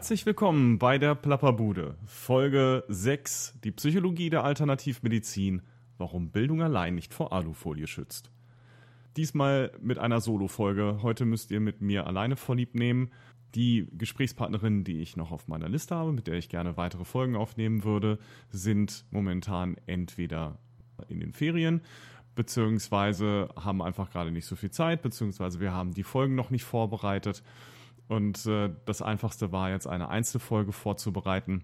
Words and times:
Herzlich 0.00 0.24
willkommen 0.24 0.78
bei 0.78 0.96
der 0.96 1.14
Plapperbude, 1.14 1.94
Folge 2.06 2.84
6, 2.88 3.58
die 3.62 3.70
Psychologie 3.70 4.30
der 4.30 4.44
Alternativmedizin, 4.44 5.60
warum 5.98 6.30
Bildung 6.30 6.62
allein 6.62 6.94
nicht 6.94 7.12
vor 7.12 7.34
Alufolie 7.34 7.86
schützt. 7.86 8.30
Diesmal 9.18 9.72
mit 9.82 9.98
einer 9.98 10.22
Solo-Folge. 10.22 11.00
Heute 11.02 11.26
müsst 11.26 11.50
ihr 11.50 11.60
mit 11.60 11.82
mir 11.82 12.06
alleine 12.06 12.36
vorlieb 12.36 12.74
nehmen. 12.74 13.10
Die 13.54 13.88
Gesprächspartnerin, 13.92 14.84
die 14.84 15.02
ich 15.02 15.18
noch 15.18 15.32
auf 15.32 15.48
meiner 15.48 15.68
Liste 15.68 15.96
habe, 15.96 16.12
mit 16.12 16.28
der 16.28 16.36
ich 16.36 16.48
gerne 16.48 16.78
weitere 16.78 17.04
Folgen 17.04 17.36
aufnehmen 17.36 17.84
würde, 17.84 18.18
sind 18.48 19.04
momentan 19.10 19.76
entweder 19.84 20.56
in 21.08 21.20
den 21.20 21.34
Ferien, 21.34 21.82
beziehungsweise 22.34 23.50
haben 23.54 23.82
einfach 23.82 24.10
gerade 24.10 24.32
nicht 24.32 24.46
so 24.46 24.56
viel 24.56 24.70
Zeit, 24.70 25.02
beziehungsweise 25.02 25.60
wir 25.60 25.74
haben 25.74 25.92
die 25.92 26.04
Folgen 26.04 26.36
noch 26.36 26.48
nicht 26.48 26.64
vorbereitet. 26.64 27.42
Und 28.10 28.44
äh, 28.46 28.70
das 28.86 29.02
Einfachste 29.02 29.52
war 29.52 29.70
jetzt 29.70 29.86
eine 29.86 30.08
Einzelfolge 30.08 30.72
vorzubereiten. 30.72 31.62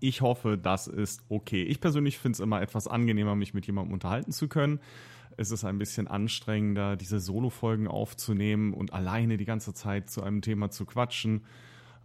Ich 0.00 0.22
hoffe, 0.22 0.58
das 0.58 0.88
ist 0.88 1.22
okay. 1.28 1.62
Ich 1.62 1.80
persönlich 1.80 2.18
finde 2.18 2.34
es 2.34 2.40
immer 2.40 2.60
etwas 2.60 2.88
angenehmer, 2.88 3.36
mich 3.36 3.54
mit 3.54 3.64
jemandem 3.64 3.94
unterhalten 3.94 4.32
zu 4.32 4.48
können. 4.48 4.80
Es 5.36 5.52
ist 5.52 5.64
ein 5.64 5.78
bisschen 5.78 6.08
anstrengender, 6.08 6.96
diese 6.96 7.20
Solo-Folgen 7.20 7.86
aufzunehmen 7.86 8.74
und 8.74 8.92
alleine 8.92 9.36
die 9.36 9.44
ganze 9.44 9.72
Zeit 9.72 10.10
zu 10.10 10.20
einem 10.24 10.42
Thema 10.42 10.72
zu 10.72 10.84
quatschen. 10.84 11.46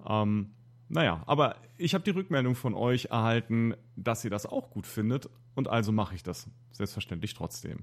Ähm, 0.07 0.51
naja, 0.87 1.23
aber 1.25 1.55
ich 1.79 1.95
habe 1.95 2.03
die 2.03 2.11
Rückmeldung 2.11 2.53
von 2.53 2.75
euch 2.75 3.05
erhalten, 3.05 3.73
dass 3.95 4.23
ihr 4.23 4.29
das 4.29 4.45
auch 4.45 4.69
gut 4.69 4.85
findet 4.85 5.31
und 5.55 5.67
also 5.67 5.91
mache 5.91 6.13
ich 6.13 6.21
das 6.21 6.47
selbstverständlich 6.73 7.33
trotzdem. 7.33 7.79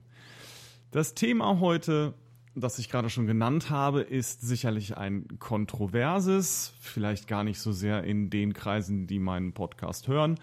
Das 0.92 1.14
Thema 1.14 1.58
heute 1.58 2.14
das 2.54 2.78
ich 2.78 2.90
gerade 2.90 3.10
schon 3.10 3.26
genannt 3.26 3.70
habe, 3.70 4.02
ist 4.02 4.42
sicherlich 4.42 4.96
ein 4.96 5.26
kontroverses, 5.38 6.74
vielleicht 6.80 7.26
gar 7.26 7.44
nicht 7.44 7.58
so 7.58 7.72
sehr 7.72 8.04
in 8.04 8.30
den 8.30 8.52
Kreisen, 8.52 9.06
die 9.06 9.18
meinen 9.18 9.52
Podcast 9.52 10.08
hören, 10.08 10.38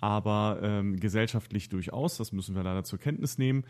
aber 0.00 0.58
ähm, 0.62 0.96
gesellschaftlich 1.00 1.68
durchaus, 1.68 2.18
das 2.18 2.32
müssen 2.32 2.54
wir 2.54 2.62
leider 2.62 2.84
zur 2.84 2.98
Kenntnis 2.98 3.38
nehmen. 3.38 3.64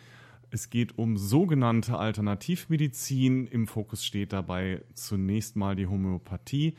Es 0.50 0.70
geht 0.70 0.96
um 0.98 1.16
sogenannte 1.16 1.98
Alternativmedizin. 1.98 3.46
Im 3.46 3.66
Fokus 3.66 4.04
steht 4.04 4.32
dabei 4.32 4.82
zunächst 4.94 5.56
mal 5.56 5.74
die 5.74 5.86
Homöopathie. 5.86 6.76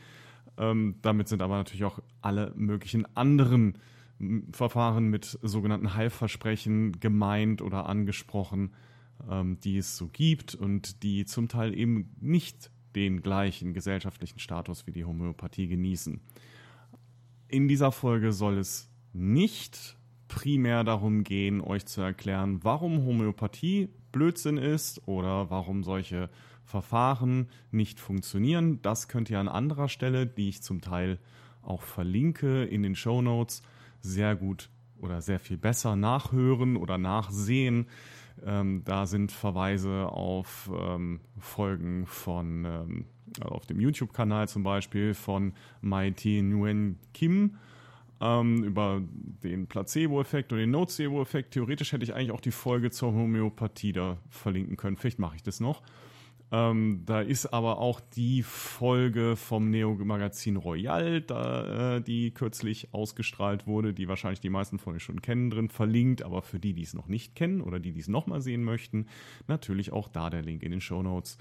Ähm, 0.56 0.96
damit 1.02 1.28
sind 1.28 1.42
aber 1.42 1.56
natürlich 1.56 1.84
auch 1.84 2.00
alle 2.22 2.52
möglichen 2.56 3.04
anderen 3.14 3.78
Verfahren 4.52 5.08
mit 5.08 5.38
sogenannten 5.42 5.94
Heilversprechen 5.94 6.98
gemeint 6.98 7.62
oder 7.62 7.86
angesprochen 7.86 8.72
ähm, 9.30 9.58
die 9.60 9.78
es 9.78 9.96
so 9.96 10.08
gibt 10.08 10.54
und 10.54 11.02
die 11.02 11.24
zum 11.24 11.48
Teil 11.48 11.76
eben 11.76 12.14
nicht 12.20 12.70
den 12.94 13.22
gleichen 13.22 13.74
gesellschaftlichen 13.74 14.38
Status 14.38 14.86
wie 14.86 14.92
die 14.92 15.04
Homöopathie 15.04 15.68
genießen. 15.68 16.20
In 17.48 17.68
dieser 17.68 17.92
Folge 17.92 18.32
soll 18.32 18.58
es 18.58 18.90
nicht 19.12 19.96
primär 20.28 20.84
darum 20.84 21.24
gehen, 21.24 21.60
euch 21.60 21.86
zu 21.86 22.00
erklären, 22.00 22.60
warum 22.62 23.04
Homöopathie 23.04 23.88
Blödsinn 24.12 24.58
ist 24.58 25.06
oder 25.06 25.50
warum 25.50 25.84
solche 25.84 26.30
Verfahren 26.64 27.48
nicht 27.70 27.98
funktionieren. 27.98 28.80
Das 28.82 29.08
könnt 29.08 29.30
ihr 29.30 29.40
an 29.40 29.48
anderer 29.48 29.88
Stelle, 29.88 30.26
die 30.26 30.50
ich 30.50 30.62
zum 30.62 30.80
Teil 30.80 31.18
auch 31.62 31.82
verlinke 31.82 32.64
in 32.64 32.82
den 32.82 32.94
Show 32.94 33.22
Notes, 33.22 33.62
sehr 34.00 34.36
gut 34.36 34.70
oder 35.00 35.22
sehr 35.22 35.38
viel 35.38 35.56
besser 35.56 35.96
nachhören 35.96 36.76
oder 36.76 36.98
nachsehen. 36.98 37.86
Ähm, 38.44 38.82
da 38.84 39.06
sind 39.06 39.32
Verweise 39.32 40.08
auf 40.10 40.70
ähm, 40.72 41.20
Folgen 41.38 42.06
von, 42.06 42.64
ähm, 42.64 43.04
auf 43.40 43.66
dem 43.66 43.80
YouTube-Kanal 43.80 44.48
zum 44.48 44.62
Beispiel 44.62 45.14
von 45.14 45.52
Maite 45.80 46.42
Nguyen 46.42 46.98
Kim 47.14 47.56
ähm, 48.20 48.64
über 48.64 49.00
den 49.42 49.66
Placebo-Effekt 49.66 50.52
oder 50.52 50.60
den 50.60 50.70
Nocebo-Effekt. 50.70 51.52
Theoretisch 51.52 51.92
hätte 51.92 52.04
ich 52.04 52.14
eigentlich 52.14 52.32
auch 52.32 52.40
die 52.40 52.50
Folge 52.50 52.90
zur 52.90 53.12
Homöopathie 53.12 53.92
da 53.92 54.18
verlinken 54.28 54.76
können. 54.76 54.96
Vielleicht 54.96 55.18
mache 55.18 55.36
ich 55.36 55.42
das 55.42 55.60
noch. 55.60 55.82
Ähm, 56.50 57.02
da 57.04 57.20
ist 57.20 57.46
aber 57.46 57.78
auch 57.78 58.00
die 58.00 58.42
Folge 58.42 59.36
vom 59.36 59.68
Neo-Magazin 59.70 60.56
Royal, 60.56 61.20
da, 61.20 61.96
äh, 61.96 62.00
die 62.00 62.30
kürzlich 62.30 62.94
ausgestrahlt 62.94 63.66
wurde, 63.66 63.92
die 63.92 64.08
wahrscheinlich 64.08 64.40
die 64.40 64.48
meisten 64.48 64.78
von 64.78 64.94
euch 64.94 65.02
schon 65.02 65.20
kennen, 65.20 65.50
drin 65.50 65.68
verlinkt, 65.68 66.22
aber 66.22 66.40
für 66.40 66.58
die, 66.58 66.72
die 66.72 66.82
es 66.82 66.94
noch 66.94 67.08
nicht 67.08 67.34
kennen 67.34 67.60
oder 67.60 67.78
die, 67.78 67.92
die 67.92 68.00
es 68.00 68.08
nochmal 68.08 68.40
sehen 68.40 68.64
möchten, 68.64 69.06
natürlich 69.46 69.92
auch 69.92 70.08
da 70.08 70.30
der 70.30 70.42
Link 70.42 70.62
in 70.62 70.70
den 70.70 70.80
Show 70.80 71.02
Notes. 71.02 71.36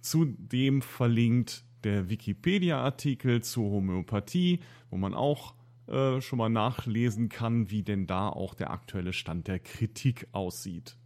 Zudem 0.00 0.82
verlinkt 0.82 1.64
der 1.84 2.08
Wikipedia-Artikel 2.10 3.42
zur 3.42 3.70
Homöopathie, 3.70 4.58
wo 4.90 4.96
man 4.96 5.14
auch 5.14 5.54
äh, 5.86 6.20
schon 6.20 6.38
mal 6.38 6.48
nachlesen 6.48 7.28
kann, 7.28 7.70
wie 7.70 7.84
denn 7.84 8.08
da 8.08 8.28
auch 8.28 8.54
der 8.54 8.72
aktuelle 8.72 9.12
Stand 9.12 9.46
der 9.46 9.60
Kritik 9.60 10.26
aussieht. 10.32 10.96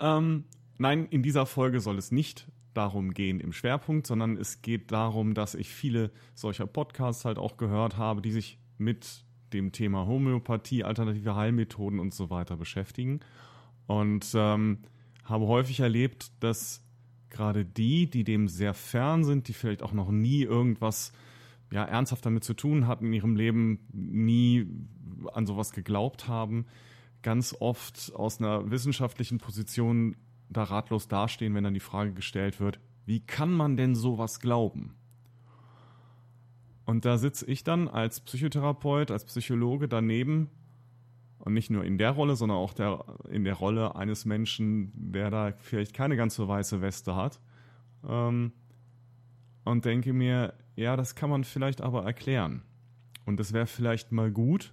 Ähm, 0.00 0.44
Nein, 0.82 1.06
in 1.10 1.22
dieser 1.22 1.46
Folge 1.46 1.78
soll 1.78 1.96
es 1.96 2.10
nicht 2.10 2.50
darum 2.74 3.14
gehen 3.14 3.38
im 3.38 3.52
Schwerpunkt, 3.52 4.04
sondern 4.04 4.36
es 4.36 4.62
geht 4.62 4.90
darum, 4.90 5.32
dass 5.32 5.54
ich 5.54 5.68
viele 5.68 6.10
solcher 6.34 6.66
Podcasts 6.66 7.24
halt 7.24 7.38
auch 7.38 7.56
gehört 7.56 7.98
habe, 7.98 8.20
die 8.20 8.32
sich 8.32 8.58
mit 8.78 9.24
dem 9.52 9.70
Thema 9.70 10.08
Homöopathie, 10.08 10.82
alternative 10.82 11.36
Heilmethoden 11.36 12.00
und 12.00 12.12
so 12.12 12.30
weiter 12.30 12.56
beschäftigen. 12.56 13.20
Und 13.86 14.32
ähm, 14.34 14.78
habe 15.22 15.46
häufig 15.46 15.78
erlebt, 15.78 16.32
dass 16.40 16.82
gerade 17.30 17.64
die, 17.64 18.10
die 18.10 18.24
dem 18.24 18.48
sehr 18.48 18.74
fern 18.74 19.22
sind, 19.22 19.46
die 19.46 19.52
vielleicht 19.52 19.84
auch 19.84 19.92
noch 19.92 20.10
nie 20.10 20.42
irgendwas 20.42 21.12
ja, 21.70 21.84
ernsthaft 21.84 22.26
damit 22.26 22.42
zu 22.42 22.54
tun 22.54 22.88
hatten 22.88 23.06
in 23.06 23.12
ihrem 23.12 23.36
Leben, 23.36 23.86
nie 23.92 24.66
an 25.32 25.46
sowas 25.46 25.70
geglaubt 25.70 26.26
haben, 26.26 26.66
ganz 27.22 27.54
oft 27.60 28.12
aus 28.16 28.40
einer 28.40 28.68
wissenschaftlichen 28.72 29.38
Position 29.38 30.16
da 30.52 30.64
ratlos 30.64 31.08
dastehen, 31.08 31.54
wenn 31.54 31.64
dann 31.64 31.74
die 31.74 31.80
Frage 31.80 32.12
gestellt 32.12 32.60
wird, 32.60 32.80
wie 33.06 33.20
kann 33.20 33.52
man 33.52 33.76
denn 33.76 33.94
sowas 33.94 34.40
glauben? 34.40 34.94
Und 36.84 37.04
da 37.04 37.18
sitze 37.18 37.46
ich 37.46 37.64
dann 37.64 37.88
als 37.88 38.20
Psychotherapeut, 38.20 39.10
als 39.10 39.24
Psychologe 39.24 39.88
daneben 39.88 40.50
und 41.38 41.54
nicht 41.54 41.70
nur 41.70 41.84
in 41.84 41.98
der 41.98 42.10
Rolle, 42.10 42.36
sondern 42.36 42.58
auch 42.58 42.72
der, 42.72 43.04
in 43.30 43.44
der 43.44 43.54
Rolle 43.54 43.96
eines 43.96 44.24
Menschen, 44.24 44.92
der 44.94 45.30
da 45.30 45.52
vielleicht 45.58 45.94
keine 45.94 46.16
ganz 46.16 46.34
so 46.34 46.48
weiße 46.48 46.80
Weste 46.80 47.16
hat. 47.16 47.40
Ähm, 48.08 48.52
und 49.64 49.84
denke 49.84 50.12
mir, 50.12 50.54
ja, 50.74 50.96
das 50.96 51.14
kann 51.14 51.30
man 51.30 51.44
vielleicht 51.44 51.80
aber 51.80 52.04
erklären. 52.04 52.62
Und 53.26 53.38
das 53.38 53.52
wäre 53.52 53.66
vielleicht 53.66 54.10
mal 54.10 54.30
gut, 54.30 54.72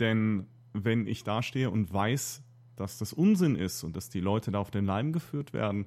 denn 0.00 0.46
wenn 0.72 1.06
ich 1.06 1.24
dastehe 1.24 1.70
und 1.70 1.92
weiß, 1.92 2.42
dass 2.76 2.98
das 2.98 3.12
Unsinn 3.12 3.56
ist 3.56 3.84
und 3.84 3.96
dass 3.96 4.08
die 4.08 4.20
Leute 4.20 4.50
da 4.50 4.58
auf 4.58 4.70
den 4.70 4.84
Leim 4.84 5.12
geführt 5.12 5.52
werden 5.52 5.86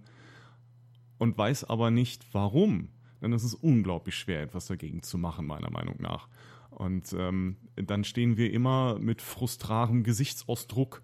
und 1.18 1.38
weiß 1.38 1.66
aber 1.66 1.92
nicht 1.92 2.26
warum, 2.34 2.90
dann 3.22 3.34
ist 3.34 3.44
es 3.44 3.56
unglaublich 3.56 4.16
schwer, 4.16 4.42
etwas 4.42 4.68
dagegen 4.68 5.02
zu 5.02 5.18
machen, 5.18 5.48
meiner 5.48 5.72
Meinung 5.72 5.96
nach. 6.00 6.28
Und 6.70 7.14
ähm, 7.18 7.58
dann 7.76 8.04
stehen 8.04 8.38
wir 8.38 8.52
immer 8.52 9.00
mit 9.00 9.22
frustrarem 9.22 10.04
Gesichtsausdruck 10.04 11.02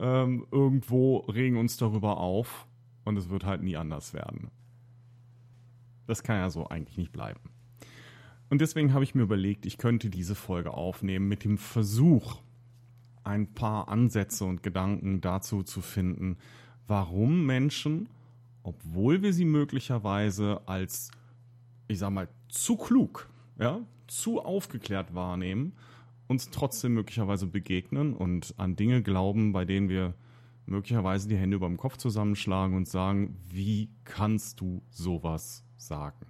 ähm, 0.00 0.46
irgendwo, 0.50 1.18
regen 1.18 1.56
uns 1.56 1.76
darüber 1.76 2.16
auf 2.18 2.66
und 3.04 3.16
es 3.16 3.28
wird 3.28 3.44
halt 3.44 3.62
nie 3.62 3.76
anders 3.76 4.14
werden. 4.14 4.50
Das 6.06 6.22
kann 6.22 6.36
ja 6.36 6.50
so 6.50 6.66
eigentlich 6.68 6.96
nicht 6.96 7.12
bleiben. 7.12 7.40
Und 8.50 8.60
deswegen 8.60 8.92
habe 8.92 9.04
ich 9.04 9.14
mir 9.14 9.22
überlegt, 9.22 9.66
ich 9.66 9.78
könnte 9.78 10.10
diese 10.10 10.34
Folge 10.34 10.72
aufnehmen 10.72 11.28
mit 11.28 11.44
dem 11.44 11.58
Versuch, 11.58 12.40
ein 13.24 13.54
paar 13.54 13.88
Ansätze 13.88 14.44
und 14.44 14.62
Gedanken 14.62 15.20
dazu 15.20 15.62
zu 15.62 15.80
finden, 15.80 16.36
warum 16.86 17.46
Menschen, 17.46 18.08
obwohl 18.62 19.22
wir 19.22 19.32
sie 19.32 19.44
möglicherweise 19.44 20.60
als, 20.66 21.10
ich 21.88 21.98
sag 21.98 22.10
mal, 22.10 22.28
zu 22.48 22.76
klug, 22.76 23.28
ja, 23.58 23.80
zu 24.06 24.40
aufgeklärt 24.40 25.14
wahrnehmen, 25.14 25.72
uns 26.28 26.50
trotzdem 26.50 26.94
möglicherweise 26.94 27.46
begegnen 27.46 28.14
und 28.14 28.54
an 28.56 28.76
Dinge 28.76 29.02
glauben, 29.02 29.52
bei 29.52 29.64
denen 29.64 29.88
wir 29.88 30.14
möglicherweise 30.66 31.28
die 31.28 31.36
Hände 31.36 31.56
über 31.56 31.66
dem 31.66 31.76
Kopf 31.76 31.96
zusammenschlagen 31.96 32.76
und 32.76 32.88
sagen, 32.88 33.36
wie 33.48 33.90
kannst 34.04 34.60
du 34.60 34.82
sowas 34.90 35.64
sagen? 35.76 36.26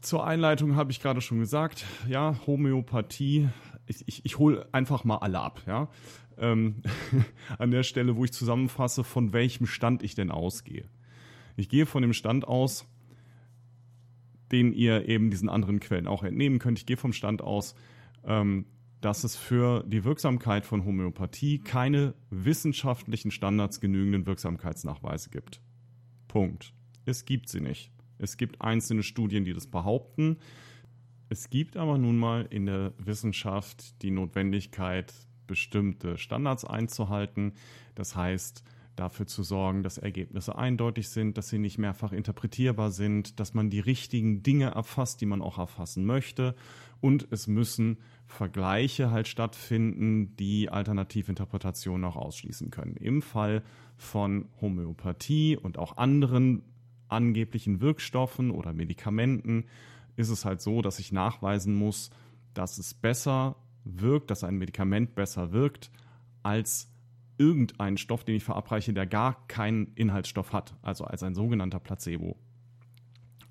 Zur 0.00 0.26
Einleitung 0.26 0.76
habe 0.76 0.90
ich 0.90 1.00
gerade 1.00 1.22
schon 1.22 1.38
gesagt, 1.38 1.86
ja, 2.06 2.36
Homöopathie 2.46 3.48
ich, 3.86 4.06
ich, 4.06 4.24
ich 4.24 4.38
hole 4.38 4.68
einfach 4.72 5.04
mal 5.04 5.18
alle 5.18 5.40
ab, 5.40 5.62
ja. 5.66 5.88
Ähm, 6.36 6.82
an 7.58 7.70
der 7.70 7.82
Stelle, 7.82 8.16
wo 8.16 8.24
ich 8.24 8.32
zusammenfasse, 8.32 9.04
von 9.04 9.32
welchem 9.32 9.66
Stand 9.66 10.02
ich 10.02 10.14
denn 10.14 10.30
ausgehe. 10.30 10.88
Ich 11.56 11.68
gehe 11.68 11.86
von 11.86 12.02
dem 12.02 12.12
Stand 12.12 12.46
aus, 12.46 12.86
den 14.50 14.72
ihr 14.72 15.08
eben 15.08 15.30
diesen 15.30 15.48
anderen 15.48 15.80
Quellen 15.80 16.06
auch 16.06 16.22
entnehmen 16.22 16.58
könnt. 16.58 16.78
Ich 16.78 16.86
gehe 16.86 16.96
vom 16.96 17.12
Stand 17.12 17.42
aus, 17.42 17.74
ähm, 18.24 18.66
dass 19.00 19.22
es 19.22 19.36
für 19.36 19.84
die 19.86 20.04
Wirksamkeit 20.04 20.64
von 20.64 20.84
Homöopathie 20.84 21.58
keine 21.58 22.14
wissenschaftlichen 22.30 23.30
Standards 23.30 23.80
genügenden 23.80 24.26
Wirksamkeitsnachweise 24.26 25.30
gibt. 25.30 25.60
Punkt. 26.26 26.72
Es 27.04 27.26
gibt 27.26 27.48
sie 27.48 27.60
nicht. 27.60 27.92
Es 28.18 28.36
gibt 28.36 28.62
einzelne 28.62 29.02
Studien, 29.02 29.44
die 29.44 29.52
das 29.52 29.66
behaupten. 29.66 30.38
Es 31.34 31.50
gibt 31.50 31.76
aber 31.76 31.98
nun 31.98 32.16
mal 32.16 32.46
in 32.48 32.66
der 32.66 32.92
Wissenschaft 32.96 34.00
die 34.02 34.12
Notwendigkeit, 34.12 35.12
bestimmte 35.48 36.16
Standards 36.16 36.64
einzuhalten. 36.64 37.54
Das 37.96 38.14
heißt, 38.14 38.62
dafür 38.94 39.26
zu 39.26 39.42
sorgen, 39.42 39.82
dass 39.82 39.98
Ergebnisse 39.98 40.56
eindeutig 40.56 41.08
sind, 41.08 41.36
dass 41.36 41.48
sie 41.48 41.58
nicht 41.58 41.76
mehrfach 41.76 42.12
interpretierbar 42.12 42.92
sind, 42.92 43.40
dass 43.40 43.52
man 43.52 43.68
die 43.68 43.80
richtigen 43.80 44.44
Dinge 44.44 44.66
erfasst, 44.66 45.20
die 45.22 45.26
man 45.26 45.42
auch 45.42 45.58
erfassen 45.58 46.06
möchte. 46.06 46.54
Und 47.00 47.26
es 47.32 47.48
müssen 47.48 47.98
Vergleiche 48.28 49.10
halt 49.10 49.26
stattfinden, 49.26 50.36
die 50.36 50.68
Alternativinterpretationen 50.68 52.04
auch 52.04 52.14
ausschließen 52.14 52.70
können. 52.70 52.94
Im 52.94 53.22
Fall 53.22 53.64
von 53.96 54.46
Homöopathie 54.60 55.56
und 55.56 55.78
auch 55.78 55.96
anderen 55.96 56.62
angeblichen 57.08 57.80
Wirkstoffen 57.80 58.52
oder 58.52 58.72
Medikamenten 58.72 59.64
ist 60.16 60.28
es 60.28 60.44
halt 60.44 60.60
so, 60.60 60.82
dass 60.82 60.98
ich 60.98 61.12
nachweisen 61.12 61.74
muss, 61.74 62.10
dass 62.54 62.78
es 62.78 62.94
besser 62.94 63.56
wirkt, 63.84 64.30
dass 64.30 64.44
ein 64.44 64.56
Medikament 64.56 65.14
besser 65.14 65.52
wirkt 65.52 65.90
als 66.42 66.90
irgendein 67.38 67.96
Stoff, 67.96 68.24
den 68.24 68.36
ich 68.36 68.44
verabreiche, 68.44 68.92
der 68.92 69.06
gar 69.06 69.46
keinen 69.48 69.92
Inhaltsstoff 69.94 70.52
hat, 70.52 70.76
also 70.82 71.04
als 71.04 71.22
ein 71.22 71.34
sogenannter 71.34 71.80
Placebo. 71.80 72.36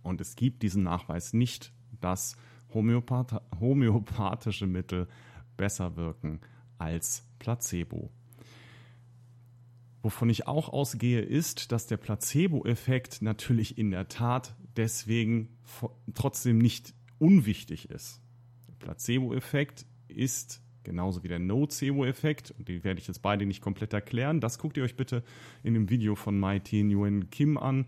Und 0.02 0.22
es 0.22 0.36
gibt 0.36 0.64
diesen 0.64 0.84
Nachweis 0.84 1.34
nicht, 1.34 1.74
dass 2.00 2.36
Homöopath 2.74 3.42
homöopathische 3.60 4.68
Mittel 4.68 5.08
besser 5.58 5.96
wirken 5.96 6.40
als 6.78 7.26
Placebo. 7.40 8.10
Wovon 10.02 10.30
ich 10.30 10.48
auch 10.48 10.70
ausgehe, 10.70 11.22
ist, 11.22 11.72
dass 11.72 11.88
der 11.88 11.98
Placebo-Effekt 11.98 13.22
natürlich 13.22 13.78
in 13.78 13.92
der 13.92 14.10
Tat 14.10 14.56
deswegen 14.76 15.50
trotzdem 16.14 16.58
nicht 16.58 16.94
unwichtig 17.20 17.90
ist. 17.90 18.22
Der 18.68 18.74
Placebo-Effekt 18.74 19.86
ist 20.08 20.62
genauso 20.84 21.24
wie 21.24 21.28
der 21.28 21.40
Nocebo-Effekt, 21.40 22.54
und 22.58 22.68
die 22.68 22.84
werde 22.84 23.00
ich 23.00 23.08
jetzt 23.08 23.22
beide 23.22 23.46
nicht 23.46 23.62
komplett 23.62 23.94
erklären. 23.94 24.40
Das 24.40 24.60
guckt 24.60 24.78
ihr 24.78 24.84
euch 24.84 24.96
bitte 24.96 25.24
in 25.64 25.74
dem 25.74 25.90
Video 25.90 26.16
von 26.16 26.40
Mai 26.40 26.60
T. 26.60 26.84
Nguyen 26.84 27.30
Kim 27.30 27.58
an. 27.58 27.88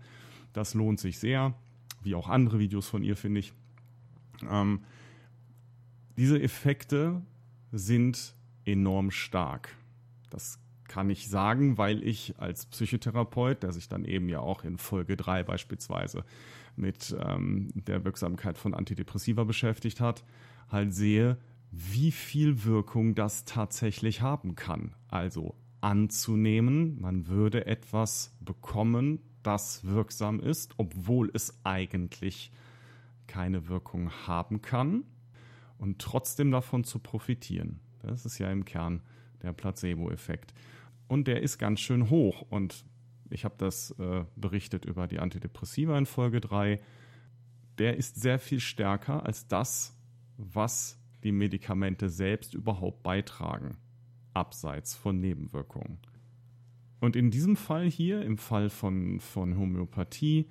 Das 0.52 0.74
lohnt 0.74 0.98
sich 1.00 1.18
sehr, 1.18 1.54
wie 2.02 2.14
auch 2.14 2.28
andere 2.28 2.58
Videos 2.58 2.88
von 2.88 3.02
ihr, 3.02 3.16
finde 3.16 3.40
ich. 3.40 3.52
Ähm, 4.48 4.80
diese 6.16 6.40
Effekte 6.40 7.22
sind 7.72 8.34
enorm 8.64 9.10
stark. 9.10 9.76
Das 10.30 10.58
kann 10.88 11.10
ich 11.10 11.28
sagen, 11.28 11.78
weil 11.78 12.02
ich 12.02 12.34
als 12.38 12.66
Psychotherapeut, 12.66 13.62
der 13.62 13.72
sich 13.72 13.88
dann 13.88 14.04
eben 14.04 14.28
ja 14.28 14.40
auch 14.40 14.64
in 14.64 14.78
Folge 14.78 15.16
3 15.16 15.42
beispielsweise 15.42 16.24
mit 16.78 17.16
ähm, 17.18 17.68
der 17.74 18.04
Wirksamkeit 18.04 18.58
von 18.58 18.74
Antidepressiva 18.74 19.44
beschäftigt 19.44 20.00
hat, 20.00 20.24
halt 20.68 20.92
sehe, 20.94 21.38
wie 21.70 22.12
viel 22.12 22.64
Wirkung 22.64 23.14
das 23.14 23.44
tatsächlich 23.44 24.22
haben 24.22 24.54
kann. 24.54 24.94
Also 25.08 25.54
anzunehmen, 25.80 27.00
man 27.00 27.28
würde 27.28 27.66
etwas 27.66 28.34
bekommen, 28.40 29.20
das 29.42 29.84
wirksam 29.84 30.40
ist, 30.40 30.74
obwohl 30.78 31.30
es 31.32 31.60
eigentlich 31.64 32.50
keine 33.26 33.68
Wirkung 33.68 34.10
haben 34.26 34.62
kann 34.62 35.04
und 35.78 36.00
trotzdem 36.00 36.50
davon 36.50 36.84
zu 36.84 36.98
profitieren. 36.98 37.80
Das 38.02 38.24
ist 38.24 38.38
ja 38.38 38.50
im 38.50 38.64
Kern 38.64 39.02
der 39.42 39.52
Placebo-Effekt. 39.52 40.54
Und 41.08 41.28
der 41.28 41.42
ist 41.42 41.58
ganz 41.58 41.80
schön 41.80 42.10
hoch. 42.10 42.42
Und 42.50 42.84
ich 43.30 43.44
habe 43.44 43.54
das 43.58 43.90
äh, 43.98 44.24
berichtet 44.36 44.84
über 44.84 45.06
die 45.06 45.18
Antidepressiva 45.18 45.96
in 45.98 46.06
Folge 46.06 46.40
3. 46.40 46.80
Der 47.78 47.96
ist 47.96 48.20
sehr 48.20 48.38
viel 48.38 48.60
stärker 48.60 49.24
als 49.24 49.48
das, 49.48 49.96
was 50.36 50.98
die 51.24 51.32
Medikamente 51.32 52.08
selbst 52.08 52.54
überhaupt 52.54 53.02
beitragen, 53.02 53.76
abseits 54.34 54.94
von 54.94 55.20
Nebenwirkungen. 55.20 55.98
Und 57.00 57.16
in 57.16 57.30
diesem 57.30 57.56
Fall 57.56 57.88
hier, 57.88 58.22
im 58.22 58.38
Fall 58.38 58.70
von, 58.70 59.20
von 59.20 59.58
Homöopathie, 59.58 60.46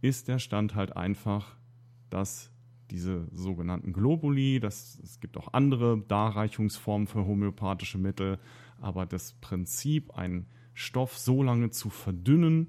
ist 0.00 0.28
der 0.28 0.38
Stand 0.38 0.74
halt 0.74 0.96
einfach, 0.96 1.56
dass 2.10 2.52
diese 2.90 3.28
sogenannten 3.32 3.92
Globuli, 3.92 4.60
das, 4.60 4.98
es 5.02 5.20
gibt 5.20 5.36
auch 5.36 5.52
andere 5.52 6.00
Darreichungsformen 6.08 7.06
für 7.06 7.26
homöopathische 7.26 7.98
Mittel, 7.98 8.38
aber 8.80 9.06
das 9.06 9.34
Prinzip, 9.34 10.16
einen 10.16 10.46
Stoff 10.78 11.18
so 11.18 11.42
lange 11.42 11.70
zu 11.70 11.90
verdünnen, 11.90 12.68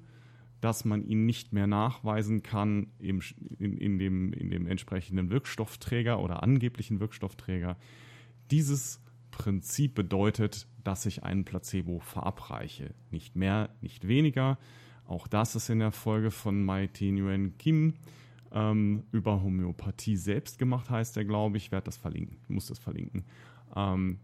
dass 0.60 0.84
man 0.84 1.04
ihn 1.04 1.26
nicht 1.26 1.52
mehr 1.52 1.68
nachweisen 1.68 2.42
kann 2.42 2.88
im, 2.98 3.22
in, 3.60 3.76
in, 3.76 3.98
dem, 4.00 4.32
in 4.32 4.50
dem 4.50 4.66
entsprechenden 4.66 5.30
Wirkstoffträger 5.30 6.20
oder 6.20 6.42
angeblichen 6.42 6.98
Wirkstoffträger. 6.98 7.76
Dieses 8.50 9.00
Prinzip 9.30 9.94
bedeutet, 9.94 10.66
dass 10.82 11.06
ich 11.06 11.22
einen 11.22 11.44
Placebo 11.44 12.00
verabreiche. 12.00 12.94
Nicht 13.12 13.36
mehr, 13.36 13.70
nicht 13.80 14.08
weniger. 14.08 14.58
Auch 15.06 15.28
das 15.28 15.54
ist 15.54 15.70
in 15.70 15.78
der 15.78 15.92
Folge 15.92 16.32
von 16.32 16.64
Mai 16.64 16.88
T. 16.88 17.12
Nguyen 17.12 17.56
Kim 17.58 17.94
ähm, 18.50 19.04
über 19.12 19.40
Homöopathie 19.40 20.16
selbst 20.16 20.58
gemacht, 20.58 20.90
heißt 20.90 21.16
er, 21.16 21.24
glaube 21.24 21.58
ich. 21.58 21.66
Ich 21.66 21.72
werde 21.72 21.84
das 21.84 21.96
verlinken, 21.96 22.38
muss 22.48 22.66
das 22.66 22.80
verlinken. 22.80 23.24
Ähm, 23.76 24.18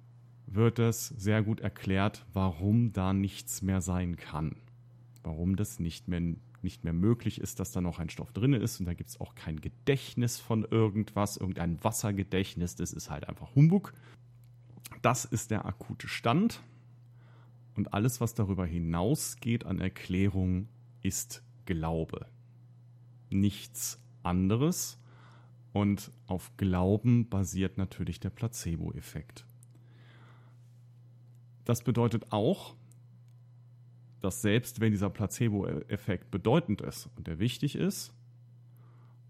wird 0.47 0.79
es 0.79 1.09
sehr 1.09 1.43
gut 1.43 1.61
erklärt, 1.61 2.25
warum 2.33 2.93
da 2.93 3.13
nichts 3.13 3.63
mehr 3.63 3.81
sein 3.81 4.17
kann 4.17 4.57
warum 5.27 5.57
das 5.57 5.79
nicht 5.79 6.09
mehr, 6.09 6.23
nicht 6.63 6.85
mehr 6.85 6.93
möglich 6.93 7.41
ist, 7.41 7.61
dass 7.61 7.73
da 7.73 7.81
noch 7.81 7.99
ein 7.99 8.09
Stoff 8.09 8.33
drin 8.33 8.55
ist. 8.55 8.81
Und 8.81 8.87
da 8.87 8.95
gibt 8.95 9.11
es 9.11 9.21
auch 9.21 9.35
kein 9.35 9.61
Gedächtnis 9.61 10.39
von 10.39 10.65
irgendwas, 10.65 11.37
irgendein 11.37 11.83
Wassergedächtnis. 11.85 12.77
Das 12.77 12.93
ist 12.93 13.11
halt 13.11 13.29
einfach 13.29 13.55
Humbug. 13.55 13.93
Das 15.03 15.25
ist 15.25 15.51
der 15.51 15.67
akute 15.67 16.09
Stand. 16.09 16.63
Und 17.75 17.93
alles, 17.93 18.21
was 18.21 18.35
darüber 18.35 18.65
hinausgeht 18.65 19.67
an 19.67 19.81
Erklärung, 19.81 20.69
ist 21.03 21.43
Glaube. 21.67 22.27
Nichts 23.29 24.01
anderes. 24.23 24.99
Und 25.73 26.11
auf 26.27 26.57
Glauben 26.57 27.29
basiert 27.29 27.77
natürlich 27.77 28.19
der 28.19 28.31
Placebo-Effekt. 28.31 29.45
Das 31.67 31.83
bedeutet 31.83 32.33
auch, 32.33 32.75
dass 34.21 34.41
selbst 34.41 34.81
wenn 34.81 34.93
dieser 34.93 35.11
Placebo-Effekt 35.11 36.31
bedeutend 36.31 36.81
ist 36.81 37.11
und 37.17 37.27
der 37.27 37.39
wichtig 37.39 37.75
ist 37.75 38.15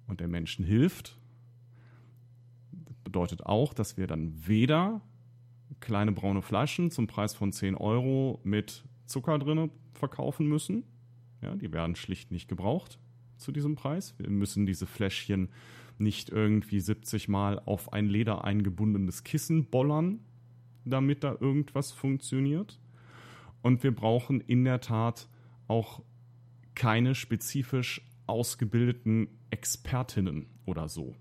und 0.07 0.21
der 0.21 0.28
Menschen 0.28 0.64
hilft, 0.64 1.19
bedeutet 3.02 3.45
auch, 3.47 3.73
dass 3.73 3.97
wir 3.97 4.07
dann 4.07 4.47
weder 4.47 5.00
kleine 5.81 6.12
braune 6.12 6.43
Flaschen 6.43 6.90
zum 6.90 7.07
Preis 7.07 7.35
von 7.35 7.52
10 7.52 7.75
Euro 7.75 8.38
mit 8.45 8.85
Zucker 9.07 9.38
drin 9.38 9.71
verkaufen 9.95 10.47
müssen. 10.47 10.85
Ja, 11.43 11.55
die 11.57 11.73
werden 11.73 11.97
schlicht 11.97 12.31
nicht 12.33 12.49
gebraucht 12.49 12.99
zu 13.38 13.50
diesem 13.50 13.76
Preis. 13.76 14.14
Wir 14.19 14.28
müssen 14.28 14.66
diese 14.66 14.87
Fläschchen 14.87 15.49
nicht 15.99 16.28
irgendwie 16.28 16.81
70 16.81 17.28
Mal 17.28 17.59
auf 17.61 17.95
ein 17.95 18.07
Leder 18.07 18.45
eingebundenes 18.45 19.25
Kissen 19.25 19.64
bollern, 19.71 20.21
damit 20.87 21.25
da 21.25 21.37
irgendwas 21.40 21.93
funktioniert. 21.93 22.78
Und 23.62 23.83
wir 23.83 23.95
brauchen 23.95 24.40
in 24.40 24.64
der 24.64 24.81
Tat 24.81 25.28
auch 25.69 26.02
keine 26.75 27.14
spezifisch 27.14 28.02
ausgebildeten 28.26 29.28
Expertinnen 29.50 30.47
oder 30.64 30.88
so. 30.88 31.14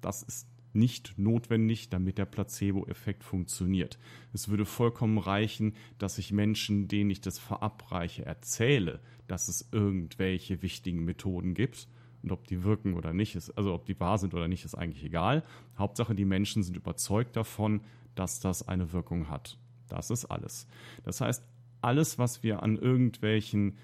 Das 0.00 0.22
ist 0.22 0.48
nicht 0.72 1.18
notwendig, 1.18 1.88
damit 1.88 2.18
der 2.18 2.26
Placebo-Effekt 2.26 3.24
funktioniert. 3.24 3.98
Es 4.32 4.48
würde 4.48 4.64
vollkommen 4.64 5.18
reichen, 5.18 5.74
dass 5.98 6.18
ich 6.18 6.32
Menschen, 6.32 6.88
denen 6.88 7.10
ich 7.10 7.20
das 7.20 7.38
verabreiche, 7.38 8.24
erzähle, 8.24 9.00
dass 9.26 9.48
es 9.48 9.68
irgendwelche 9.72 10.62
wichtigen 10.62 11.04
Methoden 11.04 11.54
gibt. 11.54 11.88
Und 12.22 12.32
ob 12.32 12.46
die 12.46 12.64
wirken 12.64 12.94
oder 12.94 13.12
nicht, 13.12 13.36
ist, 13.36 13.50
also 13.56 13.72
ob 13.72 13.86
die 13.86 13.98
wahr 13.98 14.18
sind 14.18 14.34
oder 14.34 14.48
nicht, 14.48 14.64
ist 14.64 14.74
eigentlich 14.74 15.04
egal. 15.04 15.44
Hauptsache, 15.78 16.14
die 16.14 16.24
Menschen 16.24 16.62
sind 16.62 16.76
überzeugt 16.76 17.36
davon, 17.36 17.80
dass 18.18 18.40
das 18.40 18.66
eine 18.66 18.92
Wirkung 18.92 19.28
hat. 19.28 19.58
Das 19.88 20.10
ist 20.10 20.26
alles. 20.26 20.66
Das 21.04 21.20
heißt, 21.20 21.42
alles, 21.80 22.18
was 22.18 22.42
wir 22.42 22.62
an 22.62 22.76
irgendwelchen 22.76 23.78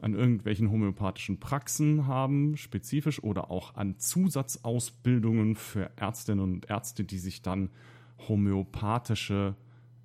an 0.00 0.14
irgendwelchen 0.14 0.70
homöopathischen 0.70 1.40
Praxen 1.40 2.06
haben, 2.06 2.56
spezifisch 2.56 3.22
oder 3.22 3.50
auch 3.50 3.76
an 3.76 3.98
Zusatzausbildungen 3.98 5.56
für 5.56 5.90
Ärztinnen 5.96 6.42
und 6.42 6.68
Ärzte, 6.68 7.04
die 7.04 7.18
sich 7.18 7.40
dann 7.40 7.70
homöopathische 8.28 9.54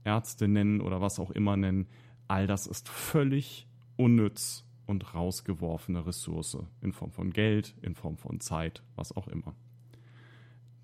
Ärzte 0.04 0.48
nennen 0.48 0.82
oder 0.82 1.02
was 1.02 1.20
auch 1.20 1.32
immer 1.32 1.58
nennen, 1.58 1.88
all 2.28 2.48
das 2.48 2.68
ist 2.68 2.88
völlig 2.88 3.68
unnütz 3.98 4.64
und 4.86 5.14
rausgeworfene 5.14 6.06
Ressource 6.06 6.58
in 6.82 6.94
Form 6.94 7.12
von 7.12 7.32
Geld, 7.32 7.76
in 7.82 7.96
Form 7.96 8.18
von 8.18 8.40
Zeit, 8.40 8.84
was 8.96 9.16
auch 9.16 9.28
immer. 9.28 9.56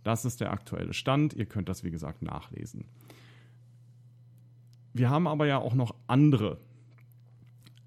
Das 0.08 0.24
ist 0.24 0.40
der 0.40 0.54
aktuelle 0.54 0.94
Stand. 0.94 1.34
Ihr 1.34 1.46
könnt 1.46 1.68
das, 1.68 1.84
wie 1.84 1.92
gesagt, 1.92 2.22
nachlesen. 2.22 2.86
Wir 4.94 5.10
haben 5.10 5.28
aber 5.28 5.48
ja 5.48 5.58
auch 5.58 5.74
noch 5.74 5.96
andere, 6.08 6.62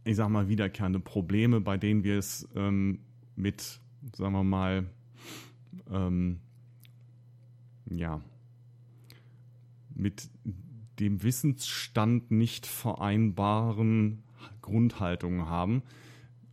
ich 0.05 0.17
sag 0.17 0.29
mal, 0.29 0.47
wiederkehrende 0.47 1.01
Probleme, 1.01 1.63
bei 1.63 1.79
denen 1.79 2.05
wir 2.05 2.19
es 2.19 2.47
ähm, 2.55 2.99
mit 3.37 3.81
sagen 4.15 4.35
wir 4.35 4.45
mal, 4.45 4.91
ähm, 5.91 6.41
ja, 7.91 8.21
mit 9.95 10.29
dem 10.99 11.23
Wissensstand 11.23 12.31
nicht 12.31 12.67
vereinbaren 12.67 14.25
Grundhaltungen 14.61 15.47
haben. 15.47 15.83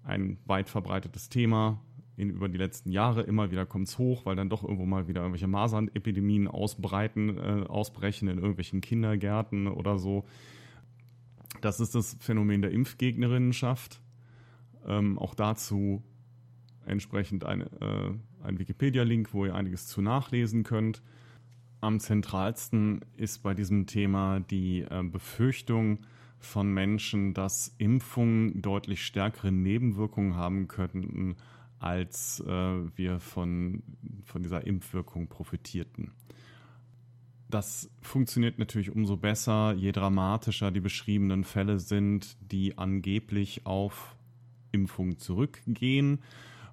Ein 0.01 0.37
weit 0.45 0.69
verbreitetes 0.69 1.27
Thema 1.27 1.81
in, 2.17 2.31
über 2.31 2.49
die 2.49 2.57
letzten 2.57 2.91
Jahre. 2.91 3.21
Immer 3.21 3.51
wieder 3.51 3.65
kommt 3.65 3.87
es 3.87 3.97
hoch, 3.97 4.25
weil 4.25 4.35
dann 4.35 4.49
doch 4.49 4.63
irgendwo 4.63 4.85
mal 4.85 5.07
wieder 5.07 5.21
irgendwelche 5.21 5.47
Masernepidemien 5.47 6.47
ausbreiten, 6.47 7.37
äh, 7.37 7.65
ausbrechen 7.67 8.27
in 8.27 8.39
irgendwelchen 8.39 8.81
Kindergärten 8.81 9.67
oder 9.67 9.97
so. 9.97 10.25
Das 11.61 11.79
ist 11.79 11.95
das 11.95 12.17
Phänomen 12.19 12.61
der 12.61 12.71
Impfgegnerinnenschaft. 12.71 14.01
Ähm, 14.85 15.17
auch 15.19 15.35
dazu 15.35 16.03
entsprechend 16.85 17.45
eine, 17.45 17.65
äh, 17.81 18.45
ein 18.45 18.59
Wikipedia-Link, 18.59 19.33
wo 19.33 19.45
ihr 19.45 19.55
einiges 19.55 19.87
zu 19.87 20.01
nachlesen 20.01 20.63
könnt. 20.63 21.03
Am 21.81 21.99
zentralsten 21.99 23.01
ist 23.15 23.43
bei 23.43 23.53
diesem 23.53 23.85
Thema 23.85 24.39
die 24.39 24.81
äh, 24.81 25.03
Befürchtung 25.03 25.99
von 26.39 26.71
Menschen, 26.73 27.33
dass 27.33 27.75
Impfungen 27.77 28.61
deutlich 28.61 29.05
stärkere 29.05 29.51
Nebenwirkungen 29.51 30.35
haben 30.35 30.67
könnten, 30.67 31.35
als 31.79 32.39
äh, 32.39 32.97
wir 32.97 33.19
von, 33.19 33.83
von 34.23 34.43
dieser 34.43 34.65
Impfwirkung 34.65 35.27
profitierten. 35.27 36.11
Das 37.49 37.89
funktioniert 38.01 38.59
natürlich 38.59 38.91
umso 38.91 39.15
besser, 39.15 39.73
je 39.73 39.91
dramatischer 39.91 40.71
die 40.71 40.81
beschriebenen 40.81 41.43
Fälle 41.43 41.79
sind, 41.79 42.37
die 42.51 42.77
angeblich 42.77 43.65
auf 43.65 44.17
Impfung 44.71 45.17
zurückgehen. 45.17 46.19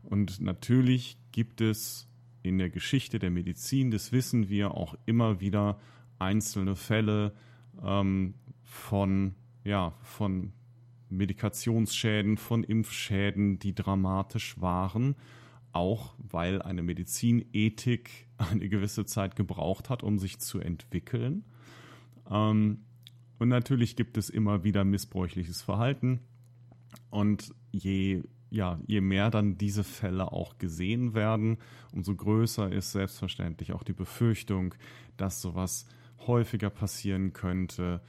Und 0.03 0.41
natürlich 0.41 1.17
gibt 1.31 1.61
es 1.61 2.09
in 2.43 2.59
der 2.59 2.71
Geschichte 2.71 3.19
der 3.19 3.31
Medizin, 3.31 3.91
das 3.91 4.13
wissen 4.13 4.49
wir 4.49 4.73
auch 4.73 4.97
immer 5.07 5.41
wieder, 5.41 5.79
einzelne 6.19 6.77
Fälle 6.77 7.33
ähm, 7.83 8.35
von, 8.63 9.35
ja, 9.65 9.95
von 10.03 10.53
Medikationsschäden, 11.09 12.37
von 12.37 12.65
Impfschäden, 12.65 13.59
die 13.59 13.75
dramatisch 13.75 14.61
waren, 14.61 15.17
auch 15.73 16.15
weil 16.19 16.63
eine 16.63 16.83
Medizinethik 16.83 18.29
eine 18.37 18.69
gewisse 18.69 19.05
Zeit 19.05 19.37
gebraucht 19.37 19.91
hat, 19.91 20.03
um 20.03 20.19
sich 20.19 20.39
zu 20.39 20.61
entwickeln. 20.61 21.45
Ähm, 22.31 22.85
und 23.39 23.49
natürlich 23.49 23.97
gibt 23.97 24.17
es 24.17 24.31
immer 24.31 24.65
wieder 24.65 24.85
missbräuchliches 24.85 25.63
Verhalten. 25.63 26.21
Und 27.11 27.55
je, 27.73 28.23
ja, 28.51 28.79
je 28.87 29.01
mehr 29.01 29.31
dann 29.31 29.59
diese 29.59 29.85
Fälle 29.85 30.33
auch 30.33 30.59
gesehen 30.59 31.15
werden, 31.15 31.59
umso 31.93 32.15
größer 32.15 32.73
ist 32.73 32.93
selbstverständlich 32.93 33.73
auch 33.73 33.83
die 33.83 33.93
Befürchtung, 33.93 34.75
dass 35.17 35.43
sowas 35.43 35.87
häufiger 36.27 36.71
passieren 36.71 37.33
könnte, 37.33 38.01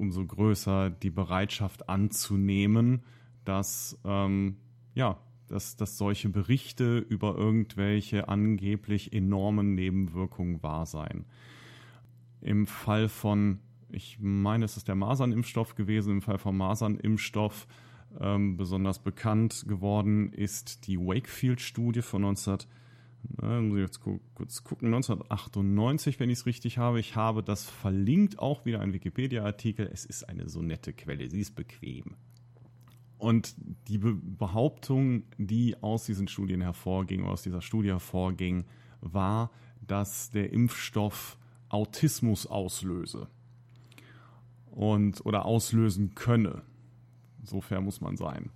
umso 0.00 0.26
größer 0.26 0.90
die 0.90 1.10
Bereitschaft 1.10 1.88
anzunehmen, 1.88 3.02
dass, 3.44 3.98
ähm, 4.04 4.56
ja, 4.94 5.18
dass, 5.46 5.76
dass 5.76 5.98
solche 5.98 6.28
Berichte 6.28 6.98
über 6.98 7.36
irgendwelche 7.36 8.28
angeblich 8.28 9.12
enormen 9.12 9.74
Nebenwirkungen 9.74 10.62
wahr 10.62 10.86
seien. 10.86 11.26
Im 12.40 12.66
Fall 12.66 13.08
von, 13.08 13.60
ich 13.90 14.18
meine, 14.20 14.64
es 14.64 14.76
ist 14.76 14.88
der 14.88 14.94
Masernimpfstoff 14.94 15.74
gewesen, 15.74 16.14
im 16.14 16.22
Fall 16.22 16.38
von 16.38 16.56
Masernimpfstoff 16.56 17.66
ähm, 18.18 18.56
besonders 18.56 18.98
bekannt 18.98 19.64
geworden 19.68 20.32
ist 20.32 20.86
die 20.86 20.98
Wakefield-Studie 20.98 22.02
von 22.02 22.22
19 22.22 22.58
na, 23.22 23.60
muss 23.60 23.78
ich 23.78 23.82
jetzt 23.82 24.00
kurz 24.34 24.64
gucken, 24.64 24.88
1998, 24.88 26.20
wenn 26.20 26.30
ich 26.30 26.40
es 26.40 26.46
richtig 26.46 26.78
habe. 26.78 27.00
Ich 27.00 27.16
habe 27.16 27.42
das 27.42 27.64
verlinkt, 27.64 28.38
auch 28.38 28.64
wieder 28.64 28.80
ein 28.80 28.92
Wikipedia-Artikel. 28.92 29.88
Es 29.92 30.04
ist 30.04 30.28
eine 30.28 30.48
so 30.48 30.62
nette 30.62 30.92
Quelle, 30.92 31.28
sie 31.28 31.40
ist 31.40 31.54
bequem. 31.54 32.16
Und 33.18 33.54
die 33.88 33.98
Be 33.98 34.14
Behauptung, 34.14 35.24
die 35.36 35.82
aus 35.82 36.04
diesen 36.04 36.28
Studien 36.28 36.62
hervorging, 36.62 37.24
aus 37.24 37.42
dieser 37.42 37.60
Studie 37.60 37.90
hervorging, 37.90 38.64
war, 39.00 39.50
dass 39.86 40.30
der 40.30 40.52
Impfstoff 40.52 41.36
Autismus 41.68 42.46
auslöse 42.46 43.28
und 44.70 45.24
oder 45.24 45.44
auslösen 45.44 46.14
könne. 46.14 46.62
Insofern 47.40 47.84
muss 47.84 48.00
man 48.00 48.16
sein. 48.16 48.50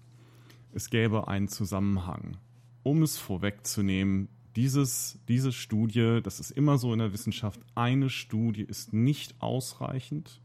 Es 0.73 0.90
gäbe 0.90 1.28
einen 1.28 1.49
Zusammenhang. 1.49 2.38
Um 2.83 3.02
es 3.02 3.16
vorwegzunehmen, 3.16 4.28
dieses, 4.56 5.18
diese 5.28 5.52
Studie, 5.52 6.20
das 6.23 6.40
ist 6.40 6.50
immer 6.50 6.78
so 6.78 6.92
in 6.92 7.00
der 7.00 7.12
Wissenschaft, 7.12 7.61
eine 7.75 8.11
Studie 8.11 8.62
ist 8.62 8.92
nicht 8.92 9.40
ausreichend. 9.40 10.40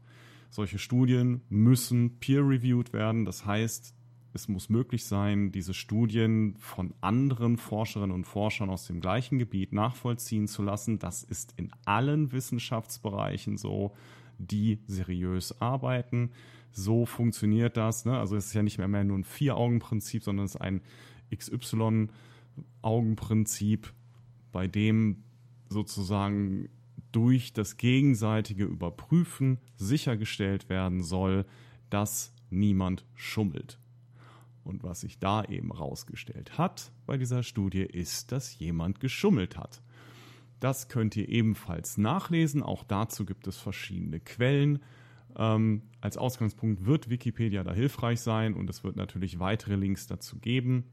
Solche 0.50 0.78
Studien 0.78 1.42
müssen 1.48 2.18
peer-reviewed 2.18 2.92
werden. 2.92 3.24
Das 3.24 3.46
heißt, 3.46 3.94
es 4.32 4.48
muss 4.48 4.68
möglich 4.68 5.04
sein, 5.04 5.52
diese 5.52 5.74
Studien 5.74 6.56
von 6.58 6.94
anderen 7.00 7.56
Forscherinnen 7.56 8.14
und 8.14 8.24
Forschern 8.24 8.70
aus 8.70 8.86
dem 8.86 9.00
gleichen 9.00 9.38
Gebiet 9.38 9.72
nachvollziehen 9.72 10.46
zu 10.46 10.62
lassen. 10.62 10.98
Das 10.98 11.24
ist 11.24 11.54
in 11.56 11.72
allen 11.84 12.32
Wissenschaftsbereichen 12.32 13.56
so, 13.56 13.94
die 14.38 14.78
seriös 14.86 15.60
arbeiten. 15.60 16.30
So 16.72 17.06
funktioniert 17.06 17.76
das. 17.76 18.04
Ne? 18.04 18.18
Also 18.18 18.36
es 18.36 18.46
ist 18.46 18.54
ja 18.54 18.62
nicht 18.62 18.78
mehr, 18.78 18.88
mehr 18.88 19.04
nur 19.04 19.18
ein 19.18 19.24
Vier-Augen-Prinzip, 19.24 20.22
sondern 20.22 20.46
es 20.46 20.54
ist 20.54 20.60
ein 20.60 20.82
XY-Augen-Prinzip 21.34 23.92
bei 24.52 24.66
dem 24.66 25.24
sozusagen 25.68 26.68
durch 27.12 27.52
das 27.52 27.76
gegenseitige 27.76 28.64
Überprüfen 28.64 29.58
sichergestellt 29.76 30.68
werden 30.68 31.02
soll, 31.02 31.44
dass 31.88 32.34
niemand 32.50 33.04
schummelt. 33.14 33.78
Und 34.62 34.82
was 34.82 35.00
sich 35.00 35.18
da 35.18 35.44
eben 35.44 35.72
rausgestellt 35.72 36.58
hat 36.58 36.92
bei 37.06 37.16
dieser 37.16 37.42
Studie 37.42 37.82
ist, 37.82 38.30
dass 38.30 38.58
jemand 38.58 39.00
geschummelt 39.00 39.56
hat. 39.56 39.82
Das 40.60 40.88
könnt 40.88 41.16
ihr 41.16 41.28
ebenfalls 41.28 41.96
nachlesen. 41.96 42.62
Auch 42.62 42.84
dazu 42.84 43.24
gibt 43.24 43.46
es 43.46 43.56
verschiedene 43.56 44.20
Quellen. 44.20 44.80
Ähm, 45.36 45.82
als 46.00 46.18
Ausgangspunkt 46.18 46.84
wird 46.84 47.08
Wikipedia 47.08 47.64
da 47.64 47.72
hilfreich 47.72 48.20
sein 48.20 48.54
und 48.54 48.68
es 48.68 48.84
wird 48.84 48.96
natürlich 48.96 49.38
weitere 49.38 49.76
Links 49.76 50.06
dazu 50.06 50.38
geben 50.38 50.84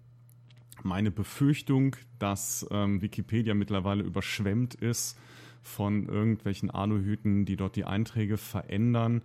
meine 0.83 1.11
Befürchtung, 1.11 1.95
dass 2.19 2.65
ähm, 2.71 3.01
Wikipedia 3.01 3.53
mittlerweile 3.53 4.03
überschwemmt 4.03 4.75
ist 4.75 5.19
von 5.61 6.07
irgendwelchen 6.07 6.71
Aluhüten, 6.71 7.45
die 7.45 7.57
dort 7.57 7.75
die 7.75 7.85
Einträge 7.85 8.37
verändern, 8.37 9.21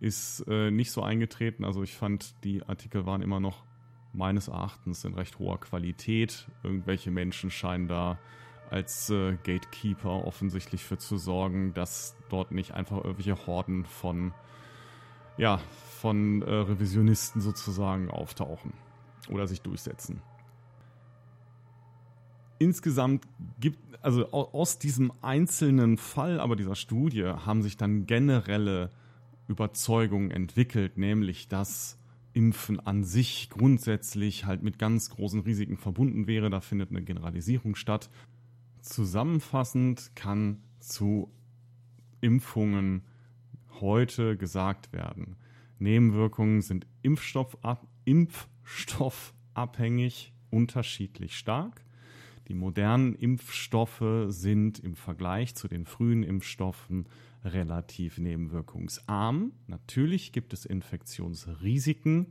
ist 0.00 0.44
äh, 0.48 0.70
nicht 0.70 0.90
so 0.90 1.02
eingetreten. 1.02 1.64
Also 1.64 1.82
ich 1.82 1.94
fand, 1.94 2.34
die 2.44 2.62
Artikel 2.64 3.06
waren 3.06 3.22
immer 3.22 3.40
noch 3.40 3.64
meines 4.12 4.48
Erachtens 4.48 5.04
in 5.04 5.14
recht 5.14 5.38
hoher 5.38 5.60
Qualität. 5.60 6.46
Irgendwelche 6.62 7.10
Menschen 7.10 7.50
scheinen 7.50 7.88
da 7.88 8.18
als 8.70 9.10
äh, 9.10 9.36
Gatekeeper 9.44 10.26
offensichtlich 10.26 10.84
für 10.84 10.98
zu 10.98 11.16
sorgen, 11.16 11.74
dass 11.74 12.16
dort 12.28 12.50
nicht 12.50 12.72
einfach 12.72 12.98
irgendwelche 12.98 13.46
Horden 13.46 13.84
von 13.84 14.34
ja, 15.36 15.58
von 16.00 16.42
äh, 16.42 16.50
Revisionisten 16.50 17.40
sozusagen 17.40 18.08
auftauchen 18.08 18.72
oder 19.28 19.48
sich 19.48 19.62
durchsetzen 19.62 20.22
insgesamt 22.64 23.26
gibt, 23.60 23.78
also 24.02 24.32
aus 24.32 24.78
diesem 24.78 25.12
einzelnen 25.22 25.98
Fall, 25.98 26.40
aber 26.40 26.56
dieser 26.56 26.74
Studie, 26.74 27.24
haben 27.24 27.62
sich 27.62 27.76
dann 27.76 28.06
generelle 28.06 28.90
Überzeugungen 29.46 30.30
entwickelt, 30.30 30.98
nämlich 30.98 31.48
dass 31.48 31.98
Impfen 32.32 32.80
an 32.80 33.04
sich 33.04 33.50
grundsätzlich 33.50 34.46
halt 34.46 34.62
mit 34.62 34.78
ganz 34.78 35.10
großen 35.10 35.40
Risiken 35.40 35.76
verbunden 35.76 36.26
wäre. 36.26 36.48
Da 36.50 36.60
findet 36.60 36.90
eine 36.90 37.02
Generalisierung 37.02 37.76
statt. 37.76 38.10
Zusammenfassend 38.80 40.16
kann 40.16 40.62
zu 40.80 41.30
Impfungen 42.20 43.02
heute 43.80 44.36
gesagt 44.36 44.92
werden. 44.92 45.36
Nebenwirkungen 45.78 46.62
sind 46.62 46.86
Impfstoffab 47.02 47.86
impfstoffabhängig 48.06 50.32
unterschiedlich 50.50 51.36
stark. 51.36 51.83
Die 52.48 52.54
modernen 52.54 53.14
Impfstoffe 53.14 54.04
sind 54.28 54.78
im 54.78 54.96
Vergleich 54.96 55.54
zu 55.54 55.66
den 55.66 55.86
frühen 55.86 56.22
Impfstoffen 56.22 57.06
relativ 57.42 58.18
nebenwirkungsarm. 58.18 59.52
Natürlich 59.66 60.32
gibt 60.32 60.52
es 60.52 60.66
Infektionsrisiken, 60.66 62.26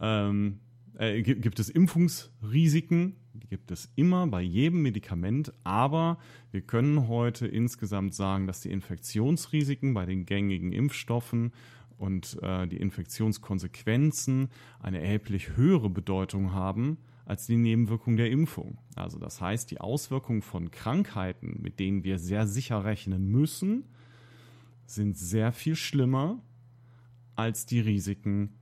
ähm, 0.00 0.60
äh, 0.98 1.22
gibt 1.22 1.58
es 1.60 1.68
Impfungsrisiken, 1.68 3.16
die 3.34 3.46
gibt 3.48 3.70
es 3.70 3.92
immer 3.94 4.26
bei 4.26 4.42
jedem 4.42 4.82
Medikament, 4.82 5.52
aber 5.62 6.18
wir 6.50 6.62
können 6.62 7.06
heute 7.06 7.46
insgesamt 7.46 8.14
sagen, 8.14 8.46
dass 8.46 8.60
die 8.60 8.70
Infektionsrisiken 8.70 9.94
bei 9.94 10.06
den 10.06 10.26
gängigen 10.26 10.72
Impfstoffen 10.72 11.52
und 11.96 12.38
äh, 12.42 12.66
die 12.66 12.78
Infektionskonsequenzen 12.78 14.48
eine 14.80 15.00
erheblich 15.00 15.56
höhere 15.56 15.90
Bedeutung 15.90 16.52
haben 16.52 16.98
als 17.26 17.46
die 17.46 17.56
Nebenwirkung 17.56 18.16
der 18.16 18.30
Impfung. 18.30 18.78
Also 18.94 19.18
das 19.18 19.40
heißt, 19.40 19.70
die 19.70 19.80
Auswirkungen 19.80 20.42
von 20.42 20.70
Krankheiten, 20.70 21.60
mit 21.60 21.80
denen 21.80 22.04
wir 22.04 22.18
sehr 22.18 22.46
sicher 22.46 22.84
rechnen 22.84 23.30
müssen, 23.30 23.84
sind 24.86 25.18
sehr 25.18 25.52
viel 25.52 25.74
schlimmer 25.74 26.40
als 27.34 27.66
die 27.66 27.80
Risiken, 27.80 28.54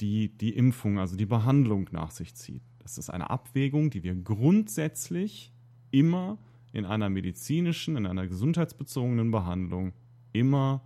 die 0.00 0.36
die 0.36 0.56
Impfung, 0.56 0.98
also 0.98 1.14
die 1.14 1.26
Behandlung 1.26 1.88
nach 1.92 2.10
sich 2.10 2.34
zieht. 2.34 2.62
Das 2.78 2.98
ist 2.98 3.10
eine 3.10 3.28
Abwägung, 3.30 3.90
die 3.90 4.02
wir 4.02 4.14
grundsätzlich 4.14 5.52
immer 5.90 6.38
in 6.72 6.86
einer 6.86 7.10
medizinischen, 7.10 7.96
in 7.96 8.06
einer 8.06 8.26
gesundheitsbezogenen 8.26 9.30
Behandlung 9.30 9.92
immer 10.32 10.82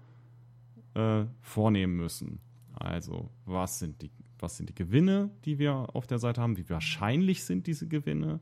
äh, 0.94 1.24
vornehmen 1.40 1.96
müssen. 1.96 2.40
Also, 2.74 3.30
was 3.44 3.78
sind, 3.78 4.02
die, 4.02 4.10
was 4.42 4.56
sind 4.56 4.68
die 4.68 4.74
Gewinne, 4.74 5.30
die 5.44 5.58
wir 5.58 5.94
auf 5.94 6.06
der 6.06 6.18
Seite 6.18 6.40
haben? 6.40 6.56
Wie 6.56 6.68
wahrscheinlich 6.68 7.44
sind 7.44 7.66
diese 7.66 7.88
Gewinne? 7.88 8.40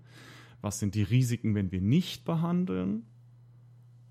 Was 0.60 0.78
sind 0.78 0.94
die 0.94 1.02
Risiken, 1.02 1.54
wenn 1.54 1.70
wir 1.70 1.80
nicht 1.80 2.24
behandeln? 2.24 3.04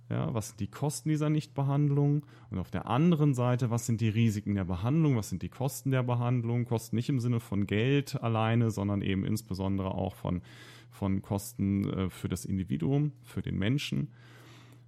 Ja, 0.09 0.33
was 0.33 0.49
sind 0.49 0.61
die 0.61 0.67
Kosten 0.67 1.09
dieser 1.09 1.29
Nichtbehandlung? 1.29 2.25
Und 2.49 2.59
auf 2.59 2.71
der 2.71 2.87
anderen 2.87 3.33
Seite, 3.33 3.69
was 3.69 3.85
sind 3.85 3.99
die 3.99 4.07
Risiken 4.07 4.55
der 4.55 4.63
Behandlung? 4.63 5.17
Was 5.17 5.29
sind 5.29 5.41
die 5.41 5.49
Kosten 5.49 5.91
der 5.91 6.03
Behandlung? 6.03 6.65
Kosten 6.65 6.95
nicht 6.95 7.09
im 7.09 7.19
Sinne 7.19 7.41
von 7.41 7.67
Geld 7.67 8.21
alleine, 8.21 8.71
sondern 8.71 9.01
eben 9.01 9.25
insbesondere 9.25 9.93
auch 9.93 10.15
von, 10.15 10.41
von 10.89 11.21
Kosten 11.21 11.89
äh, 11.89 12.09
für 12.09 12.29
das 12.29 12.45
Individuum, 12.45 13.11
für 13.23 13.41
den 13.41 13.57
Menschen. 13.57 14.09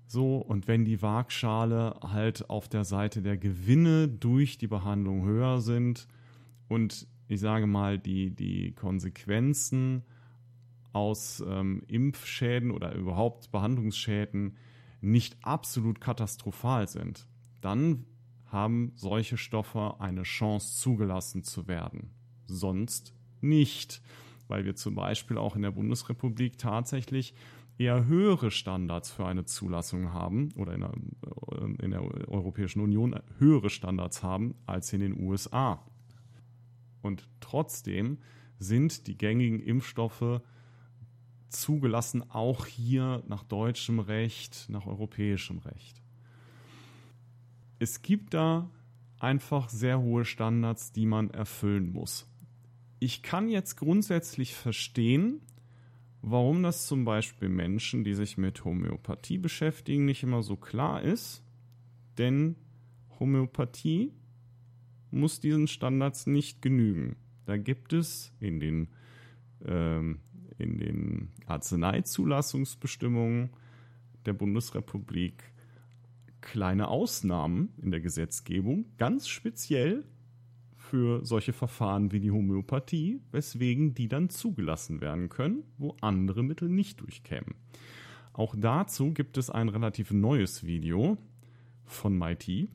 So, 0.07 0.37
und 0.37 0.67
wenn 0.67 0.85
die 0.85 1.01
Waagschale 1.01 1.99
halt 2.01 2.49
auf 2.49 2.69
der 2.69 2.85
Seite 2.85 3.21
der 3.21 3.37
Gewinne 3.37 4.07
durch 4.07 4.57
die 4.57 4.67
Behandlung 4.67 5.25
höher 5.25 5.59
sind 5.59 6.07
und 6.69 7.07
ich 7.27 7.41
sage 7.41 7.67
mal, 7.67 7.99
die, 7.99 8.33
die 8.33 8.73
Konsequenzen 8.73 10.03
aus 10.93 11.43
ähm, 11.45 11.83
Impfschäden 11.87 12.71
oder 12.71 12.95
überhaupt 12.95 13.51
Behandlungsschäden 13.51 14.57
nicht 15.01 15.37
absolut 15.43 16.01
katastrophal 16.01 16.87
sind, 16.87 17.27
dann 17.61 18.05
haben 18.45 18.93
solche 18.95 19.37
Stoffe 19.37 19.99
eine 19.99 20.23
Chance 20.23 20.77
zugelassen 20.77 21.43
zu 21.43 21.67
werden. 21.67 22.11
Sonst 22.47 23.13
nicht, 23.41 24.01
weil 24.47 24.65
wir 24.65 24.75
zum 24.75 24.95
Beispiel 24.95 25.37
auch 25.37 25.55
in 25.55 25.61
der 25.61 25.71
Bundesrepublik 25.71 26.57
tatsächlich 26.57 27.35
eher 27.77 28.05
höhere 28.07 28.51
Standards 28.51 29.11
für 29.11 29.25
eine 29.25 29.45
Zulassung 29.45 30.13
haben 30.13 30.49
oder 30.55 30.73
in 30.73 30.81
der, 30.81 30.91
in 31.81 31.91
der, 31.91 32.01
Europäischen 32.29 32.81
Union 32.81 33.15
höhere 33.37 33.69
Standards 33.69 34.21
haben 34.23 34.55
als 34.65 34.91
in 34.91 34.99
den 34.99 35.19
USA. 35.19 35.85
Und 37.01 37.27
trotzdem 37.39 38.19
sind 38.57 39.07
die 39.07 39.17
gängigen 39.17 39.59
Impfstoffe 39.59 40.41
zugelassen, 41.49 42.29
auch 42.29 42.65
hier 42.65 43.23
nach 43.27 43.43
deutschem 43.43 43.99
Recht, 43.99 44.67
nach 44.69 44.85
europäischem 44.85 45.59
Recht. 45.59 46.01
Es 47.79 48.01
gibt 48.01 48.33
da 48.33 48.69
einfach 49.19 49.69
sehr 49.69 49.99
hohe 49.99 50.25
Standards, 50.25 50.91
die 50.91 51.05
man 51.05 51.29
erfüllen 51.31 51.91
muss. 51.91 52.27
Ich 52.99 53.23
kann 53.23 53.49
jetzt 53.49 53.77
grundsätzlich 53.77 54.53
verstehen, 54.53 55.41
warum 56.21 56.63
das 56.63 56.85
zum 56.85 57.05
Beispiel 57.05 57.49
Menschen, 57.49 58.03
die 58.03 58.13
sich 58.13 58.37
mit 58.37 58.65
Homöopathie 58.65 59.37
beschäftigen, 59.37 60.05
nicht 60.05 60.23
immer 60.23 60.43
so 60.43 60.57
klar 60.57 61.01
ist. 61.01 61.43
Denn 62.17 62.55
Homöopathie 63.19 64.13
muss 65.11 65.39
diesen 65.39 65.67
Standards 65.67 66.27
nicht 66.27 66.61
genügen. 66.61 67.15
Da 67.45 67.57
gibt 67.57 67.93
es 67.93 68.31
in 68.39 68.59
den, 68.59 68.89
ähm, 69.65 70.19
in 70.57 70.77
den 70.77 71.29
Arzneizulassungsbestimmungen 71.45 73.49
der 74.25 74.33
Bundesrepublik 74.33 75.43
kleine 76.41 76.87
Ausnahmen 76.87 77.69
in 77.81 77.91
der 77.91 78.01
Gesetzgebung, 78.01 78.85
ganz 78.97 79.27
speziell 79.27 80.05
für 80.75 81.25
solche 81.25 81.53
Verfahren 81.53 82.11
wie 82.11 82.19
die 82.19 82.31
Homöopathie, 82.31 83.21
weswegen 83.31 83.93
die 83.93 84.07
dann 84.07 84.29
zugelassen 84.29 85.01
werden 85.01 85.29
können, 85.29 85.63
wo 85.77 85.95
andere 86.01 86.43
Mittel 86.43 86.69
nicht 86.69 87.01
durchkämen. 87.01 87.55
Auch 88.33 88.55
dazu 88.57 89.13
gibt 89.13 89.37
es 89.37 89.49
ein 89.49 89.69
relativ 89.69 90.11
neues 90.11 90.65
Video 90.65 91.17
von 91.89 92.17
MIT. 92.17 92.69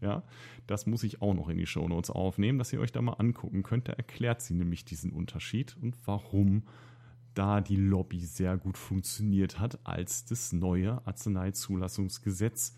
Ja, 0.00 0.22
das 0.66 0.86
muss 0.86 1.02
ich 1.02 1.22
auch 1.22 1.34
noch 1.34 1.48
in 1.48 1.58
die 1.58 1.66
Shownotes 1.66 2.10
aufnehmen, 2.10 2.58
dass 2.58 2.72
ihr 2.72 2.80
euch 2.80 2.92
da 2.92 3.02
mal 3.02 3.14
angucken 3.14 3.62
könnt. 3.62 3.88
Da 3.88 3.92
erklärt 3.94 4.42
sie 4.42 4.54
nämlich 4.54 4.84
diesen 4.84 5.12
Unterschied 5.12 5.76
und 5.80 5.96
warum 6.04 6.62
da 7.34 7.60
die 7.60 7.76
Lobby 7.76 8.20
sehr 8.20 8.56
gut 8.56 8.76
funktioniert 8.76 9.58
hat, 9.58 9.78
als 9.84 10.24
das 10.24 10.52
neue 10.52 11.06
Arzneizulassungsgesetz 11.06 12.76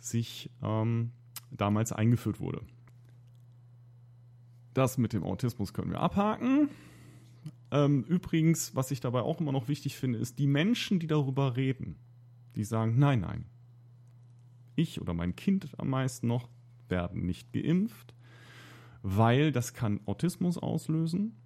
sich 0.00 0.50
ähm, 0.62 1.12
damals 1.50 1.92
eingeführt 1.92 2.40
wurde. 2.40 2.62
Das 4.74 4.98
mit 4.98 5.12
dem 5.12 5.22
Autismus 5.22 5.72
können 5.72 5.90
wir 5.90 6.00
abhaken. 6.00 6.70
Ähm, 7.70 8.04
übrigens, 8.04 8.74
was 8.74 8.90
ich 8.90 9.00
dabei 9.00 9.20
auch 9.20 9.40
immer 9.40 9.52
noch 9.52 9.68
wichtig 9.68 9.96
finde, 9.96 10.18
ist 10.18 10.38
die 10.38 10.46
Menschen, 10.46 10.98
die 10.98 11.06
darüber 11.06 11.56
reden, 11.56 11.96
die 12.56 12.64
sagen, 12.64 12.98
nein, 12.98 13.20
nein, 13.20 13.44
ich 14.80 15.00
oder 15.00 15.14
mein 15.14 15.36
Kind 15.36 15.68
am 15.78 15.90
meisten 15.90 16.26
noch 16.26 16.48
werden 16.88 17.26
nicht 17.26 17.52
geimpft, 17.52 18.14
weil 19.02 19.52
das 19.52 19.74
kann 19.74 20.00
Autismus 20.06 20.58
auslösen, 20.58 21.36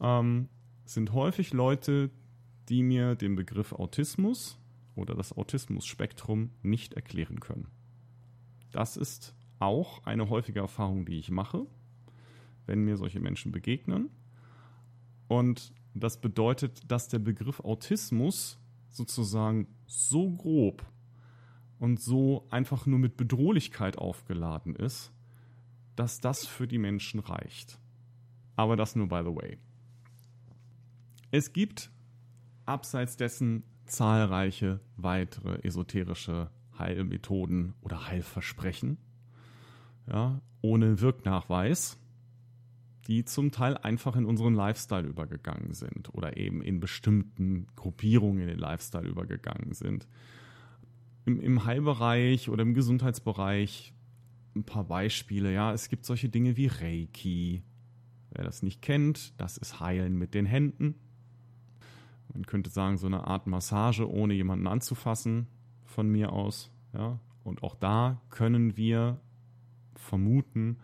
ähm, 0.00 0.48
sind 0.84 1.12
häufig 1.12 1.52
Leute, 1.52 2.10
die 2.68 2.82
mir 2.82 3.14
den 3.14 3.36
Begriff 3.36 3.72
Autismus 3.72 4.58
oder 4.94 5.14
das 5.14 5.36
Autismus-Spektrum 5.36 6.50
nicht 6.62 6.94
erklären 6.94 7.40
können. 7.40 7.68
Das 8.72 8.96
ist 8.96 9.34
auch 9.58 10.04
eine 10.04 10.28
häufige 10.30 10.60
Erfahrung, 10.60 11.04
die 11.04 11.18
ich 11.18 11.30
mache 11.30 11.66
wenn 12.70 12.84
mir 12.84 12.96
solche 12.96 13.18
Menschen 13.18 13.50
begegnen. 13.50 14.10
Und 15.26 15.72
das 15.92 16.20
bedeutet, 16.20 16.90
dass 16.90 17.08
der 17.08 17.18
Begriff 17.18 17.58
Autismus 17.60 18.58
sozusagen 18.90 19.66
so 19.86 20.30
grob 20.30 20.86
und 21.80 22.00
so 22.00 22.46
einfach 22.50 22.86
nur 22.86 23.00
mit 23.00 23.16
Bedrohlichkeit 23.16 23.98
aufgeladen 23.98 24.76
ist, 24.76 25.12
dass 25.96 26.20
das 26.20 26.46
für 26.46 26.68
die 26.68 26.78
Menschen 26.78 27.18
reicht. 27.18 27.80
Aber 28.54 28.76
das 28.76 28.94
nur 28.94 29.08
by 29.08 29.22
the 29.24 29.34
way. 29.34 29.58
Es 31.32 31.52
gibt 31.52 31.90
abseits 32.66 33.16
dessen 33.16 33.64
zahlreiche 33.86 34.80
weitere 34.96 35.60
esoterische 35.62 36.50
Heilmethoden 36.78 37.74
oder 37.80 38.06
Heilversprechen, 38.06 38.98
ja, 40.06 40.40
ohne 40.62 41.00
Wirknachweis 41.00 41.98
die 43.10 43.24
zum 43.24 43.50
Teil 43.50 43.76
einfach 43.76 44.14
in 44.14 44.24
unseren 44.24 44.54
Lifestyle 44.54 45.08
übergegangen 45.08 45.72
sind 45.72 46.14
oder 46.14 46.36
eben 46.36 46.62
in 46.62 46.78
bestimmten 46.78 47.66
Gruppierungen 47.74 48.42
in 48.42 48.46
den 48.46 48.58
Lifestyle 48.58 49.08
übergegangen 49.08 49.72
sind. 49.72 50.06
Im, 51.26 51.40
im 51.40 51.64
Heilbereich 51.64 52.48
oder 52.48 52.62
im 52.62 52.74
Gesundheitsbereich 52.74 53.94
ein 54.54 54.64
paar 54.64 54.84
Beispiele. 54.84 55.52
Ja, 55.52 55.72
es 55.72 55.88
gibt 55.88 56.04
solche 56.04 56.28
Dinge 56.28 56.56
wie 56.56 56.66
Reiki. 56.66 57.62
Wer 58.30 58.44
das 58.44 58.62
nicht 58.62 58.82
kennt, 58.82 59.38
das 59.40 59.58
ist 59.58 59.80
Heilen 59.80 60.16
mit 60.16 60.34
den 60.34 60.46
Händen. 60.46 60.94
Man 62.32 62.46
könnte 62.46 62.70
sagen, 62.70 62.96
so 62.96 63.06
eine 63.06 63.26
Art 63.26 63.46
Massage, 63.46 64.08
ohne 64.08 64.34
jemanden 64.34 64.66
anzufassen, 64.66 65.48
von 65.84 66.08
mir 66.08 66.32
aus. 66.32 66.70
Ja, 66.92 67.18
und 67.42 67.62
auch 67.62 67.74
da 67.74 68.20
können 68.30 68.76
wir 68.76 69.20
vermuten, 69.96 70.78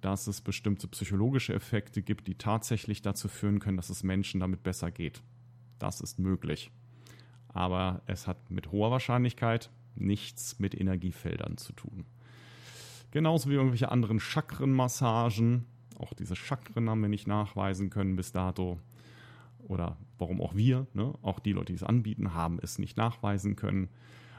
dass 0.00 0.26
es 0.26 0.40
bestimmte 0.40 0.88
psychologische 0.88 1.54
Effekte 1.54 2.02
gibt, 2.02 2.26
die 2.26 2.34
tatsächlich 2.34 3.02
dazu 3.02 3.28
führen 3.28 3.60
können, 3.60 3.76
dass 3.76 3.88
es 3.88 4.02
Menschen 4.02 4.40
damit 4.40 4.62
besser 4.62 4.90
geht. 4.90 5.22
Das 5.78 6.00
ist 6.00 6.18
möglich. 6.18 6.70
Aber 7.52 8.02
es 8.06 8.26
hat 8.26 8.50
mit 8.50 8.72
hoher 8.72 8.90
Wahrscheinlichkeit 8.90 9.70
nichts 9.94 10.58
mit 10.58 10.78
Energiefeldern 10.78 11.56
zu 11.56 11.72
tun. 11.72 12.04
Genauso 13.10 13.50
wie 13.50 13.54
irgendwelche 13.54 13.90
anderen 13.90 14.20
Chakrenmassagen. 14.20 15.66
Auch 15.98 16.14
diese 16.14 16.34
Chakren 16.34 16.88
haben 16.88 17.02
wir 17.02 17.10
nicht 17.10 17.26
nachweisen 17.26 17.90
können 17.90 18.16
bis 18.16 18.32
dato. 18.32 18.78
Oder 19.68 19.96
warum 20.18 20.40
auch 20.40 20.54
wir, 20.54 20.86
ne? 20.94 21.12
auch 21.22 21.38
die 21.38 21.52
Leute, 21.52 21.72
die 21.72 21.76
es 21.76 21.82
anbieten, 21.82 22.34
haben 22.34 22.58
es 22.62 22.78
nicht 22.78 22.96
nachweisen 22.96 23.54
können. 23.54 23.88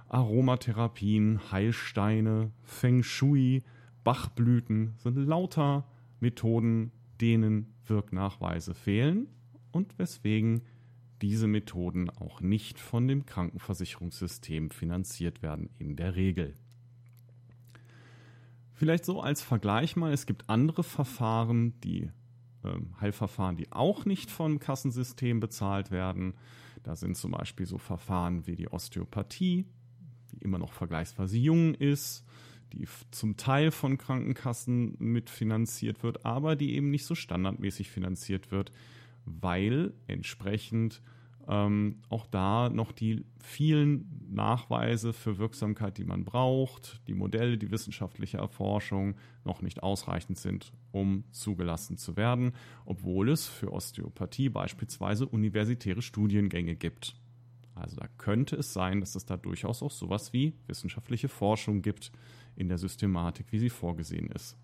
Aromatherapien, 0.10 1.39
Heilsteine, 1.52 2.52
Feng 2.63 3.04
Shui, 3.04 3.63
Bachblüten 4.04 4.93
sind 4.97 5.15
lauter 5.17 5.86
Methoden, 6.19 6.91
denen 7.21 7.73
Wirknachweise 7.86 8.73
fehlen 8.73 9.28
und 9.71 9.97
weswegen 9.97 10.62
diese 11.23 11.47
Methoden 11.47 12.09
auch 12.09 12.41
nicht 12.41 12.79
von 12.79 13.07
dem 13.07 13.25
Krankenversicherungssystem 13.25 14.71
finanziert 14.71 15.41
werden 15.41 15.69
in 15.79 15.95
der 15.95 16.17
Regel. 16.17 16.53
Vielleicht 18.73 19.05
so 19.05 19.21
als 19.21 19.41
Vergleich 19.41 19.95
mal, 19.95 20.12
es 20.12 20.25
gibt 20.25 20.49
andere 20.49 20.83
Verfahren, 20.83 21.79
die 21.79 22.12
ähm, 22.65 22.93
Heilverfahren, 22.99 23.55
die 23.55 23.71
auch 23.71 24.03
nicht 24.03 24.29
vom 24.31 24.59
Kassensystem 24.59 25.39
bezahlt 25.39 25.91
werden. 25.91 26.33
Da 26.83 26.97
sind 26.97 27.15
zum 27.15 27.31
Beispiel 27.31 27.67
so 27.67 27.77
Verfahren 27.77 28.45
wie 28.45 28.57
die 28.57 28.67
Osteopathie, 28.67 29.65
die 30.33 30.38
immer 30.43 30.57
noch 30.57 30.73
vergleichsweise 30.73 31.38
jung 31.38 31.73
ist, 31.73 32.25
die 32.73 32.86
zum 33.12 33.38
Teil 33.38 33.71
von 33.71 33.97
Krankenkassen 33.97 34.97
mitfinanziert 34.99 36.03
wird, 36.03 36.25
aber 36.25 36.57
die 36.57 36.75
eben 36.75 36.89
nicht 36.89 37.05
so 37.05 37.15
standardmäßig 37.15 37.89
finanziert 37.89 38.51
wird, 38.51 38.73
weil 39.23 39.93
entsprechend 40.07 41.01
ähm, 41.47 42.01
auch 42.10 42.25
da 42.27 42.69
noch 42.69 42.91
die 42.91 43.25
vielen 43.39 44.27
Nachweise 44.29 45.13
für 45.13 45.38
Wirksamkeit, 45.38 45.97
die 45.97 46.06
man 46.06 46.23
braucht, 46.23 47.01
die 47.08 47.13
Modelle, 47.13 47.58
die 47.58 47.71
wissenschaftliche 47.71 48.38
Erforschung 48.38 49.15
noch 49.43 49.62
nicht 49.62 49.84
ausreichend 49.84 50.38
sind, 50.38 50.71
um 50.91 51.23
zugelassen 51.32 51.97
zu 51.97 52.15
werden, 52.15 52.53
obwohl 52.86 53.29
es 53.29 53.47
für 53.47 53.71
Osteopathie 53.71 54.49
beispielsweise 54.49 55.27
universitäre 55.27 56.01
Studiengänge 56.01 56.75
gibt. 56.75 57.15
Also 57.75 57.97
da 57.97 58.08
könnte 58.17 58.56
es 58.56 58.71
sein, 58.71 58.99
dass 58.99 59.15
es 59.15 59.25
da 59.25 59.36
durchaus 59.36 59.82
auch 59.82 59.91
sowas 59.91 60.32
wie 60.32 60.53
wissenschaftliche 60.67 61.27
Forschung 61.27 61.82
gibt 61.82 62.12
in 62.56 62.69
der 62.69 62.77
Systematik, 62.77 63.47
wie 63.51 63.60
sie 63.60 63.69
vorgesehen 63.69 64.27
ist. 64.27 64.58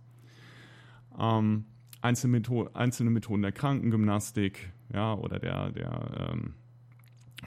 Ähm, 1.18 1.66
einzelne, 2.02 2.32
Methoden, 2.32 2.76
einzelne 2.76 3.10
Methoden 3.10 3.42
der 3.42 3.52
Krankengymnastik 3.52 4.72
ja, 4.94 5.14
oder 5.16 5.40
der, 5.40 5.72
der 5.72 6.30
ähm, 6.32 6.54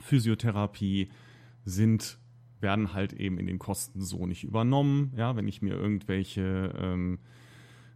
Physiotherapie 0.00 1.10
sind, 1.64 2.18
werden 2.60 2.92
halt 2.92 3.12
eben 3.12 3.38
in 3.38 3.46
den 3.46 3.58
Kosten 3.58 4.00
so 4.00 4.26
nicht 4.26 4.44
übernommen. 4.44 5.12
Ja, 5.16 5.36
wenn 5.36 5.48
ich 5.48 5.62
mir 5.62 5.74
irgendwelche 5.74 6.74
ähm, 6.78 7.18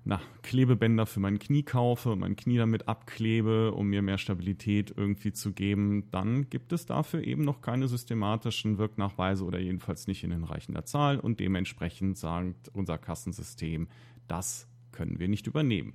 na, 0.04 0.20
Klebebänder 0.42 1.04
für 1.04 1.18
mein 1.18 1.40
Knie 1.40 1.64
kaufe 1.64 2.12
und 2.12 2.20
mein 2.20 2.36
Knie 2.36 2.58
damit 2.58 2.86
abklebe, 2.86 3.72
um 3.72 3.88
mir 3.88 4.02
mehr 4.02 4.18
Stabilität 4.18 4.94
irgendwie 4.96 5.32
zu 5.32 5.52
geben, 5.52 6.08
dann 6.12 6.48
gibt 6.48 6.72
es 6.72 6.86
dafür 6.86 7.24
eben 7.24 7.42
noch 7.42 7.60
keine 7.60 7.88
systematischen 7.88 8.78
Wirknachweise 8.78 9.44
oder 9.44 9.58
jedenfalls 9.58 10.06
nicht 10.06 10.22
in 10.22 10.30
hinreichender 10.30 10.84
Zahl 10.84 11.18
und 11.18 11.40
dementsprechend 11.40 12.16
sagt 12.16 12.68
unser 12.68 12.98
Kassensystem, 12.98 13.88
das 14.28 14.68
können 14.92 15.18
wir 15.18 15.26
nicht 15.26 15.48
übernehmen. 15.48 15.94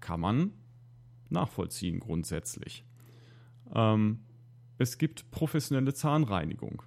Kann 0.00 0.20
man 0.20 0.52
nachvollziehen 1.30 2.00
grundsätzlich. 2.00 2.84
Ähm, 3.74 4.20
es 4.80 4.96
gibt 4.96 5.30
professionelle 5.30 5.92
Zahnreinigung, 5.92 6.82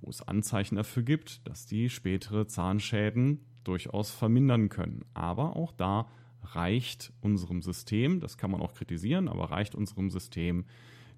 wo 0.00 0.08
es 0.08 0.22
Anzeichen 0.22 0.76
dafür 0.76 1.02
gibt, 1.02 1.44
dass 1.48 1.66
die 1.66 1.90
spätere 1.90 2.46
Zahnschäden 2.46 3.40
durchaus 3.64 4.12
vermindern 4.12 4.68
können. 4.68 5.04
Aber 5.12 5.56
auch 5.56 5.72
da 5.72 6.08
reicht 6.44 7.12
unserem 7.20 7.60
System, 7.60 8.20
das 8.20 8.38
kann 8.38 8.52
man 8.52 8.60
auch 8.60 8.74
kritisieren, 8.74 9.26
aber 9.26 9.50
reicht 9.50 9.74
unserem 9.74 10.08
System 10.08 10.66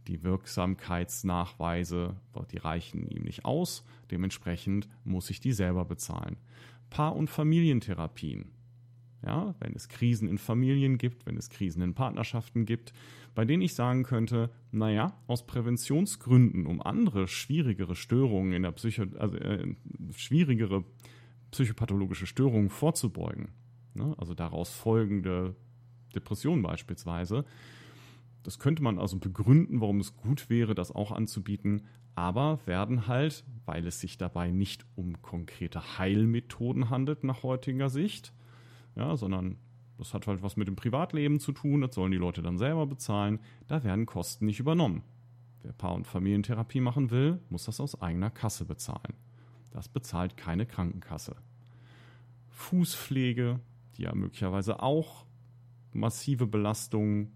die 0.08 0.22
Wirksamkeitsnachweise, 0.22 2.16
die 2.50 2.58
reichen 2.58 3.06
ihm 3.06 3.24
nicht 3.24 3.44
aus. 3.44 3.84
Dementsprechend 4.10 4.88
muss 5.04 5.28
ich 5.28 5.40
die 5.40 5.52
selber 5.52 5.84
bezahlen. 5.84 6.38
Paar- 6.88 7.16
und 7.16 7.28
Familientherapien 7.28 8.50
ja, 9.24 9.54
wenn 9.60 9.74
es 9.74 9.88
Krisen 9.88 10.28
in 10.28 10.38
Familien 10.38 10.98
gibt, 10.98 11.26
wenn 11.26 11.36
es 11.36 11.48
Krisen 11.48 11.82
in 11.82 11.94
Partnerschaften 11.94 12.66
gibt, 12.66 12.92
bei 13.34 13.44
denen 13.44 13.62
ich 13.62 13.74
sagen 13.74 14.02
könnte, 14.02 14.50
naja, 14.70 15.18
aus 15.26 15.46
Präventionsgründen, 15.46 16.66
um 16.66 16.82
andere 16.82 17.26
schwierigere 17.26 17.96
Störungen 17.96 18.52
in 18.52 18.62
der 18.62 18.72
Psycho, 18.72 19.04
also 19.18 19.36
äh, 19.36 19.74
schwierigere 20.12 20.84
psychopathologische 21.50 22.26
Störungen 22.26 22.68
vorzubeugen, 22.68 23.48
ne, 23.94 24.14
also 24.18 24.34
daraus 24.34 24.70
folgende 24.70 25.56
Depression 26.14 26.62
beispielsweise, 26.62 27.44
das 28.42 28.58
könnte 28.58 28.82
man 28.82 28.98
also 28.98 29.18
begründen, 29.18 29.80
warum 29.80 30.00
es 30.00 30.16
gut 30.16 30.50
wäre, 30.50 30.74
das 30.74 30.92
auch 30.92 31.12
anzubieten, 31.12 31.86
aber 32.14 32.60
werden 32.66 33.06
halt, 33.06 33.44
weil 33.64 33.86
es 33.86 34.00
sich 34.00 34.18
dabei 34.18 34.50
nicht 34.50 34.84
um 34.94 35.22
konkrete 35.22 35.98
Heilmethoden 35.98 36.90
handelt 36.90 37.24
nach 37.24 37.42
heutiger 37.42 37.88
Sicht, 37.88 38.32
ja, 38.96 39.16
sondern 39.16 39.58
das 39.98 40.14
hat 40.14 40.26
halt 40.26 40.42
was 40.42 40.56
mit 40.56 40.68
dem 40.68 40.76
Privatleben 40.76 41.40
zu 41.40 41.52
tun, 41.52 41.80
das 41.80 41.94
sollen 41.94 42.12
die 42.12 42.18
Leute 42.18 42.42
dann 42.42 42.58
selber 42.58 42.86
bezahlen, 42.86 43.40
da 43.68 43.84
werden 43.84 44.06
Kosten 44.06 44.46
nicht 44.46 44.60
übernommen. 44.60 45.02
Wer 45.62 45.72
Paar- 45.72 45.94
und 45.94 46.06
Familientherapie 46.06 46.80
machen 46.80 47.10
will, 47.10 47.40
muss 47.48 47.64
das 47.64 47.80
aus 47.80 48.00
eigener 48.02 48.30
Kasse 48.30 48.64
bezahlen. 48.64 49.14
Das 49.70 49.88
bezahlt 49.88 50.36
keine 50.36 50.66
Krankenkasse. 50.66 51.36
Fußpflege, 52.50 53.60
die 53.96 54.02
ja 54.02 54.14
möglicherweise 54.14 54.82
auch 54.82 55.24
massive 55.92 56.46
Belastungen 56.46 57.32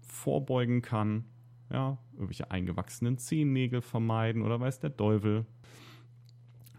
vorbeugen 0.00 0.82
kann, 0.82 1.24
ja, 1.70 1.98
irgendwelche 2.12 2.50
eingewachsenen 2.50 3.18
Zehennägel 3.18 3.80
vermeiden 3.80 4.42
oder 4.42 4.60
weiß 4.60 4.80
der 4.80 4.96
Teufel, 4.96 5.46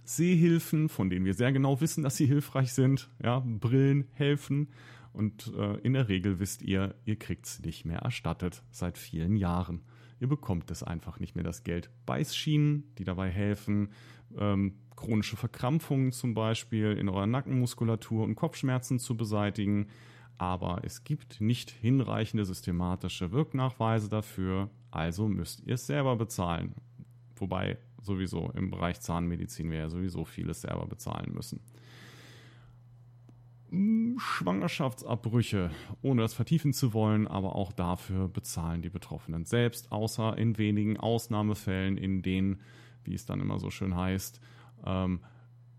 Sehhilfen, 0.07 0.89
von 0.89 1.09
denen 1.09 1.25
wir 1.25 1.33
sehr 1.33 1.51
genau 1.51 1.81
wissen, 1.81 2.03
dass 2.03 2.17
sie 2.17 2.25
hilfreich 2.25 2.73
sind. 2.73 3.09
Ja, 3.23 3.43
Brillen 3.45 4.05
helfen. 4.13 4.69
Und 5.13 5.53
äh, 5.57 5.75
in 5.79 5.93
der 5.93 6.09
Regel 6.09 6.39
wisst 6.39 6.61
ihr, 6.61 6.95
ihr 7.05 7.17
kriegt 7.17 7.45
es 7.45 7.61
nicht 7.61 7.85
mehr 7.85 7.99
erstattet 7.99 8.63
seit 8.71 8.97
vielen 8.97 9.37
Jahren. 9.37 9.81
Ihr 10.19 10.27
bekommt 10.27 10.71
es 10.71 10.83
einfach 10.83 11.19
nicht 11.19 11.35
mehr 11.35 11.43
das 11.43 11.63
Geld. 11.63 11.89
Beißschienen, 12.05 12.83
die 12.97 13.03
dabei 13.03 13.29
helfen, 13.29 13.89
ähm, 14.37 14.75
chronische 14.95 15.37
Verkrampfungen 15.37 16.11
zum 16.11 16.33
Beispiel 16.33 16.93
in 16.93 17.09
eurer 17.09 17.27
Nackenmuskulatur 17.27 18.23
und 18.23 18.35
Kopfschmerzen 18.35 18.99
zu 18.99 19.15
beseitigen. 19.17 19.87
Aber 20.37 20.81
es 20.83 21.03
gibt 21.03 21.39
nicht 21.41 21.69
hinreichende 21.69 22.45
systematische 22.45 23.31
Wirknachweise 23.31 24.09
dafür, 24.09 24.69
also 24.91 25.27
müsst 25.27 25.61
ihr 25.65 25.75
es 25.75 25.87
selber 25.87 26.15
bezahlen. 26.15 26.75
Wobei 27.37 27.77
sowieso 28.05 28.51
im 28.51 28.69
Bereich 28.69 29.01
Zahnmedizin 29.01 29.71
wir 29.71 29.79
ja 29.79 29.89
sowieso 29.89 30.25
vieles 30.25 30.61
selber 30.61 30.87
bezahlen 30.87 31.33
müssen. 31.33 31.59
Hm, 33.69 34.17
Schwangerschaftsabbrüche, 34.19 35.71
ohne 36.01 36.21
das 36.21 36.33
vertiefen 36.33 36.71
zu 36.71 36.93
wollen, 36.93 37.27
aber 37.27 37.55
auch 37.55 37.71
dafür 37.71 38.29
bezahlen 38.29 38.81
die 38.81 38.89
Betroffenen 38.89 39.45
selbst, 39.45 39.91
außer 39.91 40.37
in 40.37 40.57
wenigen 40.57 40.97
Ausnahmefällen, 40.97 41.97
in 41.97 42.21
denen, 42.21 42.61
wie 43.03 43.13
es 43.13 43.25
dann 43.25 43.41
immer 43.41 43.59
so 43.59 43.71
schön 43.71 43.95
heißt, 43.95 44.39
ähm, 44.85 45.19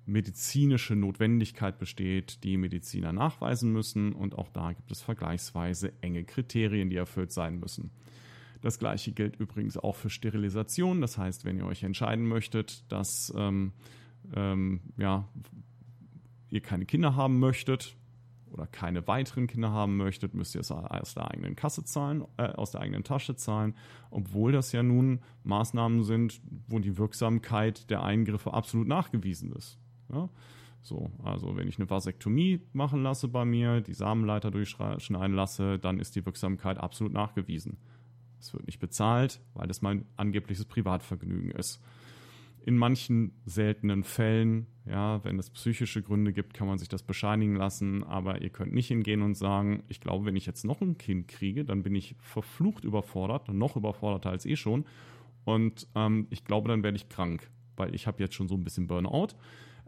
medizinische 0.07 0.95
Notwendigkeit 0.95 1.79
besteht, 1.79 2.45
die 2.45 2.57
Mediziner 2.57 3.13
nachweisen 3.13 3.73
müssen. 3.73 4.13
Und 4.13 4.37
auch 4.37 4.49
da 4.49 4.73
gibt 4.73 4.91
es 4.91 5.03
vergleichsweise 5.03 5.93
enge 6.01 6.25
Kriterien, 6.25 6.91
die 6.91 6.97
erfüllt 6.97 7.33
sein 7.33 7.59
müssen. 7.59 7.91
Das 8.61 8.79
gleiche 8.79 9.13
gilt 9.13 9.37
übrigens 9.37 9.77
auch 9.77 9.97
für 9.97 10.11
Sterilisation. 10.11 11.01
Das 11.01 11.19
heißt, 11.19 11.45
wenn 11.45 11.59
ihr 11.59 11.67
euch 11.67 11.83
entscheiden 11.83 12.27
möchtet, 12.27 12.91
dass 12.91 13.33
ähm, 13.37 13.73
ähm, 14.35 14.81
ja, 14.97 15.29
ihr 16.51 16.61
keine 16.61 16.87
Kinder 16.87 17.17
haben 17.17 17.39
möchtet 17.39 17.97
oder 18.51 18.67
keine 18.67 19.07
weiteren 19.07 19.47
Kinder 19.47 19.71
haben 19.71 19.97
möchtet, 19.97 20.35
müsst 20.35 20.55
ihr 20.55 20.61
es 20.61 20.71
aus 20.71 21.15
der 21.15 21.31
eigenen 21.31 21.57
Kasse 21.57 21.85
zahlen, 21.85 22.25
äh, 22.37 22.45
aus 22.45 22.71
der 22.71 22.81
eigenen 22.81 23.05
Tasche 23.05 23.37
zahlen, 23.37 23.75
obwohl 24.11 24.53
das 24.53 24.73
ja 24.73 24.83
nun 24.83 25.21
Maßnahmen 25.45 26.05
sind, 26.05 26.41
wo 26.69 26.79
die 26.79 26.97
Wirksamkeit 26.97 27.91
der 27.91 28.03
Eingriffe 28.03 28.55
absolut 28.55 28.89
nachgewiesen 28.89 29.53
ist. 29.53 29.79
Ja? 30.13 30.29
So, 30.83 31.11
also 31.25 31.57
wenn 31.57 31.67
ich 31.67 31.79
eine 31.79 31.91
Vasektomie 31.91 32.61
machen 32.73 33.03
lasse 33.03 33.27
bei 33.27 33.45
mir, 33.45 33.81
die 33.81 33.95
Samenleiter 33.95 34.53
durchschneiden 34.53 35.35
lasse, 35.35 35.81
dann 35.81 35.99
ist 35.99 36.15
die 36.15 36.25
Wirksamkeit 36.25 36.79
absolut 36.79 37.13
nachgewiesen. 37.13 37.79
Es 38.47 38.55
wird 38.55 38.67
nicht 38.67 38.79
bezahlt, 38.79 39.41
weil 39.55 39.69
es 39.71 39.83
mein 39.83 40.05
angebliches 40.17 40.65
Privatvergnügen 40.65 41.51
ist. 41.51 41.83
In 42.65 42.77
manchen 42.77 43.33
seltenen 43.45 44.05
Fällen, 44.05 44.67
ja, 44.87 45.23
wenn 45.25 45.39
es 45.39 45.51
psychische 45.51 46.03
Gründe 46.03 46.33
gibt, 46.33 46.55
kann 46.55 46.67
man 46.67 46.79
sich 46.79 46.89
das 46.89 47.03
bescheinigen 47.03 47.55
lassen, 47.55 48.03
aber 48.05 48.43
ihr 48.43 48.51
könnt 48.51 48.73
nicht 48.73 48.89
hingehen 48.89 49.23
und 49.23 49.37
sagen, 49.37 49.83
ich 49.89 50.01
glaube, 50.01 50.25
wenn 50.27 50.37
ich 50.37 50.47
jetzt 50.47 50.65
noch 50.65 50.81
ein 50.81 50.99
Kind 50.99 51.29
kriege, 51.29 51.65
dann 51.65 51.83
bin 51.83 51.95
ich 51.95 52.17
verflucht 52.19 52.85
überfordert, 52.85 53.49
noch 53.49 53.77
überforderter 53.77 54.31
als 54.31 54.47
eh 54.47 54.57
schon. 54.57 54.85
Und 55.45 55.87
ähm, 55.95 56.27
ich 56.31 56.45
glaube, 56.45 56.69
dann 56.69 56.83
werde 56.83 56.97
ich 56.97 57.09
krank, 57.09 57.51
weil 57.77 57.95
ich 57.95 58.07
habe 58.07 58.21
jetzt 58.21 58.35
schon 58.35 58.49
so 58.49 58.55
ein 58.57 58.65
bisschen 58.65 58.89
Burnout. 58.89 59.29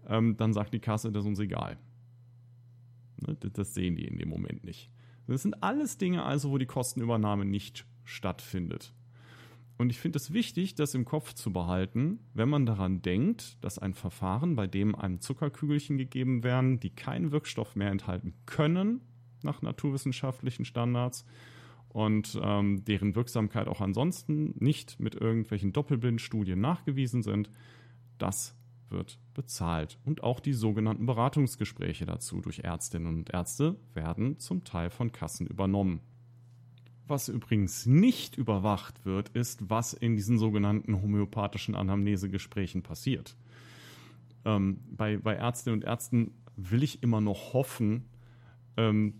Ähm, 0.08 0.36
dann 0.36 0.52
sagt 0.52 0.72
die 0.72 0.80
Kasse, 0.80 1.10
das 1.10 1.24
ist 1.24 1.28
uns 1.28 1.40
egal. 1.40 1.78
Ne, 3.26 3.34
das 3.34 3.74
sehen 3.74 3.96
die 3.96 4.04
in 4.04 4.18
dem 4.18 4.28
Moment 4.28 4.64
nicht. 4.64 4.90
Das 5.26 5.42
sind 5.42 5.62
alles 5.62 5.98
Dinge 5.98 6.22
also, 6.22 6.50
wo 6.50 6.58
die 6.58 6.66
Kostenübernahme 6.66 7.44
nicht 7.44 7.84
stattfindet. 8.08 8.92
Und 9.76 9.90
ich 9.90 9.98
finde 9.98 10.16
es 10.16 10.32
wichtig, 10.32 10.74
das 10.74 10.94
im 10.94 11.04
Kopf 11.04 11.34
zu 11.34 11.52
behalten, 11.52 12.18
wenn 12.34 12.48
man 12.48 12.66
daran 12.66 13.00
denkt, 13.00 13.62
dass 13.64 13.78
ein 13.78 13.94
Verfahren, 13.94 14.56
bei 14.56 14.66
dem 14.66 14.96
einem 14.96 15.20
Zuckerkügelchen 15.20 15.98
gegeben 15.98 16.42
werden, 16.42 16.80
die 16.80 16.90
keinen 16.90 17.30
Wirkstoff 17.30 17.76
mehr 17.76 17.90
enthalten 17.90 18.34
können, 18.44 19.02
nach 19.42 19.62
naturwissenschaftlichen 19.62 20.64
Standards, 20.64 21.24
und 21.90 22.38
ähm, 22.42 22.84
deren 22.84 23.14
Wirksamkeit 23.14 23.66
auch 23.66 23.80
ansonsten 23.80 24.54
nicht 24.58 25.00
mit 25.00 25.14
irgendwelchen 25.14 25.72
Doppelblindstudien 25.72 26.60
nachgewiesen 26.60 27.22
sind, 27.22 27.50
das 28.18 28.54
wird 28.90 29.18
bezahlt. 29.34 29.98
Und 30.04 30.22
auch 30.22 30.40
die 30.40 30.52
sogenannten 30.52 31.06
Beratungsgespräche 31.06 32.06
dazu 32.06 32.40
durch 32.40 32.60
Ärztinnen 32.60 33.06
und 33.18 33.30
Ärzte 33.30 33.76
werden 33.94 34.38
zum 34.38 34.64
Teil 34.64 34.90
von 34.90 35.12
Kassen 35.12 35.46
übernommen. 35.46 36.00
Was 37.08 37.28
übrigens 37.28 37.86
nicht 37.86 38.36
überwacht 38.36 39.06
wird, 39.06 39.30
ist, 39.30 39.70
was 39.70 39.94
in 39.94 40.14
diesen 40.14 40.38
sogenannten 40.38 41.00
homöopathischen 41.00 41.74
Anamnesegesprächen 41.74 42.82
passiert. 42.82 43.34
Ähm, 44.44 44.80
bei, 44.90 45.16
bei 45.16 45.34
Ärztinnen 45.34 45.80
und 45.80 45.86
Ärzten 45.86 46.32
will 46.56 46.82
ich 46.82 47.02
immer 47.02 47.22
noch 47.22 47.54
hoffen, 47.54 48.04
ähm, 48.76 49.14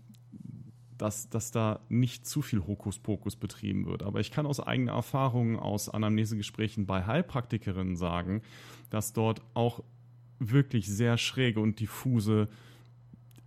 dass, 0.99 1.29
dass 1.29 1.49
da 1.49 1.79
nicht 1.89 2.27
zu 2.27 2.43
viel 2.43 2.59
Hokuspokus 2.59 3.37
betrieben 3.37 3.87
wird. 3.87 4.03
Aber 4.03 4.19
ich 4.19 4.29
kann 4.29 4.45
aus 4.45 4.59
eigener 4.59 4.91
Erfahrung 4.91 5.57
aus 5.57 5.89
Anamnesegesprächen 5.89 6.85
bei 6.85 7.05
Heilpraktikerinnen 7.05 7.95
sagen, 7.95 8.43
dass 8.91 9.13
dort 9.13 9.41
auch 9.55 9.83
wirklich 10.37 10.87
sehr 10.87 11.17
schräge 11.17 11.59
und 11.59 11.79
diffuse, 11.79 12.49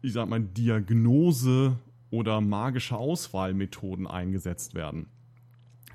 ich 0.01 0.15
sag 0.15 0.29
mal, 0.29 0.41
Diagnose 0.41 1.79
oder 2.13 2.41
magische 2.41 2.97
Auswahlmethoden 2.97 4.07
eingesetzt 4.07 4.75
werden. 4.75 5.07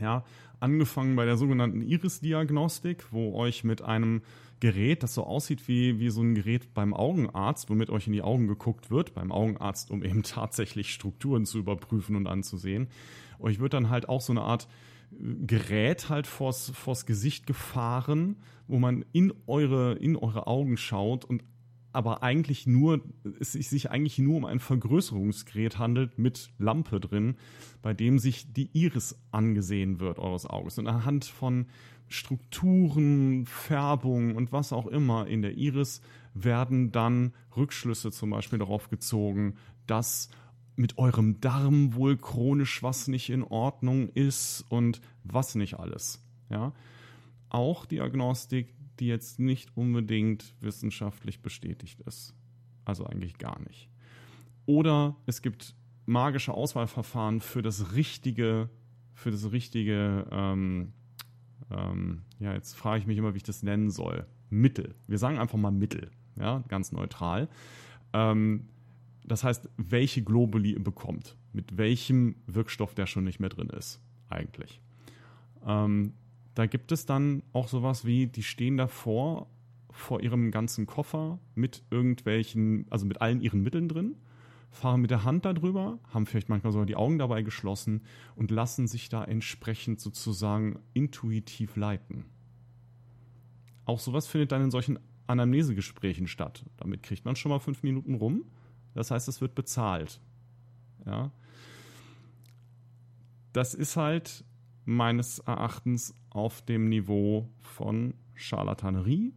Ja, 0.02 0.26
angefangen 0.60 1.16
bei 1.16 1.26
der 1.26 1.38
sogenannten 1.38 1.82
Iris-Diagnostik, 1.82 3.06
wo 3.12 3.36
euch 3.36 3.64
mit 3.64 3.82
einem 3.84 4.22
Gerät, 4.60 5.04
das 5.04 5.14
so 5.14 5.24
aussieht 5.24 5.68
wie, 5.68 6.00
wie 6.00 6.10
so 6.10 6.22
ein 6.22 6.34
Gerät 6.34 6.74
beim 6.74 6.96
Augenarzt, 6.96 7.70
womit 7.70 7.92
euch 7.92 8.08
in 8.08 8.14
die 8.14 8.24
Augen 8.24 8.48
geguckt 8.48 8.90
wird, 8.90 9.14
beim 9.14 9.32
Augenarzt, 9.32 9.92
um 9.92 10.04
eben 10.04 10.24
tatsächlich 10.24 10.92
Strukturen 10.92 11.46
zu 11.46 11.60
überprüfen 11.60 12.16
und 12.16 12.28
anzusehen. 12.28 12.88
Euch 13.40 13.60
wird 13.60 13.74
dann 13.74 13.92
halt 13.92 14.10
auch 14.10 14.22
so 14.22 14.34
eine 14.34 14.42
Art 14.42 14.68
äh, 15.12 15.46
Gerät 15.46 16.10
halt 16.10 16.26
vors, 16.26 16.72
vors 16.72 17.06
Gesicht 17.06 17.46
gefahren, 17.46 18.38
wo 18.68 18.80
man 18.80 19.06
in 19.14 19.32
eure, 19.46 19.94
in 19.94 20.16
eure 20.16 20.48
Augen 20.48 20.78
schaut 20.78 21.24
und 21.24 21.44
aber 21.98 22.22
eigentlich 22.22 22.68
nur, 22.68 23.02
es 23.40 23.54
sich 23.54 23.90
eigentlich 23.90 24.20
nur 24.20 24.38
um 24.38 24.46
ein 24.46 24.60
Vergrößerungsgerät 24.60 25.80
handelt 25.80 26.20
mit 26.20 26.52
Lampe 26.60 27.00
drin, 27.00 27.38
bei 27.82 27.96
dem 27.96 28.20
sich 28.20 28.54
die 28.54 28.70
Iris 28.74 29.20
angesehen 29.32 30.00
wird 30.00 30.20
eures 30.20 30.46
Auges. 30.46 30.78
Und 30.78 30.88
anhand 30.88 31.26
von 31.26 31.66
Strukturen, 32.08 33.48
Färbung 33.48 34.36
und 34.36 34.52
was 34.52 34.74
auch 34.74 34.86
immer 34.86 35.26
in 35.26 35.42
der 35.42 35.58
Iris 35.58 36.02
werden 36.36 36.92
dann 36.92 37.34
Rückschlüsse 37.56 38.12
zum 38.12 38.30
Beispiel 38.30 38.60
darauf 38.60 38.92
gezogen, 38.92 39.56
dass 39.88 40.30
mit 40.76 41.00
eurem 41.00 41.42
Darm 41.42 41.96
wohl 41.96 42.16
chronisch 42.16 42.84
was 42.84 43.08
nicht 43.08 43.32
in 43.32 43.42
Ordnung 43.42 44.10
ist 44.10 44.66
und 44.70 45.02
was 45.24 45.56
nicht 45.56 45.80
alles. 45.80 46.24
Ja? 46.52 46.74
Auch 47.50 47.88
Diagnostik, 47.88 48.68
die 49.00 49.08
jetzt 49.08 49.40
nicht 49.40 49.76
unbedingt 49.76 50.56
wissenschaftlich 50.62 51.42
bestätigt 51.42 52.02
ist. 52.02 52.34
Also 52.86 53.06
eigentlich 53.06 53.38
gar 53.38 53.60
nicht. 53.62 53.90
Oder 54.66 55.16
es 55.26 55.42
gibt 55.42 55.76
magische 56.06 56.54
Auswahlverfahren 56.54 57.42
für 57.42 57.62
das 57.62 57.94
richtige, 57.96 58.70
für 59.14 59.32
das 59.32 59.52
richtige, 59.52 60.28
ähm, 60.32 60.94
ähm, 61.70 62.22
ja, 62.40 62.54
jetzt 62.54 62.76
frage 62.76 63.00
ich 63.00 63.08
mich 63.08 63.18
immer, 63.18 63.34
wie 63.34 63.38
ich 63.38 63.44
das 63.44 63.64
nennen 63.64 63.90
soll. 63.90 64.26
Mittel. 64.50 64.96
Wir 65.08 65.18
sagen 65.18 65.38
einfach 65.38 65.58
mal 65.58 65.72
Mittel, 65.72 66.12
ja, 66.38 66.64
ganz 66.70 66.92
neutral. 66.92 67.50
Ähm, 68.14 68.70
das 69.26 69.44
heißt, 69.44 69.70
welche 69.76 70.24
Globuli 70.24 70.74
ihr 70.74 70.84
bekommt, 70.84 71.36
mit 71.52 71.78
welchem 71.78 72.36
Wirkstoff 72.48 72.94
der 72.94 73.08
schon 73.08 73.26
nicht 73.26 73.42
mehr 73.42 73.50
drin 73.50 73.70
ist, 73.70 74.00
eigentlich. 74.30 74.82
Ähm, 75.66 76.14
da 76.58 76.66
gibt 76.66 76.92
es 76.92 77.06
dann 77.06 77.44
auch 77.54 77.68
sowas 77.68 78.04
wie, 78.04 78.26
die 78.26 78.42
stehen 78.42 78.78
davor 78.78 79.46
vor 79.92 80.22
ihrem 80.22 80.50
ganzen 80.50 80.88
Koffer 80.88 81.38
mit 81.54 81.84
irgendwelchen, 81.92 82.88
also 82.90 83.06
mit 83.06 83.22
allen 83.22 83.42
ihren 83.42 83.62
Mitteln 83.62 83.88
drin, 83.88 84.16
fahren 84.72 85.02
mit 85.02 85.12
der 85.12 85.24
Hand 85.24 85.46
darüber, 85.46 86.00
haben 86.12 86.26
vielleicht 86.26 86.50
manchmal 86.50 86.74
sogar 86.74 86.88
die 86.88 86.96
Augen 86.96 87.20
dabei 87.20 87.44
geschlossen 87.44 88.02
und 88.36 88.50
lassen 88.50 88.88
sich 88.88 89.08
da 89.08 89.24
entsprechend 89.24 90.02
sozusagen 90.02 90.80
intuitiv 90.96 91.76
leiten. 91.76 92.26
Auch 93.86 94.00
sowas 94.00 94.26
findet 94.26 94.52
dann 94.52 94.64
in 94.64 94.72
solchen 94.72 94.98
Anamnesegesprächen 95.28 96.26
statt. 96.26 96.66
Damit 96.78 97.04
kriegt 97.04 97.24
man 97.24 97.36
schon 97.36 97.52
mal 97.52 97.60
fünf 97.60 97.84
Minuten 97.84 98.16
rum. 98.16 98.46
Das 98.96 99.12
heißt, 99.12 99.28
es 99.28 99.42
wird 99.42 99.54
bezahlt. 99.54 100.20
Ja. 101.06 101.30
Das 103.54 103.76
ist 103.76 103.96
halt 103.96 104.44
meines 104.88 105.40
Erachtens 105.40 106.16
auf 106.30 106.62
dem 106.62 106.88
Niveau 106.88 107.50
von 107.60 108.14
Charlatanerie. 108.36 109.34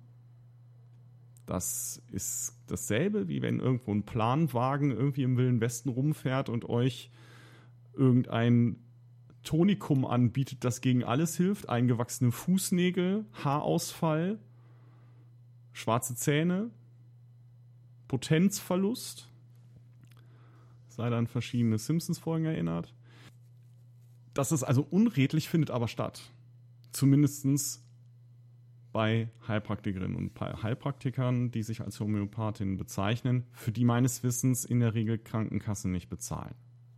Das 1.45 2.01
ist 2.13 2.57
dasselbe, 2.69 3.27
wie 3.27 3.43
wenn 3.43 3.59
irgendwo 3.59 3.91
ein 3.91 4.05
Planwagen 4.05 4.93
irgendwie 4.93 5.25
im 5.25 5.37
Wilden 5.37 5.61
Westen 5.61 5.89
rumfährt 5.89 6.49
und 6.49 6.69
euch 6.69 7.11
irgendein 7.95 8.77
Tonikum 9.43 10.07
anbietet, 10.07 10.63
das 10.63 10.81
gegen 10.83 11.03
alles 11.03 11.37
hilft. 11.37 11.69
Eingewachsene 11.69 12.31
Fußnägel, 12.31 13.25
Haarausfall, 13.43 14.39
schwarze 15.73 16.15
Zähne, 16.15 16.71
Potenzverlust. 18.07 19.29
Sei 20.87 21.09
an 21.09 21.27
verschiedene 21.27 21.79
Simpsons-Folgen 21.79 22.45
erinnert. 22.45 22.95
Das 24.35 24.53
ist 24.53 24.63
also 24.63 24.87
unredlich, 24.89 25.49
findet 25.49 25.71
aber 25.71 25.89
statt. 25.89 26.23
Zumindest 26.93 27.83
bei 28.93 29.29
Heilpraktikerinnen 29.47 30.17
und 30.17 30.39
Heilpraktikern, 30.41 31.51
die 31.51 31.63
sich 31.63 31.81
als 31.81 32.01
Homöopathin 32.01 32.77
bezeichnen, 32.77 33.47
für 33.53 33.73
die 33.73 33.85
meines 33.85 34.23
Wissens 34.23 34.65
in 34.65 34.81
der 34.81 34.95
Regel 34.95 35.19
Krankenkassen 35.19 35.93
nicht 35.93 36.09
bezahlen. 36.09 36.55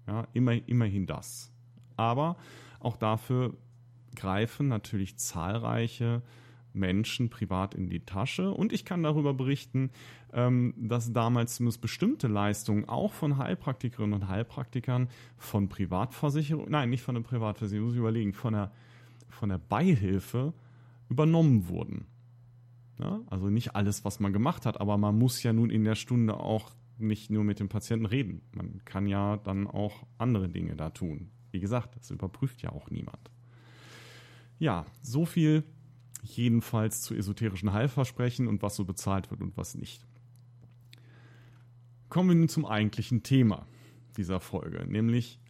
Ja, 0.06 0.26
immer, 0.32 0.54
immerhin 0.68 1.06
das. 1.06 1.52
Aber 1.96 2.36
auch 2.80 2.96
dafür 2.96 3.56
greifen 4.14 4.68
natürlich 4.68 5.18
zahlreiche 5.18 6.22
Menschen 6.74 7.30
privat 7.30 7.74
in 7.74 7.88
die 7.88 8.00
Tasche. 8.00 8.50
Und 8.50 8.72
ich 8.72 8.84
kann 8.84 9.02
darüber 9.02 9.34
berichten, 9.34 9.90
ähm, 10.32 10.74
dass 10.76 11.12
damals 11.12 11.56
zumindest 11.56 11.80
bestimmte 11.80 12.28
Leistungen 12.28 12.88
auch 12.88 13.12
von 13.12 13.38
Heilpraktikerinnen 13.38 14.14
und 14.14 14.28
Heilpraktikern 14.28 15.08
von 15.36 15.68
Privatversicherung, 15.68 16.70
nein, 16.70 16.90
nicht 16.90 17.02
von 17.02 17.14
der 17.14 17.22
Privatversicherung, 17.22 17.86
muss 17.86 17.94
ich 17.94 18.00
überlegen, 18.00 18.32
von 18.32 18.54
der, 18.54 18.72
von 19.28 19.48
der 19.48 19.58
Beihilfe 19.58 20.52
übernommen 21.08 21.68
wurden. 21.68 22.06
Ja, 22.98 23.20
also 23.26 23.48
nicht 23.48 23.74
alles, 23.74 24.04
was 24.04 24.20
man 24.20 24.32
gemacht 24.32 24.66
hat, 24.66 24.80
aber 24.80 24.96
man 24.96 25.18
muss 25.18 25.42
ja 25.42 25.52
nun 25.52 25.70
in 25.70 25.84
der 25.84 25.94
Stunde 25.94 26.36
auch 26.38 26.70
nicht 26.98 27.30
nur 27.30 27.42
mit 27.42 27.58
dem 27.58 27.68
Patienten 27.68 28.06
reden. 28.06 28.42
Man 28.54 28.80
kann 28.84 29.06
ja 29.06 29.38
dann 29.38 29.66
auch 29.66 30.06
andere 30.18 30.48
Dinge 30.48 30.76
da 30.76 30.90
tun. 30.90 31.30
Wie 31.50 31.60
gesagt, 31.60 31.96
das 31.96 32.10
überprüft 32.10 32.62
ja 32.62 32.70
auch 32.70 32.90
niemand. 32.90 33.30
Ja, 34.58 34.86
so 35.00 35.26
viel 35.26 35.64
jedenfalls 36.22 37.02
zu 37.02 37.14
esoterischen 37.14 37.72
Heilversprechen 37.72 38.46
und 38.46 38.62
was 38.62 38.76
so 38.76 38.84
bezahlt 38.84 39.30
wird 39.30 39.42
und 39.42 39.56
was 39.56 39.74
nicht. 39.74 40.06
Kommen 42.08 42.28
wir 42.28 42.36
nun 42.36 42.48
zum 42.48 42.64
eigentlichen 42.64 43.22
Thema 43.22 43.66
dieser 44.16 44.40
Folge, 44.40 44.86
nämlich 44.86 45.40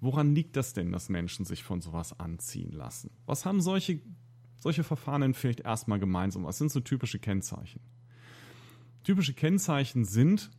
woran 0.00 0.34
liegt 0.34 0.56
das 0.56 0.72
denn, 0.72 0.92
dass 0.92 1.08
Menschen 1.08 1.44
sich 1.44 1.62
von 1.62 1.80
sowas 1.80 2.18
anziehen 2.18 2.72
lassen? 2.72 3.10
Was 3.26 3.44
haben 3.44 3.60
solche, 3.60 4.00
solche 4.58 4.84
Verfahren 4.84 5.22
denn 5.22 5.34
vielleicht 5.34 5.60
erstmal 5.60 5.98
gemeinsam? 5.98 6.44
Was 6.44 6.58
sind 6.58 6.70
so 6.70 6.80
typische 6.80 7.18
Kennzeichen? 7.18 7.80
Typische 9.02 9.34
Kennzeichen 9.34 10.04
sind, 10.04 10.50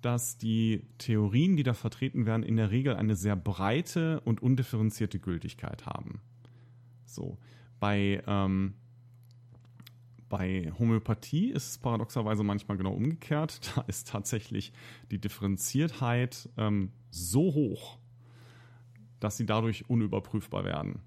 dass 0.00 0.36
die 0.36 0.84
Theorien, 0.98 1.56
die 1.56 1.62
da 1.62 1.74
vertreten 1.74 2.26
werden, 2.26 2.42
in 2.42 2.56
der 2.56 2.70
Regel 2.70 2.96
eine 2.96 3.14
sehr 3.14 3.36
breite 3.36 4.20
und 4.20 4.42
undifferenzierte 4.42 5.20
Gültigkeit 5.20 5.86
haben. 5.86 6.20
So, 7.06 7.38
bei 7.78 8.22
ähm, 8.26 8.74
bei 10.32 10.72
Homöopathie 10.78 11.50
ist 11.50 11.68
es 11.68 11.78
paradoxerweise 11.78 12.42
manchmal 12.42 12.78
genau 12.78 12.94
umgekehrt. 12.94 13.60
Da 13.76 13.82
ist 13.82 14.08
tatsächlich 14.08 14.72
die 15.10 15.20
Differenziertheit 15.20 16.48
ähm, 16.56 16.90
so 17.10 17.52
hoch, 17.52 17.98
dass 19.20 19.36
sie 19.36 19.44
dadurch 19.44 19.90
unüberprüfbar 19.90 20.64
werden. 20.64 21.02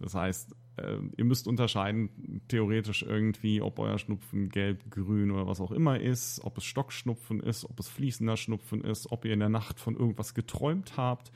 Das 0.00 0.16
heißt, 0.16 0.56
äh, 0.78 0.98
ihr 1.16 1.24
müsst 1.24 1.46
unterscheiden, 1.46 2.42
theoretisch 2.48 3.04
irgendwie, 3.04 3.62
ob 3.62 3.78
euer 3.78 4.00
Schnupfen 4.00 4.48
gelb, 4.48 4.90
grün 4.90 5.30
oder 5.30 5.46
was 5.46 5.60
auch 5.60 5.70
immer 5.70 6.00
ist, 6.00 6.40
ob 6.42 6.58
es 6.58 6.64
Stockschnupfen 6.64 7.38
ist, 7.38 7.66
ob 7.66 7.78
es 7.78 7.86
fließender 7.86 8.36
Schnupfen 8.36 8.82
ist, 8.82 9.12
ob 9.12 9.24
ihr 9.26 9.32
in 9.32 9.38
der 9.38 9.48
Nacht 9.48 9.78
von 9.78 9.94
irgendwas 9.94 10.34
geträumt 10.34 10.96
habt. 10.96 11.30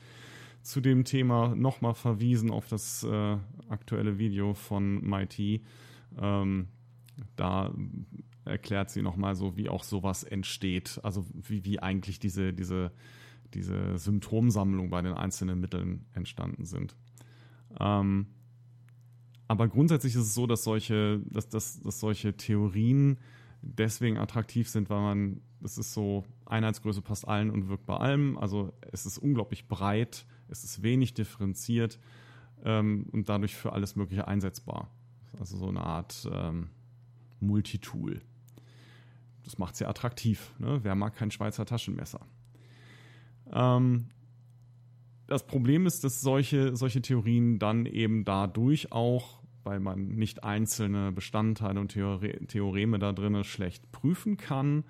Zu 0.63 0.81
dem 0.81 1.05
Thema 1.05 1.55
nochmal 1.55 1.93
verwiesen 1.93 2.51
auf 2.51 2.67
das 2.67 3.05
äh, 3.05 3.37
aktuelle 3.69 4.19
Video 4.19 4.53
von 4.53 5.01
MIT. 5.01 5.61
Ähm, 6.19 6.67
da 7.35 7.73
erklärt 8.45 8.89
sie 8.89 9.01
nochmal 9.01 9.35
so, 9.35 9.55
wie 9.57 9.69
auch 9.69 9.83
sowas 9.83 10.23
entsteht. 10.23 10.99
Also 11.03 11.25
wie, 11.33 11.63
wie 11.65 11.79
eigentlich 11.79 12.19
diese, 12.19 12.53
diese, 12.53 12.91
diese 13.53 13.97
Symptomsammlung 13.97 14.89
bei 14.89 15.01
den 15.01 15.13
einzelnen 15.13 15.59
Mitteln 15.59 16.05
entstanden 16.13 16.65
sind. 16.65 16.95
Ähm, 17.79 18.27
aber 19.47 19.67
grundsätzlich 19.67 20.15
ist 20.15 20.21
es 20.21 20.33
so, 20.33 20.47
dass 20.47 20.63
solche, 20.63 21.19
dass, 21.25 21.49
dass, 21.49 21.81
dass 21.81 21.99
solche 21.99 22.35
Theorien 22.37 23.17
deswegen 23.61 24.17
attraktiv 24.17 24.69
sind, 24.69 24.89
weil 24.89 25.01
man, 25.01 25.41
es 25.63 25.77
ist 25.77 25.93
so, 25.93 26.23
Einheitsgröße 26.45 27.01
passt 27.01 27.27
allen 27.27 27.49
und 27.49 27.69
wirkt 27.69 27.85
bei 27.85 27.97
allem. 27.97 28.37
Also 28.37 28.73
es 28.91 29.05
ist 29.05 29.17
unglaublich 29.17 29.67
breit, 29.67 30.25
Es 30.47 30.63
ist 30.63 30.83
wenig 30.83 31.13
differenziert 31.13 31.99
ähm, 32.63 33.07
und 33.11 33.29
dadurch 33.29 33.55
für 33.55 33.73
alles 33.73 33.95
Mögliche 33.95 34.27
einsetzbar. 34.27 34.89
Also 35.39 35.57
so 35.57 35.67
eine 35.67 35.81
Art 35.81 36.27
ähm, 36.31 36.69
Multitool. 37.41 38.21
Das 39.43 39.57
macht 39.57 39.75
sehr 39.75 39.89
attraktiv. 39.89 40.53
Ne? 40.59 40.79
Wer 40.83 40.95
mag 40.95 41.15
kein 41.15 41.31
Schweizer 41.31 41.65
Taschenmesser? 41.65 42.25
Ähm, 43.51 44.07
das 45.27 45.45
Problem 45.45 45.85
ist, 45.85 46.03
dass 46.03 46.21
solche, 46.21 46.75
solche 46.75 47.01
Theorien 47.01 47.57
dann 47.57 47.85
eben 47.85 48.25
dadurch 48.25 48.91
auch, 48.91 49.41
weil 49.63 49.79
man 49.79 50.09
nicht 50.09 50.43
einzelne 50.43 51.11
Bestandteile 51.11 51.79
und 51.79 51.89
Theore 51.89 52.45
Theoreme 52.47 52.99
da 52.99 53.13
drin 53.13 53.43
schlecht 53.43 53.91
prüfen 53.91 54.37
kann, 54.37 54.83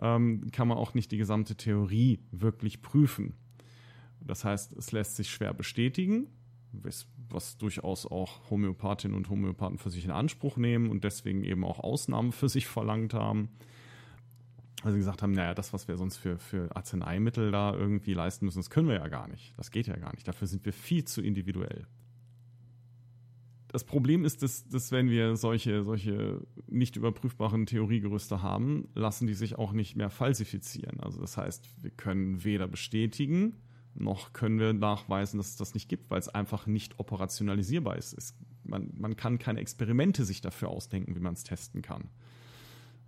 ähm, 0.00 0.50
kann 0.52 0.68
man 0.68 0.78
auch 0.78 0.94
nicht 0.94 1.10
die 1.10 1.16
gesamte 1.16 1.56
Theorie 1.56 2.20
wirklich 2.30 2.82
prüfen. 2.82 3.34
Das 4.20 4.44
heißt, 4.44 4.74
es 4.76 4.92
lässt 4.92 5.16
sich 5.16 5.30
schwer 5.30 5.54
bestätigen, 5.54 6.26
was, 7.30 7.58
durchaus 7.58 8.06
auch 8.06 8.50
Homöopathinnen 8.50 9.16
und 9.16 9.28
Homöopathen 9.28 9.78
für 9.78 9.90
sich 9.90 10.04
in 10.04 10.10
Anspruch 10.10 10.56
nehmen 10.56 10.90
und 10.90 11.04
deswegen 11.04 11.44
eben 11.44 11.64
auch 11.64 11.78
Ausnahmen 11.78 12.32
für 12.32 12.48
sich 12.48 12.66
verlangt 12.66 13.14
haben 13.14 13.50
sie 14.84 14.98
gesagt 14.98 15.22
haben, 15.22 15.32
naja, 15.32 15.54
das, 15.54 15.72
was 15.72 15.88
wir 15.88 15.96
sonst 15.96 16.16
für, 16.18 16.38
für 16.38 16.74
Arzneimittel 16.74 17.50
da 17.50 17.74
irgendwie 17.74 18.14
leisten 18.14 18.44
müssen, 18.44 18.58
das 18.58 18.70
können 18.70 18.88
wir 18.88 18.96
ja 18.96 19.08
gar 19.08 19.28
nicht. 19.28 19.54
Das 19.56 19.70
geht 19.70 19.86
ja 19.86 19.96
gar 19.96 20.12
nicht. 20.14 20.28
Dafür 20.28 20.46
sind 20.46 20.64
wir 20.64 20.72
viel 20.72 21.04
zu 21.04 21.20
individuell. 21.20 21.86
Das 23.68 23.84
Problem 23.84 24.24
ist, 24.24 24.42
dass, 24.42 24.66
dass 24.66 24.92
wenn 24.92 25.10
wir 25.10 25.36
solche, 25.36 25.84
solche 25.84 26.40
nicht 26.68 26.96
überprüfbaren 26.96 27.66
Theoriegerüste 27.66 28.40
haben, 28.40 28.88
lassen 28.94 29.26
die 29.26 29.34
sich 29.34 29.58
auch 29.58 29.72
nicht 29.72 29.94
mehr 29.94 30.08
falsifizieren. 30.08 31.00
Also 31.00 31.20
das 31.20 31.36
heißt, 31.36 31.68
wir 31.82 31.90
können 31.90 32.44
weder 32.44 32.66
bestätigen, 32.66 33.60
noch 34.00 34.32
können 34.32 34.58
wir 34.58 34.72
nachweisen, 34.72 35.38
dass 35.38 35.48
es 35.48 35.56
das 35.56 35.74
nicht 35.74 35.88
gibt, 35.88 36.10
weil 36.10 36.18
es 36.18 36.28
einfach 36.28 36.66
nicht 36.66 36.98
operationalisierbar 36.98 37.96
ist. 37.96 38.12
Es, 38.12 38.34
man, 38.64 38.90
man 38.96 39.16
kann 39.16 39.38
keine 39.38 39.60
Experimente 39.60 40.24
sich 40.24 40.40
dafür 40.40 40.68
ausdenken, 40.68 41.14
wie 41.14 41.20
man 41.20 41.34
es 41.34 41.44
testen 41.44 41.82
kann. 41.82 42.10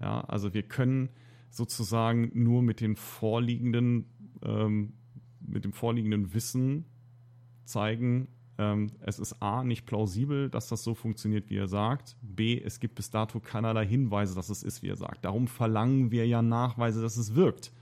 Ja, 0.00 0.22
also 0.22 0.54
wir 0.54 0.62
können 0.62 1.10
sozusagen 1.50 2.30
nur 2.34 2.62
mit 2.62 2.80
den 2.80 2.96
vorliegenden, 2.96 4.06
ähm, 4.42 4.94
mit 5.40 5.64
dem 5.64 5.72
vorliegenden 5.72 6.32
Wissen 6.32 6.86
zeigen, 7.64 8.28
ähm, 8.60 8.92
es 9.00 9.18
ist 9.18 9.42
A, 9.42 9.64
nicht 9.64 9.86
plausibel, 9.86 10.50
dass 10.50 10.68
das 10.68 10.84
so 10.84 10.94
funktioniert, 10.94 11.48
wie 11.48 11.56
er 11.56 11.66
sagt. 11.66 12.16
B, 12.20 12.60
es 12.60 12.78
gibt 12.78 12.94
bis 12.94 13.10
dato 13.10 13.40
keinerlei 13.40 13.86
Hinweise, 13.86 14.34
dass 14.34 14.50
es 14.50 14.62
ist, 14.62 14.82
wie 14.82 14.88
er 14.88 14.96
sagt. 14.96 15.24
Darum 15.24 15.48
verlangen 15.48 16.10
wir 16.10 16.26
ja 16.26 16.42
Nachweise, 16.42 17.00
dass 17.00 17.16
es 17.16 17.34
wirkt. 17.34 17.72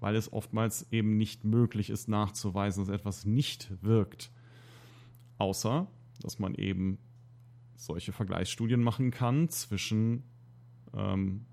Weil 0.00 0.16
es 0.16 0.32
oftmals 0.32 0.90
eben 0.92 1.16
nicht 1.16 1.44
möglich 1.44 1.90
ist, 1.90 2.08
nachzuweisen, 2.08 2.84
dass 2.84 2.94
etwas 2.94 3.24
nicht 3.24 3.70
wirkt. 3.82 4.30
Außer, 5.38 5.86
dass 6.20 6.38
man 6.38 6.54
eben 6.54 6.98
solche 7.76 8.12
Vergleichsstudien 8.12 8.82
machen 8.82 9.10
kann 9.10 9.48
zwischen 9.48 10.22
ähm, 10.94 11.46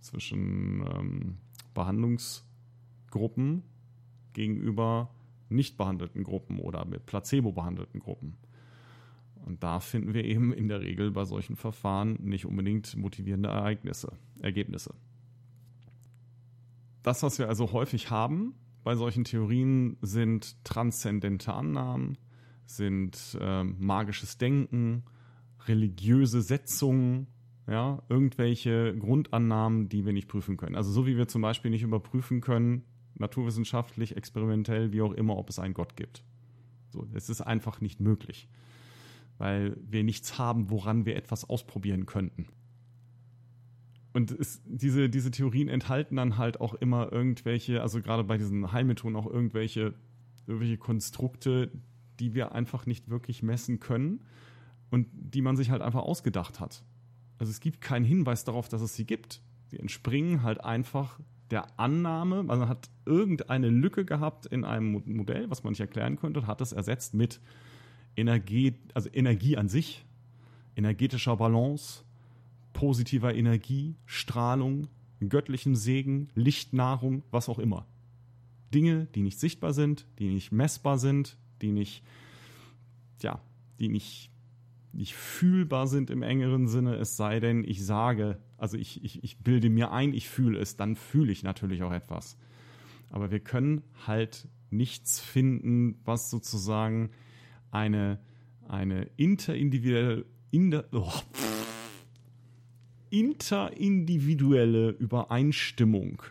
zwischen 0.00 0.84
ähm, 0.94 1.38
Behandlungsgruppen 1.74 3.62
gegenüber 4.32 5.10
nicht 5.48 5.76
behandelten 5.76 6.24
Gruppen 6.24 6.58
oder 6.58 6.84
mit 6.84 7.06
Placebo 7.06 7.52
behandelten 7.52 8.00
Gruppen. 8.00 8.36
Und 9.46 9.62
da 9.62 9.80
finden 9.80 10.12
wir 10.12 10.24
eben 10.24 10.52
in 10.52 10.68
der 10.68 10.80
Regel 10.80 11.10
bei 11.10 11.24
solchen 11.24 11.56
Verfahren 11.56 12.18
nicht 12.20 12.44
unbedingt 12.44 12.96
motivierende 12.96 13.48
Ereignisse, 13.48 14.12
Ergebnisse. 14.42 14.94
Das, 17.08 17.22
was 17.22 17.38
wir 17.38 17.48
also 17.48 17.72
häufig 17.72 18.10
haben 18.10 18.52
bei 18.84 18.94
solchen 18.94 19.24
Theorien, 19.24 19.96
sind 20.02 20.62
transzendente 20.62 21.54
Annahmen, 21.54 22.18
sind 22.66 23.34
äh, 23.40 23.64
magisches 23.64 24.36
Denken, 24.36 25.04
religiöse 25.66 26.42
Setzungen, 26.42 27.28
ja, 27.66 28.02
irgendwelche 28.10 28.94
Grundannahmen, 28.94 29.88
die 29.88 30.04
wir 30.04 30.12
nicht 30.12 30.28
prüfen 30.28 30.58
können. 30.58 30.76
Also 30.76 30.90
so 30.90 31.06
wie 31.06 31.16
wir 31.16 31.28
zum 31.28 31.40
Beispiel 31.40 31.70
nicht 31.70 31.82
überprüfen 31.82 32.42
können, 32.42 32.84
naturwissenschaftlich, 33.14 34.14
experimentell, 34.14 34.92
wie 34.92 35.00
auch 35.00 35.14
immer, 35.14 35.38
ob 35.38 35.48
es 35.48 35.58
einen 35.58 35.72
Gott 35.72 35.96
gibt. 35.96 36.22
So, 36.90 37.06
es 37.14 37.30
ist 37.30 37.40
einfach 37.40 37.80
nicht 37.80 38.00
möglich, 38.00 38.50
weil 39.38 39.78
wir 39.80 40.04
nichts 40.04 40.36
haben, 40.36 40.68
woran 40.68 41.06
wir 41.06 41.16
etwas 41.16 41.48
ausprobieren 41.48 42.04
könnten. 42.04 42.48
Und 44.18 44.32
es, 44.32 44.60
diese, 44.64 45.08
diese 45.08 45.30
Theorien 45.30 45.68
enthalten 45.68 46.16
dann 46.16 46.38
halt 46.38 46.60
auch 46.60 46.74
immer 46.74 47.12
irgendwelche, 47.12 47.82
also 47.82 48.02
gerade 48.02 48.24
bei 48.24 48.36
diesen 48.36 48.72
Heilmethoden 48.72 49.14
auch 49.14 49.28
irgendwelche, 49.28 49.94
irgendwelche 50.48 50.76
Konstrukte, 50.76 51.70
die 52.18 52.34
wir 52.34 52.50
einfach 52.50 52.84
nicht 52.84 53.10
wirklich 53.10 53.44
messen 53.44 53.78
können 53.78 54.24
und 54.90 55.06
die 55.12 55.40
man 55.40 55.56
sich 55.56 55.70
halt 55.70 55.82
einfach 55.82 56.02
ausgedacht 56.02 56.58
hat. 56.58 56.82
Also 57.38 57.50
es 57.52 57.60
gibt 57.60 57.80
keinen 57.80 58.04
Hinweis 58.04 58.42
darauf, 58.42 58.68
dass 58.68 58.82
es 58.82 58.96
sie 58.96 59.06
gibt. 59.06 59.40
Sie 59.68 59.78
entspringen 59.78 60.42
halt 60.42 60.64
einfach 60.64 61.20
der 61.52 61.78
Annahme, 61.78 62.42
man 62.42 62.68
hat 62.68 62.90
irgendeine 63.06 63.68
Lücke 63.68 64.04
gehabt 64.04 64.46
in 64.46 64.64
einem 64.64 65.00
Modell, 65.06 65.48
was 65.48 65.62
man 65.62 65.70
nicht 65.70 65.80
erklären 65.80 66.16
könnte, 66.16 66.40
und 66.40 66.48
hat 66.48 66.60
es 66.60 66.72
ersetzt 66.72 67.14
mit 67.14 67.40
Energie, 68.16 68.74
also 68.94 69.10
Energie 69.12 69.56
an 69.56 69.68
sich, 69.68 70.04
energetischer 70.74 71.36
Balance, 71.36 72.02
positiver 72.78 73.34
Energie, 73.34 73.96
Strahlung, 74.06 74.86
göttlichem 75.18 75.74
Segen, 75.74 76.28
Lichtnahrung, 76.36 77.24
was 77.32 77.48
auch 77.48 77.58
immer. 77.58 77.88
Dinge, 78.72 79.06
die 79.16 79.22
nicht 79.22 79.40
sichtbar 79.40 79.72
sind, 79.72 80.06
die 80.20 80.28
nicht 80.28 80.52
messbar 80.52 80.96
sind, 80.96 81.36
die 81.60 81.72
nicht, 81.72 82.04
ja, 83.20 83.40
die 83.80 83.88
nicht 83.88 84.30
nicht 84.92 85.14
fühlbar 85.14 85.88
sind 85.88 86.08
im 86.08 86.22
engeren 86.22 86.68
Sinne, 86.68 86.94
es 86.96 87.16
sei 87.16 87.40
denn, 87.40 87.64
ich 87.64 87.84
sage, 87.84 88.38
also 88.56 88.76
ich, 88.76 89.04
ich, 89.04 89.22
ich 89.24 89.38
bilde 89.38 89.70
mir 89.70 89.90
ein, 89.90 90.14
ich 90.14 90.28
fühle 90.28 90.58
es, 90.58 90.76
dann 90.76 90.94
fühle 90.94 91.32
ich 91.32 91.42
natürlich 91.42 91.82
auch 91.82 91.92
etwas. 91.92 92.38
Aber 93.10 93.30
wir 93.32 93.40
können 93.40 93.82
halt 94.06 94.48
nichts 94.70 95.20
finden, 95.20 96.00
was 96.04 96.30
sozusagen 96.30 97.10
eine, 97.70 98.18
eine 98.68 99.10
interindividuelle, 99.16 100.26
in 100.50 100.74
oh, 100.92 101.12
interindividuelle 103.10 104.90
Übereinstimmung 104.90 106.22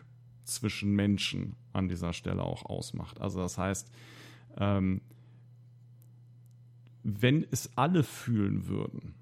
zwischen 0.44 0.92
Menschen 0.92 1.56
an 1.72 1.88
dieser 1.88 2.12
Stelle 2.12 2.42
auch 2.42 2.64
ausmacht. 2.64 3.20
Also 3.20 3.40
das 3.40 3.58
heißt, 3.58 3.90
ähm, 4.56 5.00
wenn 7.02 7.46
es 7.50 7.76
alle 7.76 8.02
fühlen 8.02 8.66
würden, 8.66 9.14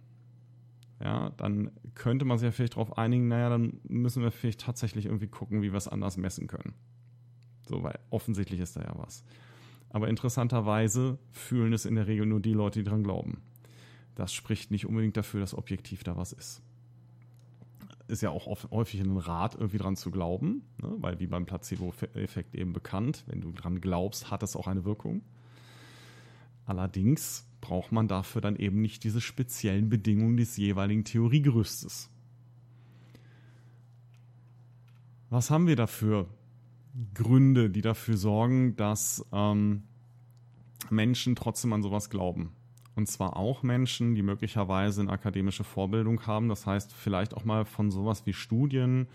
ja, 1.00 1.30
dann 1.30 1.70
könnte 1.94 2.24
man 2.24 2.38
sich 2.38 2.46
ja 2.46 2.52
vielleicht 2.52 2.74
darauf 2.74 2.96
einigen, 2.96 3.28
naja, 3.28 3.50
dann 3.50 3.80
müssen 3.88 4.22
wir 4.22 4.30
vielleicht 4.30 4.60
tatsächlich 4.62 5.06
irgendwie 5.06 5.28
gucken, 5.28 5.62
wie 5.62 5.72
wir 5.72 5.76
es 5.76 5.88
anders 5.88 6.16
messen 6.16 6.46
können. 6.46 6.74
So, 7.68 7.82
weil 7.82 7.98
offensichtlich 8.10 8.60
ist 8.60 8.76
da 8.76 8.82
ja 8.82 8.94
was. 8.96 9.24
Aber 9.90 10.08
interessanterweise 10.08 11.18
fühlen 11.30 11.72
es 11.72 11.84
in 11.84 11.94
der 11.94 12.06
Regel 12.06 12.26
nur 12.26 12.40
die 12.40 12.52
Leute, 12.52 12.80
die 12.80 12.88
dran 12.88 13.02
glauben. 13.02 13.42
Das 14.14 14.32
spricht 14.32 14.70
nicht 14.70 14.86
unbedingt 14.86 15.16
dafür, 15.16 15.40
dass 15.40 15.54
objektiv 15.54 16.02
da 16.02 16.16
was 16.16 16.32
ist. 16.32 16.62
Ist 18.08 18.22
ja 18.22 18.30
auch 18.30 18.46
häufig 18.70 19.00
ein 19.00 19.16
Rat, 19.16 19.54
irgendwie 19.56 19.78
dran 19.78 19.96
zu 19.96 20.10
glauben, 20.10 20.62
ne? 20.80 20.94
weil 20.98 21.18
wie 21.18 21.26
beim 21.26 21.44
Placebo-Effekt 21.44 22.54
eben 22.54 22.72
bekannt, 22.72 23.24
wenn 23.26 23.40
du 23.40 23.50
dran 23.50 23.80
glaubst, 23.80 24.30
hat 24.30 24.42
es 24.42 24.54
auch 24.54 24.68
eine 24.68 24.84
Wirkung. 24.84 25.22
Allerdings 26.66 27.46
braucht 27.60 27.92
man 27.92 28.08
dafür 28.08 28.40
dann 28.40 28.56
eben 28.56 28.80
nicht 28.80 29.04
diese 29.04 29.20
speziellen 29.20 29.88
Bedingungen 29.88 30.36
des 30.36 30.56
jeweiligen 30.56 31.04
Theoriegerüstes. 31.04 32.10
Was 35.30 35.50
haben 35.50 35.66
wir 35.66 35.76
dafür? 35.76 36.28
Gründe, 37.12 37.70
die 37.70 37.82
dafür 37.82 38.16
sorgen, 38.16 38.76
dass 38.76 39.24
ähm, 39.32 39.82
Menschen 40.90 41.36
trotzdem 41.36 41.72
an 41.72 41.82
sowas 41.82 42.10
glauben. 42.10 42.55
Und 42.96 43.06
zwar 43.06 43.36
auch 43.36 43.62
Menschen, 43.62 44.14
die 44.14 44.22
möglicherweise 44.22 45.02
eine 45.02 45.10
akademische 45.10 45.64
Vorbildung 45.64 46.26
haben. 46.26 46.48
Das 46.48 46.66
heißt, 46.66 46.92
vielleicht 46.92 47.34
auch 47.34 47.44
mal 47.44 47.64
von 47.64 47.90
sowas 47.90 48.24
wie 48.24 48.32
Studien, 48.32 49.06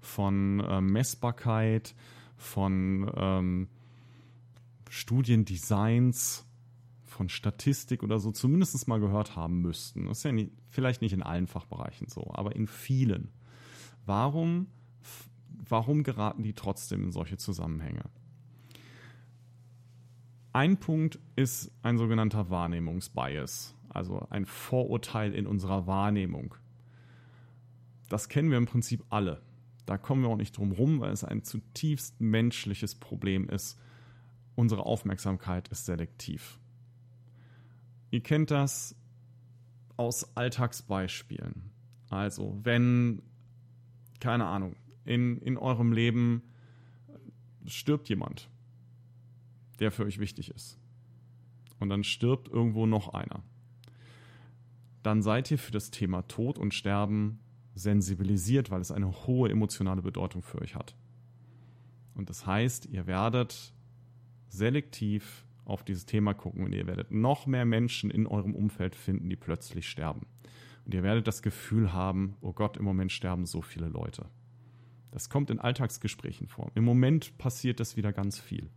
von 0.00 0.60
äh, 0.60 0.80
Messbarkeit, 0.80 1.94
von 2.36 3.10
ähm, 3.16 3.68
Studiendesigns 4.88 6.46
von 7.20 7.28
Statistik 7.28 8.02
oder 8.02 8.18
so 8.18 8.30
zumindest 8.32 8.88
mal 8.88 9.00
gehört 9.00 9.36
haben 9.36 9.60
müssten. 9.60 10.06
Das 10.06 10.18
ist 10.18 10.24
ja 10.24 10.32
nicht, 10.32 10.52
vielleicht 10.68 11.02
nicht 11.02 11.12
in 11.12 11.22
allen 11.22 11.46
Fachbereichen 11.46 12.08
so, 12.08 12.30
aber 12.32 12.56
in 12.56 12.66
vielen. 12.66 13.30
Warum, 14.06 14.68
warum 15.68 16.02
geraten 16.02 16.42
die 16.42 16.54
trotzdem 16.54 17.04
in 17.04 17.12
solche 17.12 17.36
Zusammenhänge? 17.36 18.04
Ein 20.52 20.78
Punkt 20.78 21.18
ist 21.36 21.70
ein 21.82 21.96
sogenannter 21.98 22.50
Wahrnehmungsbias, 22.50 23.74
also 23.88 24.26
ein 24.30 24.46
Vorurteil 24.46 25.34
in 25.34 25.46
unserer 25.46 25.86
Wahrnehmung. 25.86 26.54
Das 28.08 28.28
kennen 28.28 28.50
wir 28.50 28.58
im 28.58 28.66
Prinzip 28.66 29.04
alle. 29.10 29.42
Da 29.86 29.96
kommen 29.96 30.22
wir 30.22 30.28
auch 30.28 30.36
nicht 30.36 30.56
drum 30.56 30.72
rum, 30.72 31.00
weil 31.00 31.12
es 31.12 31.24
ein 31.24 31.44
zutiefst 31.44 32.20
menschliches 32.20 32.94
Problem 32.94 33.48
ist 33.48 33.78
unsere 34.60 34.84
Aufmerksamkeit 34.86 35.68
ist 35.68 35.86
selektiv. 35.86 36.60
Ihr 38.10 38.22
kennt 38.22 38.50
das 38.50 38.94
aus 39.96 40.36
Alltagsbeispielen. 40.36 41.70
Also, 42.10 42.58
wenn, 42.62 43.22
keine 44.20 44.46
Ahnung, 44.46 44.76
in, 45.04 45.38
in 45.38 45.56
eurem 45.56 45.92
Leben 45.92 46.42
stirbt 47.66 48.08
jemand, 48.08 48.50
der 49.80 49.90
für 49.90 50.04
euch 50.04 50.18
wichtig 50.18 50.50
ist. 50.50 50.78
Und 51.78 51.88
dann 51.88 52.04
stirbt 52.04 52.48
irgendwo 52.48 52.86
noch 52.86 53.08
einer. 53.14 53.42
Dann 55.02 55.22
seid 55.22 55.50
ihr 55.50 55.58
für 55.58 55.72
das 55.72 55.90
Thema 55.90 56.22
Tod 56.22 56.58
und 56.58 56.74
Sterben 56.74 57.40
sensibilisiert, 57.74 58.70
weil 58.70 58.80
es 58.80 58.90
eine 58.90 59.26
hohe 59.26 59.48
emotionale 59.48 60.02
Bedeutung 60.02 60.42
für 60.42 60.60
euch 60.60 60.74
hat. 60.74 60.94
Und 62.14 62.28
das 62.28 62.46
heißt, 62.46 62.86
ihr 62.86 63.06
werdet 63.06 63.72
selektiv 64.48 65.46
auf 65.64 65.84
dieses 65.84 66.04
Thema 66.04 66.34
gucken 66.34 66.64
und 66.64 66.74
ihr 66.74 66.86
werdet 66.86 67.10
noch 67.12 67.46
mehr 67.46 67.64
Menschen 67.64 68.10
in 68.10 68.26
eurem 68.26 68.54
Umfeld 68.54 68.94
finden, 68.94 69.30
die 69.30 69.36
plötzlich 69.36 69.88
sterben. 69.88 70.26
Und 70.84 70.94
ihr 70.94 71.02
werdet 71.02 71.26
das 71.26 71.42
Gefühl 71.42 71.92
haben, 71.92 72.36
oh 72.40 72.52
Gott, 72.52 72.76
im 72.76 72.84
Moment 72.84 73.12
sterben 73.12 73.46
so 73.46 73.62
viele 73.62 73.88
Leute. 73.88 74.26
Das 75.12 75.28
kommt 75.28 75.50
in 75.50 75.60
Alltagsgesprächen 75.60 76.48
vor. 76.48 76.70
Im 76.74 76.84
Moment 76.84 77.36
passiert 77.38 77.80
das 77.80 77.96
wieder 77.96 78.12
ganz 78.12 78.38
viel. 78.38 78.68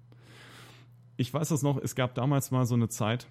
Ich 1.17 1.33
weiß 1.33 1.49
das 1.49 1.61
noch, 1.61 1.77
es 1.77 1.95
gab 1.95 2.15
damals 2.15 2.51
mal 2.51 2.65
so 2.65 2.75
eine 2.75 2.89
Zeit, 2.89 3.27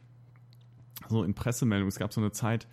so 1.09 1.25
in 1.25 1.35
Pressemeldungen, 1.35 1.89
es 1.89 1.99
gab 1.99 2.13
so 2.13 2.21
eine 2.21 2.33
Zeit, 2.33 2.69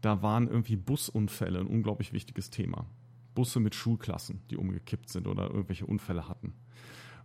da 0.00 0.22
waren 0.22 0.48
irgendwie 0.48 0.76
Busunfälle 0.76 1.60
ein 1.60 1.66
unglaublich 1.66 2.12
wichtiges 2.12 2.50
Thema. 2.50 2.86
Busse 3.34 3.60
mit 3.60 3.74
Schulklassen, 3.74 4.42
die 4.50 4.56
umgekippt 4.56 5.08
sind 5.08 5.26
oder 5.26 5.50
irgendwelche 5.50 5.86
Unfälle 5.86 6.28
hatten. 6.28 6.54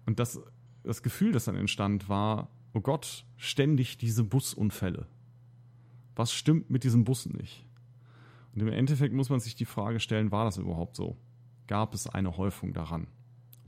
Und 0.06 0.20
das, 0.20 0.42
das 0.84 1.04
Gefühl, 1.04 1.32
das 1.32 1.46
dann 1.46 1.56
entstand, 1.56 2.10
war, 2.10 2.50
oh 2.74 2.82
Gott, 2.82 3.26
ständig 3.38 3.98
diese 3.98 4.24
Busunfälle. 4.24 5.08
Was 6.16 6.34
stimmt 6.34 6.70
mit 6.70 6.84
diesen 6.84 7.04
Bussen 7.04 7.36
nicht? 7.38 7.66
Und 8.54 8.62
im 8.62 8.70
Endeffekt 8.70 9.14
muss 9.14 9.30
man 9.30 9.40
sich 9.40 9.56
die 9.56 9.66
Frage 9.66 10.00
stellen, 10.00 10.32
war 10.32 10.46
das 10.46 10.58
überhaupt 10.58 10.96
so? 10.96 11.18
Gab 11.68 11.94
es 11.94 12.08
eine 12.08 12.38
Häufung 12.38 12.74
daran? 12.74 13.08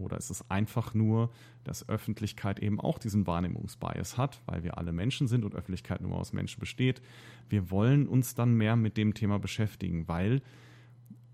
Oder 0.01 0.17
ist 0.17 0.29
es 0.29 0.49
einfach 0.49 0.93
nur, 0.93 1.31
dass 1.63 1.87
Öffentlichkeit 1.87 2.59
eben 2.59 2.79
auch 2.79 2.99
diesen 2.99 3.27
Wahrnehmungsbias 3.27 4.17
hat, 4.17 4.41
weil 4.45 4.63
wir 4.63 4.77
alle 4.77 4.91
Menschen 4.91 5.27
sind 5.27 5.45
und 5.45 5.55
Öffentlichkeit 5.55 6.01
nur 6.01 6.15
aus 6.15 6.33
Menschen 6.33 6.59
besteht? 6.59 7.01
Wir 7.49 7.71
wollen 7.71 8.07
uns 8.07 8.35
dann 8.35 8.55
mehr 8.55 8.75
mit 8.75 8.97
dem 8.97 9.13
Thema 9.13 9.39
beschäftigen, 9.39 10.07
weil 10.07 10.41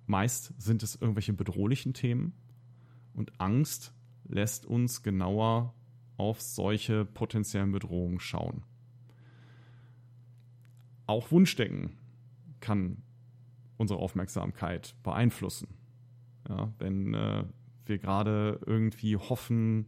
meist 0.05 0.53
sind 0.61 0.83
es 0.83 0.95
irgendwelche 0.95 1.33
bedrohlichen 1.33 1.93
Themen 1.93 2.33
und 3.13 3.39
Angst 3.39 3.93
lässt 4.27 4.65
uns 4.65 5.03
genauer 5.03 5.73
auf 6.17 6.41
solche 6.41 7.05
potenziellen 7.05 7.71
Bedrohungen 7.71 8.19
schauen. 8.19 8.63
Auch 11.05 11.31
Wunschdenken 11.31 11.97
kann 12.59 13.03
unsere 13.77 13.99
Aufmerksamkeit 13.99 14.95
beeinflussen. 15.03 15.69
Ja, 16.49 16.73
wenn 16.79 17.13
äh, 17.13 17.45
wir 17.89 17.97
gerade 17.97 18.59
irgendwie 18.65 19.17
hoffen, 19.17 19.87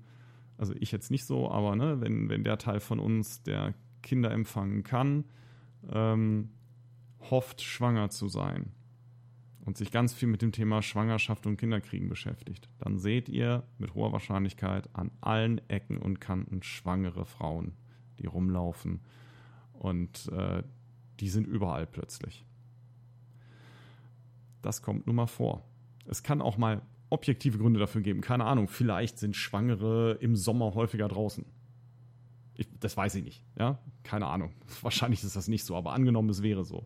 also 0.57 0.73
ich 0.79 0.91
jetzt 0.91 1.11
nicht 1.11 1.25
so, 1.25 1.49
aber 1.49 1.75
ne, 1.75 2.01
wenn, 2.01 2.29
wenn 2.29 2.43
der 2.43 2.57
Teil 2.57 2.79
von 2.79 2.99
uns, 2.99 3.43
der 3.43 3.73
Kinder 4.01 4.31
empfangen 4.31 4.83
kann, 4.83 5.25
ähm, 5.89 6.49
hofft, 7.29 7.61
schwanger 7.61 8.09
zu 8.09 8.27
sein 8.27 8.71
und 9.65 9.77
sich 9.77 9.91
ganz 9.91 10.13
viel 10.13 10.27
mit 10.27 10.41
dem 10.41 10.51
Thema 10.51 10.81
Schwangerschaft 10.81 11.45
und 11.45 11.57
Kinderkriegen 11.57 12.09
beschäftigt, 12.09 12.69
dann 12.79 12.97
seht 12.97 13.29
ihr 13.29 13.63
mit 13.77 13.93
hoher 13.93 14.11
Wahrscheinlichkeit 14.11 14.89
an 14.93 15.11
allen 15.21 15.61
Ecken 15.69 15.97
und 15.97 16.19
Kanten 16.19 16.63
schwangere 16.63 17.25
Frauen, 17.25 17.73
die 18.19 18.25
rumlaufen 18.25 19.01
und 19.73 20.29
äh, 20.33 20.63
die 21.19 21.29
sind 21.29 21.47
überall 21.47 21.85
plötzlich. 21.85 22.45
Das 24.61 24.81
kommt 24.81 25.07
nun 25.07 25.15
mal 25.15 25.27
vor. 25.27 25.63
Es 26.05 26.23
kann 26.23 26.41
auch 26.41 26.57
mal 26.57 26.81
objektive 27.09 27.57
Gründe 27.57 27.79
dafür 27.79 28.01
geben. 28.01 28.21
Keine 28.21 28.45
Ahnung, 28.45 28.67
vielleicht 28.67 29.17
sind 29.17 29.35
Schwangere 29.35 30.17
im 30.21 30.35
Sommer 30.35 30.73
häufiger 30.73 31.07
draußen. 31.07 31.45
Ich, 32.55 32.67
das 32.79 32.97
weiß 32.97 33.15
ich 33.15 33.23
nicht. 33.23 33.43
Ja, 33.57 33.79
keine 34.03 34.27
Ahnung. 34.27 34.53
Wahrscheinlich 34.81 35.23
ist 35.23 35.35
das 35.35 35.47
nicht 35.47 35.63
so, 35.63 35.75
aber 35.75 35.93
angenommen, 35.93 36.29
es 36.29 36.43
wäre 36.43 36.65
so. 36.65 36.85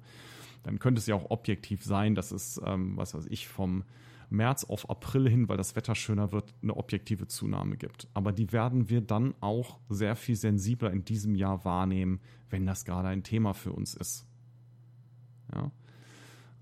Dann 0.63 0.79
könnte 0.79 0.99
es 0.99 1.07
ja 1.07 1.15
auch 1.15 1.29
objektiv 1.29 1.83
sein, 1.83 2.15
dass 2.15 2.31
es, 2.31 2.61
ähm, 2.65 2.95
was 2.95 3.13
weiß 3.13 3.27
ich, 3.27 3.47
vom 3.47 3.83
März 4.29 4.63
auf 4.63 4.89
April 4.89 5.29
hin, 5.29 5.47
weil 5.47 5.57
das 5.57 5.75
Wetter 5.75 5.95
schöner 5.95 6.31
wird, 6.31 6.53
eine 6.61 6.75
objektive 6.75 7.27
Zunahme 7.27 7.77
gibt. 7.77 8.07
Aber 8.13 8.31
die 8.31 8.51
werden 8.51 8.89
wir 8.89 9.01
dann 9.01 9.35
auch 9.41 9.79
sehr 9.89 10.15
viel 10.15 10.35
sensibler 10.35 10.91
in 10.91 11.05
diesem 11.05 11.35
Jahr 11.35 11.65
wahrnehmen, 11.65 12.19
wenn 12.49 12.65
das 12.65 12.85
gerade 12.85 13.09
ein 13.09 13.23
Thema 13.23 13.53
für 13.53 13.71
uns 13.71 13.93
ist. 13.93 14.25
Ja. 15.53 15.71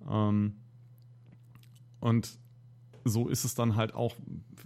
Ähm, 0.09 0.55
und 1.99 2.39
so 3.03 3.27
ist 3.27 3.43
es 3.43 3.55
dann 3.55 3.75
halt 3.75 3.93
auch, 3.93 4.15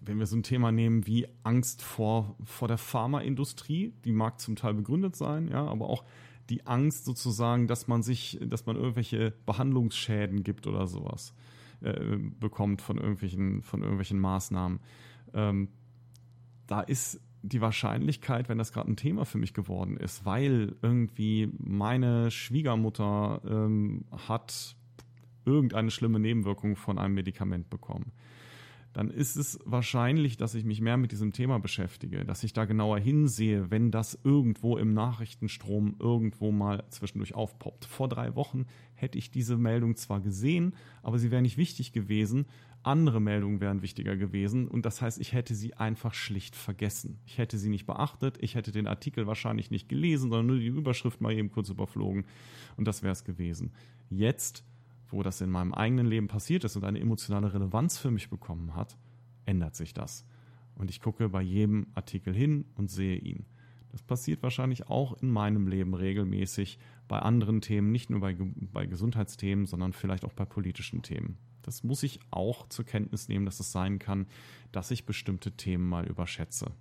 wenn 0.02 0.20
wir 0.20 0.26
so 0.26 0.36
ein 0.36 0.44
Thema 0.44 0.72
nehmen 0.72 1.08
wie 1.08 1.28
Angst 1.44 1.82
vor, 1.82 2.36
vor 2.44 2.68
der 2.68 2.78
Pharmaindustrie, 2.78 3.94
die 4.04 4.12
mag 4.12 4.40
zum 4.40 4.56
Teil 4.56 4.74
begründet 4.74 5.16
sein, 5.16 5.48
ja, 5.48 5.66
aber 5.66 5.90
auch 5.90 6.04
die 6.50 6.68
Angst 6.68 7.06
sozusagen, 7.06 7.68
dass 7.68 7.88
man 7.88 8.04
sich, 8.04 8.40
dass 8.42 8.66
man 8.66 8.76
irgendwelche 8.76 9.34
Behandlungsschäden 9.46 10.44
gibt 10.44 10.68
oder 10.68 10.88
sowas 10.88 11.34
äh, 11.82 12.18
bekommt 12.40 12.82
von 12.82 12.98
irgendwelchen, 12.98 13.62
von 13.62 13.82
irgendwelchen 13.82 14.20
Maßnahmen. 14.20 14.80
Ähm, 15.34 15.70
da 16.68 16.82
ist 16.82 17.20
die 17.42 17.62
Wahrscheinlichkeit, 17.62 18.50
wenn 18.50 18.58
das 18.58 18.74
gerade 18.74 18.92
ein 18.92 18.96
Thema 18.96 19.26
für 19.26 19.38
mich 19.38 19.54
geworden 19.54 19.98
ist, 19.98 20.26
weil 20.26 20.76
irgendwie 20.82 21.52
meine 21.58 22.32
Schwiegermutter 22.32 23.42
ähm, 23.48 24.06
hat 24.28 24.76
irgendeine 25.46 25.92
schlimme 25.92 26.20
Nebenwirkung 26.20 26.76
von 26.76 26.98
einem 26.98 27.14
Medikament 27.14 27.70
bekommen 27.70 28.12
dann 28.96 29.10
ist 29.10 29.36
es 29.36 29.60
wahrscheinlich, 29.66 30.38
dass 30.38 30.56
ich 30.56 30.64
mich 30.64 30.80
mehr 30.80 30.96
mit 30.96 31.12
diesem 31.12 31.34
Thema 31.34 31.60
beschäftige, 31.60 32.24
dass 32.24 32.46
ich 32.46 32.54
da 32.54 32.64
genauer 32.64 32.98
hinsehe, 32.98 33.70
wenn 33.70 33.92
das 33.92 34.18
irgendwo 34.24 34.78
im 34.78 34.94
Nachrichtenstrom 34.94 35.98
irgendwo 36.00 36.54
mal 36.54 36.86
zwischendurch 36.92 37.36
aufpoppt. 37.36 37.84
Vor 37.84 38.08
drei 38.08 38.36
Wochen 38.36 38.68
hätte 38.94 39.18
ich 39.18 39.32
diese 39.32 39.58
Meldung 39.58 39.98
zwar 39.98 40.22
gesehen, 40.22 40.76
aber 41.04 41.20
sie 41.20 41.30
wäre 41.30 41.42
nicht 41.42 41.58
wichtig 41.58 41.92
gewesen. 41.92 42.46
Andere 42.84 43.20
Meldungen 43.20 43.60
wären 43.60 43.82
wichtiger 43.82 44.16
gewesen 44.16 44.66
und 44.66 44.86
das 44.86 45.02
heißt, 45.02 45.20
ich 45.20 45.34
hätte 45.34 45.56
sie 45.56 45.74
einfach 45.74 46.14
schlicht 46.14 46.56
vergessen. 46.56 47.20
Ich 47.26 47.38
hätte 47.38 47.58
sie 47.58 47.70
nicht 47.70 47.86
beachtet, 47.86 48.38
ich 48.40 48.56
hätte 48.56 48.72
den 48.72 48.88
Artikel 48.88 49.28
wahrscheinlich 49.28 49.72
nicht 49.72 49.90
gelesen, 49.90 50.30
sondern 50.30 50.46
nur 50.46 50.60
die 50.60 50.68
Überschrift 50.68 51.20
mal 51.20 51.34
eben 51.34 51.52
kurz 51.52 51.68
überflogen 51.68 52.24
und 52.78 52.88
das 52.88 53.04
wäre 53.04 53.12
es 53.12 53.26
gewesen. 53.26 53.74
Jetzt 54.10 54.64
wo 55.16 55.24
das 55.24 55.40
in 55.40 55.50
meinem 55.50 55.74
eigenen 55.74 56.08
Leben 56.08 56.28
passiert 56.28 56.66
ist 56.66 56.76
und 56.76 56.84
eine 56.84 57.00
emotionale 57.00 57.54
Relevanz 57.54 57.98
für 57.98 58.12
mich 58.12 58.30
bekommen 58.30 58.76
hat, 58.76 58.98
ändert 59.46 59.74
sich 59.76 59.94
das. 59.94 60.28
Und 60.76 60.92
ich 60.92 61.00
gucke 61.00 61.30
bei 61.30 61.42
jedem 61.42 61.88
Artikel 61.96 62.36
hin 62.36 62.66
und 62.76 62.92
sehe 62.92 63.16
ihn. 63.16 63.46
Das 63.94 64.04
passiert 64.04 64.44
wahrscheinlich 64.44 64.90
auch 64.90 65.14
in 65.22 65.32
meinem 65.32 65.70
Leben 65.70 65.94
regelmäßig 65.94 66.80
bei 67.08 67.18
anderen 67.20 67.62
Themen, 67.62 67.94
nicht 67.94 68.10
nur 68.10 68.20
bei, 68.20 68.36
bei 68.38 68.86
Gesundheitsthemen, 68.88 69.66
sondern 69.66 69.94
vielleicht 69.94 70.26
auch 70.26 70.34
bei 70.34 70.44
politischen 70.44 71.02
Themen. 71.02 71.38
Das 71.62 71.86
muss 71.86 72.04
ich 72.04 72.20
auch 72.30 72.68
zur 72.68 72.84
Kenntnis 72.84 73.30
nehmen, 73.30 73.46
dass 73.46 73.62
es 73.62 73.72
sein 73.72 74.00
kann, 74.00 74.28
dass 74.74 74.92
ich 74.92 75.06
bestimmte 75.06 75.54
Themen 75.54 75.88
mal 75.88 76.06
überschätze. 76.06 76.74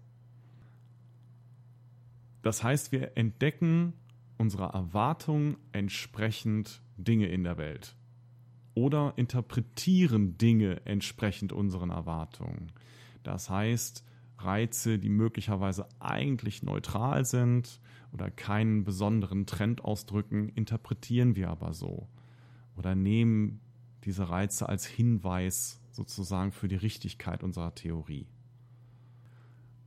Das 2.43 2.65
heißt, 2.65 2.91
wir 2.91 3.17
entdecken 3.17 3.93
unserer 4.39 4.75
Erwartung 4.75 5.57
entsprechend 5.71 6.83
Dinge 6.97 7.29
in 7.29 7.45
der 7.45 7.59
Welt 7.59 7.95
oder 8.75 9.15
interpretieren 9.17 10.37
Dinge 10.37 10.85
entsprechend 10.85 11.53
unseren 11.53 11.91
Erwartungen. 11.91 12.73
Das 13.23 13.49
heißt, 13.49 14.05
Reize, 14.39 14.99
die 14.99 15.09
möglicherweise 15.09 15.89
eigentlich 16.01 16.63
neutral 16.63 17.25
sind 17.25 17.81
oder 18.13 18.31
keinen 18.31 18.85
besonderen 18.85 19.47
Trend 19.47 19.85
ausdrücken, 19.85 20.49
interpretieren 20.51 21.37
wir 21.37 21.51
aber 21.51 21.73
so 21.73 22.09
oder 22.77 22.95
nehmen 22.95 23.61
diese 24.05 24.29
Reize 24.29 24.69
als 24.69 24.87
Hinweis 24.87 25.81
sozusagen 25.91 26.53
für 26.53 26.69
die 26.69 26.77
Richtigkeit 26.77 27.43
unserer 27.43 27.75
Theorie. 27.75 28.27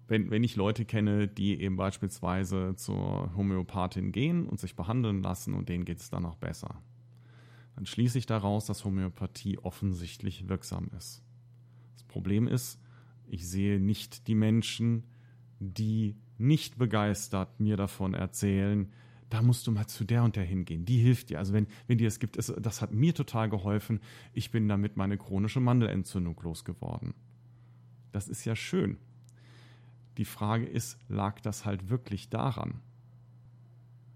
Wenn, 0.07 0.31
wenn 0.31 0.43
ich 0.43 0.55
Leute 0.55 0.85
kenne, 0.85 1.27
die 1.27 1.59
eben 1.59 1.75
beispielsweise 1.75 2.75
zur 2.77 3.35
Homöopathin 3.35 4.13
gehen 4.13 4.47
und 4.47 4.59
sich 4.59 4.75
behandeln 4.77 5.21
lassen 5.21 5.53
und 5.53 5.67
denen 5.67 5.83
geht 5.83 5.99
es 5.99 6.09
dann 6.09 6.25
auch 6.25 6.37
besser 6.37 6.81
dann 7.77 7.85
schließe 7.85 8.17
ich 8.17 8.25
daraus, 8.25 8.65
dass 8.65 8.85
Homöopathie 8.85 9.59
offensichtlich 9.59 10.49
wirksam 10.49 10.89
ist. 10.97 11.23
Das 11.93 12.03
Problem 12.05 12.47
ist, 12.47 12.81
ich 13.27 13.47
sehe 13.47 13.79
nicht 13.79 14.27
die 14.27 14.33
Menschen, 14.33 15.03
die 15.59 16.15
nicht 16.39 16.79
begeistert 16.79 17.59
mir 17.59 17.77
davon 17.77 18.15
erzählen, 18.15 18.91
da 19.29 19.43
musst 19.43 19.67
du 19.67 19.71
mal 19.71 19.85
zu 19.85 20.05
der 20.05 20.23
und 20.23 20.35
der 20.35 20.43
hingehen. 20.43 20.85
Die 20.85 20.97
hilft 20.97 21.29
dir. 21.29 21.37
Also 21.37 21.53
wenn, 21.53 21.67
wenn 21.85 21.99
dir 21.99 22.07
es 22.07 22.17
gibt, 22.17 22.35
es, 22.35 22.51
das 22.57 22.81
hat 22.81 22.93
mir 22.93 23.13
total 23.13 23.47
geholfen. 23.47 23.99
Ich 24.33 24.49
bin 24.49 24.67
damit 24.67 24.97
meine 24.97 25.19
chronische 25.19 25.59
Mandelentzündung 25.59 26.39
losgeworden. 26.41 27.13
Das 28.11 28.27
ist 28.27 28.43
ja 28.43 28.55
schön. 28.55 28.97
Die 30.17 30.25
Frage 30.25 30.65
ist, 30.65 30.97
lag 31.09 31.41
das 31.41 31.63
halt 31.63 31.89
wirklich 31.89 32.29
daran? 32.29 32.79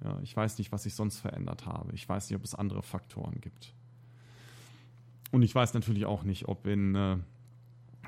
Ja, 0.03 0.19
ich 0.21 0.35
weiß 0.35 0.57
nicht, 0.57 0.71
was 0.71 0.85
ich 0.85 0.95
sonst 0.95 1.19
verändert 1.19 1.65
habe. 1.65 1.93
Ich 1.93 2.07
weiß 2.07 2.29
nicht, 2.29 2.37
ob 2.37 2.43
es 2.43 2.55
andere 2.55 2.81
Faktoren 2.81 3.39
gibt. 3.39 3.73
Und 5.31 5.43
ich 5.43 5.53
weiß 5.53 5.73
natürlich 5.73 6.05
auch 6.05 6.23
nicht, 6.23 6.47
ob 6.47 6.65
in 6.67 6.95
äh, 6.95 7.17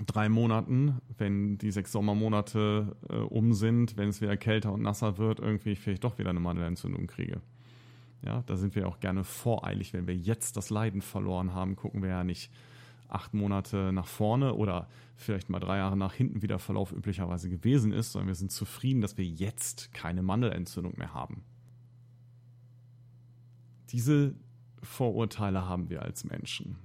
drei 0.05 0.27
Monaten, 0.27 0.99
wenn 1.17 1.57
die 1.57 1.71
sechs 1.71 1.91
Sommermonate 1.91 2.95
äh, 3.09 3.15
um 3.15 3.53
sind, 3.53 3.95
wenn 3.95 4.09
es 4.09 4.21
wieder 4.21 4.37
kälter 4.37 4.73
und 4.73 4.81
nasser 4.81 5.17
wird, 5.17 5.39
irgendwie 5.39 5.75
vielleicht 5.75 6.03
doch 6.03 6.17
wieder 6.17 6.31
eine 6.31 6.39
Mandelentzündung 6.39 7.07
kriege. 7.07 7.41
Ja, 8.25 8.43
da 8.45 8.55
sind 8.55 8.75
wir 8.75 8.87
auch 8.87 8.99
gerne 8.99 9.23
voreilig. 9.23 9.93
Wenn 9.93 10.07
wir 10.07 10.15
jetzt 10.15 10.57
das 10.57 10.69
Leiden 10.69 11.01
verloren 11.01 11.53
haben, 11.53 11.75
gucken 11.75 12.01
wir 12.01 12.09
ja 12.09 12.23
nicht 12.23 12.51
acht 13.09 13.33
Monate 13.33 13.91
nach 13.93 14.07
vorne 14.07 14.55
oder 14.55 14.87
vielleicht 15.15 15.49
mal 15.49 15.59
drei 15.59 15.77
Jahre 15.77 15.97
nach 15.97 16.13
hinten, 16.13 16.41
wie 16.41 16.47
der 16.47 16.59
Verlauf 16.59 16.91
üblicherweise 16.91 17.49
gewesen 17.49 17.91
ist, 17.91 18.13
sondern 18.13 18.27
wir 18.27 18.35
sind 18.35 18.51
zufrieden, 18.51 19.01
dass 19.01 19.17
wir 19.17 19.25
jetzt 19.25 19.93
keine 19.93 20.23
Mandelentzündung 20.23 20.93
mehr 20.97 21.13
haben. 21.13 21.43
Diese 23.93 24.35
Vorurteile 24.81 25.67
haben 25.67 25.89
wir 25.89 26.01
als 26.01 26.23
Menschen. 26.23 26.77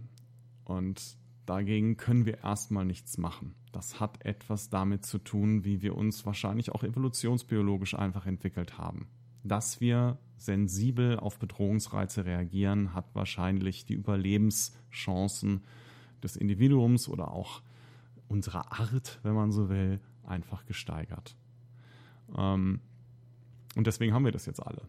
Und 0.64 1.16
dagegen 1.46 1.96
können 1.96 2.26
wir 2.26 2.44
erstmal 2.44 2.84
nichts 2.84 3.16
machen. 3.16 3.54
Das 3.72 3.98
hat 3.98 4.24
etwas 4.24 4.68
damit 4.68 5.06
zu 5.06 5.18
tun, 5.18 5.64
wie 5.64 5.80
wir 5.80 5.96
uns 5.96 6.26
wahrscheinlich 6.26 6.70
auch 6.70 6.84
evolutionsbiologisch 6.84 7.94
einfach 7.94 8.26
entwickelt 8.26 8.76
haben. 8.76 9.08
Dass 9.42 9.80
wir 9.80 10.18
sensibel 10.36 11.18
auf 11.18 11.38
Bedrohungsreize 11.38 12.26
reagieren, 12.26 12.94
hat 12.94 13.14
wahrscheinlich 13.14 13.86
die 13.86 13.94
Überlebenschancen 13.94 15.64
des 16.22 16.36
Individuums 16.36 17.08
oder 17.08 17.30
auch 17.32 17.62
unserer 18.28 18.72
Art, 18.72 19.18
wenn 19.22 19.34
man 19.34 19.50
so 19.50 19.70
will, 19.70 20.00
einfach 20.24 20.66
gesteigert. 20.66 21.36
Ähm, 22.36 22.80
und 23.76 23.86
deswegen 23.86 24.12
haben 24.12 24.24
wir 24.24 24.32
das 24.32 24.44
jetzt 24.46 24.64
alle. 24.64 24.82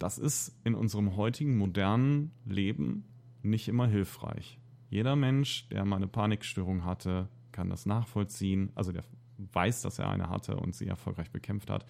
Das 0.00 0.16
ist 0.16 0.58
in 0.64 0.74
unserem 0.74 1.14
heutigen 1.14 1.58
modernen 1.58 2.32
Leben 2.46 3.04
nicht 3.42 3.68
immer 3.68 3.86
hilfreich. 3.86 4.58
Jeder 4.88 5.14
Mensch, 5.14 5.68
der 5.68 5.84
mal 5.84 5.96
eine 5.96 6.08
Panikstörung 6.08 6.86
hatte, 6.86 7.28
kann 7.52 7.68
das 7.68 7.84
nachvollziehen. 7.84 8.72
Also 8.74 8.92
der 8.92 9.04
weiß, 9.52 9.82
dass 9.82 9.98
er 9.98 10.08
eine 10.08 10.30
hatte 10.30 10.56
und 10.56 10.74
sie 10.74 10.86
erfolgreich 10.86 11.30
bekämpft 11.30 11.68
hat, 11.68 11.84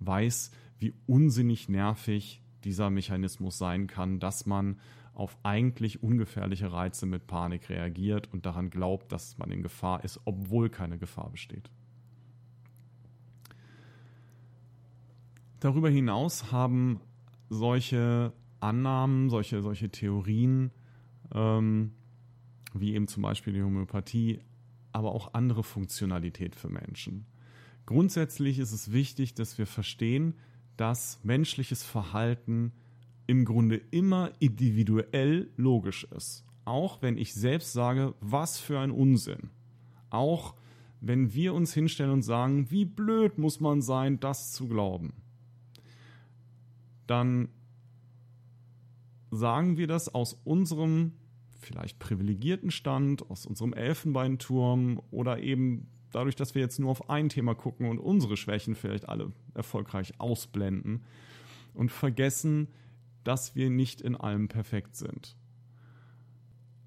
weiß, 0.00 0.50
wie 0.78 0.92
unsinnig 1.06 1.70
nervig 1.70 2.42
dieser 2.64 2.90
Mechanismus 2.90 3.56
sein 3.56 3.86
kann, 3.86 4.20
dass 4.20 4.44
man 4.44 4.78
auf 5.14 5.38
eigentlich 5.42 6.02
ungefährliche 6.02 6.70
Reize 6.70 7.06
mit 7.06 7.26
Panik 7.26 7.70
reagiert 7.70 8.30
und 8.30 8.44
daran 8.44 8.68
glaubt, 8.68 9.10
dass 9.10 9.38
man 9.38 9.50
in 9.50 9.62
Gefahr 9.62 10.04
ist, 10.04 10.20
obwohl 10.26 10.68
keine 10.68 10.98
Gefahr 10.98 11.30
besteht. 11.30 11.70
Darüber 15.60 15.88
hinaus 15.88 16.52
haben 16.52 17.00
solche 17.48 18.32
Annahmen, 18.60 19.30
solche, 19.30 19.62
solche 19.62 19.90
Theorien, 19.90 20.70
ähm, 21.32 21.92
wie 22.72 22.94
eben 22.94 23.06
zum 23.08 23.22
Beispiel 23.22 23.52
die 23.52 23.62
Homöopathie, 23.62 24.40
aber 24.92 25.12
auch 25.12 25.34
andere 25.34 25.62
Funktionalität 25.62 26.56
für 26.56 26.68
Menschen. 26.68 27.26
Grundsätzlich 27.86 28.58
ist 28.58 28.72
es 28.72 28.92
wichtig, 28.92 29.34
dass 29.34 29.58
wir 29.58 29.66
verstehen, 29.66 30.34
dass 30.76 31.20
menschliches 31.22 31.82
Verhalten 31.82 32.72
im 33.26 33.44
Grunde 33.44 33.76
immer 33.90 34.32
individuell 34.38 35.50
logisch 35.56 36.04
ist. 36.04 36.44
Auch 36.64 37.02
wenn 37.02 37.18
ich 37.18 37.34
selbst 37.34 37.72
sage, 37.72 38.14
was 38.20 38.58
für 38.58 38.80
ein 38.80 38.90
Unsinn. 38.90 39.50
Auch 40.10 40.54
wenn 41.00 41.34
wir 41.34 41.52
uns 41.52 41.74
hinstellen 41.74 42.12
und 42.12 42.22
sagen, 42.22 42.70
wie 42.70 42.86
blöd 42.86 43.36
muss 43.36 43.60
man 43.60 43.82
sein, 43.82 44.20
das 44.20 44.52
zu 44.52 44.68
glauben 44.68 45.12
dann 47.06 47.48
sagen 49.30 49.76
wir 49.76 49.86
das 49.86 50.14
aus 50.14 50.34
unserem 50.44 51.12
vielleicht 51.54 51.98
privilegierten 51.98 52.70
Stand, 52.70 53.28
aus 53.30 53.46
unserem 53.46 53.72
Elfenbeinturm 53.72 55.00
oder 55.10 55.40
eben 55.40 55.88
dadurch, 56.12 56.36
dass 56.36 56.54
wir 56.54 56.62
jetzt 56.62 56.78
nur 56.78 56.90
auf 56.90 57.10
ein 57.10 57.28
Thema 57.28 57.54
gucken 57.54 57.88
und 57.88 57.98
unsere 57.98 58.36
Schwächen 58.36 58.74
vielleicht 58.74 59.08
alle 59.08 59.32
erfolgreich 59.54 60.20
ausblenden 60.20 61.04
und 61.72 61.90
vergessen, 61.90 62.68
dass 63.24 63.56
wir 63.56 63.70
nicht 63.70 64.00
in 64.00 64.14
allem 64.14 64.48
perfekt 64.48 64.96
sind. 64.96 65.36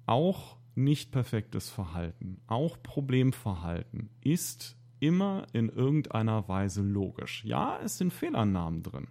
Auch 0.06 0.56
nicht 0.74 1.10
perfektes 1.10 1.68
Verhalten, 1.68 2.40
auch 2.46 2.80
Problemverhalten 2.82 4.10
ist 4.22 4.76
immer 5.00 5.46
in 5.52 5.68
irgendeiner 5.68 6.48
Weise 6.48 6.82
logisch. 6.82 7.44
Ja, 7.44 7.78
es 7.82 7.98
sind 7.98 8.12
Fehlannahmen 8.12 8.82
drin. 8.82 9.08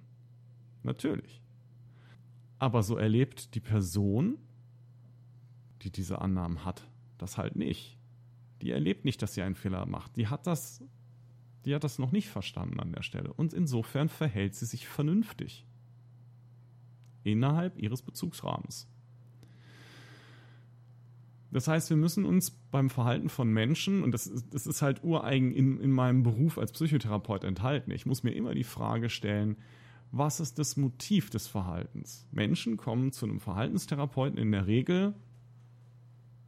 Natürlich. 0.83 1.41
Aber 2.59 2.83
so 2.83 2.97
erlebt 2.97 3.55
die 3.55 3.59
Person, 3.59 4.37
die 5.81 5.91
diese 5.91 6.21
Annahmen 6.21 6.65
hat, 6.65 6.87
das 7.17 7.37
halt 7.37 7.55
nicht. 7.55 7.97
Die 8.61 8.71
erlebt 8.71 9.05
nicht, 9.05 9.21
dass 9.21 9.33
sie 9.33 9.41
einen 9.41 9.55
Fehler 9.55 9.85
macht. 9.85 10.15
Die 10.17 10.27
hat 10.27 10.47
das, 10.47 10.83
die 11.65 11.75
hat 11.75 11.83
das 11.83 11.99
noch 11.99 12.11
nicht 12.11 12.29
verstanden 12.29 12.79
an 12.79 12.91
der 12.91 13.03
Stelle. 13.03 13.31
Und 13.31 13.53
insofern 13.53 14.09
verhält 14.09 14.55
sie 14.55 14.65
sich 14.65 14.87
vernünftig. 14.87 15.65
Innerhalb 17.23 17.77
ihres 17.77 18.01
Bezugsrahmens. 18.01 18.87
Das 21.51 21.67
heißt, 21.67 21.89
wir 21.89 21.97
müssen 21.97 22.25
uns 22.25 22.51
beim 22.51 22.89
Verhalten 22.89 23.29
von 23.29 23.49
Menschen, 23.49 24.03
und 24.03 24.11
das 24.11 24.27
ist, 24.27 24.53
das 24.53 24.67
ist 24.67 24.81
halt 24.81 25.03
ureigen 25.03 25.53
in, 25.53 25.79
in 25.79 25.91
meinem 25.91 26.23
Beruf 26.23 26.57
als 26.57 26.71
Psychotherapeut 26.73 27.43
enthalten, 27.43 27.91
ich 27.91 28.05
muss 28.05 28.23
mir 28.23 28.31
immer 28.31 28.53
die 28.53 28.65
Frage 28.65 29.09
stellen, 29.09 29.57
was 30.11 30.39
ist 30.39 30.57
das 30.59 30.77
Motiv 30.77 31.29
des 31.29 31.47
Verhaltens? 31.47 32.27
Menschen 32.31 32.77
kommen 32.77 33.11
zu 33.11 33.25
einem 33.25 33.39
Verhaltenstherapeuten 33.39 34.37
in 34.37 34.51
der 34.51 34.67
Regel, 34.67 35.13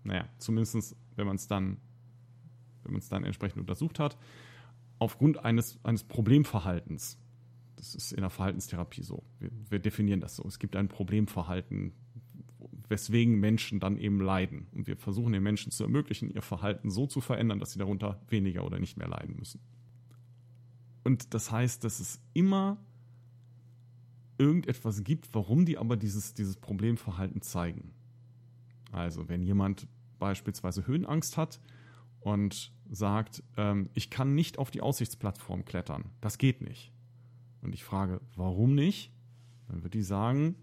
naja, 0.03 0.27
zumindest 0.37 0.95
wenn 1.15 1.27
man 1.27 1.35
es 1.35 1.47
dann, 1.47 1.77
wenn 2.83 2.93
man 2.93 2.99
es 2.99 3.09
dann 3.09 3.23
entsprechend 3.23 3.59
untersucht 3.59 3.99
hat, 3.99 4.17
aufgrund 4.97 5.43
eines, 5.43 5.83
eines 5.83 6.03
Problemverhaltens. 6.03 7.17
Das 7.75 7.95
ist 7.95 8.11
in 8.11 8.21
der 8.21 8.29
Verhaltenstherapie 8.29 9.03
so. 9.03 9.23
Wir, 9.39 9.49
wir 9.69 9.79
definieren 9.79 10.19
das 10.19 10.35
so. 10.35 10.43
Es 10.45 10.59
gibt 10.59 10.75
ein 10.75 10.89
Problemverhalten, 10.89 11.93
weswegen 12.89 13.39
Menschen 13.39 13.79
dann 13.79 13.97
eben 13.97 14.19
leiden. 14.19 14.67
Und 14.73 14.87
wir 14.87 14.97
versuchen 14.97 15.31
den 15.31 15.43
Menschen 15.43 15.71
zu 15.71 15.83
ermöglichen, 15.83 16.29
ihr 16.29 16.41
Verhalten 16.41 16.89
so 16.89 17.07
zu 17.07 17.21
verändern, 17.21 17.59
dass 17.59 17.71
sie 17.71 17.79
darunter 17.79 18.21
weniger 18.27 18.65
oder 18.65 18.79
nicht 18.79 18.97
mehr 18.97 19.07
leiden 19.07 19.37
müssen. 19.37 19.61
Und 21.03 21.33
das 21.33 21.51
heißt, 21.51 21.83
dass 21.83 21.99
es 21.99 22.21
immer 22.33 22.77
irgendetwas 24.39 25.03
gibt, 25.03 25.29
warum 25.33 25.65
die 25.65 25.77
aber 25.77 25.97
dieses, 25.97 26.33
dieses 26.33 26.55
Problemverhalten 26.55 27.41
zeigen. 27.41 27.93
Also 28.91 29.29
wenn 29.29 29.43
jemand 29.43 29.87
beispielsweise 30.17 30.87
Höhenangst 30.87 31.37
hat 31.37 31.59
und 32.19 32.71
sagt, 32.89 33.43
ähm, 33.57 33.89
ich 33.93 34.09
kann 34.09 34.35
nicht 34.35 34.57
auf 34.57 34.71
die 34.71 34.81
Aussichtsplattform 34.81 35.65
klettern, 35.65 36.05
das 36.21 36.37
geht 36.37 36.61
nicht. 36.61 36.91
Und 37.61 37.73
ich 37.73 37.83
frage, 37.83 38.21
warum 38.35 38.73
nicht? 38.73 39.11
Dann 39.67 39.83
wird 39.83 39.93
die 39.93 40.01
sagen, 40.01 40.55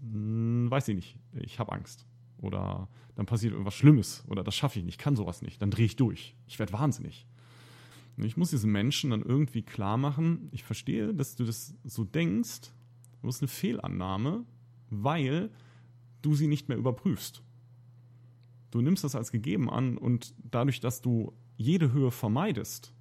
hm, 0.00 0.70
weiß 0.70 0.88
ich 0.88 0.94
nicht, 0.94 1.18
ich 1.32 1.58
habe 1.58 1.72
Angst. 1.72 2.06
Oder 2.38 2.88
dann 3.16 3.26
passiert 3.26 3.52
irgendwas 3.52 3.74
Schlimmes 3.74 4.24
oder 4.28 4.44
das 4.44 4.54
schaffe 4.54 4.78
ich 4.78 4.84
nicht, 4.84 4.94
ich 4.94 4.98
kann 4.98 5.16
sowas 5.16 5.42
nicht, 5.42 5.60
dann 5.60 5.70
drehe 5.70 5.86
ich 5.86 5.96
durch. 5.96 6.36
Ich 6.46 6.58
werde 6.58 6.72
wahnsinnig. 6.72 7.26
Und 8.16 8.24
ich 8.24 8.36
muss 8.36 8.50
diesen 8.50 8.70
Menschen 8.70 9.10
dann 9.10 9.22
irgendwie 9.22 9.62
klar 9.62 9.96
machen, 9.96 10.48
ich 10.52 10.64
verstehe, 10.64 11.14
dass 11.14 11.36
du 11.36 11.44
das 11.44 11.74
so 11.84 12.04
denkst, 12.04 12.72
Du 13.22 13.28
hast 13.28 13.42
eine 13.42 13.48
Fehlannahme, 13.48 14.44
weil 14.90 15.50
du 16.22 16.34
sie 16.34 16.46
nicht 16.46 16.68
mehr 16.68 16.78
überprüfst. 16.78 17.42
Du 18.70 18.80
nimmst 18.80 19.04
das 19.04 19.14
als 19.14 19.32
gegeben 19.32 19.70
an 19.70 19.96
und 19.96 20.34
dadurch, 20.50 20.80
dass 20.80 21.00
du 21.00 21.32
jede 21.56 21.92
Höhe 21.92 22.10
vermeidest 22.10 22.92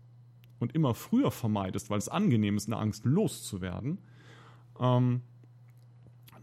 und 0.60 0.74
immer 0.74 0.96
früher 0.96 1.32
vermeidest, 1.32 1.90
weil 1.90 2.00
es 2.00 2.10
angenehm 2.10 2.58
ist, 2.58 2.68
eine 2.68 2.78
Angst 2.78 3.06
loszuwerden, 3.06 4.00
ähm, 4.80 5.22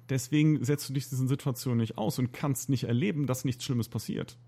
deswegen 0.08 0.62
setzt 0.64 0.88
du 0.88 0.92
dich 0.92 1.08
diesen 1.08 1.28
Situationen 1.28 1.80
nicht 1.80 1.98
aus 1.98 2.18
und 2.18 2.32
kannst 2.32 2.68
nicht 2.68 2.84
erleben, 2.84 3.26
dass 3.26 3.44
nichts 3.44 3.64
Schlimmes 3.64 3.88
passiert. 3.88 4.38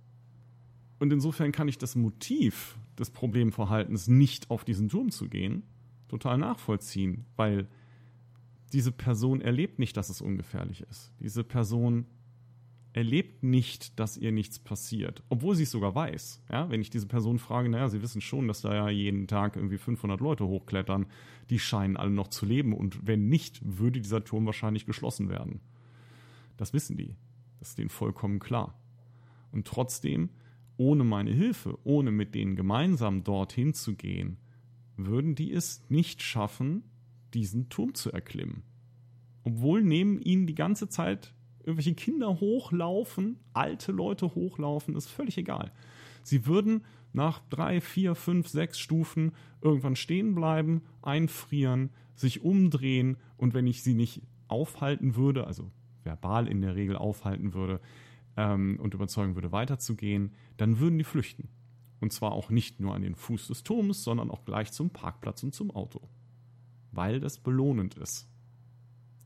Und 0.98 1.12
insofern 1.12 1.52
kann 1.52 1.68
ich 1.68 1.78
das 1.78 1.94
Motiv 1.94 2.76
des 2.98 3.10
Problemverhaltens, 3.10 4.08
nicht 4.08 4.50
auf 4.50 4.64
diesen 4.64 4.88
Turm 4.88 5.10
zu 5.10 5.28
gehen, 5.28 5.64
total 6.08 6.38
nachvollziehen, 6.38 7.26
weil 7.36 7.68
diese 8.72 8.92
Person 8.92 9.40
erlebt 9.40 9.78
nicht, 9.78 9.96
dass 9.96 10.08
es 10.08 10.20
ungefährlich 10.20 10.82
ist. 10.82 11.12
Diese 11.20 11.44
Person 11.44 12.06
erlebt 12.96 13.42
nicht, 13.42 14.00
dass 14.00 14.16
ihr 14.16 14.32
nichts 14.32 14.58
passiert, 14.58 15.22
obwohl 15.28 15.54
sie 15.54 15.64
es 15.64 15.70
sogar 15.70 15.94
weiß. 15.94 16.42
Ja, 16.50 16.70
wenn 16.70 16.80
ich 16.80 16.88
diese 16.88 17.06
Person 17.06 17.38
frage, 17.38 17.68
naja, 17.68 17.88
sie 17.88 18.00
wissen 18.00 18.22
schon, 18.22 18.48
dass 18.48 18.62
da 18.62 18.74
ja 18.74 18.88
jeden 18.88 19.26
Tag 19.26 19.56
irgendwie 19.56 19.76
500 19.76 20.18
Leute 20.18 20.46
hochklettern, 20.46 21.04
die 21.50 21.58
scheinen 21.58 21.98
alle 21.98 22.10
noch 22.10 22.28
zu 22.28 22.46
leben 22.46 22.72
und 22.72 23.06
wenn 23.06 23.28
nicht, 23.28 23.60
würde 23.62 24.00
dieser 24.00 24.24
Turm 24.24 24.46
wahrscheinlich 24.46 24.86
geschlossen 24.86 25.28
werden. 25.28 25.60
Das 26.56 26.72
wissen 26.72 26.96
die. 26.96 27.14
Das 27.58 27.68
ist 27.68 27.78
denen 27.78 27.90
vollkommen 27.90 28.38
klar. 28.38 28.80
Und 29.52 29.66
trotzdem, 29.66 30.30
ohne 30.78 31.04
meine 31.04 31.32
Hilfe, 31.32 31.78
ohne 31.84 32.10
mit 32.10 32.34
denen 32.34 32.56
gemeinsam 32.56 33.24
dorthin 33.24 33.74
zu 33.74 33.94
gehen, 33.94 34.38
würden 34.96 35.34
die 35.34 35.52
es 35.52 35.84
nicht 35.90 36.22
schaffen, 36.22 36.82
diesen 37.36 37.68
Turm 37.68 37.94
zu 37.94 38.10
erklimmen. 38.10 38.62
Obwohl 39.44 39.82
neben 39.82 40.20
ihnen 40.20 40.46
die 40.46 40.54
ganze 40.54 40.88
Zeit 40.88 41.34
irgendwelche 41.60 41.94
Kinder 41.94 42.40
hochlaufen, 42.40 43.38
alte 43.52 43.92
Leute 43.92 44.34
hochlaufen, 44.34 44.96
ist 44.96 45.08
völlig 45.08 45.36
egal. 45.36 45.72
Sie 46.22 46.46
würden 46.46 46.84
nach 47.12 47.40
drei, 47.50 47.80
vier, 47.80 48.14
fünf, 48.14 48.48
sechs 48.48 48.78
Stufen 48.78 49.32
irgendwann 49.60 49.96
stehen 49.96 50.34
bleiben, 50.34 50.82
einfrieren, 51.02 51.90
sich 52.14 52.42
umdrehen 52.42 53.18
und 53.36 53.54
wenn 53.54 53.66
ich 53.66 53.82
sie 53.82 53.94
nicht 53.94 54.22
aufhalten 54.48 55.16
würde, 55.16 55.46
also 55.46 55.70
verbal 56.02 56.48
in 56.48 56.62
der 56.62 56.74
Regel 56.74 56.96
aufhalten 56.96 57.52
würde 57.52 57.80
ähm, 58.36 58.78
und 58.80 58.94
überzeugen 58.94 59.34
würde, 59.34 59.52
weiterzugehen, 59.52 60.32
dann 60.56 60.78
würden 60.78 60.98
die 60.98 61.04
flüchten. 61.04 61.48
Und 62.00 62.12
zwar 62.12 62.32
auch 62.32 62.50
nicht 62.50 62.80
nur 62.80 62.94
an 62.94 63.02
den 63.02 63.14
Fuß 63.14 63.48
des 63.48 63.64
Turms, 63.64 64.04
sondern 64.04 64.30
auch 64.30 64.44
gleich 64.44 64.72
zum 64.72 64.90
Parkplatz 64.90 65.42
und 65.42 65.54
zum 65.54 65.70
Auto. 65.70 66.08
Weil 66.96 67.20
das 67.20 67.38
belohnend 67.38 67.94
ist. 67.94 68.26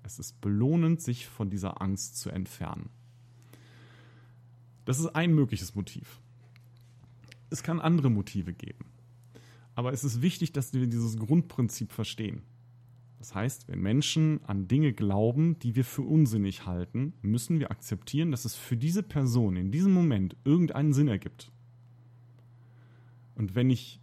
Es 0.02 0.18
ist 0.18 0.40
belohnend, 0.40 1.00
sich 1.00 1.26
von 1.26 1.50
dieser 1.50 1.80
Angst 1.80 2.18
zu 2.18 2.30
entfernen. 2.30 2.90
Das 4.84 4.98
ist 4.98 5.06
ein 5.14 5.34
mögliches 5.34 5.74
Motiv. 5.74 6.20
Es 7.48 7.62
kann 7.62 7.80
andere 7.80 8.10
Motive 8.10 8.52
geben. 8.52 8.86
Aber 9.74 9.92
es 9.92 10.04
ist 10.04 10.20
wichtig, 10.20 10.52
dass 10.52 10.72
wir 10.72 10.86
dieses 10.86 11.16
Grundprinzip 11.16 11.92
verstehen. 11.92 12.42
Das 13.18 13.34
heißt, 13.34 13.68
wenn 13.68 13.80
Menschen 13.80 14.42
an 14.44 14.66
Dinge 14.66 14.92
glauben, 14.92 15.58
die 15.58 15.76
wir 15.76 15.84
für 15.84 16.02
unsinnig 16.02 16.66
halten, 16.66 17.12
müssen 17.22 17.60
wir 17.60 17.70
akzeptieren, 17.70 18.30
dass 18.30 18.44
es 18.44 18.56
für 18.56 18.76
diese 18.76 19.02
Person 19.02 19.56
in 19.56 19.70
diesem 19.70 19.92
Moment 19.92 20.36
irgendeinen 20.44 20.92
Sinn 20.92 21.08
ergibt. 21.08 21.52
Und 23.34 23.54
wenn 23.54 23.70
ich 23.70 24.00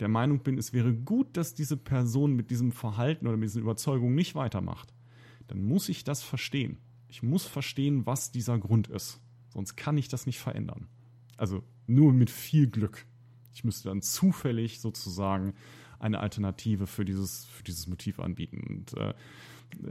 der 0.00 0.08
Meinung 0.08 0.40
bin, 0.40 0.58
es 0.58 0.72
wäre 0.72 0.92
gut, 0.92 1.36
dass 1.36 1.54
diese 1.54 1.76
Person 1.76 2.34
mit 2.34 2.50
diesem 2.50 2.72
Verhalten 2.72 3.26
oder 3.26 3.36
mit 3.36 3.48
diesen 3.48 3.62
Überzeugungen 3.62 4.14
nicht 4.14 4.34
weitermacht, 4.34 4.92
dann 5.46 5.62
muss 5.64 5.88
ich 5.88 6.04
das 6.04 6.22
verstehen. 6.22 6.78
Ich 7.08 7.22
muss 7.22 7.46
verstehen, 7.46 8.06
was 8.06 8.32
dieser 8.32 8.58
Grund 8.58 8.88
ist. 8.88 9.20
Sonst 9.48 9.76
kann 9.76 9.96
ich 9.96 10.08
das 10.08 10.26
nicht 10.26 10.40
verändern. 10.40 10.88
Also 11.36 11.62
nur 11.86 12.12
mit 12.12 12.30
viel 12.30 12.66
Glück. 12.68 13.06
Ich 13.52 13.62
müsste 13.62 13.88
dann 13.88 14.02
zufällig 14.02 14.80
sozusagen 14.80 15.54
eine 16.00 16.18
Alternative 16.18 16.86
für 16.86 17.04
dieses, 17.04 17.44
für 17.46 17.62
dieses 17.62 17.86
Motiv 17.86 18.18
anbieten. 18.18 18.62
Und 18.68 18.94
äh, 18.94 19.14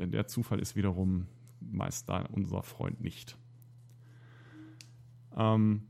der 0.07 0.27
Zufall 0.27 0.59
ist 0.59 0.75
wiederum 0.75 1.27
meist 1.61 2.09
da 2.09 2.21
unser 2.25 2.61
Freund 2.61 3.01
nicht. 3.01 3.37
Ähm, 5.35 5.83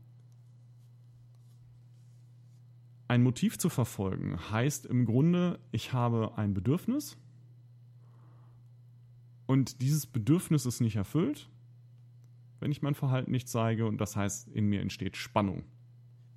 ein 3.08 3.22
Motiv 3.22 3.58
zu 3.58 3.68
verfolgen 3.68 4.38
heißt 4.50 4.86
im 4.86 5.04
Grunde, 5.04 5.58
ich 5.72 5.92
habe 5.92 6.36
ein 6.36 6.54
Bedürfnis 6.54 7.16
und 9.46 9.82
dieses 9.82 10.06
Bedürfnis 10.06 10.66
ist 10.66 10.80
nicht 10.80 10.96
erfüllt, 10.96 11.50
wenn 12.60 12.72
ich 12.72 12.82
mein 12.82 12.94
Verhalten 12.94 13.30
nicht 13.30 13.48
zeige 13.48 13.86
und 13.86 14.00
das 14.00 14.16
heißt, 14.16 14.48
in 14.48 14.66
mir 14.66 14.80
entsteht 14.80 15.16
Spannung. 15.16 15.64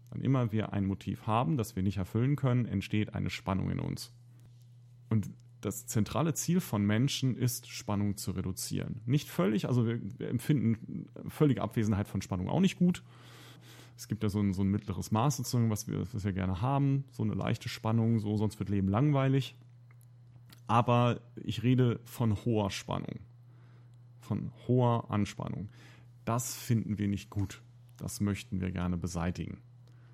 Wann 0.10 0.22
immer 0.22 0.52
wir 0.52 0.74
ein 0.74 0.86
Motiv 0.86 1.26
haben, 1.26 1.58
das 1.58 1.76
wir 1.76 1.84
nicht 1.84 1.98
erfüllen 1.98 2.36
können, 2.36 2.66
entsteht 2.66 3.14
eine 3.14 3.30
Spannung 3.30 3.70
in 3.70 3.80
uns. 3.80 4.14
Und 5.10 5.30
das 5.62 5.88
zentrale 5.88 6.34
Ziel 6.34 6.60
von 6.60 6.86
Menschen 6.86 7.36
ist, 7.36 7.68
Spannung 7.68 8.18
zu 8.18 8.32
reduzieren. 8.32 9.02
Nicht 9.06 9.30
völlig, 9.30 9.68
also 9.68 9.86
wir, 9.86 10.00
wir 10.20 10.30
empfinden 10.30 11.08
völlige 11.28 11.62
Abwesenheit 11.62 12.08
von 12.08 12.22
Spannung 12.22 12.50
auch 12.50 12.60
nicht 12.60 12.78
gut. 12.78 13.04
Es 13.98 14.08
gibt 14.08 14.22
ja 14.22 14.30
so 14.30 14.40
ein, 14.40 14.54
so 14.54 14.62
ein 14.62 14.70
mittleres 14.70 15.12
Maß 15.12 15.38
sozusagen, 15.38 15.72
was 15.72 15.88
wir, 15.88 16.02
was 16.14 16.24
wir 16.24 16.32
gerne 16.32 16.62
haben, 16.62 17.04
so 17.12 17.24
eine 17.24 17.34
leichte 17.34 17.68
Spannung, 17.68 18.20
so 18.20 18.38
sonst 18.38 18.60
wird 18.60 18.70
Leben 18.70 18.88
langweilig. 18.88 19.56
Aber 20.68 21.22
ich 21.36 21.64
rede 21.64 22.00
von 22.04 22.36
hoher 22.46 22.70
Spannung, 22.70 23.20
von 24.20 24.52
hoher 24.68 25.10
Anspannung. 25.10 25.70
Das 26.26 26.56
finden 26.56 27.00
wir 27.00 27.08
nicht 27.08 27.32
gut. 27.32 27.62
Das 27.98 28.22
möchten 28.22 28.62
wir 28.62 28.72
gerne 28.72 28.98
beseitigen. 28.98 29.58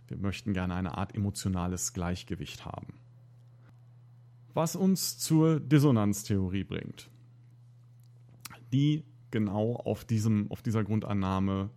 Wir 0.07 0.17
möchten 0.17 0.53
gerne 0.53 0.75
eine 0.75 0.97
Art 0.97 1.15
emotionales 1.15 1.91
Gleichgewicht 1.91 2.65
haben. 2.65 2.93
Was 4.53 4.75
uns 4.75 5.17
zur 5.17 5.59
Dissonanztheorie 5.59 6.63
bringt, 6.63 7.09
die 8.71 9.03
genau 9.31 9.75
auf, 9.75 10.05
diesem, 10.05 10.49
auf 10.51 10.61
dieser 10.61 10.83
Grundannahme 10.83 11.71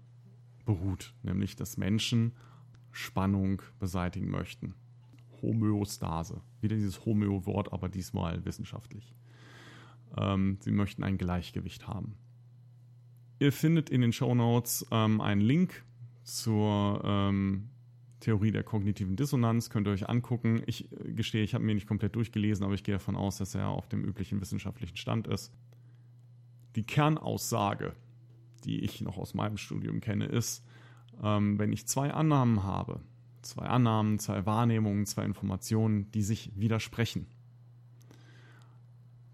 beruht, 0.67 1.15
nämlich 1.23 1.57
dass 1.57 1.79
Menschen 1.79 2.33
Spannung 2.93 3.63
beseitigen 3.79 4.31
möchten. 4.31 4.75
Homöostase. 5.43 6.43
Wieder 6.61 6.77
dieses 6.77 7.05
Homöo-Wort, 7.05 7.73
aber 7.73 7.89
diesmal 7.89 8.45
wissenschaftlich. 8.45 9.15
Ähm, 10.17 10.59
sie 10.61 10.73
möchten 10.73 11.03
ein 11.03 11.19
Gleichgewicht 11.19 11.89
haben. 11.89 12.17
Ihr 13.39 13.53
findet 13.53 13.91
in 13.91 14.01
den 14.01 14.13
Show 14.13 14.35
Notes 14.35 14.87
ähm, 14.91 15.21
einen 15.21 15.43
Link 15.43 15.85
zur 16.25 17.03
ähm, 17.05 17.69
Theorie 18.21 18.51
der 18.51 18.65
kognitiven 18.65 19.15
Dissonanz, 19.15 19.69
könnt 19.69 19.87
ihr 19.87 19.93
euch 19.93 20.09
angucken. 20.09 20.63
Ich 20.67 20.91
äh, 20.91 21.13
gestehe, 21.13 21.45
ich 21.45 21.55
habe 21.55 21.65
mir 21.65 21.75
nicht 21.75 21.87
komplett 21.87 22.17
durchgelesen, 22.17 22.65
aber 22.65 22.75
ich 22.75 22.83
gehe 22.83 22.95
davon 22.95 23.15
aus, 23.15 23.37
dass 23.37 23.55
er 23.55 23.69
auf 23.69 23.89
dem 23.89 24.05
üblichen 24.05 24.41
wissenschaftlichen 24.41 24.97
Stand 24.97 25.27
ist. 25.27 25.53
Die 26.77 26.83
Kernaussage, 26.83 27.95
die 28.65 28.81
ich 28.81 29.01
noch 29.01 29.19
aus 29.19 29.35
meinem 29.35 29.57
Studium 29.57 30.01
kenne, 30.01 30.27
ist, 30.27 30.65
ähm, 31.23 31.59
wenn 31.59 31.73
ich 31.73 31.87
zwei 31.87 32.13
Annahmen 32.13 32.63
habe, 32.63 33.01
zwei 33.43 33.67
Annahmen, 33.67 34.19
zwei 34.19 34.45
Wahrnehmungen, 34.47 35.07
zwei 35.07 35.25
Informationen, 35.25 36.11
die 36.11 36.23
sich 36.23 36.53
widersprechen, 36.55 37.27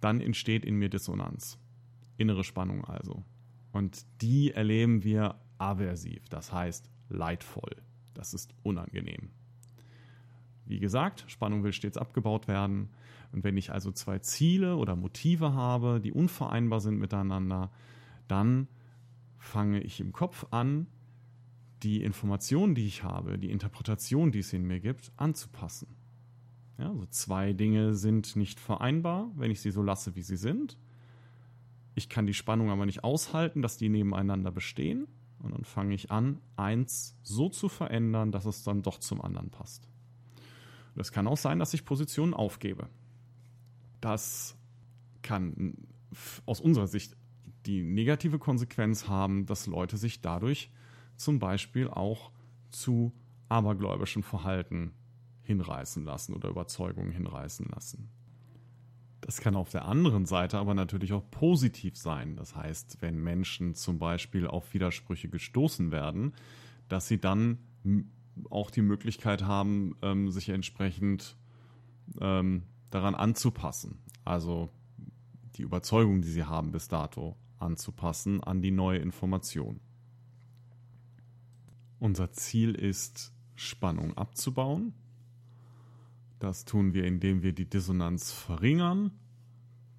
dann 0.00 0.20
entsteht 0.20 0.64
in 0.64 0.76
mir 0.76 0.88
Dissonanz. 0.88 1.58
Innere 2.16 2.44
Spannung 2.44 2.84
also. 2.84 3.24
Und 3.72 4.04
die 4.20 4.50
erleben 4.50 5.04
wir 5.04 5.36
aversiv, 5.58 6.28
das 6.28 6.52
heißt 6.52 6.90
leidvoll. 7.08 7.76
Das 8.14 8.34
ist 8.34 8.54
unangenehm. 8.62 9.30
Wie 10.66 10.78
gesagt, 10.78 11.24
Spannung 11.28 11.64
will 11.64 11.72
stets 11.72 11.96
abgebaut 11.96 12.48
werden. 12.48 12.90
Und 13.32 13.44
wenn 13.44 13.56
ich 13.56 13.72
also 13.72 13.90
zwei 13.92 14.18
Ziele 14.18 14.76
oder 14.76 14.96
Motive 14.96 15.54
habe, 15.54 16.00
die 16.00 16.12
unvereinbar 16.12 16.80
sind 16.80 16.98
miteinander, 16.98 17.70
dann 18.28 18.68
fange 19.42 19.80
ich 19.80 20.00
im 20.00 20.12
Kopf 20.12 20.46
an, 20.50 20.86
die 21.82 22.02
Informationen, 22.02 22.74
die 22.74 22.86
ich 22.86 23.02
habe, 23.02 23.38
die 23.38 23.50
Interpretation, 23.50 24.30
die 24.30 24.38
es 24.38 24.52
in 24.52 24.64
mir 24.64 24.78
gibt, 24.78 25.12
anzupassen. 25.16 25.88
Ja, 26.78 26.90
also 26.90 27.06
zwei 27.06 27.52
Dinge 27.52 27.94
sind 27.94 28.36
nicht 28.36 28.60
vereinbar, 28.60 29.30
wenn 29.36 29.50
ich 29.50 29.60
sie 29.60 29.72
so 29.72 29.82
lasse, 29.82 30.14
wie 30.14 30.22
sie 30.22 30.36
sind. 30.36 30.78
Ich 31.94 32.08
kann 32.08 32.26
die 32.26 32.34
Spannung 32.34 32.70
aber 32.70 32.86
nicht 32.86 33.04
aushalten, 33.04 33.62
dass 33.62 33.76
die 33.76 33.88
nebeneinander 33.88 34.52
bestehen. 34.52 35.08
Und 35.40 35.52
dann 35.52 35.64
fange 35.64 35.94
ich 35.94 36.12
an, 36.12 36.40
eins 36.54 37.16
so 37.24 37.48
zu 37.48 37.68
verändern, 37.68 38.30
dass 38.30 38.46
es 38.46 38.62
dann 38.62 38.82
doch 38.82 38.98
zum 38.98 39.20
anderen 39.20 39.50
passt. 39.50 39.88
Das 40.94 41.10
kann 41.10 41.26
auch 41.26 41.36
sein, 41.36 41.58
dass 41.58 41.74
ich 41.74 41.84
Positionen 41.84 42.32
aufgebe. 42.32 42.88
Das 44.00 44.56
kann 45.22 45.74
aus 46.46 46.60
unserer 46.60 46.86
Sicht 46.86 47.16
die 47.66 47.82
negative 47.82 48.38
Konsequenz 48.38 49.08
haben, 49.08 49.46
dass 49.46 49.66
Leute 49.66 49.96
sich 49.96 50.20
dadurch 50.20 50.70
zum 51.16 51.38
Beispiel 51.38 51.88
auch 51.88 52.32
zu 52.70 53.12
abergläubischem 53.48 54.22
Verhalten 54.22 54.92
hinreißen 55.42 56.04
lassen 56.04 56.34
oder 56.34 56.48
Überzeugungen 56.48 57.12
hinreißen 57.12 57.66
lassen. 57.66 58.08
Das 59.20 59.40
kann 59.40 59.54
auf 59.54 59.70
der 59.70 59.84
anderen 59.84 60.26
Seite 60.26 60.58
aber 60.58 60.74
natürlich 60.74 61.12
auch 61.12 61.22
positiv 61.30 61.96
sein. 61.96 62.34
Das 62.36 62.56
heißt, 62.56 62.98
wenn 63.00 63.22
Menschen 63.22 63.74
zum 63.74 63.98
Beispiel 63.98 64.48
auf 64.48 64.74
Widersprüche 64.74 65.28
gestoßen 65.28 65.92
werden, 65.92 66.32
dass 66.88 67.06
sie 67.06 67.20
dann 67.20 67.58
auch 68.50 68.70
die 68.70 68.82
Möglichkeit 68.82 69.44
haben, 69.44 69.96
ähm, 70.02 70.30
sich 70.30 70.48
entsprechend 70.48 71.36
ähm, 72.20 72.64
daran 72.90 73.14
anzupassen. 73.14 73.98
Also 74.24 74.70
die 75.56 75.62
Überzeugung, 75.62 76.22
die 76.22 76.30
sie 76.30 76.44
haben 76.44 76.72
bis 76.72 76.88
dato, 76.88 77.36
anzupassen 77.62 78.42
an 78.42 78.60
die 78.60 78.70
neue 78.70 78.98
Information. 78.98 79.80
Unser 81.98 82.32
Ziel 82.32 82.74
ist, 82.74 83.32
Spannung 83.54 84.16
abzubauen 84.16 84.94
das 86.42 86.64
tun 86.64 86.92
wir, 86.92 87.04
indem 87.04 87.44
wir 87.44 87.52
die 87.52 87.70
Dissonanz 87.70 88.32
verringern. 88.32 89.12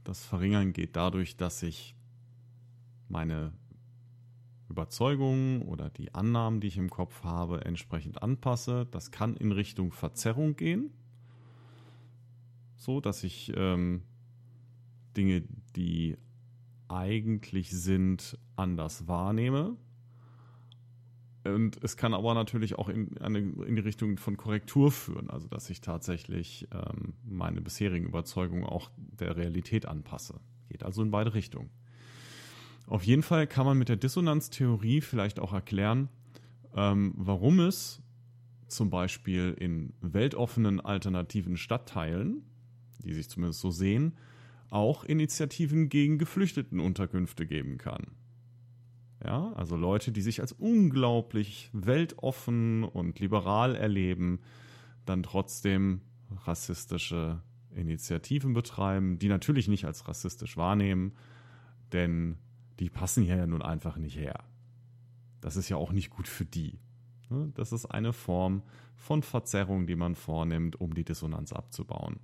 Das 0.03 0.25
Verringern 0.25 0.73
geht 0.73 0.97
dadurch, 0.97 1.37
dass 1.37 1.63
ich 1.63 1.95
meine 3.07 3.53
Überzeugungen 4.67 5.61
oder 5.61 5.89
die 5.89 6.13
Annahmen, 6.13 6.59
die 6.59 6.67
ich 6.67 6.75
im 6.75 6.89
Kopf 6.89 7.23
habe, 7.23 7.63
entsprechend 7.63 8.21
anpasse. 8.21 8.85
Das 8.91 9.09
kann 9.09 9.37
in 9.37 9.53
Richtung 9.53 9.93
Verzerrung 9.93 10.57
gehen, 10.57 10.91
so 12.75 12.99
dass 12.99 13.23
ich 13.23 13.53
ähm, 13.55 14.03
Dinge, 15.15 15.43
die 15.77 16.17
eigentlich 16.93 17.71
sind, 17.71 18.37
anders 18.55 19.07
wahrnehme. 19.07 19.75
Und 21.43 21.83
es 21.83 21.97
kann 21.97 22.13
aber 22.13 22.33
natürlich 22.33 22.75
auch 22.75 22.87
in, 22.87 23.17
eine, 23.17 23.39
in 23.39 23.75
die 23.75 23.81
Richtung 23.81 24.17
von 24.17 24.37
Korrektur 24.37 24.91
führen, 24.91 25.29
also 25.29 25.47
dass 25.47 25.69
ich 25.69 25.81
tatsächlich 25.81 26.67
ähm, 26.71 27.13
meine 27.25 27.59
bisherigen 27.59 28.05
Überzeugungen 28.05 28.63
auch 28.63 28.89
der 28.97 29.35
Realität 29.35 29.85
anpasse. 29.85 30.39
Geht 30.69 30.83
also 30.83 31.01
in 31.01 31.11
beide 31.11 31.33
Richtungen. 31.33 31.69
Auf 32.87 33.03
jeden 33.03 33.23
Fall 33.23 33.47
kann 33.47 33.65
man 33.65 33.77
mit 33.77 33.89
der 33.89 33.97
Dissonanztheorie 33.97 35.01
vielleicht 35.01 35.39
auch 35.39 35.51
erklären, 35.51 36.09
ähm, 36.75 37.13
warum 37.17 37.59
es 37.59 38.01
zum 38.67 38.89
Beispiel 38.89 39.55
in 39.59 39.93
weltoffenen 40.01 40.79
alternativen 40.79 41.57
Stadtteilen, 41.57 42.43
die 43.03 43.13
sich 43.13 43.29
zumindest 43.29 43.59
so 43.59 43.69
sehen, 43.69 44.13
auch 44.73 45.03
Initiativen 45.03 45.87
gegen 45.89 46.17
Geflüchtetenunterkünfte 46.17 47.45
geben 47.45 47.77
kann. 47.77 48.07
Ja, 49.23 49.53
also 49.53 49.75
Leute, 49.75 50.11
die 50.11 50.21
sich 50.21 50.41
als 50.41 50.51
unglaublich 50.51 51.69
weltoffen 51.71 52.83
und 52.83 53.19
liberal 53.19 53.75
erleben, 53.75 54.39
dann 55.05 55.23
trotzdem 55.23 56.01
rassistische 56.45 57.41
Initiativen 57.71 58.53
betreiben, 58.53 59.19
die 59.19 59.29
natürlich 59.29 59.67
nicht 59.67 59.85
als 59.85 60.07
rassistisch 60.07 60.57
wahrnehmen, 60.57 61.13
denn 61.93 62.37
die 62.79 62.89
passen 62.89 63.23
hier 63.23 63.37
ja 63.37 63.47
nun 63.47 63.61
einfach 63.61 63.97
nicht 63.97 64.17
her. 64.17 64.43
Das 65.39 65.55
ist 65.55 65.69
ja 65.69 65.77
auch 65.77 65.91
nicht 65.91 66.09
gut 66.09 66.27
für 66.27 66.45
die. 66.45 66.79
Ne? 67.29 67.51
Das 67.53 67.71
ist 67.71 67.85
eine 67.85 68.11
Form 68.11 68.63
von 68.95 69.21
Verzerrung, 69.21 69.85
die 69.85 69.95
man 69.95 70.15
vornimmt, 70.15 70.81
um 70.81 70.93
die 70.93 71.03
Dissonanz 71.03 71.53
abzubauen. 71.53 72.19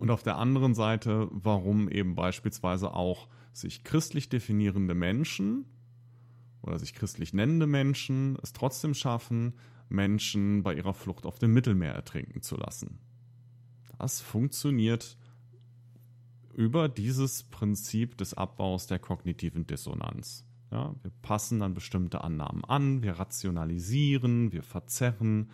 Und 0.00 0.10
auf 0.10 0.22
der 0.22 0.38
anderen 0.38 0.74
Seite, 0.74 1.28
warum 1.30 1.90
eben 1.90 2.14
beispielsweise 2.14 2.94
auch 2.94 3.28
sich 3.52 3.84
christlich 3.84 4.30
definierende 4.30 4.94
Menschen 4.94 5.66
oder 6.62 6.78
sich 6.78 6.94
christlich 6.94 7.34
nennende 7.34 7.66
Menschen 7.66 8.38
es 8.42 8.54
trotzdem 8.54 8.94
schaffen, 8.94 9.52
Menschen 9.90 10.62
bei 10.62 10.72
ihrer 10.72 10.94
Flucht 10.94 11.26
auf 11.26 11.38
dem 11.38 11.52
Mittelmeer 11.52 11.92
ertrinken 11.92 12.40
zu 12.40 12.56
lassen. 12.56 12.98
Das 13.98 14.22
funktioniert 14.22 15.18
über 16.54 16.88
dieses 16.88 17.42
Prinzip 17.42 18.16
des 18.16 18.32
Abbaus 18.32 18.86
der 18.86 19.00
kognitiven 19.00 19.66
Dissonanz. 19.66 20.46
Ja, 20.70 20.94
wir 21.02 21.12
passen 21.20 21.60
dann 21.60 21.74
bestimmte 21.74 22.24
Annahmen 22.24 22.64
an, 22.64 23.02
wir 23.02 23.18
rationalisieren, 23.18 24.50
wir 24.50 24.62
verzerren. 24.62 25.50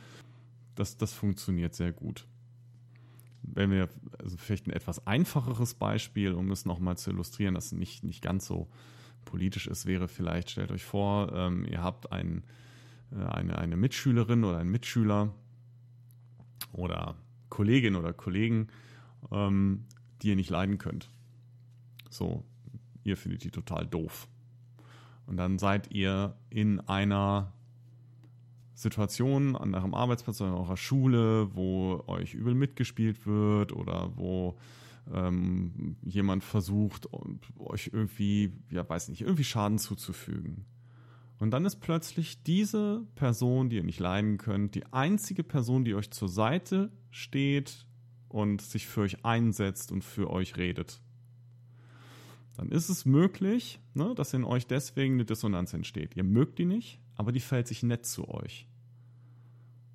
Das, 0.76 0.96
das 0.96 1.12
funktioniert 1.14 1.74
sehr 1.74 1.90
gut 1.90 2.28
wenn 3.54 3.70
wir 3.70 3.88
also 4.18 4.36
vielleicht 4.36 4.66
ein 4.66 4.72
etwas 4.72 5.06
einfacheres 5.06 5.74
Beispiel, 5.74 6.32
um 6.32 6.50
es 6.50 6.64
nochmal 6.64 6.96
zu 6.96 7.10
illustrieren, 7.10 7.54
das 7.54 7.72
nicht, 7.72 8.04
nicht 8.04 8.22
ganz 8.22 8.46
so 8.46 8.68
politisch 9.24 9.66
ist, 9.66 9.86
wäre 9.86 10.08
vielleicht, 10.08 10.50
stellt 10.50 10.70
euch 10.70 10.84
vor, 10.84 11.32
ähm, 11.32 11.64
ihr 11.64 11.82
habt 11.82 12.12
ein, 12.12 12.44
äh, 13.12 13.24
eine, 13.24 13.58
eine 13.58 13.76
Mitschülerin 13.76 14.44
oder 14.44 14.58
einen 14.58 14.70
Mitschüler 14.70 15.32
oder 16.72 17.16
Kollegin 17.48 17.96
oder 17.96 18.12
Kollegen, 18.12 18.68
ähm, 19.30 19.84
die 20.22 20.28
ihr 20.28 20.36
nicht 20.36 20.50
leiden 20.50 20.78
könnt. 20.78 21.10
So, 22.10 22.44
ihr 23.04 23.16
findet 23.16 23.44
die 23.44 23.50
total 23.50 23.86
doof. 23.86 24.28
Und 25.26 25.36
dann 25.36 25.58
seid 25.58 25.90
ihr 25.92 26.36
in 26.50 26.80
einer 26.80 27.52
Situationen 28.76 29.56
an 29.56 29.74
eurem 29.74 29.94
Arbeitsplatz 29.94 30.40
oder 30.42 30.54
eurer 30.54 30.76
Schule, 30.76 31.54
wo 31.56 32.04
euch 32.06 32.34
übel 32.34 32.54
mitgespielt 32.54 33.26
wird 33.26 33.72
oder 33.72 34.12
wo 34.16 34.58
ähm, 35.12 35.96
jemand 36.02 36.44
versucht, 36.44 37.08
euch 37.58 37.90
irgendwie, 37.92 38.52
ja, 38.70 38.86
weiß 38.86 39.08
nicht, 39.08 39.22
irgendwie 39.22 39.44
Schaden 39.44 39.78
zuzufügen. 39.78 40.66
Und 41.38 41.52
dann 41.52 41.64
ist 41.64 41.76
plötzlich 41.76 42.42
diese 42.42 43.06
Person, 43.14 43.70
die 43.70 43.76
ihr 43.76 43.82
nicht 43.82 44.00
leiden 44.00 44.36
könnt, 44.36 44.74
die 44.74 44.86
einzige 44.92 45.42
Person, 45.42 45.84
die 45.84 45.94
euch 45.94 46.10
zur 46.10 46.28
Seite 46.28 46.92
steht 47.10 47.86
und 48.28 48.60
sich 48.60 48.86
für 48.86 49.02
euch 49.02 49.24
einsetzt 49.24 49.90
und 49.90 50.04
für 50.04 50.30
euch 50.30 50.58
redet. 50.58 51.00
Dann 52.56 52.70
ist 52.70 52.90
es 52.90 53.06
möglich, 53.06 53.80
ne, 53.94 54.14
dass 54.14 54.34
in 54.34 54.44
euch 54.44 54.66
deswegen 54.66 55.14
eine 55.14 55.24
Dissonanz 55.24 55.72
entsteht. 55.72 56.14
Ihr 56.16 56.24
mögt 56.24 56.58
die 56.58 56.64
nicht, 56.66 57.00
aber 57.16 57.32
die 57.32 57.40
fällt 57.40 57.66
sich 57.66 57.82
nett 57.82 58.06
zu 58.06 58.28
euch. 58.28 58.68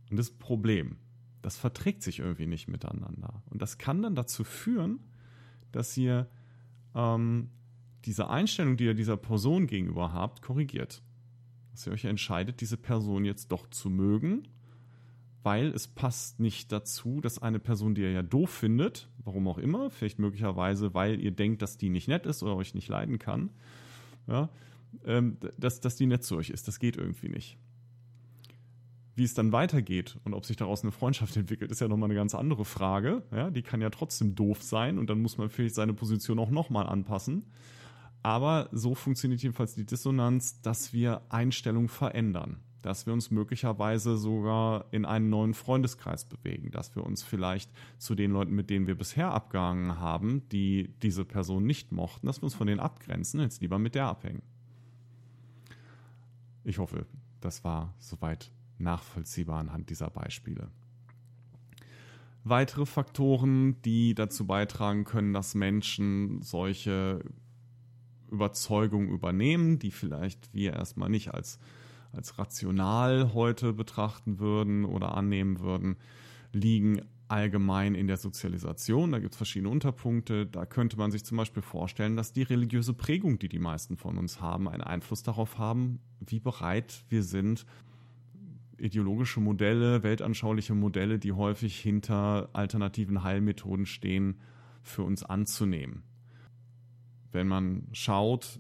Und 0.10 0.18
das 0.18 0.32
Problem, 0.32 0.98
das 1.42 1.58
verträgt 1.58 2.04
sich 2.04 2.20
irgendwie 2.20 2.48
nicht 2.48 2.68
miteinander. 2.68 3.42
Und 3.50 3.62
das 3.62 3.78
kann 3.78 4.02
dann 4.02 4.16
dazu 4.16 4.44
führen, 4.44 5.00
dass 5.72 5.96
ihr 5.98 6.28
ähm, 6.94 7.50
diese 8.06 8.30
Einstellung, 8.30 8.78
die 8.78 8.86
ihr 8.86 8.94
dieser 8.94 9.18
Person 9.18 9.68
gegenüber 9.68 10.14
habt, 10.14 10.42
korrigiert. 10.42 11.02
Dass 11.72 11.88
ihr 11.88 11.94
euch 11.94 12.06
entscheidet, 12.06 12.62
diese 12.62 12.78
Person 12.78 13.24
jetzt 13.24 13.52
doch 13.52 13.70
zu 13.70 13.90
mögen, 13.90 14.48
weil 15.44 15.68
es 15.68 15.88
passt 15.88 16.40
nicht 16.40 16.72
dazu, 16.72 17.22
dass 17.22 17.42
eine 17.42 17.60
Person, 17.60 17.96
die 17.96 18.02
ihr 18.02 18.12
ja 18.12 18.24
doof 18.24 18.50
findet, 18.50 19.10
warum 19.24 19.48
auch 19.48 19.58
immer, 19.58 19.90
vielleicht 19.90 20.20
möglicherweise, 20.20 20.94
weil 20.94 21.20
ihr 21.20 21.32
denkt, 21.32 21.62
dass 21.62 21.78
die 21.78 21.90
nicht 21.90 22.08
nett 22.08 22.26
ist 22.26 22.44
oder 22.44 22.56
euch 22.56 22.76
nicht 22.76 22.88
leiden 22.88 23.18
kann, 23.18 23.50
ja, 24.28 24.50
ähm, 25.06 25.38
dass, 25.58 25.80
dass 25.80 25.96
die 25.96 26.06
nett 26.06 26.24
zu 26.24 26.38
euch 26.38 26.50
ist. 26.50 26.68
Das 26.68 26.80
geht 26.80 26.98
irgendwie 26.98 27.30
nicht. 27.30 27.58
Wie 29.16 29.24
es 29.24 29.34
dann 29.34 29.52
weitergeht 29.52 30.18
und 30.24 30.34
ob 30.34 30.46
sich 30.46 30.58
daraus 30.58 30.84
eine 30.84 30.92
Freundschaft 30.92 31.36
entwickelt, 31.38 31.72
ist 31.72 31.82
ja 31.82 31.88
nochmal 31.88 32.08
eine 32.08 32.16
ganz 32.16 32.36
andere 32.36 32.66
Frage. 32.66 33.24
Ja, 33.32 33.50
die 33.50 33.62
kann 33.62 33.82
ja 33.82 33.90
trotzdem 33.90 34.36
doof 34.36 34.64
sein 34.64 34.98
und 34.98 35.10
dann 35.10 35.22
muss 35.22 35.38
man 35.38 35.50
vielleicht 35.50 35.76
seine 35.76 35.94
Position 35.94 36.40
auch 36.40 36.50
nochmal 36.50 36.88
anpassen. 36.88 37.46
Aber 38.24 38.70
so 38.72 38.94
funktioniert 38.94 39.42
jedenfalls 39.42 39.74
die 39.74 39.86
Dissonanz, 39.86 40.62
dass 40.62 40.94
wir 40.94 41.22
Einstellungen 41.30 41.90
verändern, 41.90 42.60
dass 42.84 43.08
wir 43.08 43.14
uns 43.14 43.32
möglicherweise 43.32 44.16
sogar 44.16 44.86
in 44.92 45.06
einen 45.06 45.30
neuen 45.30 45.56
Freundeskreis 45.56 46.26
bewegen, 46.26 46.70
dass 46.70 46.96
wir 46.96 47.04
uns 47.04 47.24
vielleicht 47.24 47.72
zu 47.98 48.14
den 48.14 48.32
Leuten, 48.32 48.54
mit 48.54 48.70
denen 48.70 48.86
wir 48.86 48.96
bisher 48.96 49.32
abgehangen 49.32 50.00
haben, 50.00 50.48
die 50.50 50.94
diese 51.02 51.26
Person 51.26 51.66
nicht 51.66 51.92
mochten, 51.92 52.28
dass 52.28 52.42
wir 52.42 52.44
uns 52.44 52.54
von 52.54 52.68
denen 52.68 52.80
abgrenzen, 52.80 53.40
jetzt 53.40 53.62
lieber 53.62 53.80
mit 53.80 53.96
der 53.96 54.06
abhängen. 54.06 54.44
Ich 56.64 56.78
hoffe, 56.78 57.06
das 57.40 57.64
war 57.64 57.94
soweit 57.98 58.52
nachvollziehbar 58.78 59.60
anhand 59.60 59.90
dieser 59.90 60.10
Beispiele. 60.10 60.70
Weitere 62.44 62.86
Faktoren, 62.86 63.82
die 63.84 64.16
dazu 64.16 64.48
beitragen 64.48 65.04
können, 65.04 65.34
dass 65.34 65.54
Menschen 65.54 66.42
solche 66.42 67.24
Überzeugungen 68.32 69.10
übernehmen, 69.10 69.78
die 69.78 69.92
vielleicht 69.92 70.54
wir 70.54 70.74
erstmal 70.74 71.10
nicht 71.10 71.34
als, 71.34 71.60
als 72.12 72.40
rational 72.40 73.34
heute 73.34 73.74
betrachten 73.74 74.40
würden 74.40 74.86
oder 74.86 75.16
annehmen 75.16 75.60
würden, 75.60 75.98
liegen 76.52 77.02
allgemein 77.32 77.96
in 77.96 78.08
der 78.08 78.18
Sozialisation. 78.18 79.12
Da 79.12 79.20
gibt 79.20 79.34
es 79.34 79.38
verschiedene 79.38 79.70
Unterpunkte. 79.70 80.46
Da 80.46 80.66
könnte 80.66 80.98
man 80.98 81.12
sich 81.12 81.24
zum 81.24 81.38
Beispiel 81.38 81.64
vorstellen, 81.64 82.16
dass 82.18 82.34
die 82.34 82.44
religiöse 82.44 82.94
Prägung, 82.94 83.40
die 83.40 83.48
die 83.48 83.60
meisten 83.60 83.96
von 83.96 84.18
uns 84.18 84.42
haben, 84.42 84.68
einen 84.68 84.84
Einfluss 84.84 85.24
darauf 85.24 85.58
haben, 85.58 86.00
wie 86.20 86.40
bereit 86.40 87.06
wir 87.10 87.24
sind, 87.24 87.66
ideologische 88.78 89.40
Modelle, 89.40 90.04
weltanschauliche 90.04 90.76
Modelle, 90.76 91.20
die 91.20 91.32
häufig 91.32 91.80
hinter 91.80 92.50
alternativen 92.54 93.24
Heilmethoden 93.24 93.86
stehen, 93.86 94.42
für 94.84 95.04
uns 95.04 95.24
anzunehmen. 95.24 96.04
Wenn 97.32 97.48
man 97.48 97.88
schaut, 97.94 98.60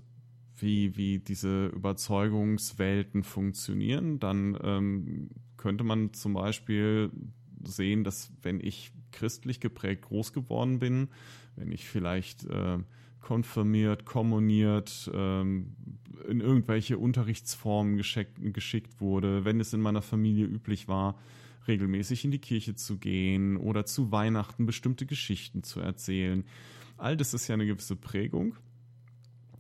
wie, 0.56 0.96
wie 0.96 1.20
diese 1.20 1.68
Überzeugungswelten 1.68 3.24
funktionieren, 3.24 4.20
dann 4.20 4.58
ähm, 4.64 5.30
könnte 5.58 5.84
man 5.84 6.14
zum 6.14 6.34
Beispiel 6.34 7.12
sehen, 7.66 8.04
dass 8.04 8.32
wenn 8.42 8.60
ich 8.60 8.92
christlich 9.12 9.60
geprägt 9.60 10.04
groß 10.04 10.34
geworden 10.34 10.80
bin, 10.80 11.10
wenn 11.56 11.72
ich 11.72 11.88
vielleicht 11.88 12.46
äh, 12.46 12.80
konfirmiert, 13.20 14.06
kommuniert, 14.06 15.10
ähm, 15.14 15.76
in 16.28 16.42
irgendwelche 16.42 16.98
Unterrichtsformen 16.98 17.98
geschickt, 17.98 18.38
geschickt 18.54 19.00
wurde, 19.00 19.46
wenn 19.46 19.60
es 19.60 19.74
in 19.74 19.82
meiner 19.82 20.02
Familie 20.02 20.46
üblich 20.46 20.88
war, 20.88 21.18
regelmäßig 21.68 22.26
in 22.26 22.32
die 22.32 22.40
Kirche 22.40 22.76
zu 22.76 22.98
gehen 22.98 23.58
oder 23.58 23.86
zu 23.86 24.12
Weihnachten 24.12 24.66
bestimmte 24.66 25.06
Geschichten 25.06 25.64
zu 25.64 25.80
erzählen. 25.80 26.46
All 26.98 27.18
das 27.18 27.34
ist 27.34 27.48
ja 27.48 27.54
eine 27.54 27.66
gewisse 27.66 27.96
Prägung. 27.96 28.56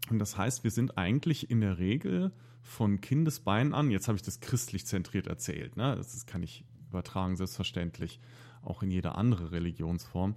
Und 0.10 0.20
das 0.20 0.38
heißt, 0.38 0.64
wir 0.64 0.72
sind 0.72 0.97
eigentlich 0.97 1.49
in 1.49 1.62
der 1.62 1.78
Regel 1.78 2.32
von 2.62 3.02
Kindesbeinen 3.02 3.74
an, 3.74 3.89
jetzt 3.91 4.08
habe 4.08 4.16
ich 4.16 4.22
das 4.22 4.39
christlich 4.39 4.86
zentriert 4.86 5.28
erzählt, 5.28 5.78
ne? 5.78 5.95
das 5.95 6.26
kann 6.26 6.43
ich 6.43 6.64
übertragen, 6.92 7.36
selbstverständlich, 7.36 8.20
auch 8.62 8.84
in 8.84 8.92
jede 8.92 9.16
andere 9.16 9.52
Religionsform, 9.52 10.36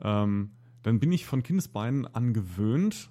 ähm, 0.00 0.52
dann 0.82 1.00
bin 1.00 1.10
ich 1.10 1.26
von 1.26 1.42
Kindesbeinen 1.42 2.06
an 2.06 2.32
gewöhnt 2.32 3.10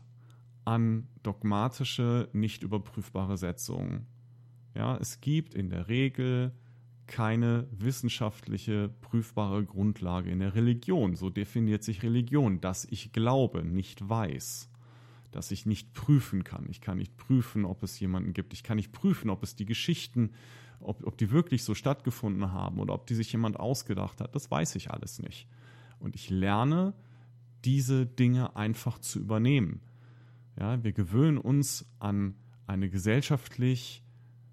an 0.65 1.07
dogmatische, 1.23 2.27
nicht 2.33 2.63
überprüfbare 2.63 3.37
Setzungen. 3.37 4.07
Ja, 4.73 4.97
es 4.97 5.21
gibt 5.21 5.53
in 5.53 5.69
der 5.69 5.87
Regel 5.87 6.51
keine 7.07 7.67
wissenschaftliche 7.71 8.89
prüfbare 9.01 9.63
Grundlage 9.63 10.31
in 10.31 10.39
der 10.39 10.55
Religion. 10.55 11.15
So 11.15 11.29
definiert 11.29 11.83
sich 11.83 12.01
Religion, 12.01 12.61
dass 12.61 12.85
ich 12.85 13.13
glaube, 13.13 13.63
nicht 13.63 14.09
weiß. 14.09 14.69
dass 15.35 15.51
ich 15.51 15.65
nicht 15.65 15.93
prüfen 15.93 16.45
kann. 16.45 16.65
Ich 16.69 16.79
kann 16.79 16.97
nicht 16.97 17.17
prüfen, 17.17 17.65
ob 17.65 17.83
es 17.83 17.99
jemanden 17.99 18.31
gibt. 18.31 18.53
Ich 18.53 18.63
kann 18.63 18.77
nicht 18.77 18.93
prüfen, 18.93 19.29
ob 19.29 19.43
es 19.43 19.53
die 19.53 19.65
Geschichten, 19.65 20.31
ob, 20.79 21.05
ob 21.05 21.17
die 21.17 21.31
wirklich 21.31 21.63
so 21.63 21.73
stattgefunden 21.73 22.51
haben 22.51 22.79
oder 22.79 22.93
ob 22.93 23.07
die 23.07 23.15
sich 23.15 23.31
jemand 23.31 23.59
ausgedacht 23.59 24.21
hat. 24.21 24.35
Das 24.35 24.51
weiß 24.51 24.75
ich 24.75 24.91
alles 24.91 25.19
nicht. 25.19 25.47
Und 25.99 26.15
ich 26.15 26.29
lerne, 26.29 26.93
diese 27.63 28.05
Dinge 28.05 28.55
einfach 28.55 28.99
zu 28.99 29.19
übernehmen. 29.19 29.81
Ja, 30.59 30.83
wir 30.83 30.93
gewöhnen 30.93 31.37
uns 31.37 31.85
an 31.99 32.35
eine 32.67 32.89
gesellschaftlich, 32.89 34.03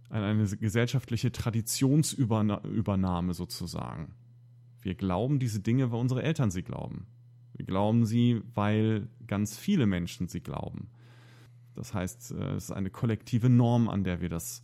an 0.08 0.22
eine 0.22 0.44
gesellschaftliche 0.44 1.32
Traditionsübernahme 1.32 3.34
sozusagen. 3.34 4.14
Wir 4.80 4.94
glauben 4.94 5.38
diese 5.38 5.60
Dinge, 5.60 5.92
weil 5.92 6.00
unsere 6.00 6.22
Eltern 6.22 6.50
sie 6.50 6.62
glauben. 6.62 7.06
Wir 7.54 7.66
glauben 7.66 8.04
sie, 8.04 8.42
weil 8.54 9.08
ganz 9.26 9.56
viele 9.56 9.86
Menschen 9.86 10.26
sie 10.26 10.40
glauben. 10.40 10.88
Das 11.74 11.94
heißt, 11.94 12.32
äh, 12.32 12.54
es 12.54 12.64
ist 12.64 12.72
eine 12.72 12.90
kollektive 12.90 13.48
Norm, 13.48 13.88
an 13.88 14.04
der 14.04 14.20
wir 14.20 14.28
das 14.28 14.62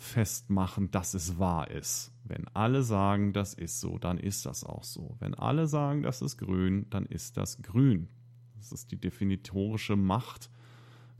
festmachen, 0.00 0.90
dass 0.90 1.12
es 1.12 1.38
wahr 1.38 1.70
ist. 1.70 2.10
Wenn 2.24 2.48
alle 2.48 2.82
sagen, 2.82 3.34
das 3.34 3.52
ist 3.52 3.80
so, 3.80 3.98
dann 3.98 4.16
ist 4.16 4.46
das 4.46 4.64
auch 4.64 4.82
so. 4.82 5.16
Wenn 5.18 5.34
alle 5.34 5.66
sagen, 5.66 6.02
das 6.02 6.22
ist 6.22 6.38
grün, 6.38 6.86
dann 6.88 7.04
ist 7.04 7.36
das 7.36 7.60
grün. 7.60 8.08
Das 8.56 8.72
ist 8.72 8.90
die 8.90 8.96
definitorische 8.96 9.96
Macht 9.96 10.50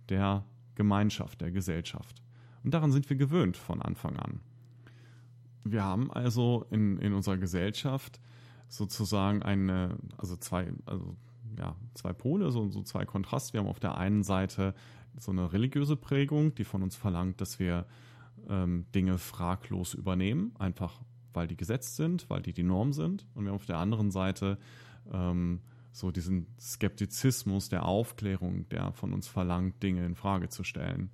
der 0.08 0.46
Gemeinschaft, 0.76 1.42
der 1.42 1.50
Gesellschaft. 1.50 2.22
Und 2.64 2.72
daran 2.72 2.90
sind 2.90 3.10
wir 3.10 3.16
gewöhnt 3.16 3.58
von 3.58 3.82
Anfang 3.82 4.16
an. 4.16 4.40
Wir 5.62 5.84
haben 5.84 6.10
also 6.10 6.64
in, 6.70 6.96
in 6.98 7.12
unserer 7.12 7.36
Gesellschaft 7.36 8.18
sozusagen 8.68 9.42
eine, 9.42 9.98
also 10.16 10.36
zwei, 10.36 10.72
also 10.86 11.16
ja, 11.58 11.76
zwei 11.92 12.14
Pole, 12.14 12.50
so, 12.50 12.70
so 12.70 12.82
zwei 12.82 13.04
Kontraste. 13.04 13.52
Wir 13.52 13.60
haben 13.60 13.68
auf 13.68 13.80
der 13.80 13.98
einen 13.98 14.22
Seite 14.22 14.74
so 15.18 15.32
eine 15.32 15.52
religiöse 15.52 15.96
Prägung, 15.96 16.54
die 16.54 16.64
von 16.64 16.82
uns 16.82 16.96
verlangt, 16.96 17.42
dass 17.42 17.58
wir 17.58 17.84
ähm, 18.48 18.86
Dinge 18.94 19.18
fraglos 19.18 19.94
übernehmen, 19.94 20.54
einfach 20.58 21.00
weil 21.32 21.46
die 21.46 21.56
gesetzt 21.56 21.96
sind, 21.96 22.28
weil 22.28 22.42
die 22.42 22.52
die 22.52 22.62
Norm 22.62 22.92
sind. 22.92 23.26
Und 23.34 23.44
wir 23.44 23.50
haben 23.50 23.56
auf 23.56 23.66
der 23.66 23.78
anderen 23.78 24.10
Seite 24.10 24.58
ähm, 25.12 25.60
so 25.92 26.10
diesen 26.10 26.46
Skeptizismus 26.58 27.68
der 27.68 27.84
Aufklärung, 27.86 28.68
der 28.68 28.92
von 28.92 29.12
uns 29.12 29.28
verlangt, 29.28 29.82
Dinge 29.82 30.04
in 30.04 30.14
Frage 30.14 30.48
zu 30.48 30.64
stellen. 30.64 31.10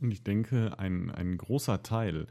Und 0.00 0.10
ich 0.10 0.22
denke, 0.22 0.78
ein, 0.78 1.10
ein 1.10 1.38
großer 1.38 1.82
Teil 1.82 2.26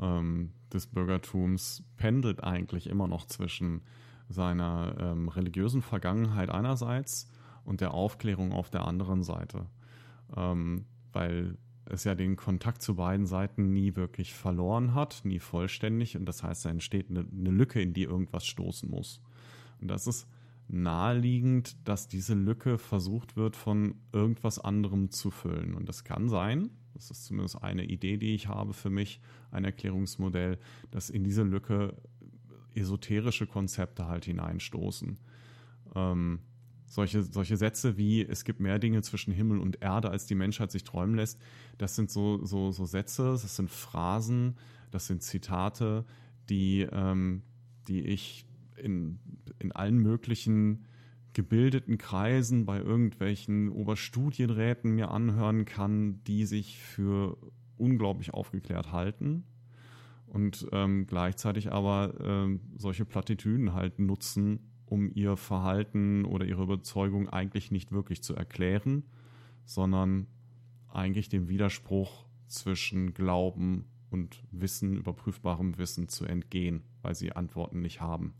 ähm, 0.00 0.52
des 0.72 0.86
Bürgertums 0.86 1.82
pendelt 1.96 2.42
eigentlich 2.42 2.86
immer 2.88 3.08
noch 3.08 3.26
zwischen 3.26 3.82
seiner 4.28 4.94
ähm, 4.98 5.28
religiösen 5.28 5.82
Vergangenheit 5.82 6.50
einerseits 6.50 7.28
und 7.64 7.80
der 7.80 7.92
Aufklärung 7.92 8.52
auf 8.52 8.70
der 8.70 8.86
anderen 8.86 9.22
Seite. 9.22 9.66
Ähm, 10.36 10.86
weil 11.12 11.58
es 11.90 12.04
ja 12.04 12.14
den 12.14 12.36
Kontakt 12.36 12.82
zu 12.82 12.94
beiden 12.94 13.26
Seiten 13.26 13.72
nie 13.72 13.96
wirklich 13.96 14.34
verloren 14.34 14.94
hat, 14.94 15.22
nie 15.24 15.40
vollständig. 15.40 16.16
Und 16.16 16.26
das 16.26 16.42
heißt, 16.42 16.64
da 16.64 16.70
entsteht 16.70 17.10
eine, 17.10 17.26
eine 17.32 17.50
Lücke, 17.50 17.80
in 17.80 17.92
die 17.92 18.04
irgendwas 18.04 18.46
stoßen 18.46 18.88
muss. 18.88 19.20
Und 19.80 19.88
das 19.88 20.06
ist 20.06 20.26
naheliegend, 20.68 21.76
dass 21.88 22.06
diese 22.06 22.34
Lücke 22.34 22.78
versucht 22.78 23.36
wird, 23.36 23.56
von 23.56 23.96
irgendwas 24.12 24.58
anderem 24.58 25.10
zu 25.10 25.30
füllen. 25.30 25.74
Und 25.74 25.88
das 25.88 26.04
kann 26.04 26.28
sein, 26.28 26.70
das 26.94 27.10
ist 27.10 27.24
zumindest 27.24 27.62
eine 27.62 27.84
Idee, 27.84 28.16
die 28.16 28.34
ich 28.34 28.48
habe 28.48 28.72
für 28.72 28.90
mich, 28.90 29.20
ein 29.50 29.64
Erklärungsmodell, 29.64 30.58
dass 30.90 31.10
in 31.10 31.24
diese 31.24 31.42
Lücke 31.42 31.96
esoterische 32.74 33.46
Konzepte 33.46 34.06
halt 34.06 34.26
hineinstoßen. 34.26 35.18
Ähm, 35.94 36.40
solche, 36.90 37.22
solche 37.22 37.56
Sätze 37.56 37.96
wie 37.96 38.22
es 38.22 38.44
gibt 38.44 38.60
mehr 38.60 38.78
Dinge 38.78 39.00
zwischen 39.02 39.32
Himmel 39.32 39.58
und 39.58 39.80
Erde, 39.80 40.10
als 40.10 40.26
die 40.26 40.34
Menschheit 40.34 40.72
sich 40.72 40.84
träumen 40.84 41.14
lässt, 41.14 41.40
das 41.78 41.94
sind 41.94 42.10
so, 42.10 42.44
so, 42.44 42.72
so 42.72 42.84
Sätze, 42.84 43.30
das 43.30 43.56
sind 43.56 43.70
Phrasen, 43.70 44.56
das 44.90 45.06
sind 45.06 45.22
Zitate, 45.22 46.04
die, 46.48 46.86
ähm, 46.90 47.42
die 47.86 48.00
ich 48.00 48.44
in, 48.76 49.20
in 49.60 49.70
allen 49.72 49.98
möglichen 49.98 50.84
gebildeten 51.32 51.96
Kreisen 51.96 52.66
bei 52.66 52.78
irgendwelchen 52.80 53.68
Oberstudienräten 53.70 54.90
mir 54.90 55.12
anhören 55.12 55.64
kann, 55.64 56.24
die 56.24 56.44
sich 56.44 56.78
für 56.78 57.38
unglaublich 57.76 58.34
aufgeklärt 58.34 58.90
halten 58.90 59.44
und 60.26 60.66
ähm, 60.72 61.06
gleichzeitig 61.06 61.70
aber 61.70 62.14
ähm, 62.20 62.60
solche 62.76 63.04
Plattitüden 63.04 63.74
halt 63.74 64.00
nutzen, 64.00 64.69
um 64.90 65.10
ihr 65.14 65.36
Verhalten 65.36 66.24
oder 66.24 66.44
ihre 66.44 66.64
Überzeugung 66.64 67.28
eigentlich 67.28 67.70
nicht 67.70 67.92
wirklich 67.92 68.22
zu 68.22 68.34
erklären, 68.34 69.04
sondern 69.64 70.26
eigentlich 70.88 71.28
dem 71.28 71.48
Widerspruch 71.48 72.26
zwischen 72.48 73.14
Glauben 73.14 73.84
und 74.10 74.42
Wissen, 74.50 74.96
überprüfbarem 74.96 75.78
Wissen 75.78 76.08
zu 76.08 76.24
entgehen, 76.24 76.82
weil 77.02 77.14
sie 77.14 77.32
Antworten 77.32 77.80
nicht 77.80 78.00
haben. 78.00 78.34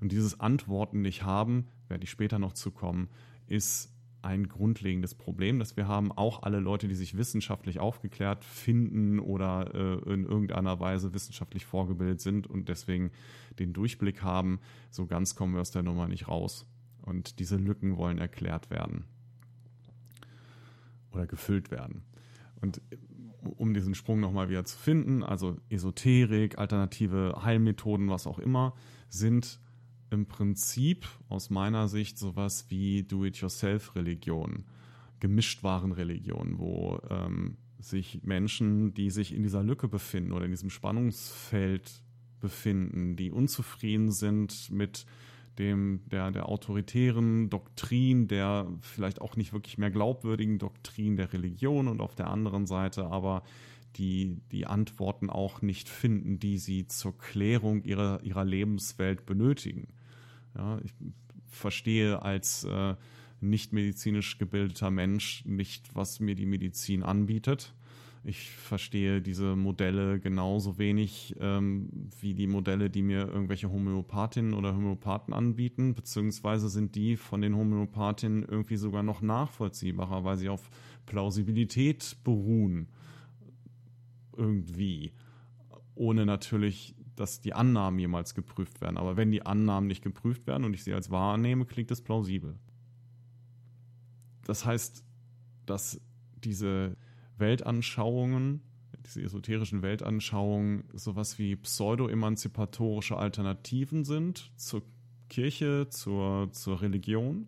Und 0.00 0.12
dieses 0.12 0.38
Antworten 0.38 1.00
nicht 1.00 1.22
haben, 1.22 1.66
werde 1.88 2.04
ich 2.04 2.10
später 2.10 2.38
noch 2.38 2.52
zu 2.52 2.70
kommen, 2.70 3.08
ist 3.46 3.92
ein 4.22 4.48
grundlegendes 4.48 5.14
Problem, 5.14 5.58
das 5.58 5.76
wir 5.76 5.88
haben. 5.88 6.12
Auch 6.12 6.42
alle 6.42 6.60
Leute, 6.60 6.88
die 6.88 6.94
sich 6.94 7.16
wissenschaftlich 7.16 7.80
aufgeklärt 7.80 8.44
finden 8.44 9.18
oder 9.18 9.74
äh, 9.74 10.12
in 10.12 10.24
irgendeiner 10.24 10.80
Weise 10.80 11.14
wissenschaftlich 11.14 11.64
vorgebildet 11.64 12.20
sind 12.20 12.46
und 12.46 12.68
deswegen 12.68 13.10
den 13.58 13.72
Durchblick 13.72 14.22
haben, 14.22 14.60
so 14.90 15.06
ganz 15.06 15.34
kommen 15.34 15.54
wir 15.54 15.60
aus 15.60 15.70
der 15.70 15.82
Nummer 15.82 16.08
nicht 16.08 16.28
raus. 16.28 16.66
Und 17.02 17.38
diese 17.38 17.56
Lücken 17.56 17.96
wollen 17.96 18.18
erklärt 18.18 18.70
werden 18.70 19.04
oder 21.12 21.26
gefüllt 21.26 21.70
werden. 21.70 22.02
Und 22.60 22.80
um 23.56 23.72
diesen 23.72 23.94
Sprung 23.94 24.20
nochmal 24.20 24.50
wieder 24.50 24.64
zu 24.64 24.78
finden, 24.78 25.22
also 25.22 25.56
Esoterik, 25.70 26.58
alternative 26.58 27.40
Heilmethoden, 27.42 28.10
was 28.10 28.26
auch 28.26 28.38
immer, 28.38 28.74
sind 29.08 29.60
im 30.10 30.26
Prinzip 30.26 31.08
aus 31.28 31.50
meiner 31.50 31.88
Sicht 31.88 32.18
sowas 32.18 32.66
wie 32.68 33.02
Do-it-yourself-Religion, 33.02 34.64
Gemischtwaren-Religion, 35.20 36.58
wo 36.58 37.00
ähm, 37.08 37.56
sich 37.78 38.20
Menschen, 38.22 38.94
die 38.94 39.10
sich 39.10 39.34
in 39.34 39.42
dieser 39.42 39.62
Lücke 39.62 39.88
befinden 39.88 40.32
oder 40.32 40.44
in 40.44 40.50
diesem 40.50 40.70
Spannungsfeld 40.70 42.02
befinden, 42.40 43.16
die 43.16 43.30
unzufrieden 43.30 44.10
sind 44.10 44.70
mit 44.70 45.06
dem, 45.58 46.00
der, 46.10 46.30
der 46.30 46.48
autoritären 46.48 47.50
Doktrin, 47.50 48.28
der 48.28 48.66
vielleicht 48.80 49.20
auch 49.20 49.36
nicht 49.36 49.52
wirklich 49.52 49.78
mehr 49.78 49.90
glaubwürdigen 49.90 50.58
Doktrin 50.58 51.16
der 51.16 51.32
Religion 51.32 51.88
und 51.88 52.00
auf 52.00 52.14
der 52.14 52.28
anderen 52.28 52.66
Seite 52.66 53.06
aber 53.06 53.42
die, 53.96 54.40
die 54.52 54.66
Antworten 54.66 55.30
auch 55.30 55.62
nicht 55.62 55.88
finden, 55.88 56.38
die 56.38 56.58
sie 56.58 56.86
zur 56.86 57.18
Klärung 57.18 57.82
ihrer, 57.82 58.22
ihrer 58.22 58.44
Lebenswelt 58.44 59.26
benötigen. 59.26 59.88
Ja, 60.56 60.78
ich 60.82 60.92
verstehe 61.46 62.22
als 62.22 62.64
äh, 62.64 62.94
nicht 63.40 63.72
medizinisch 63.72 64.38
gebildeter 64.38 64.90
Mensch 64.90 65.44
nicht, 65.44 65.94
was 65.94 66.20
mir 66.20 66.34
die 66.34 66.46
Medizin 66.46 67.02
anbietet. 67.02 67.74
Ich 68.22 68.50
verstehe 68.50 69.22
diese 69.22 69.56
Modelle 69.56 70.20
genauso 70.20 70.76
wenig 70.76 71.34
ähm, 71.40 71.88
wie 72.20 72.34
die 72.34 72.46
Modelle, 72.46 72.90
die 72.90 73.00
mir 73.00 73.26
irgendwelche 73.26 73.70
Homöopathinnen 73.70 74.52
oder 74.52 74.74
Homöopathen 74.74 75.32
anbieten, 75.32 75.94
beziehungsweise 75.94 76.68
sind 76.68 76.96
die 76.96 77.16
von 77.16 77.40
den 77.40 77.56
Homöopathinnen 77.56 78.44
irgendwie 78.44 78.76
sogar 78.76 79.02
noch 79.02 79.22
nachvollziehbarer, 79.22 80.22
weil 80.22 80.36
sie 80.36 80.50
auf 80.50 80.68
Plausibilität 81.06 82.18
beruhen. 82.22 82.88
Irgendwie. 84.36 85.12
Ohne 85.94 86.26
natürlich 86.26 86.94
dass 87.20 87.40
die 87.42 87.52
Annahmen 87.52 87.98
jemals 87.98 88.34
geprüft 88.34 88.80
werden. 88.80 88.96
Aber 88.96 89.16
wenn 89.16 89.30
die 89.30 89.44
Annahmen 89.44 89.86
nicht 89.86 90.02
geprüft 90.02 90.46
werden 90.46 90.64
und 90.64 90.72
ich 90.72 90.82
sie 90.82 90.94
als 90.94 91.10
wahrnehme, 91.10 91.66
klingt 91.66 91.90
es 91.90 92.00
plausibel. 92.00 92.58
Das 94.46 94.64
heißt, 94.64 95.04
dass 95.66 96.00
diese 96.42 96.96
Weltanschauungen, 97.36 98.62
diese 99.04 99.22
esoterischen 99.22 99.82
Weltanschauungen, 99.82 100.84
sowas 100.94 101.38
wie 101.38 101.56
pseudo-emanzipatorische 101.56 103.16
Alternativen 103.16 104.04
sind 104.04 104.50
zur 104.56 104.82
Kirche, 105.28 105.88
zur, 105.90 106.50
zur 106.52 106.80
Religion. 106.80 107.46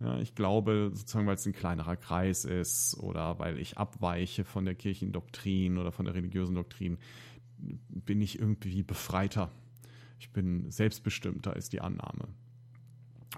Ja, 0.00 0.18
ich 0.18 0.34
glaube, 0.34 0.90
sozusagen, 0.94 1.26
weil 1.26 1.36
es 1.36 1.46
ein 1.46 1.52
kleinerer 1.52 1.96
Kreis 1.96 2.44
ist 2.44 2.98
oder 2.98 3.38
weil 3.38 3.58
ich 3.58 3.78
abweiche 3.78 4.44
von 4.44 4.64
der 4.64 4.74
Kirchendoktrin 4.74 5.78
oder 5.78 5.92
von 5.92 6.04
der 6.04 6.14
religiösen 6.14 6.54
Doktrin, 6.54 6.98
bin 7.58 8.20
ich 8.20 8.38
irgendwie 8.38 8.82
befreiter. 8.82 9.50
Ich 10.18 10.30
bin 10.30 10.70
selbstbestimmter, 10.70 11.56
ist 11.56 11.72
die 11.72 11.80
Annahme. 11.80 12.28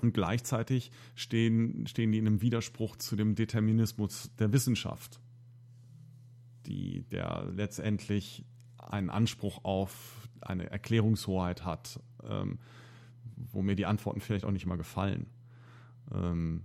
Und 0.00 0.14
gleichzeitig 0.14 0.92
stehen, 1.14 1.86
stehen 1.86 2.12
die 2.12 2.18
in 2.18 2.26
einem 2.26 2.40
Widerspruch 2.40 2.96
zu 2.96 3.16
dem 3.16 3.34
Determinismus 3.34 4.30
der 4.38 4.52
Wissenschaft, 4.52 5.20
die, 6.66 7.02
der 7.10 7.50
letztendlich 7.52 8.44
einen 8.76 9.10
Anspruch 9.10 9.64
auf 9.64 10.28
eine 10.40 10.70
Erklärungshoheit 10.70 11.64
hat, 11.64 12.00
ähm, 12.22 12.58
wo 13.36 13.62
mir 13.62 13.74
die 13.74 13.86
Antworten 13.86 14.20
vielleicht 14.20 14.44
auch 14.44 14.52
nicht 14.52 14.66
mal 14.66 14.76
gefallen. 14.76 15.26
Ähm, 16.12 16.62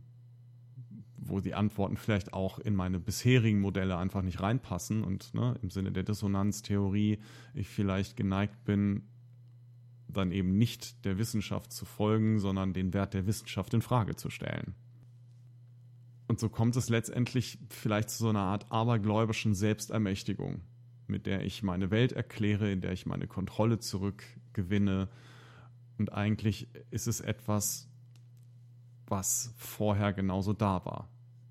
wo 1.27 1.39
die 1.39 1.53
Antworten 1.53 1.97
vielleicht 1.97 2.33
auch 2.33 2.59
in 2.59 2.75
meine 2.75 2.99
bisherigen 2.99 3.59
Modelle 3.59 3.97
einfach 3.97 4.21
nicht 4.21 4.41
reinpassen 4.41 5.03
und 5.03 5.33
ne, 5.33 5.55
im 5.61 5.69
Sinne 5.69 5.91
der 5.91 6.03
Dissonanztheorie 6.03 7.19
ich 7.53 7.69
vielleicht 7.69 8.15
geneigt 8.17 8.63
bin, 8.65 9.03
dann 10.07 10.31
eben 10.31 10.57
nicht 10.57 11.05
der 11.05 11.17
Wissenschaft 11.17 11.71
zu 11.71 11.85
folgen, 11.85 12.39
sondern 12.39 12.73
den 12.73 12.93
Wert 12.93 13.13
der 13.13 13.25
Wissenschaft 13.25 13.73
in 13.73 13.81
Frage 13.81 14.15
zu 14.15 14.29
stellen. 14.29 14.75
Und 16.27 16.39
so 16.39 16.49
kommt 16.49 16.75
es 16.75 16.89
letztendlich 16.89 17.59
vielleicht 17.69 18.09
zu 18.09 18.23
so 18.23 18.29
einer 18.29 18.39
Art 18.39 18.71
abergläubischen 18.71 19.53
Selbstermächtigung, 19.53 20.61
mit 21.07 21.25
der 21.25 21.43
ich 21.43 21.63
meine 21.63 21.91
Welt 21.91 22.11
erkläre, 22.11 22.71
in 22.71 22.81
der 22.81 22.91
ich 22.91 23.05
meine 23.05 23.27
Kontrolle 23.27 23.79
zurückgewinne. 23.79 25.09
Und 25.97 26.13
eigentlich 26.13 26.69
ist 26.91 27.07
es 27.07 27.19
etwas, 27.19 27.89
was 29.07 29.53
vorher 29.57 30.13
genauso 30.13 30.53
da 30.53 30.85
war. 30.85 31.09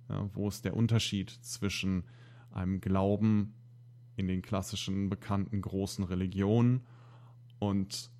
Ja, 0.08 0.28
wo 0.34 0.48
ist 0.48 0.64
der 0.64 0.76
Unterschied 0.76 1.30
zwischen 1.30 2.04
einem 2.50 2.80
Glauben 2.80 3.54
in 4.16 4.28
den 4.28 4.42
klassischen 4.42 5.08
bekannten 5.08 5.60
großen 5.62 6.04
Religionen 6.04 6.82
und 7.58 8.10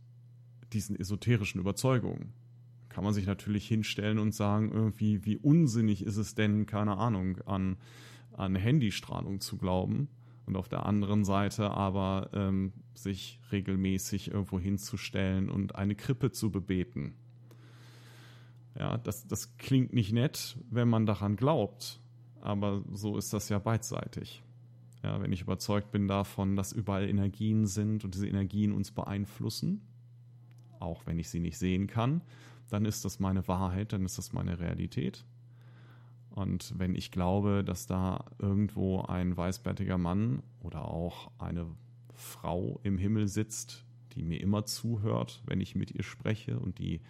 diesen 0.72 0.97
esoterischen 0.97 1.61
Überzeugungen? 1.61 2.33
Kann 2.89 3.05
man 3.05 3.14
sich 3.14 3.26
natürlich 3.26 3.66
hinstellen 3.66 4.18
und 4.18 4.35
sagen, 4.35 4.70
irgendwie, 4.70 5.24
wie 5.24 5.37
unsinnig 5.37 6.05
ist 6.05 6.18
es 6.18 6.35
denn, 6.35 6.66
keine 6.66 6.99
Ahnung, 6.99 7.39
an, 7.47 7.76
an 8.33 8.55
Handystrahlung 8.55 9.41
zu 9.41 9.57
glauben 9.57 10.09
und 10.47 10.57
auf 10.57 10.68
der 10.68 10.85
anderen 10.87 11.24
Seite 11.24 11.70
aber 11.70 12.30
ähm, 12.33 12.72
sich 12.95 13.41
regelmäßig 13.51 14.30
irgendwo 14.30 14.59
hinzustellen 14.59 15.49
und 15.49 15.74
eine 15.74 15.95
Krippe 15.95 16.33
zu 16.33 16.51
bebeten 16.51 17.14
ja, 18.79 18.99
das, 18.99 19.27
das 19.27 19.57
klingt 19.57 19.93
nicht 19.93 20.12
nett, 20.12 20.57
wenn 20.70 20.89
man 20.89 21.07
daran 21.07 21.37
glaubt, 21.37 22.01
aber 22.41 22.83
so 22.93 23.16
ist 23.16 23.33
das 23.33 23.49
ja 23.49 23.59
beidseitig. 23.59 24.43
Ja, 25.03 25.20
wenn 25.20 25.33
ich 25.33 25.43
überzeugt 25.43 25.91
bin 25.91 26.07
davon, 26.07 26.55
dass 26.57 26.73
überall 26.73 27.09
Energien 27.09 27.66
sind 27.66 28.05
und 28.05 28.14
diese 28.14 28.29
Energien 28.29 28.73
uns 28.73 28.93
beeinflussen, 28.93 29.83
auch 30.79 31.07
wenn 31.07 31.18
ich 31.18 31.29
sie 31.29 31.41
nicht 31.41 31.59
sehen 31.59 31.87
kann, 31.87 32.23
dann 32.70 32.85
ist 32.85 33.05
das 33.05 33.20
meine 33.20 33.47
Wahrheit, 33.49 33.93
dann 33.93 34.05
ist 34.05 34.18
das 34.18 34.33
meine 34.33 34.59
Realität. 34.59 35.25
Und 36.31 36.73
wenn 36.79 36.95
ich 36.95 37.11
glaube, 37.11 37.62
dass 37.64 37.87
da 37.87 38.25
irgendwo 38.39 39.03
ein 39.03 39.37
weißbärtiger 39.37 39.99
Mann 39.99 40.43
oder 40.61 40.89
auch 40.89 41.31
eine 41.39 41.66
Frau 42.14 42.81
im 42.83 42.97
Himmel 42.97 43.29
sitzt, 43.29 43.85
die 44.14 44.23
mir 44.23 44.41
immer 44.41 44.64
zuhört, 44.64 45.43
wenn 45.47 45.61
ich 45.61 45.75
mit 45.75 45.91
ihr 45.91 46.03
spreche 46.03 46.59
und 46.59 46.79
die 46.79 47.01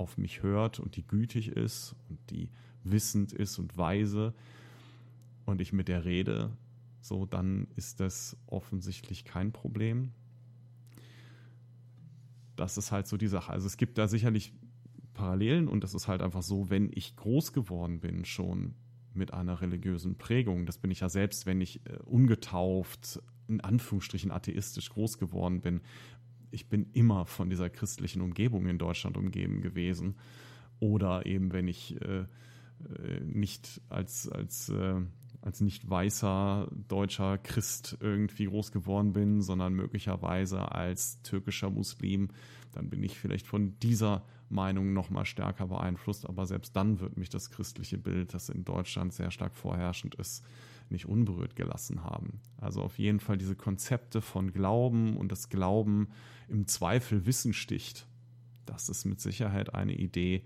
auf 0.00 0.16
mich 0.16 0.42
hört 0.42 0.80
und 0.80 0.96
die 0.96 1.06
gütig 1.06 1.48
ist 1.48 1.94
und 2.08 2.18
die 2.30 2.48
wissend 2.82 3.32
ist 3.32 3.58
und 3.58 3.76
weise 3.76 4.34
und 5.44 5.60
ich 5.60 5.72
mit 5.72 5.88
der 5.88 6.06
rede, 6.06 6.50
so 7.02 7.26
dann 7.26 7.68
ist 7.76 8.00
das 8.00 8.36
offensichtlich 8.46 9.24
kein 9.24 9.52
Problem. 9.52 10.12
Das 12.56 12.78
ist 12.78 12.92
halt 12.92 13.06
so 13.06 13.16
die 13.16 13.28
Sache. 13.28 13.52
Also 13.52 13.66
es 13.66 13.76
gibt 13.76 13.98
da 13.98 14.08
sicherlich 14.08 14.54
Parallelen 15.12 15.68
und 15.68 15.84
das 15.84 15.94
ist 15.94 16.08
halt 16.08 16.22
einfach 16.22 16.42
so, 16.42 16.70
wenn 16.70 16.90
ich 16.94 17.16
groß 17.16 17.52
geworden 17.52 18.00
bin 18.00 18.24
schon 18.24 18.74
mit 19.12 19.34
einer 19.34 19.60
religiösen 19.60 20.16
Prägung, 20.16 20.64
das 20.64 20.78
bin 20.78 20.90
ich 20.90 21.00
ja 21.00 21.10
selbst, 21.10 21.44
wenn 21.44 21.60
ich 21.60 21.84
äh, 21.86 21.98
ungetauft, 22.04 23.20
in 23.48 23.60
Anführungsstrichen 23.60 24.30
atheistisch 24.30 24.88
groß 24.88 25.18
geworden 25.18 25.60
bin, 25.60 25.82
ich 26.50 26.68
bin 26.68 26.90
immer 26.92 27.26
von 27.26 27.50
dieser 27.50 27.70
christlichen 27.70 28.22
Umgebung 28.22 28.66
in 28.66 28.78
Deutschland 28.78 29.16
umgeben 29.16 29.62
gewesen. 29.62 30.16
Oder 30.78 31.26
eben, 31.26 31.52
wenn 31.52 31.68
ich 31.68 32.00
äh, 32.00 32.20
äh, 32.20 33.20
nicht 33.24 33.80
als, 33.88 34.28
als, 34.28 34.70
äh, 34.70 35.00
als 35.42 35.60
nicht 35.60 35.88
weißer 35.88 36.68
deutscher 36.88 37.38
Christ 37.38 37.98
irgendwie 38.00 38.46
groß 38.46 38.72
geworden 38.72 39.12
bin, 39.12 39.42
sondern 39.42 39.74
möglicherweise 39.74 40.72
als 40.72 41.20
türkischer 41.22 41.70
Muslim, 41.70 42.28
dann 42.72 42.88
bin 42.88 43.02
ich 43.02 43.18
vielleicht 43.18 43.46
von 43.46 43.78
dieser 43.80 44.24
Meinung 44.48 44.92
noch 44.92 45.10
mal 45.10 45.24
stärker 45.24 45.68
beeinflusst. 45.68 46.26
Aber 46.28 46.46
selbst 46.46 46.74
dann 46.76 47.00
wird 47.00 47.16
mich 47.16 47.28
das 47.28 47.50
christliche 47.50 47.98
Bild, 47.98 48.34
das 48.34 48.48
in 48.48 48.64
Deutschland 48.64 49.12
sehr 49.12 49.30
stark 49.30 49.54
vorherrschend 49.54 50.14
ist, 50.14 50.44
nicht 50.90 51.06
unberührt 51.06 51.56
gelassen 51.56 52.04
haben. 52.04 52.40
Also 52.56 52.82
auf 52.82 52.98
jeden 52.98 53.20
Fall 53.20 53.38
diese 53.38 53.56
Konzepte 53.56 54.20
von 54.20 54.52
Glauben 54.52 55.16
und 55.16 55.32
das 55.32 55.48
Glauben 55.48 56.08
im 56.48 56.66
Zweifel 56.66 57.26
Wissen 57.26 57.52
sticht. 57.52 58.06
Das 58.66 58.88
ist 58.88 59.04
mit 59.04 59.20
Sicherheit 59.20 59.74
eine 59.74 59.94
Idee, 59.94 60.44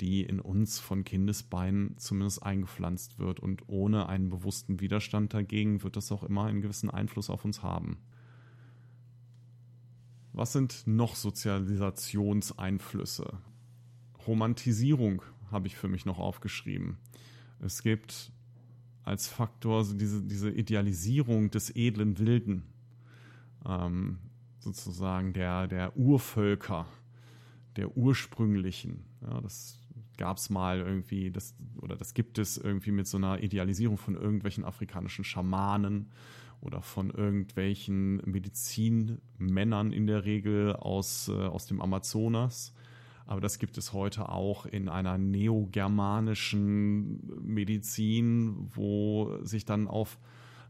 die 0.00 0.22
in 0.22 0.40
uns 0.40 0.80
von 0.80 1.04
Kindesbeinen 1.04 1.98
zumindest 1.98 2.42
eingepflanzt 2.42 3.18
wird 3.18 3.40
und 3.40 3.68
ohne 3.68 4.08
einen 4.08 4.30
bewussten 4.30 4.80
Widerstand 4.80 5.34
dagegen 5.34 5.82
wird 5.82 5.96
das 5.96 6.12
auch 6.12 6.22
immer 6.24 6.46
einen 6.46 6.62
gewissen 6.62 6.88
Einfluss 6.90 7.30
auf 7.30 7.44
uns 7.44 7.62
haben. 7.62 7.98
Was 10.32 10.52
sind 10.52 10.84
noch 10.86 11.14
Sozialisationseinflüsse? 11.14 13.38
Romantisierung 14.26 15.22
habe 15.50 15.66
ich 15.68 15.76
für 15.76 15.86
mich 15.86 16.04
noch 16.06 16.18
aufgeschrieben. 16.18 16.98
Es 17.60 17.84
gibt 17.84 18.32
als 19.04 19.28
Faktor 19.28 19.84
so 19.84 19.94
diese, 19.94 20.22
diese 20.22 20.50
Idealisierung 20.50 21.50
des 21.50 21.74
edlen 21.74 22.18
Wilden, 22.18 22.64
ähm, 23.66 24.18
sozusagen 24.58 25.32
der, 25.32 25.66
der 25.68 25.96
Urvölker, 25.96 26.86
der 27.76 27.96
ursprünglichen. 27.96 29.04
Ja, 29.20 29.40
das 29.40 29.78
gab 30.16 30.38
es 30.38 30.48
mal 30.48 30.78
irgendwie, 30.78 31.30
das, 31.30 31.54
oder 31.80 31.96
das 31.96 32.14
gibt 32.14 32.38
es 32.38 32.56
irgendwie 32.56 32.92
mit 32.92 33.06
so 33.06 33.16
einer 33.18 33.42
Idealisierung 33.42 33.98
von 33.98 34.14
irgendwelchen 34.14 34.64
afrikanischen 34.64 35.24
Schamanen 35.24 36.10
oder 36.60 36.80
von 36.80 37.10
irgendwelchen 37.10 38.16
Medizinmännern 38.24 39.92
in 39.92 40.06
der 40.06 40.24
Regel 40.24 40.74
aus, 40.76 41.28
äh, 41.28 41.32
aus 41.32 41.66
dem 41.66 41.80
Amazonas 41.80 42.72
aber 43.26 43.40
das 43.40 43.58
gibt 43.58 43.78
es 43.78 43.92
heute 43.92 44.28
auch 44.28 44.66
in 44.66 44.88
einer 44.88 45.18
neogermanischen 45.18 47.42
Medizin, 47.42 48.68
wo 48.74 49.38
sich 49.42 49.64
dann 49.64 49.88
auf 49.88 50.18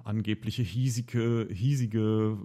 angebliche 0.05 0.63
hiesige, 0.63 1.49
hiesige 1.51 2.39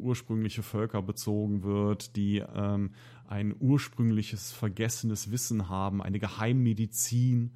ursprüngliche 0.00 0.62
Völker 0.62 1.00
bezogen 1.00 1.62
wird, 1.62 2.16
die 2.16 2.42
ähm, 2.54 2.90
ein 3.26 3.54
ursprüngliches 3.58 4.52
vergessenes 4.52 5.30
Wissen 5.30 5.68
haben, 5.68 6.02
eine 6.02 6.18
Geheimmedizin, 6.18 7.52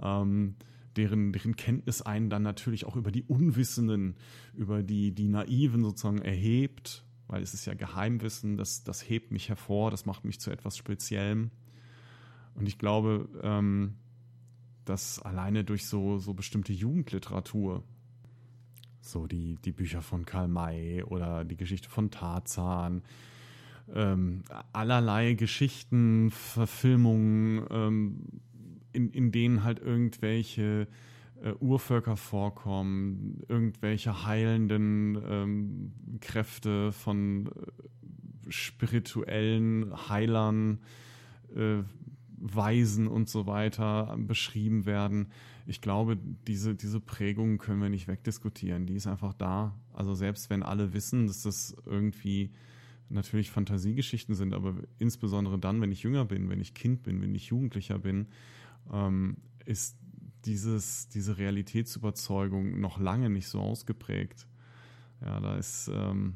ähm, 0.00 0.54
deren, 0.96 1.32
deren 1.32 1.56
Kenntnis 1.56 2.02
einen 2.02 2.30
dann 2.30 2.42
natürlich 2.42 2.86
auch 2.86 2.96
über 2.96 3.10
die 3.10 3.24
Unwissenden, 3.24 4.14
über 4.54 4.84
die, 4.84 5.12
die 5.12 5.28
Naiven 5.28 5.82
sozusagen 5.82 6.22
erhebt 6.22 7.04
weil 7.26 7.42
es 7.42 7.54
ist 7.54 7.66
ja 7.66 7.74
Geheimwissen, 7.74 8.56
das, 8.56 8.84
das 8.84 9.08
hebt 9.08 9.30
mich 9.32 9.48
hervor, 9.48 9.90
das 9.90 10.06
macht 10.06 10.24
mich 10.24 10.40
zu 10.40 10.50
etwas 10.50 10.76
Speziellem. 10.76 11.50
Und 12.54 12.66
ich 12.66 12.78
glaube, 12.78 13.28
ähm, 13.42 13.94
dass 14.84 15.20
alleine 15.20 15.64
durch 15.64 15.86
so, 15.86 16.18
so 16.18 16.34
bestimmte 16.34 16.72
Jugendliteratur, 16.72 17.82
so 19.00 19.26
die, 19.26 19.56
die 19.64 19.72
Bücher 19.72 20.02
von 20.02 20.24
Karl 20.24 20.48
May 20.48 21.02
oder 21.02 21.44
die 21.44 21.56
Geschichte 21.56 21.88
von 21.88 22.10
Tarzan, 22.10 23.02
ähm, 23.92 24.42
allerlei 24.72 25.34
Geschichten, 25.34 26.30
Verfilmungen, 26.30 27.66
ähm, 27.70 28.26
in, 28.92 29.10
in 29.10 29.32
denen 29.32 29.64
halt 29.64 29.80
irgendwelche 29.80 30.86
äh, 31.44 31.52
Urvölker 31.60 32.16
vorkommen, 32.16 33.42
irgendwelche 33.48 34.24
heilenden 34.24 35.22
ähm, 35.28 35.92
Kräfte 36.20 36.90
von 36.90 37.48
äh, 37.48 38.50
spirituellen 38.50 39.92
Heilern, 40.08 40.80
äh, 41.54 41.82
Weisen 42.36 43.06
und 43.06 43.28
so 43.28 43.46
weiter 43.46 44.16
beschrieben 44.18 44.86
werden. 44.86 45.28
Ich 45.66 45.80
glaube, 45.80 46.18
diese, 46.46 46.74
diese 46.74 47.00
Prägung 47.00 47.58
können 47.58 47.80
wir 47.80 47.88
nicht 47.88 48.08
wegdiskutieren. 48.08 48.86
Die 48.86 48.96
ist 48.96 49.06
einfach 49.06 49.32
da. 49.34 49.78
Also 49.92 50.14
selbst 50.14 50.50
wenn 50.50 50.62
alle 50.62 50.92
wissen, 50.92 51.26
dass 51.26 51.42
das 51.42 51.76
irgendwie 51.86 52.52
natürlich 53.08 53.50
Fantasiegeschichten 53.50 54.34
sind, 54.34 54.52
aber 54.52 54.74
insbesondere 54.98 55.58
dann, 55.58 55.80
wenn 55.80 55.92
ich 55.92 56.02
jünger 56.02 56.24
bin, 56.24 56.48
wenn 56.50 56.60
ich 56.60 56.74
Kind 56.74 57.02
bin, 57.02 57.22
wenn 57.22 57.34
ich 57.34 57.46
Jugendlicher 57.46 57.98
bin, 57.98 58.28
ähm, 58.92 59.36
ist 59.64 59.96
dieses, 60.46 61.08
diese 61.08 61.38
Realitätsüberzeugung 61.38 62.80
noch 62.80 62.98
lange 62.98 63.30
nicht 63.30 63.48
so 63.48 63.60
ausgeprägt. 63.60 64.46
Ja, 65.20 65.40
da 65.40 65.56
ist, 65.56 65.90
ähm, 65.92 66.34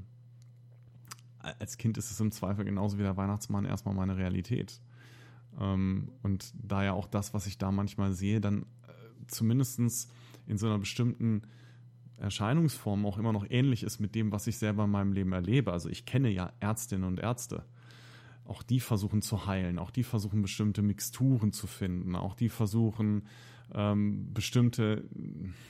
als 1.39 1.77
Kind 1.77 1.99
ist 1.99 2.11
es 2.11 2.21
im 2.21 2.33
Zweifel 2.33 2.65
genauso 2.65 2.99
wie 2.99 3.03
der 3.03 3.17
Weihnachtsmann 3.17 3.65
erstmal 3.65 3.95
meine 3.95 4.17
Realität. 4.17 4.81
Ähm, 5.61 6.13
und 6.23 6.53
da 6.55 6.85
ja 6.85 6.93
auch 6.93 7.07
das, 7.07 7.35
was 7.35 7.47
ich 7.47 7.59
da 7.59 7.71
manchmal 7.71 8.13
sehe, 8.13 8.41
dann 8.41 8.63
äh, 8.63 8.67
zumindest 9.27 10.11
in 10.47 10.59
so 10.59 10.67
einer 10.67 10.79
bestimmten 10.79 11.43
Erscheinungsform 12.17 13.07
auch 13.07 13.19
immer 13.19 13.33
noch 13.33 13.47
ähnlich 13.49 13.83
ist 13.83 14.01
mit 14.01 14.15
dem, 14.15 14.33
was 14.33 14.47
ich 14.47 14.59
selber 14.59 14.85
in 14.85 14.91
meinem 14.91 15.13
Leben 15.13 15.33
erlebe. 15.33 15.73
Also 15.73 15.89
ich 15.89 16.05
kenne 16.05 16.31
ja 16.31 16.53
Ärztinnen 16.61 17.07
und 17.07 17.21
Ärzte 17.21 17.65
auch 18.49 18.63
die 18.63 18.81
versuchen 18.81 19.23
zu 19.23 19.47
heilen, 19.47 19.79
auch 19.79 19.91
die 19.91 20.03
versuchen 20.03 20.43
bestimmte 20.43 20.83
Mixturen 20.83 21.53
zu 21.53 21.67
finden, 21.67 22.17
auch 22.17 22.35
die 22.35 22.49
versuchen 22.49 23.27
ähm, 23.75 24.33
bestimmte, 24.33 25.05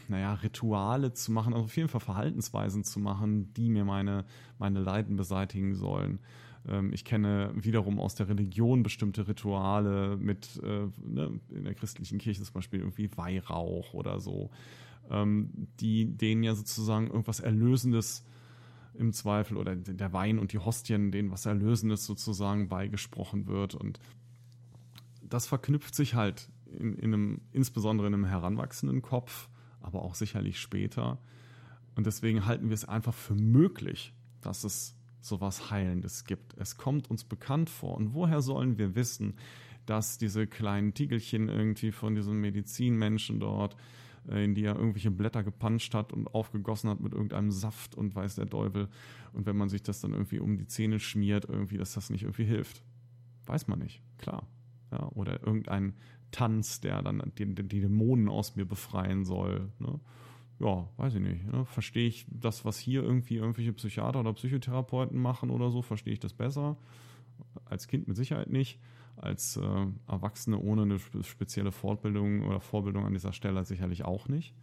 naja, 0.08 0.34
Rituale 0.34 1.12
zu 1.12 1.32
machen, 1.32 1.52
also 1.52 1.64
auf 1.64 1.76
jeden 1.76 1.88
Fall 1.88 2.00
Verhaltensweisen 2.00 2.84
zu 2.84 3.00
machen, 3.00 3.52
die 3.54 3.68
mir 3.68 3.84
meine, 3.84 4.24
meine 4.58 4.80
Leiden 4.80 5.16
beseitigen 5.16 5.74
sollen. 5.74 6.20
Ähm, 6.66 6.92
ich 6.92 7.04
kenne 7.04 7.52
wiederum 7.54 7.98
aus 7.98 8.14
der 8.14 8.28
Religion 8.28 8.82
bestimmte 8.82 9.26
Rituale 9.26 10.16
mit, 10.16 10.60
äh, 10.62 10.86
ne, 11.04 11.40
in 11.50 11.64
der 11.64 11.74
christlichen 11.74 12.18
Kirche 12.18 12.42
zum 12.42 12.54
Beispiel 12.54 12.80
irgendwie 12.80 13.10
Weihrauch 13.16 13.94
oder 13.94 14.20
so, 14.20 14.50
ähm, 15.10 15.68
die 15.80 16.06
denen 16.16 16.42
ja 16.42 16.54
sozusagen 16.54 17.08
irgendwas 17.08 17.40
Erlösendes 17.40 18.24
im 18.94 19.12
Zweifel 19.12 19.56
oder 19.56 19.76
der 19.76 20.12
Wein 20.12 20.38
und 20.38 20.52
die 20.52 20.58
Hostien, 20.58 21.12
denen 21.12 21.30
was 21.30 21.46
Erlösendes 21.46 22.04
sozusagen 22.04 22.68
beigesprochen 22.68 23.46
wird. 23.46 23.74
Und 23.74 24.00
das 25.22 25.46
verknüpft 25.46 25.94
sich 25.94 26.14
halt 26.14 26.48
in, 26.78 26.94
in 26.94 27.14
einem, 27.14 27.40
insbesondere 27.52 28.08
in 28.08 28.14
einem 28.14 28.24
heranwachsenden 28.24 29.02
Kopf, 29.02 29.48
aber 29.80 30.02
auch 30.02 30.14
sicherlich 30.14 30.58
später. 30.58 31.18
Und 31.94 32.06
deswegen 32.06 32.46
halten 32.46 32.68
wir 32.68 32.74
es 32.74 32.84
einfach 32.84 33.14
für 33.14 33.34
möglich, 33.34 34.12
dass 34.40 34.64
es 34.64 34.96
sowas 35.20 35.70
Heilendes 35.70 36.24
gibt. 36.24 36.54
Es 36.56 36.76
kommt 36.76 37.10
uns 37.10 37.24
bekannt 37.24 37.70
vor. 37.70 37.96
Und 37.96 38.14
woher 38.14 38.40
sollen 38.40 38.78
wir 38.78 38.94
wissen, 38.94 39.34
dass 39.86 40.18
diese 40.18 40.46
kleinen 40.46 40.94
Tiegelchen 40.94 41.48
irgendwie 41.48 41.92
von 41.92 42.14
diesen 42.14 42.40
Medizinmenschen 42.40 43.40
dort, 43.40 43.76
äh, 44.28 44.44
in 44.44 44.54
die 44.54 44.64
er 44.64 44.76
irgendwelche 44.76 45.10
Blätter 45.10 45.42
gepanscht 45.42 45.94
hat 45.94 46.12
und 46.12 46.28
aufgegossen 46.28 46.90
hat 46.90 47.00
mit 47.00 47.12
irgendeinem 47.12 47.50
Saft 47.50 47.94
und 47.94 48.14
weiß 48.14 48.36
der 48.36 48.48
Teufel. 48.48 48.88
Und 49.32 49.46
wenn 49.46 49.56
man 49.56 49.68
sich 49.68 49.82
das 49.82 50.00
dann 50.00 50.12
irgendwie 50.12 50.40
um 50.40 50.58
die 50.58 50.66
Zähne 50.66 51.00
schmiert, 51.00 51.46
irgendwie, 51.48 51.78
dass 51.78 51.94
das 51.94 52.10
nicht 52.10 52.22
irgendwie 52.22 52.44
hilft. 52.44 52.82
Weiß 53.46 53.66
man 53.66 53.78
nicht, 53.78 54.02
klar. 54.18 54.46
Ja, 54.90 55.08
oder 55.14 55.44
irgendein 55.44 55.94
Tanz, 56.30 56.80
der 56.80 57.02
dann 57.02 57.32
die, 57.38 57.54
die 57.54 57.80
Dämonen 57.80 58.28
aus 58.28 58.56
mir 58.56 58.64
befreien 58.64 59.24
soll. 59.24 59.70
Ne? 59.78 60.00
Ja, 60.60 60.88
weiß 60.96 61.14
ich 61.14 61.20
nicht. 61.20 61.46
Ne? 61.50 61.64
Verstehe 61.64 62.08
ich 62.08 62.26
das, 62.30 62.64
was 62.64 62.78
hier 62.78 63.02
irgendwie 63.02 63.36
irgendwelche 63.36 63.72
Psychiater 63.72 64.20
oder 64.20 64.32
Psychotherapeuten 64.32 65.18
machen 65.18 65.50
oder 65.50 65.70
so, 65.70 65.82
verstehe 65.82 66.12
ich 66.12 66.20
das 66.20 66.32
besser? 66.32 66.76
Als 67.64 67.86
Kind 67.86 68.08
mit 68.08 68.16
Sicherheit 68.16 68.50
nicht. 68.50 68.80
Als 69.16 69.56
äh, 69.56 69.86
Erwachsene 70.06 70.58
ohne 70.58 70.82
eine 70.82 70.98
spezielle 71.22 71.72
Fortbildung 71.72 72.46
oder 72.46 72.60
Vorbildung 72.60 73.04
an 73.04 73.12
dieser 73.12 73.32
Stelle 73.32 73.64
sicherlich 73.64 74.04
auch 74.04 74.28
nicht. 74.28 74.54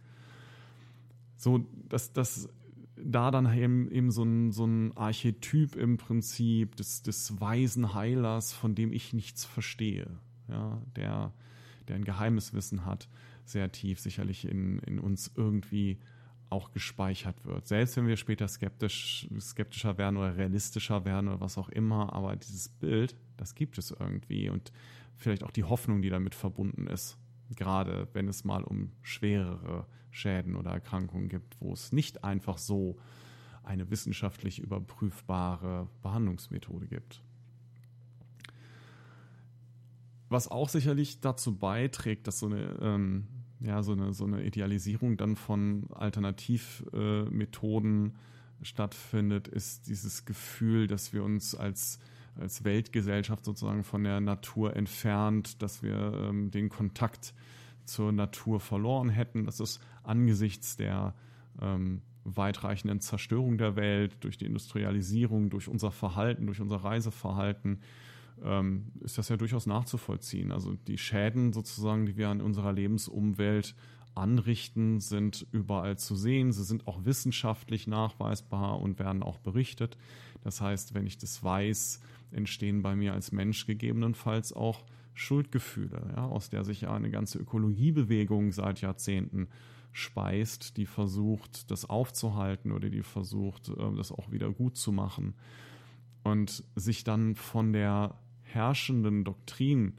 So, 1.36 1.66
dass 1.88 2.12
das 2.12 2.48
da 2.96 3.30
dann 3.30 3.52
eben, 3.54 3.90
eben 3.90 4.10
so, 4.10 4.22
ein, 4.24 4.52
so 4.52 4.64
ein 4.64 4.96
Archetyp 4.96 5.76
im 5.76 5.98
Prinzip 5.98 6.76
des, 6.76 7.02
des 7.02 7.40
weisen 7.40 7.94
Heilers, 7.94 8.52
von 8.52 8.74
dem 8.74 8.92
ich 8.92 9.12
nichts 9.12 9.44
verstehe, 9.44 10.18
ja, 10.48 10.80
der 10.96 11.32
der 11.88 11.96
ein 11.96 12.04
geheimes 12.04 12.52
Wissen 12.52 12.84
hat, 12.84 13.08
sehr 13.44 13.70
tief 13.72 14.00
sicherlich 14.00 14.46
in, 14.46 14.78
in 14.80 14.98
uns 14.98 15.30
irgendwie 15.34 15.98
auch 16.48 16.72
gespeichert 16.72 17.44
wird. 17.44 17.66
Selbst 17.66 17.96
wenn 17.96 18.06
wir 18.06 18.16
später 18.16 18.46
skeptisch, 18.48 19.28
skeptischer 19.40 19.98
werden 19.98 20.16
oder 20.16 20.36
realistischer 20.36 21.04
werden 21.04 21.28
oder 21.28 21.40
was 21.40 21.58
auch 21.58 21.68
immer, 21.68 22.12
aber 22.12 22.36
dieses 22.36 22.68
Bild, 22.68 23.16
das 23.36 23.54
gibt 23.54 23.78
es 23.78 23.90
irgendwie 23.90 24.48
und 24.48 24.72
vielleicht 25.16 25.42
auch 25.42 25.50
die 25.50 25.64
Hoffnung, 25.64 26.02
die 26.02 26.10
damit 26.10 26.34
verbunden 26.34 26.86
ist. 26.86 27.18
Gerade 27.54 28.08
wenn 28.12 28.28
es 28.28 28.44
mal 28.44 28.62
um 28.62 28.92
schwerere 29.02 29.86
Schäden 30.10 30.56
oder 30.56 30.70
Erkrankungen 30.70 31.28
gibt, 31.28 31.60
wo 31.60 31.72
es 31.72 31.92
nicht 31.92 32.24
einfach 32.24 32.58
so 32.58 32.96
eine 33.62 33.90
wissenschaftlich 33.90 34.60
überprüfbare 34.60 35.88
Behandlungsmethode 36.02 36.86
gibt. 36.86 37.22
Was 40.28 40.50
auch 40.50 40.68
sicherlich 40.68 41.20
dazu 41.20 41.56
beiträgt, 41.56 42.26
dass 42.26 42.40
so 42.40 42.46
eine, 42.46 42.76
ähm, 42.80 43.28
ja, 43.60 43.82
so 43.82 43.92
eine, 43.92 44.12
so 44.12 44.24
eine 44.24 44.44
Idealisierung 44.44 45.16
dann 45.16 45.36
von 45.36 45.86
Alternativmethoden 45.92 48.08
äh, 48.08 48.64
stattfindet, 48.64 49.48
ist 49.48 49.88
dieses 49.88 50.24
Gefühl, 50.24 50.86
dass 50.86 51.12
wir 51.12 51.22
uns 51.22 51.54
als, 51.54 51.98
als 52.34 52.64
Weltgesellschaft 52.64 53.44
sozusagen 53.44 53.84
von 53.84 54.02
der 54.02 54.20
Natur 54.20 54.74
entfernt, 54.74 55.62
dass 55.62 55.82
wir 55.82 56.28
ähm, 56.28 56.50
den 56.50 56.68
Kontakt 56.68 57.34
zur 57.84 58.12
Natur 58.12 58.60
verloren 58.60 59.10
hätten. 59.10 59.44
Das 59.44 59.60
ist 59.60 59.80
angesichts 60.02 60.76
der 60.76 61.14
ähm, 61.60 62.02
weitreichenden 62.24 63.00
Zerstörung 63.00 63.58
der 63.58 63.76
Welt 63.76 64.16
durch 64.20 64.36
die 64.36 64.46
Industrialisierung, 64.46 65.50
durch 65.50 65.68
unser 65.68 65.92
Verhalten, 65.92 66.46
durch 66.46 66.60
unser 66.60 66.76
Reiseverhalten 66.76 67.80
ähm, 68.44 68.92
ist 69.00 69.18
das 69.18 69.28
ja 69.28 69.36
durchaus 69.36 69.66
nachzuvollziehen. 69.66 70.52
Also 70.52 70.74
die 70.74 70.98
Schäden 70.98 71.52
sozusagen, 71.52 72.06
die 72.06 72.16
wir 72.16 72.28
an 72.28 72.40
unserer 72.40 72.72
Lebensumwelt 72.72 73.74
anrichten, 74.14 75.00
sind 75.00 75.46
überall 75.52 75.98
zu 75.98 76.16
sehen. 76.16 76.52
Sie 76.52 76.64
sind 76.64 76.86
auch 76.86 77.04
wissenschaftlich 77.04 77.86
nachweisbar 77.86 78.80
und 78.80 78.98
werden 78.98 79.22
auch 79.22 79.38
berichtet. 79.38 79.96
Das 80.42 80.60
heißt, 80.60 80.94
wenn 80.94 81.06
ich 81.06 81.18
das 81.18 81.42
weiß, 81.42 82.00
entstehen 82.30 82.82
bei 82.82 82.96
mir 82.96 83.12
als 83.12 83.32
Mensch 83.32 83.66
gegebenenfalls 83.66 84.52
auch 84.52 84.84
Schuldgefühle, 85.14 86.14
ja, 86.16 86.26
aus 86.26 86.50
der 86.50 86.64
sich 86.64 86.82
ja 86.82 86.92
eine 86.92 87.10
ganze 87.10 87.38
Ökologiebewegung 87.38 88.52
seit 88.52 88.80
Jahrzehnten 88.80 89.48
speist, 89.92 90.76
die 90.76 90.84
versucht, 90.84 91.70
das 91.70 91.88
aufzuhalten 91.88 92.70
oder 92.70 92.90
die 92.90 93.02
versucht, 93.02 93.70
äh, 93.70 93.96
das 93.96 94.12
auch 94.12 94.30
wieder 94.30 94.50
gut 94.50 94.76
zu 94.76 94.92
machen. 94.92 95.34
Und 96.22 96.64
sich 96.74 97.04
dann 97.04 97.34
von 97.34 97.72
der 97.72 98.18
herrschenden 98.46 99.24
Doktrin, 99.24 99.94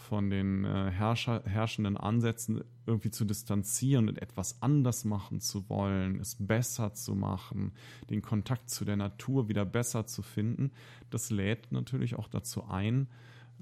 von 0.00 0.30
den 0.30 0.64
äh, 0.64 0.90
Herrscher, 0.90 1.42
herrschenden 1.44 1.96
Ansätzen 1.96 2.64
irgendwie 2.86 3.10
zu 3.10 3.24
distanzieren 3.24 4.08
und 4.08 4.20
etwas 4.20 4.60
anders 4.62 5.04
machen 5.04 5.40
zu 5.40 5.68
wollen, 5.68 6.18
es 6.18 6.36
besser 6.38 6.94
zu 6.94 7.14
machen, 7.14 7.72
den 8.08 8.22
Kontakt 8.22 8.70
zu 8.70 8.84
der 8.84 8.96
Natur 8.96 9.48
wieder 9.48 9.64
besser 9.64 10.06
zu 10.06 10.22
finden, 10.22 10.72
das 11.10 11.30
lädt 11.30 11.70
natürlich 11.70 12.16
auch 12.16 12.28
dazu 12.28 12.64
ein, 12.64 13.08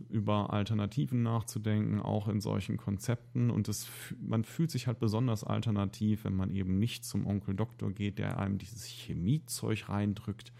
über 0.09 0.53
Alternativen 0.53 1.23
nachzudenken, 1.25 2.01
auch 2.01 2.29
in 2.29 2.41
solchen 2.41 2.77
Konzepten. 2.77 3.51
Und 3.51 3.67
das, 3.67 3.89
man 4.21 4.45
fühlt 4.45 4.71
sich 4.71 4.87
halt 4.87 5.01
besonders 5.01 5.43
alternativ, 5.43 6.25
wenn 6.25 6.37
man 6.37 6.55
eben 6.55 6.79
nicht 6.79 7.05
zum 7.05 7.27
Onkel 7.27 7.57
Doktor 7.57 7.91
geht, 7.91 8.21
der 8.21 8.39
einem 8.39 8.59
dieses 8.59 8.85
Chemiezeug 8.85 9.89
reindrückt, 9.89 10.53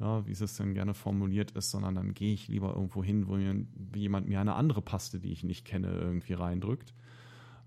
ja, 0.00 0.26
wie 0.26 0.32
es 0.32 0.56
denn 0.56 0.74
gerne 0.74 0.94
formuliert 0.94 1.50
ist, 1.52 1.70
sondern 1.70 1.96
dann 1.96 2.14
gehe 2.14 2.32
ich 2.32 2.48
lieber 2.48 2.74
irgendwo 2.74 3.02
hin, 3.02 3.26
wo 3.26 3.36
jemand 3.96 4.28
mir 4.28 4.40
eine 4.40 4.54
andere 4.54 4.82
Paste, 4.82 5.18
die 5.18 5.32
ich 5.32 5.44
nicht 5.44 5.64
kenne, 5.64 5.88
irgendwie 5.88 6.34
reindrückt. 6.34 6.94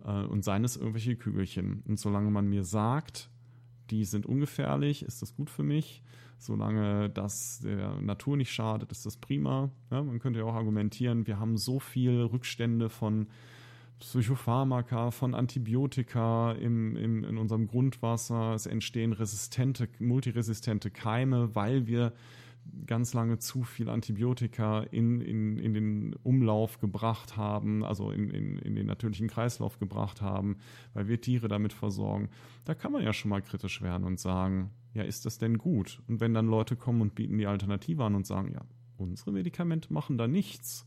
Äh, 0.05 0.23
und 0.25 0.43
seien 0.43 0.63
es 0.63 0.77
irgendwelche 0.77 1.15
Kügelchen. 1.15 1.83
Und 1.87 1.99
solange 1.99 2.31
man 2.31 2.47
mir 2.47 2.63
sagt, 2.63 3.29
die 3.89 4.05
sind 4.05 4.25
ungefährlich, 4.25 5.03
ist 5.03 5.21
das 5.21 5.35
gut 5.35 5.49
für 5.49 5.63
mich. 5.63 6.03
Solange 6.37 7.09
das 7.09 7.59
der 7.59 8.01
Natur 8.01 8.35
nicht 8.35 8.51
schadet, 8.51 8.91
ist 8.91 9.05
das 9.05 9.17
prima. 9.17 9.69
Ja, 9.91 10.01
man 10.01 10.19
könnte 10.19 10.39
ja 10.39 10.45
auch 10.45 10.55
argumentieren, 10.55 11.27
wir 11.27 11.39
haben 11.39 11.57
so 11.57 11.79
viel 11.79 12.21
Rückstände 12.21 12.89
von 12.89 13.27
Psychopharmaka, 14.01 15.11
von 15.11 15.35
Antibiotika 15.35 16.51
im, 16.53 16.95
im, 16.95 17.23
in 17.23 17.37
unserem 17.37 17.67
Grundwasser. 17.67 18.53
Es 18.53 18.65
entstehen 18.65 19.13
resistente, 19.13 19.87
multiresistente 19.99 20.89
Keime, 20.91 21.55
weil 21.55 21.87
wir 21.87 22.13
ganz 22.85 23.13
lange 23.13 23.37
zu 23.39 23.63
viel 23.63 23.89
Antibiotika 23.89 24.81
in, 24.81 25.21
in, 25.21 25.57
in 25.57 25.73
den 25.73 26.15
Umlauf 26.23 26.79
gebracht 26.79 27.37
haben, 27.37 27.83
also 27.83 28.11
in, 28.11 28.29
in, 28.29 28.57
in 28.57 28.75
den 28.75 28.87
natürlichen 28.87 29.27
Kreislauf 29.27 29.79
gebracht 29.79 30.21
haben, 30.21 30.57
weil 30.93 31.07
wir 31.07 31.21
Tiere 31.21 31.47
damit 31.47 31.73
versorgen. 31.73 32.29
Da 32.65 32.73
kann 32.73 32.91
man 32.91 33.03
ja 33.03 33.13
schon 33.13 33.29
mal 33.29 33.41
kritisch 33.41 33.81
werden 33.81 34.03
und 34.05 34.19
sagen, 34.19 34.71
ja, 34.93 35.03
ist 35.03 35.25
das 35.25 35.37
denn 35.37 35.57
gut? 35.57 36.01
Und 36.07 36.19
wenn 36.19 36.33
dann 36.33 36.47
Leute 36.47 36.75
kommen 36.75 37.01
und 37.01 37.15
bieten 37.15 37.37
die 37.37 37.47
Alternative 37.47 38.03
an 38.03 38.15
und 38.15 38.25
sagen, 38.27 38.51
ja, 38.53 38.61
unsere 38.97 39.31
Medikamente 39.31 39.93
machen 39.93 40.17
da 40.17 40.27
nichts, 40.27 40.85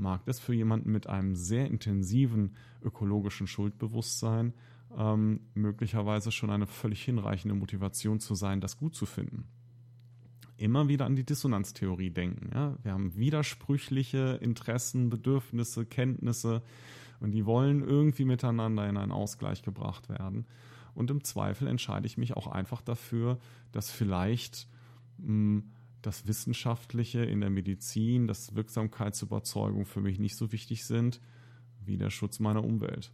mag 0.00 0.24
das 0.24 0.40
für 0.40 0.54
jemanden 0.54 0.90
mit 0.90 1.06
einem 1.06 1.36
sehr 1.36 1.66
intensiven 1.66 2.56
ökologischen 2.82 3.46
Schuldbewusstsein 3.46 4.54
ähm, 4.96 5.40
möglicherweise 5.54 6.32
schon 6.32 6.50
eine 6.50 6.66
völlig 6.66 7.04
hinreichende 7.04 7.54
Motivation 7.54 8.20
zu 8.20 8.34
sein, 8.34 8.60
das 8.60 8.76
gut 8.76 8.94
zu 8.94 9.06
finden. 9.06 9.44
Immer 10.56 10.88
wieder 10.88 11.06
an 11.06 11.16
die 11.16 11.24
Dissonanztheorie 11.24 12.10
denken. 12.10 12.50
Ja? 12.52 12.76
Wir 12.82 12.92
haben 12.92 13.16
widersprüchliche 13.16 14.38
Interessen, 14.42 15.08
Bedürfnisse, 15.08 15.86
Kenntnisse 15.86 16.62
und 17.20 17.32
die 17.32 17.46
wollen 17.46 17.82
irgendwie 17.82 18.24
miteinander 18.24 18.88
in 18.88 18.96
einen 18.96 19.12
Ausgleich 19.12 19.62
gebracht 19.62 20.08
werden. 20.08 20.46
Und 20.94 21.10
im 21.10 21.22
Zweifel 21.22 21.68
entscheide 21.68 22.06
ich 22.06 22.18
mich 22.18 22.36
auch 22.36 22.48
einfach 22.48 22.82
dafür, 22.82 23.38
dass 23.72 23.90
vielleicht 23.90 24.66
mh, 25.18 25.26
hm, 25.26 25.70
das 26.02 26.26
Wissenschaftliche 26.26 27.24
in 27.24 27.40
der 27.40 27.50
Medizin, 27.50 28.26
das 28.26 28.54
Wirksamkeitsüberzeugung 28.54 29.84
für 29.84 30.00
mich 30.00 30.18
nicht 30.18 30.36
so 30.36 30.52
wichtig 30.52 30.84
sind 30.84 31.20
wie 31.84 31.96
der 31.96 32.10
Schutz 32.10 32.40
meiner 32.40 32.64
Umwelt. 32.64 33.12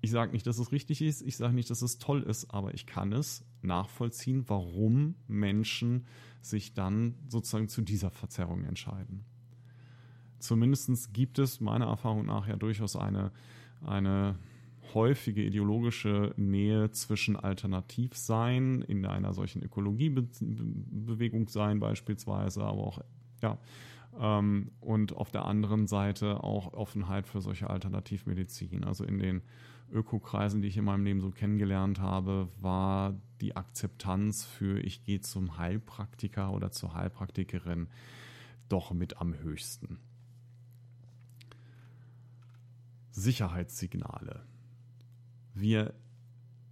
Ich 0.00 0.10
sage 0.10 0.32
nicht, 0.32 0.46
dass 0.46 0.58
es 0.58 0.70
richtig 0.72 1.02
ist, 1.02 1.22
ich 1.22 1.36
sage 1.36 1.54
nicht, 1.54 1.70
dass 1.70 1.82
es 1.82 1.98
toll 1.98 2.22
ist, 2.22 2.50
aber 2.50 2.74
ich 2.74 2.86
kann 2.86 3.12
es 3.12 3.44
nachvollziehen, 3.62 4.44
warum 4.48 5.16
Menschen 5.26 6.06
sich 6.40 6.74
dann 6.74 7.16
sozusagen 7.28 7.68
zu 7.68 7.82
dieser 7.82 8.10
Verzerrung 8.10 8.64
entscheiden. 8.64 9.24
Zumindest 10.38 11.12
gibt 11.12 11.38
es 11.38 11.60
meiner 11.60 11.86
Erfahrung 11.86 12.26
nach 12.26 12.46
ja 12.46 12.56
durchaus 12.56 12.94
eine, 12.94 13.32
eine 13.80 14.38
häufige 14.96 15.44
ideologische 15.44 16.32
Nähe 16.36 16.90
zwischen 16.90 17.36
Alternativsein 17.36 18.82
in 18.82 19.04
einer 19.04 19.34
solchen 19.34 19.62
Ökologiebewegung 19.62 21.48
sein 21.48 21.78
beispielsweise, 21.78 22.64
aber 22.64 22.82
auch 22.82 23.00
ja 23.42 23.58
ähm, 24.18 24.70
und 24.80 25.14
auf 25.14 25.30
der 25.30 25.44
anderen 25.44 25.86
Seite 25.86 26.42
auch 26.42 26.72
Offenheit 26.72 27.26
für 27.26 27.40
solche 27.40 27.68
Alternativmedizin. 27.68 28.84
Also 28.84 29.04
in 29.04 29.18
den 29.18 29.42
Ökokreisen, 29.92 30.62
die 30.62 30.68
ich 30.68 30.76
in 30.76 30.84
meinem 30.84 31.04
Leben 31.04 31.20
so 31.20 31.30
kennengelernt 31.30 32.00
habe, 32.00 32.48
war 32.58 33.14
die 33.40 33.54
Akzeptanz 33.54 34.44
für 34.44 34.80
ich 34.80 35.04
gehe 35.04 35.20
zum 35.20 35.58
Heilpraktiker 35.58 36.52
oder 36.52 36.70
zur 36.70 36.94
Heilpraktikerin 36.94 37.88
doch 38.68 38.92
mit 38.92 39.20
am 39.20 39.38
höchsten. 39.38 40.00
Sicherheitssignale. 43.12 44.44
Wir 45.58 45.94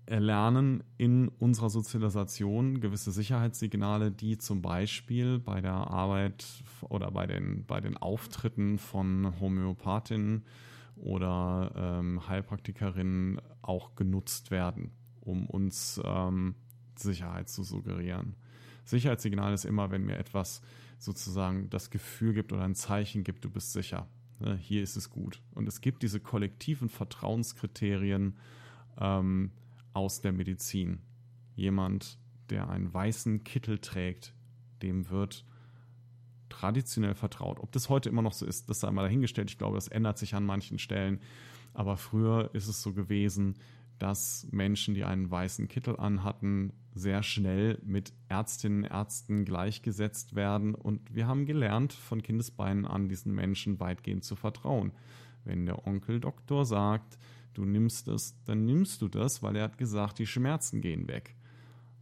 erlernen 0.05 0.85
in 0.99 1.29
unserer 1.29 1.71
Sozialisation 1.71 2.81
gewisse 2.81 3.13
Sicherheitssignale, 3.13 4.13
die 4.13 4.37
zum 4.37 4.61
Beispiel 4.61 5.39
bei 5.39 5.63
der 5.63 5.73
Arbeit 5.73 6.45
oder 6.83 7.11
bei 7.11 7.27
den, 7.27 7.65
bei 7.65 7.81
den 7.81 7.97
Auftritten 7.97 8.77
von 8.77 9.41
Homöopathinnen 9.41 10.45
oder 10.97 11.73
ähm, 11.75 12.29
Heilpraktikerinnen 12.29 13.41
auch 13.63 13.95
genutzt 13.95 14.51
werden, 14.51 14.91
um 15.23 15.47
uns 15.47 15.99
ähm, 16.05 16.55
Sicherheit 16.95 17.49
zu 17.49 17.63
suggerieren. 17.63 18.37
Sicherheitssignal 18.85 19.55
ist 19.55 19.65
immer, 19.65 19.91
wenn 19.91 20.05
mir 20.05 20.19
etwas 20.19 20.61
sozusagen 20.99 21.71
das 21.71 21.89
Gefühl 21.89 22.35
gibt 22.35 22.53
oder 22.53 22.65
ein 22.65 22.75
Zeichen 22.75 23.25
gibt, 23.25 23.47
du 23.47 23.51
bist 23.51 23.73
sicher. 23.73 24.09
Ne, 24.41 24.57
hier 24.57 24.83
ist 24.83 24.97
es 24.97 25.09
gut. 25.09 25.41
Und 25.55 25.67
es 25.69 25.81
gibt 25.81 26.03
diese 26.03 26.21
kollektiven 26.21 26.91
Vertrauenskriterien 26.91 28.37
ähm, 28.99 29.53
aus 29.93 30.21
der 30.21 30.33
Medizin. 30.33 31.01
Jemand, 31.55 32.19
der 32.51 32.69
einen 32.69 32.93
weißen 32.93 33.45
Kittel 33.45 33.79
trägt, 33.79 34.35
dem 34.83 35.09
wird 35.11 35.45
traditionell 36.49 37.15
vertraut. 37.15 37.59
Ob 37.61 37.73
das 37.73 37.89
heute 37.89 38.09
immer 38.09 38.23
noch 38.23 38.33
so 38.33 38.47
ist, 38.47 38.69
das 38.69 38.81
sei 38.81 38.91
mal 38.91 39.03
dahingestellt. 39.03 39.51
Ich 39.51 39.59
glaube, 39.59 39.77
das 39.77 39.89
ändert 39.89 40.19
sich 40.19 40.35
an 40.35 40.45
manchen 40.45 40.79
Stellen. 40.79 41.21
Aber 41.73 41.97
früher 41.97 42.51
ist 42.53 42.69
es 42.69 42.83
so 42.83 42.93
gewesen, 42.93 43.55
dass 43.99 44.47
Menschen, 44.51 44.95
die 44.95 45.05
einen 45.05 45.31
weißen 45.31 45.69
Kittel 45.69 45.97
anhatten, 45.97 46.73
sehr 46.95 47.23
schnell 47.23 47.79
mit 47.85 48.13
Ärztinnen 48.29 48.85
und 48.85 48.91
Ärzten 48.91 49.45
gleichgesetzt 49.45 50.35
werden. 50.35 50.75
Und 50.75 51.15
wir 51.15 51.27
haben 51.27 51.47
gelernt, 51.47 51.93
von 51.93 52.23
Kindesbeinen 52.23 52.87
an 52.87 53.09
diesen 53.09 53.35
Menschen 53.35 53.81
weitgehend 53.81 54.25
zu 54.25 54.37
vertrauen. 54.37 54.93
Wenn 55.45 55.67
der 55.67 55.87
Onkel 55.87 56.21
Doktor 56.21 56.65
sagt, 56.65 57.19
du 57.55 57.65
nimmst 57.65 58.09
es, 58.09 58.37
dann 58.45 58.65
nimmst 58.65 59.01
du 59.03 59.09
das, 59.09 59.43
weil 59.43 59.57
er 59.57 59.65
hat 59.65 59.79
gesagt, 59.79 60.19
die 60.19 60.27
Schmerzen 60.27 60.81
gehen 60.81 61.09
weg. 61.09 61.37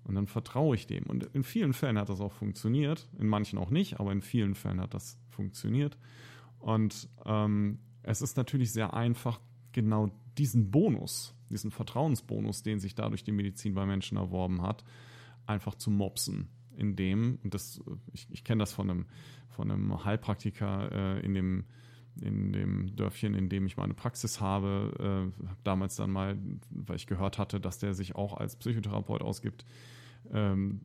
Und 0.05 0.16
dann 0.16 0.27
vertraue 0.27 0.74
ich 0.74 0.87
dem. 0.87 1.05
Und 1.05 1.24
in 1.33 1.45
vielen 1.45 1.73
Fällen 1.73 1.97
hat 1.99 2.09
das 2.09 2.20
auch 2.20 2.33
funktioniert, 2.33 3.09
in 3.19 3.29
manchen 3.29 3.59
auch 3.59 3.70
nicht, 3.70 4.01
aber 4.01 4.11
in 4.11 4.23
vielen 4.23 4.55
Fällen 4.55 4.81
hat 4.81 4.95
das 4.95 5.16
funktioniert. 5.29 5.97
Und 6.59 7.09
ähm, 7.24 7.79
es 8.03 8.20
ist 8.20 8.37
natürlich 8.37 8.73
sehr 8.73 8.95
einfach, 8.95 9.41
genau 9.73 10.11
diesen 10.39 10.70
Bonus, 10.70 11.35
diesen 11.51 11.70
Vertrauensbonus, 11.70 12.62
den 12.62 12.81
sich 12.81 12.95
dadurch 12.95 13.23
die 13.23 13.33
Medizin 13.33 13.74
bei 13.74 13.87
Menschen 13.87 14.16
erworben 14.16 14.62
hat, 14.62 14.85
einfach 15.47 15.74
zu 15.74 15.91
mopsen. 15.91 16.49
In 16.77 16.97
dem, 16.97 17.39
und 17.45 17.55
das, 17.55 17.81
ich, 18.12 18.27
ich 18.31 18.45
kenne 18.45 18.61
das 18.61 18.73
von 18.73 18.91
einem, 18.91 19.07
von 19.51 19.70
einem 19.70 20.05
Heilpraktiker 20.05 20.91
äh, 20.91 21.20
in 21.20 21.35
dem 21.35 21.65
in 22.20 22.52
dem 22.52 22.94
Dörfchen, 22.97 23.34
in 23.34 23.48
dem 23.48 23.66
ich 23.66 23.76
meine 23.76 23.94
Praxis 23.94 24.40
habe, 24.40 25.30
äh, 25.34 25.44
damals 25.64 25.97
dann 25.97 26.10
mal, 26.10 26.39
weil 26.70 26.97
ich 26.97 27.06
gehört 27.06 27.39
hatte, 27.39 27.60
dass 27.60 27.78
der 27.78 27.94
sich 27.94 28.14
auch 28.14 28.36
als 28.36 28.56
Psychotherapeut 28.56 29.22
ausgibt, 29.22 29.64
ähm, 30.32 30.82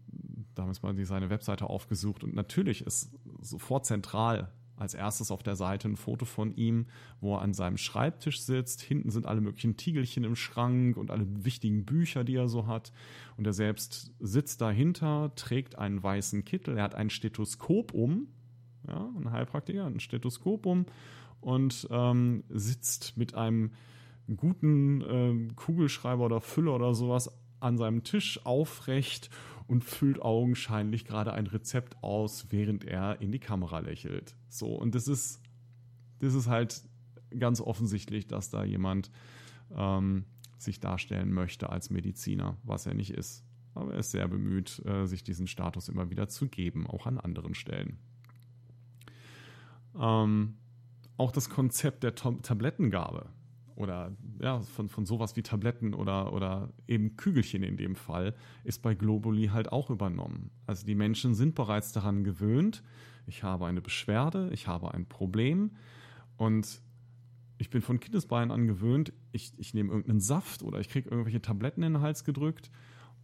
damals 0.56 0.82
mal 0.82 0.96
seine 1.06 1.30
Webseite 1.30 1.70
aufgesucht 1.70 2.24
und 2.24 2.34
natürlich 2.34 2.86
ist 2.86 3.12
sofort 3.42 3.86
zentral 3.86 4.52
als 4.78 4.94
erstes 4.94 5.32
auf 5.32 5.44
der 5.44 5.56
Seite 5.56 5.90
ein 5.90 5.98
Foto 5.98 6.26
von 6.26 6.56
ihm, 6.56 6.86
wo 7.20 7.36
er 7.36 7.42
an 7.42 7.54
seinem 7.54 7.78
Schreibtisch 7.78 8.42
sitzt. 8.42 8.82
Hinten 8.82 9.10
sind 9.10 9.26
alle 9.26 9.42
möglichen 9.42 9.76
Tiegelchen 9.76 10.24
im 10.24 10.36
Schrank 10.36 10.98
und 10.98 11.10
alle 11.10 11.26
wichtigen 11.44 11.84
Bücher, 11.84 12.24
die 12.24 12.36
er 12.36 12.48
so 12.48 12.68
hat. 12.68 12.92
Und 13.38 13.48
er 13.48 13.54
selbst 13.54 14.14
sitzt 14.20 14.62
dahinter, 14.62 15.32
trägt 15.36 15.78
einen 15.78 16.02
weißen 16.02 16.46
Kittel, 16.46 16.78
er 16.78 16.84
hat 16.84 16.96
ein 16.96 17.10
Stethoskop 17.10 17.94
um, 17.94 18.28
ja, 18.88 19.10
ein 19.18 19.32
Heilpraktiker, 19.32 19.86
ein 19.86 20.00
Stethoskop 20.00 20.66
um 20.66 20.86
und 21.42 21.88
ähm, 21.92 22.44
sitzt 22.50 23.18
mit 23.18 23.36
einem 23.36 23.72
guten 24.36 25.02
äh, 25.02 25.54
Kugelschreiber 25.56 26.26
oder 26.26 26.42
Füller 26.42 26.76
oder 26.76 26.94
sowas 26.94 27.32
an 27.60 27.78
seinem 27.78 28.04
Tisch 28.04 28.46
aufrecht 28.46 29.30
und 29.68 29.84
füllt 29.84 30.22
augenscheinlich 30.22 31.06
gerade 31.06 31.34
ein 31.34 31.48
Rezept 31.48 32.02
aus, 32.04 32.48
während 32.50 32.86
er 32.86 33.22
in 33.22 33.32
die 33.32 33.40
Kamera 33.40 33.80
lächelt. 33.80 34.36
So, 34.50 34.76
und 34.76 34.96
das 34.96 35.08
ist, 35.08 35.42
das 36.20 36.34
ist 36.34 36.48
halt 36.48 36.82
ganz 37.38 37.62
offensichtlich, 37.62 38.28
dass 38.28 38.50
da 38.50 38.64
jemand 38.64 39.12
ähm, 39.76 40.26
sich 40.58 40.80
darstellen 40.80 41.34
möchte 41.34 41.70
als 41.70 41.90
Mediziner, 41.90 42.58
was 42.64 42.86
er 42.86 42.94
nicht 42.94 43.12
ist. 43.12 43.44
Aber 43.76 43.94
er 43.94 44.00
ist 44.00 44.12
sehr 44.12 44.28
bemüht, 44.28 44.82
äh, 44.86 45.06
sich 45.06 45.24
diesen 45.24 45.48
Status 45.48 45.90
immer 45.90 46.10
wieder 46.10 46.28
zu 46.28 46.48
geben, 46.48 46.88
auch 46.88 47.06
an 47.06 47.20
anderen 47.20 47.54
Stellen. 47.54 48.00
Ähm, 50.00 50.58
auch 51.18 51.32
das 51.32 51.50
Konzept 51.50 52.04
der 52.04 52.16
Tablettengabe. 52.16 53.28
Oder 53.76 54.16
ja, 54.40 54.60
von, 54.62 54.90
von 54.90 55.06
sowas 55.06 55.36
wie 55.36 55.44
Tabletten 55.44 55.94
oder, 55.94 56.34
oder 56.34 56.70
eben 56.88 57.16
Kügelchen 57.16 57.62
in 57.62 57.78
dem 57.78 57.96
Fall, 57.96 58.34
ist 58.64 58.82
bei 58.82 58.96
Globuli 58.96 59.48
halt 59.48 59.72
auch 59.72 59.92
übernommen. 59.92 60.50
Also 60.66 60.86
die 60.86 60.96
Menschen 60.96 61.36
sind 61.36 61.54
bereits 61.54 61.92
daran 61.92 62.24
gewöhnt, 62.24 62.84
ich 63.28 63.44
habe 63.44 63.68
eine 63.68 63.82
Beschwerde, 63.82 64.50
ich 64.52 64.68
habe 64.68 64.94
ein 64.94 65.06
Problem. 65.06 65.72
Und 66.38 66.82
ich 67.58 67.70
bin 67.70 67.82
von 67.82 68.00
Kindesbeinen 68.00 68.52
an 68.52 68.68
gewöhnt, 68.68 69.14
ich, 69.32 69.54
ich 69.58 69.74
nehme 69.74 69.90
irgendeinen 69.90 70.20
Saft 70.20 70.64
oder 70.64 70.80
ich 70.80 70.90
kriege 70.90 71.10
irgendwelche 71.10 71.42
Tabletten 71.42 71.84
in 71.84 71.94
den 71.94 72.02
Hals 72.02 72.24
gedrückt 72.24 72.72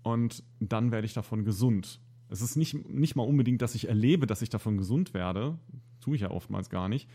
und 0.01 0.43
dann 0.59 0.91
werde 0.91 1.05
ich 1.05 1.13
davon 1.13 1.45
gesund. 1.45 1.99
Es 2.29 2.41
ist 2.41 2.55
nicht, 2.55 2.89
nicht 2.89 3.15
mal 3.15 3.23
unbedingt, 3.23 3.61
dass 3.61 3.75
ich 3.75 3.87
erlebe, 3.87 4.25
dass 4.25 4.41
ich 4.41 4.49
davon 4.49 4.77
gesund 4.77 5.13
werde, 5.13 5.57
tue 5.99 6.15
ich 6.15 6.21
ja 6.21 6.31
oftmals 6.31 6.69
gar 6.69 6.89
nicht, 6.89 7.09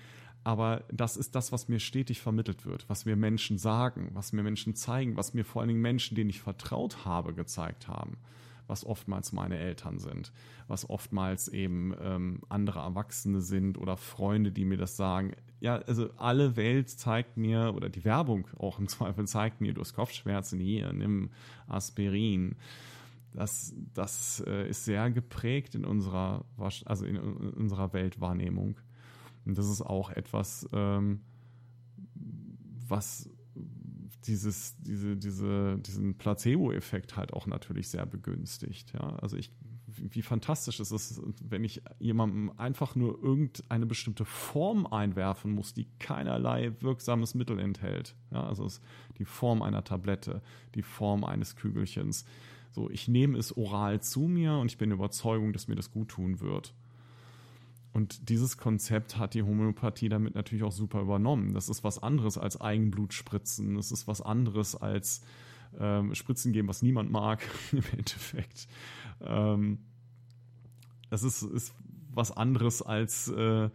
aber 0.49 0.83
das 0.91 1.19
ist 1.19 1.35
das, 1.35 1.53
was 1.53 1.69
mir 1.69 1.79
stetig 1.79 2.23
vermittelt 2.23 2.65
wird, 2.65 2.89
was 2.89 3.05
mir 3.05 3.17
Menschen 3.17 3.59
sagen, 3.59 4.09
was 4.15 4.33
mir 4.33 4.43
Menschen 4.43 4.75
zeigen, 4.75 5.15
was 5.15 5.35
mir 5.35 5.45
vor 5.45 5.61
allen 5.61 5.69
Dingen 5.69 5.83
Menschen, 5.83 6.15
denen 6.15 6.31
ich 6.31 6.41
vertraut 6.41 7.05
habe, 7.05 7.35
gezeigt 7.35 7.87
haben, 7.87 8.17
was 8.67 8.87
oftmals 8.87 9.33
meine 9.33 9.59
Eltern 9.59 9.99
sind, 9.99 10.33
was 10.67 10.89
oftmals 10.89 11.49
eben 11.49 11.95
ähm, 12.01 12.41
andere 12.49 12.79
Erwachsene 12.79 13.43
sind 13.43 13.77
oder 13.77 13.99
Freunde, 13.99 14.51
die 14.51 14.65
mir 14.65 14.79
das 14.79 14.97
sagen. 14.97 15.33
Ja, 15.61 15.81
also 15.81 16.09
alle 16.17 16.57
Welt 16.57 16.89
zeigt 16.89 17.37
mir, 17.37 17.75
oder 17.77 17.91
die 17.91 18.07
Werbung 18.07 18.49
auch 18.57 18.79
im 18.79 18.89
Zweifel 18.89 19.27
zeigt 19.27 19.61
mir, 19.61 19.75
du 19.75 19.83
hast 19.83 19.93
Kopfschmerzen 19.93 20.61
hier, 20.61 20.91
nimm 20.95 21.29
Aspirin. 21.67 22.57
Das, 23.35 23.75
das 23.93 24.43
äh, 24.47 24.71
ist 24.71 24.87
sehr 24.87 25.11
geprägt 25.11 25.75
in 25.75 25.85
unserer, 25.85 26.47
also 26.87 27.05
in, 27.05 27.17
in 27.17 27.51
unserer 27.51 27.93
Weltwahrnehmung. 27.93 28.79
Und 29.49 29.57
das 29.57 29.69
ist 29.69 29.81
auch 29.81 30.11
etwas, 30.11 30.69
ähm, 30.73 31.23
was 32.87 33.31
dieses, 34.27 34.77
diese, 34.83 35.17
diese, 35.17 35.79
diesen 35.79 36.19
Placebo-Effekt 36.19 37.17
halt 37.17 37.33
auch 37.33 37.47
natürlich 37.47 37.89
sehr 37.89 38.05
begünstigt. 38.05 38.93
Ja? 38.93 39.17
Also 39.17 39.39
ich, 39.39 39.51
wie 39.87 40.21
fantastisch 40.21 40.81
ist 40.81 40.91
es, 40.91 41.23
wenn 41.43 41.65
ich 41.65 41.81
jemandem 41.99 42.53
einfach 42.59 42.95
nur 42.95 43.23
irgendeine 43.23 43.87
bestimmte 43.87 44.27
Form 44.27 44.87
einwerfen 44.87 45.53
muss, 45.53 45.73
die 45.73 45.89
keinerlei 45.99 46.73
wirksames 46.81 47.35
Mittel 47.35 47.59
enthält. 47.59 48.15
Ja? 48.31 48.47
Also 48.47 48.69
die 49.17 49.25
Form 49.25 49.63
einer 49.63 49.83
Tablette, 49.83 50.43
die 50.75 50.83
Form 50.83 51.25
eines 51.25 51.57
Kügelchens. 51.57 52.27
So, 52.71 52.91
ich 52.91 53.09
nehme 53.09 53.39
es 53.39 53.57
oral 53.57 54.03
zu 54.03 54.21
mir 54.29 54.59
und 54.59 54.71
ich 54.71 54.77
bin 54.77 54.91
der 54.91 54.99
Überzeugung, 54.99 55.55
dass 55.55 55.69
mir 55.69 55.75
das 55.75 55.91
gut 55.91 56.11
tun 56.11 56.41
wird. 56.41 56.75
Und 57.93 58.29
dieses 58.29 58.59
Konzept 58.59 59.17
hat 59.17 59.35
die 59.35 59.43
Homöopathie 59.43 60.09
damit 60.09 60.35
natürlich 60.35 60.63
auch 60.63 60.73
super 60.73 61.01
übernommen. 61.01 61.55
Das 61.55 61.69
ist 61.69 61.85
was 61.85 62.03
anderes 62.03 62.39
als 62.39 62.61
Eigenblutspritzen. 62.61 63.77
Das 63.77 63.91
ist 63.91 64.07
was 64.07 64.21
anderes 64.21 64.77
als 64.77 65.23
ähm, 65.79 66.15
Spritzen 66.15 66.53
geben, 66.53 66.69
was 66.69 66.83
niemand 66.83 67.11
mag 67.11 67.41
im 67.73 67.83
Endeffekt. 67.97 68.69
Ähm, 69.21 69.79
das 71.11 71.23
ist, 71.23 71.43
ist 71.43 71.75
was 72.13 72.31
anderes 72.31 72.83
als 72.83 73.29
äh, 73.29 73.71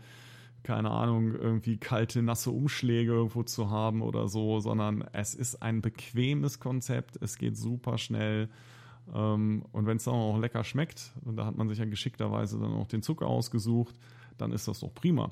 keine 0.64 0.92
Ahnung, 0.92 1.36
irgendwie 1.36 1.78
kalte, 1.78 2.22
nasse 2.22 2.50
Umschläge 2.50 3.12
irgendwo 3.12 3.44
zu 3.44 3.70
haben 3.70 4.02
oder 4.02 4.30
so, 4.30 4.62
sondern 4.62 5.04
es 5.12 5.36
ist 5.36 5.62
ein 5.62 5.82
bequemes 5.82 6.60
Konzept, 6.60 7.18
es 7.22 7.38
geht 7.38 7.58
super 7.58 7.98
schnell. 7.98 8.50
Ähm, 9.14 9.66
und 9.72 9.86
wenn 9.86 9.98
es 9.98 10.04
dann 10.04 10.14
auch 10.14 10.38
lecker 10.38 10.64
schmeckt, 10.64 11.14
und 11.24 11.36
da 11.36 11.46
hat 11.46 11.58
man 11.58 11.68
sich 11.70 11.80
ja 11.80 11.86
geschickterweise 11.86 12.60
dann 12.60 12.74
auch 12.74 12.88
den 12.88 13.02
Zucker 13.02 13.28
ausgesucht, 13.28 13.96
dann 14.38 14.52
ist 14.52 14.68
das 14.68 14.80
doch 14.80 14.94
prima. 14.94 15.32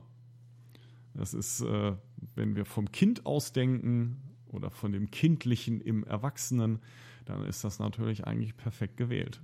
Das 1.13 1.33
ist, 1.33 1.61
äh, 1.61 1.93
wenn 2.35 2.55
wir 2.55 2.65
vom 2.65 2.91
Kind 2.91 3.25
ausdenken 3.25 4.21
oder 4.47 4.69
von 4.69 4.91
dem 4.91 5.11
Kindlichen 5.11 5.81
im 5.81 6.03
Erwachsenen, 6.03 6.79
dann 7.25 7.45
ist 7.45 7.63
das 7.63 7.79
natürlich 7.79 8.25
eigentlich 8.25 8.55
perfekt 8.57 8.97
gewählt. 8.97 9.41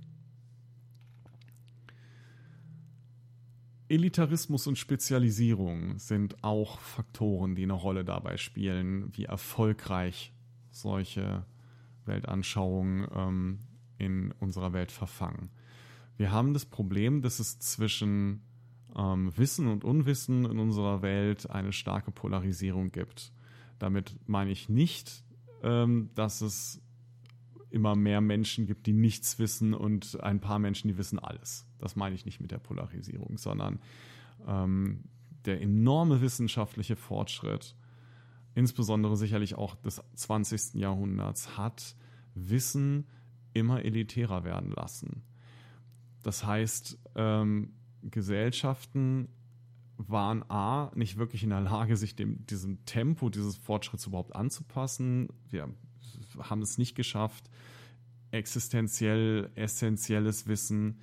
Elitarismus 3.88 4.66
und 4.66 4.76
Spezialisierung 4.76 5.98
sind 5.98 6.44
auch 6.44 6.78
Faktoren, 6.78 7.54
die 7.54 7.62
eine 7.62 7.72
Rolle 7.72 8.04
dabei 8.04 8.36
spielen, 8.36 9.10
wie 9.16 9.24
erfolgreich 9.24 10.32
solche 10.70 11.46
Weltanschauungen 12.04 13.08
ähm, 13.14 13.58
in 13.98 14.32
unserer 14.32 14.72
Welt 14.72 14.92
verfangen. 14.92 15.50
Wir 16.16 16.32
haben 16.32 16.52
das 16.52 16.66
Problem, 16.66 17.22
dass 17.22 17.38
es 17.38 17.58
zwischen 17.58 18.42
ähm, 18.96 19.32
Wissen 19.36 19.68
und 19.68 19.84
Unwissen 19.84 20.44
in 20.44 20.58
unserer 20.58 21.02
Welt 21.02 21.48
eine 21.50 21.72
starke 21.72 22.10
Polarisierung 22.10 22.90
gibt. 22.90 23.32
Damit 23.78 24.16
meine 24.26 24.50
ich 24.50 24.68
nicht, 24.68 25.24
ähm, 25.62 26.10
dass 26.14 26.40
es 26.40 26.82
immer 27.70 27.94
mehr 27.94 28.20
Menschen 28.20 28.66
gibt, 28.66 28.86
die 28.86 28.92
nichts 28.92 29.38
wissen 29.38 29.74
und 29.74 30.20
ein 30.22 30.40
paar 30.40 30.58
Menschen, 30.58 30.88
die 30.88 30.96
wissen 30.96 31.18
alles. 31.18 31.66
Das 31.78 31.96
meine 31.96 32.14
ich 32.14 32.24
nicht 32.24 32.40
mit 32.40 32.50
der 32.50 32.58
Polarisierung, 32.58 33.38
sondern 33.38 33.80
ähm, 34.46 35.04
der 35.44 35.60
enorme 35.60 36.20
wissenschaftliche 36.20 36.96
Fortschritt, 36.96 37.76
insbesondere 38.54 39.16
sicherlich 39.16 39.54
auch 39.54 39.74
des 39.76 40.02
20. 40.14 40.74
Jahrhunderts, 40.74 41.56
hat 41.56 41.94
Wissen 42.34 43.06
immer 43.52 43.84
elitärer 43.84 44.44
werden 44.44 44.70
lassen. 44.70 45.22
Das 46.22 46.44
heißt, 46.44 46.98
ähm, 47.14 47.74
Gesellschaften 48.02 49.28
waren 49.96 50.48
A, 50.48 50.92
nicht 50.94 51.16
wirklich 51.18 51.42
in 51.42 51.50
der 51.50 51.60
Lage, 51.60 51.96
sich 51.96 52.14
dem, 52.14 52.46
diesem 52.46 52.84
Tempo 52.84 53.30
dieses 53.30 53.56
Fortschritts 53.56 54.06
überhaupt 54.06 54.34
anzupassen. 54.36 55.28
Wir 55.50 55.68
haben 56.38 56.62
es 56.62 56.78
nicht 56.78 56.94
geschafft, 56.94 57.50
existenziell, 58.30 59.50
essentielles 59.54 60.46
Wissen 60.46 61.00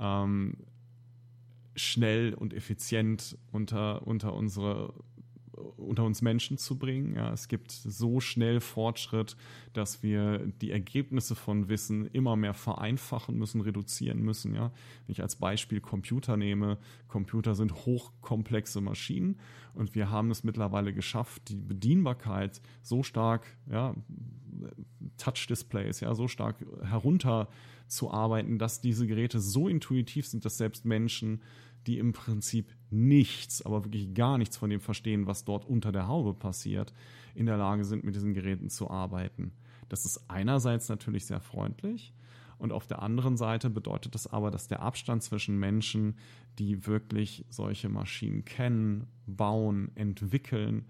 ähm, 0.00 0.56
schnell 1.76 2.34
und 2.34 2.52
effizient 2.52 3.38
unter, 3.50 4.06
unter 4.06 4.34
unsere 4.34 4.94
unter 5.76 6.04
uns 6.04 6.22
Menschen 6.22 6.56
zu 6.58 6.78
bringen. 6.78 7.14
Ja, 7.14 7.32
es 7.32 7.48
gibt 7.48 7.70
so 7.70 8.20
schnell 8.20 8.60
Fortschritt, 8.60 9.36
dass 9.72 10.02
wir 10.02 10.38
die 10.60 10.70
Ergebnisse 10.70 11.34
von 11.34 11.68
Wissen 11.68 12.06
immer 12.06 12.36
mehr 12.36 12.54
vereinfachen 12.54 13.38
müssen, 13.38 13.60
reduzieren 13.60 14.22
müssen. 14.22 14.54
Ja, 14.54 14.72
wenn 15.06 15.12
ich 15.12 15.22
als 15.22 15.36
Beispiel 15.36 15.80
Computer 15.80 16.36
nehme, 16.36 16.78
Computer 17.08 17.54
sind 17.54 17.74
hochkomplexe 17.86 18.80
Maschinen 18.80 19.38
und 19.74 19.94
wir 19.94 20.10
haben 20.10 20.30
es 20.30 20.44
mittlerweile 20.44 20.92
geschafft, 20.92 21.48
die 21.48 21.56
Bedienbarkeit 21.56 22.60
so 22.82 23.02
stark, 23.02 23.46
ja, 23.70 23.94
Touch-Displays, 25.18 26.00
ja, 26.00 26.14
so 26.14 26.28
stark 26.28 26.64
herunterzuarbeiten, 26.82 28.58
dass 28.58 28.80
diese 28.80 29.06
Geräte 29.06 29.40
so 29.40 29.68
intuitiv 29.68 30.26
sind, 30.26 30.44
dass 30.44 30.58
selbst 30.58 30.84
Menschen 30.84 31.40
die 31.86 31.98
im 31.98 32.12
Prinzip 32.12 32.74
nichts, 32.92 33.62
aber 33.62 33.84
wirklich 33.84 34.14
gar 34.14 34.38
nichts 34.38 34.56
von 34.56 34.70
dem 34.70 34.80
verstehen, 34.80 35.26
was 35.26 35.44
dort 35.44 35.64
unter 35.64 35.92
der 35.92 36.06
Haube 36.08 36.34
passiert, 36.34 36.92
in 37.34 37.46
der 37.46 37.56
Lage 37.56 37.84
sind, 37.84 38.04
mit 38.04 38.14
diesen 38.14 38.34
Geräten 38.34 38.68
zu 38.68 38.90
arbeiten. 38.90 39.52
Das 39.88 40.04
ist 40.04 40.30
einerseits 40.30 40.88
natürlich 40.88 41.26
sehr 41.26 41.40
freundlich 41.40 42.14
und 42.62 42.70
auf 42.70 42.86
der 42.86 43.02
anderen 43.02 43.36
Seite 43.36 43.70
bedeutet 43.70 44.14
das 44.14 44.28
aber, 44.28 44.52
dass 44.52 44.68
der 44.68 44.82
Abstand 44.82 45.24
zwischen 45.24 45.58
Menschen, 45.58 46.14
die 46.60 46.86
wirklich 46.86 47.44
solche 47.48 47.88
Maschinen 47.88 48.44
kennen, 48.44 49.08
bauen, 49.26 49.90
entwickeln 49.96 50.86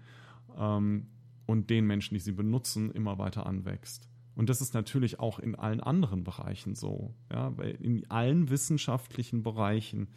ähm, 0.55 1.07
und 1.47 1.71
den 1.71 1.87
Menschen, 1.87 2.13
die 2.13 2.19
sie 2.19 2.31
benutzen, 2.31 2.91
immer 2.91 3.17
weiter 3.17 3.47
anwächst. 3.47 4.07
Und 4.35 4.49
das 4.49 4.61
ist 4.61 4.75
natürlich 4.75 5.19
auch 5.19 5.39
in 5.39 5.55
allen 5.55 5.79
anderen 5.79 6.23
Bereichen 6.23 6.75
so. 6.75 7.15
Ja, 7.31 7.57
weil 7.57 7.71
in 7.81 8.07
allen 8.07 8.51
wissenschaftlichen 8.51 9.41
Bereichen 9.41 10.09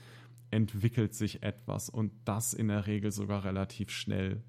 entwickelt 0.51 1.15
sich 1.15 1.43
etwas 1.43 1.89
und 1.89 2.13
das 2.25 2.55
in 2.55 2.69
der 2.69 2.87
Regel 2.87 3.11
sogar 3.11 3.45
relativ 3.45 3.91
schnell. 3.91 4.43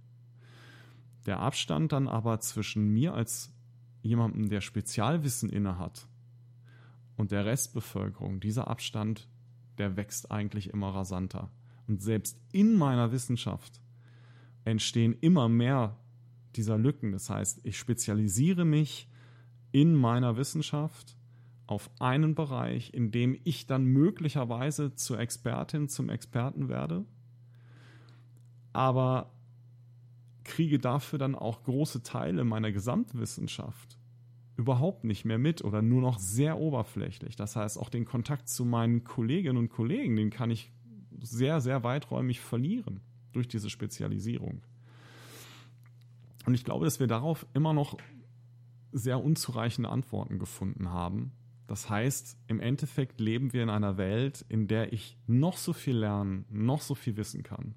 Der 1.26 1.40
Abstand 1.40 1.92
dann 1.92 2.08
aber 2.08 2.40
zwischen 2.40 2.88
mir 2.94 3.14
als 3.14 3.54
jemandem, 4.02 4.50
der 4.50 4.62
Spezialwissen 4.62 5.50
innehat 5.50 6.08
und 7.18 7.32
der 7.32 7.46
Restbevölkerung, 7.46 8.40
dieser 8.40 8.68
Abstand, 8.68 9.28
der 9.78 9.98
wächst 9.98 10.32
eigentlich 10.32 10.70
immer 10.70 10.94
rasanter. 10.94 11.52
Und 11.88 12.02
selbst 12.02 12.40
in 12.52 12.76
meiner 12.76 13.12
Wissenschaft 13.12 13.82
entstehen 14.66 15.14
immer 15.20 15.50
mehr 15.50 15.98
dieser 16.56 16.78
Lücken. 16.78 17.12
Das 17.12 17.30
heißt, 17.30 17.62
ich 17.64 17.78
spezialisiere 17.78 18.66
mich 18.66 19.10
in 19.72 19.96
meiner 19.96 20.38
Wissenschaft 20.38 21.17
auf 21.68 21.92
einen 22.00 22.34
Bereich, 22.34 22.94
in 22.94 23.12
dem 23.12 23.38
ich 23.44 23.68
dann 23.68 23.86
möglicherweise 23.86 24.96
zur 24.96 25.20
Expertin, 25.20 25.90
zum 25.90 26.10
Experten 26.10 26.70
werde, 26.70 27.06
aber 28.74 29.32
kriege 30.46 30.80
dafür 30.80 31.20
dann 31.20 31.36
auch 31.36 31.64
große 31.64 32.04
Teile 32.04 32.46
meiner 32.46 32.72
Gesamtwissenschaft 32.72 33.98
überhaupt 34.56 35.04
nicht 35.04 35.26
mehr 35.26 35.38
mit 35.38 35.64
oder 35.64 35.82
nur 35.82 36.02
noch 36.02 36.18
sehr 36.20 36.58
oberflächlich. 36.58 37.36
Das 37.36 37.56
heißt, 37.56 37.78
auch 37.78 37.90
den 37.90 38.06
Kontakt 38.06 38.48
zu 38.48 38.66
meinen 38.66 39.04
Kolleginnen 39.04 39.58
und 39.58 39.70
Kollegen, 39.70 40.16
den 40.16 40.30
kann 40.30 40.50
ich 40.50 40.72
sehr, 41.22 41.62
sehr 41.62 41.84
weiträumig 41.84 42.40
verlieren 42.40 43.02
durch 43.34 43.48
diese 43.48 43.70
Spezialisierung. 43.70 44.62
Und 46.46 46.54
ich 46.54 46.64
glaube, 46.64 46.86
dass 46.86 47.00
wir 47.00 47.08
darauf 47.08 47.46
immer 47.54 47.74
noch 47.74 47.98
sehr 48.94 49.24
unzureichende 49.24 49.90
Antworten 49.90 50.40
gefunden 50.40 50.92
haben 50.92 51.34
das 51.68 51.90
heißt, 51.90 52.38
im 52.48 52.62
Endeffekt 52.62 53.20
leben 53.20 53.52
wir 53.52 53.62
in 53.62 53.70
einer 53.70 53.98
Welt, 53.98 54.46
in 54.48 54.68
der 54.68 54.94
ich 54.94 55.18
noch 55.28 55.58
so 55.58 55.74
viel 55.74 55.98
lernen, 55.98 56.46
noch 56.50 56.82
so 56.82 56.96
viel 56.96 57.18
wissen 57.18 57.44
kann. 57.44 57.76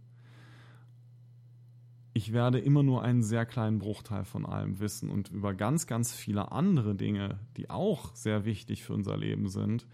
Ich 2.12 2.32
werde 2.32 2.58
immer 2.58 2.82
nur 2.82 3.02
einen 3.02 3.22
sehr 3.22 3.46
kleinen 3.46 3.78
Bruchteil 3.78 4.24
von 4.24 4.46
allem 4.46 4.78
wissen 4.78 5.10
und 5.10 5.30
über 5.30 5.54
ganz, 5.54 5.86
ganz 5.86 6.12
viele 6.12 6.52
andere 6.52 6.94
Dinge, 6.94 7.40
die 7.56 7.70
auch 7.70 8.14
sehr 8.14 8.44
wichtig 8.44 8.84
für 8.84 8.94
unser 8.94 9.16
Leben 9.16 9.48
sind, 9.48 9.86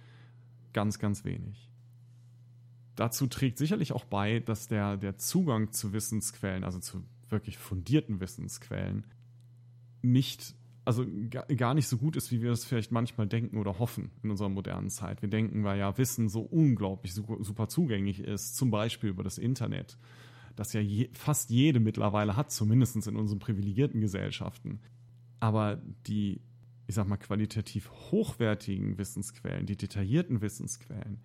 ganz, 0.73 0.99
ganz 0.99 1.25
wenig. 1.25 1.71
Dazu 2.97 3.27
trägt 3.27 3.59
sicherlich 3.59 3.93
auch 3.93 4.05
bei, 4.05 4.41
dass 4.41 4.69
der, 4.69 4.97
der 4.97 5.17
Zugang 5.19 5.73
zu 5.73 5.93
Wissensquellen, 5.93 6.65
also 6.65 6.79
zu 6.79 7.05
wirklich 7.29 7.59
fundierten 7.59 8.21
Wissensquellen, 8.21 9.05
nicht 10.03 10.56
also 10.87 11.05
gar 11.57 11.75
nicht 11.75 11.89
so 11.89 11.99
gut 11.99 12.15
ist, 12.15 12.31
wie 12.31 12.41
wir 12.41 12.53
es 12.53 12.65
vielleicht 12.65 12.93
manchmal 12.93 13.27
denken 13.27 13.59
oder 13.59 13.81
hoffen 13.81 14.13
in 14.23 14.31
unserer 14.31 14.49
modernen 14.49 14.89
Zeit. 14.89 15.21
Wir 15.21 15.29
denken, 15.29 15.65
weil 15.65 15.81
ja 15.81 15.99
Wissen 15.99 16.29
so 16.29 16.43
unglaublich 16.43 17.13
super 17.13 17.69
zugänglich 17.69 18.21
ist, 18.21 18.57
zum 18.57 18.71
Beispiel 18.71 19.11
über 19.11 19.25
das 19.25 19.37
Internet, 19.37 19.99
das 20.55 20.73
ja 20.73 20.81
je, 20.81 21.11
fast 21.13 21.51
jede 21.51 21.81
mittlerweile 21.81 22.37
hat, 22.37 22.53
zumindest 22.53 23.05
in 23.09 23.17
unseren 23.17 23.41
privilegierten 23.41 24.01
Gesellschaften. 24.01 24.79
Aber 25.41 25.83
die, 26.07 26.41
ich 26.87 26.95
sag 26.95 27.09
mal, 27.09 27.17
qualitativ 27.17 27.91
hochwertigen 27.91 28.97
Wissensquellen, 28.97 29.67
die 29.67 29.77
detaillierten 29.77 30.41
Wissensquellen, 30.41 31.19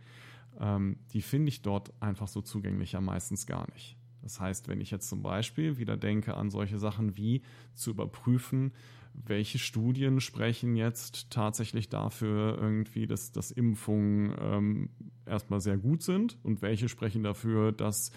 ähm, 0.59 0.97
die 1.13 1.21
finde 1.21 1.49
ich 1.49 1.61
dort 1.61 1.93
einfach 2.01 2.27
so 2.27 2.41
zugänglich 2.41 2.93
ja 2.93 3.01
meistens 3.01 3.45
gar 3.45 3.69
nicht. 3.71 3.95
Das 4.23 4.39
heißt, 4.39 4.67
wenn 4.69 4.81
ich 4.81 4.89
jetzt 4.89 5.07
zum 5.07 5.21
Beispiel 5.21 5.77
wieder 5.77 5.97
denke 5.97 6.35
an 6.35 6.49
solche 6.49 6.79
Sachen 6.79 7.15
wie 7.15 7.43
zu 7.75 7.91
überprüfen, 7.91 8.71
welche 9.13 9.59
Studien 9.59 10.19
sprechen 10.19 10.75
jetzt 10.75 11.29
tatsächlich 11.29 11.89
dafür 11.89 12.57
irgendwie, 12.59 13.07
dass, 13.07 13.31
dass 13.31 13.51
Impfungen 13.51 14.35
ähm, 14.39 14.89
erstmal 15.25 15.61
sehr 15.61 15.77
gut 15.77 16.03
sind? 16.03 16.37
Und 16.43 16.61
welche 16.61 16.89
sprechen 16.89 17.23
dafür, 17.23 17.71
dass 17.71 18.11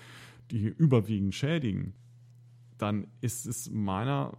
die 0.51 0.65
überwiegend 0.65 1.35
schädigen, 1.35 1.95
dann 2.79 3.07
ist 3.21 3.47
es 3.47 3.71
meiner 3.71 4.37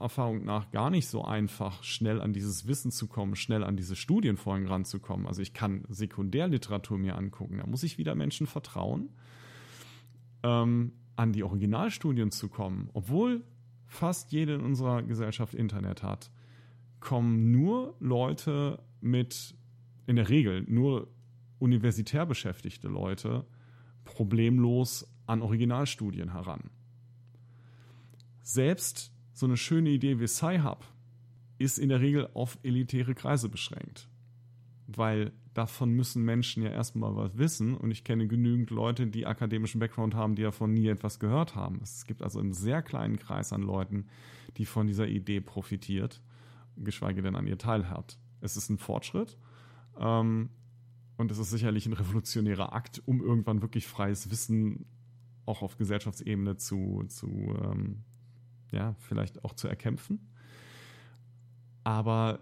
Erfahrung 0.00 0.44
nach 0.44 0.70
gar 0.70 0.90
nicht 0.90 1.06
so 1.06 1.24
einfach, 1.24 1.82
schnell 1.84 2.20
an 2.20 2.32
dieses 2.32 2.66
Wissen 2.66 2.90
zu 2.90 3.06
kommen, 3.06 3.36
schnell 3.36 3.64
an 3.64 3.76
diese 3.76 3.96
Studien 3.96 4.36
vorhin 4.36 4.66
ranzukommen. 4.66 5.26
Also 5.26 5.42
ich 5.42 5.52
kann 5.52 5.84
Sekundärliteratur 5.88 6.98
mir 6.98 7.16
angucken, 7.16 7.58
da 7.58 7.66
muss 7.66 7.82
ich 7.82 7.98
wieder 7.98 8.14
Menschen 8.14 8.46
vertrauen, 8.46 9.10
ähm, 10.42 10.92
an 11.16 11.32
die 11.32 11.42
Originalstudien 11.42 12.30
zu 12.30 12.48
kommen, 12.48 12.90
obwohl 12.92 13.44
fast 13.88 14.30
jede 14.30 14.54
in 14.54 14.60
unserer 14.60 15.02
Gesellschaft 15.02 15.54
Internet 15.54 16.02
hat, 16.02 16.30
kommen 17.00 17.50
nur 17.50 17.96
Leute 17.98 18.80
mit, 19.00 19.54
in 20.06 20.16
der 20.16 20.28
Regel 20.28 20.62
nur 20.68 21.08
universitär 21.58 22.26
beschäftigte 22.26 22.88
Leute, 22.88 23.44
problemlos 24.04 25.08
an 25.26 25.42
Originalstudien 25.42 26.32
heran. 26.32 26.70
Selbst 28.42 29.12
so 29.32 29.46
eine 29.46 29.56
schöne 29.56 29.90
Idee 29.90 30.20
wie 30.20 30.26
Sci-Hub 30.26 30.84
ist 31.58 31.78
in 31.78 31.88
der 31.88 32.00
Regel 32.00 32.28
auf 32.34 32.58
elitäre 32.62 33.14
Kreise 33.14 33.48
beschränkt. 33.48 34.08
Weil 34.88 35.32
davon 35.52 35.90
müssen 35.90 36.24
Menschen 36.24 36.62
ja 36.62 36.70
erstmal 36.70 37.14
was 37.14 37.36
wissen 37.36 37.76
und 37.76 37.90
ich 37.90 38.04
kenne 38.04 38.26
genügend 38.26 38.70
Leute, 38.70 39.06
die 39.06 39.26
akademischen 39.26 39.80
Background 39.80 40.14
haben, 40.14 40.34
die 40.34 40.42
davon 40.42 40.72
nie 40.72 40.88
etwas 40.88 41.18
gehört 41.18 41.54
haben. 41.54 41.80
Es 41.82 42.06
gibt 42.06 42.22
also 42.22 42.40
einen 42.40 42.54
sehr 42.54 42.80
kleinen 42.80 43.18
Kreis 43.18 43.52
an 43.52 43.62
Leuten, 43.62 44.06
die 44.56 44.64
von 44.64 44.86
dieser 44.86 45.06
Idee 45.06 45.40
profitiert, 45.40 46.22
geschweige 46.76 47.20
denn 47.20 47.36
an 47.36 47.46
ihr 47.46 47.58
teilhat. 47.58 48.18
Es 48.40 48.56
ist 48.56 48.70
ein 48.70 48.78
Fortschritt 48.78 49.36
ähm, 49.98 50.48
und 51.18 51.30
es 51.30 51.38
ist 51.38 51.50
sicherlich 51.50 51.86
ein 51.86 51.92
revolutionärer 51.92 52.72
Akt, 52.72 53.02
um 53.04 53.20
irgendwann 53.20 53.60
wirklich 53.60 53.86
freies 53.86 54.30
Wissen 54.30 54.86
auch 55.44 55.62
auf 55.62 55.76
Gesellschaftsebene 55.76 56.56
zu, 56.56 57.04
zu 57.08 57.28
ähm, 57.62 58.04
ja, 58.70 58.94
vielleicht 59.00 59.44
auch 59.44 59.54
zu 59.54 59.68
erkämpfen. 59.68 60.30
Aber 61.84 62.40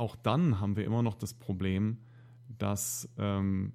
auch 0.00 0.16
dann 0.16 0.60
haben 0.60 0.76
wir 0.76 0.84
immer 0.84 1.02
noch 1.02 1.14
das 1.14 1.34
Problem, 1.34 1.98
dass 2.48 3.08
ähm, 3.18 3.74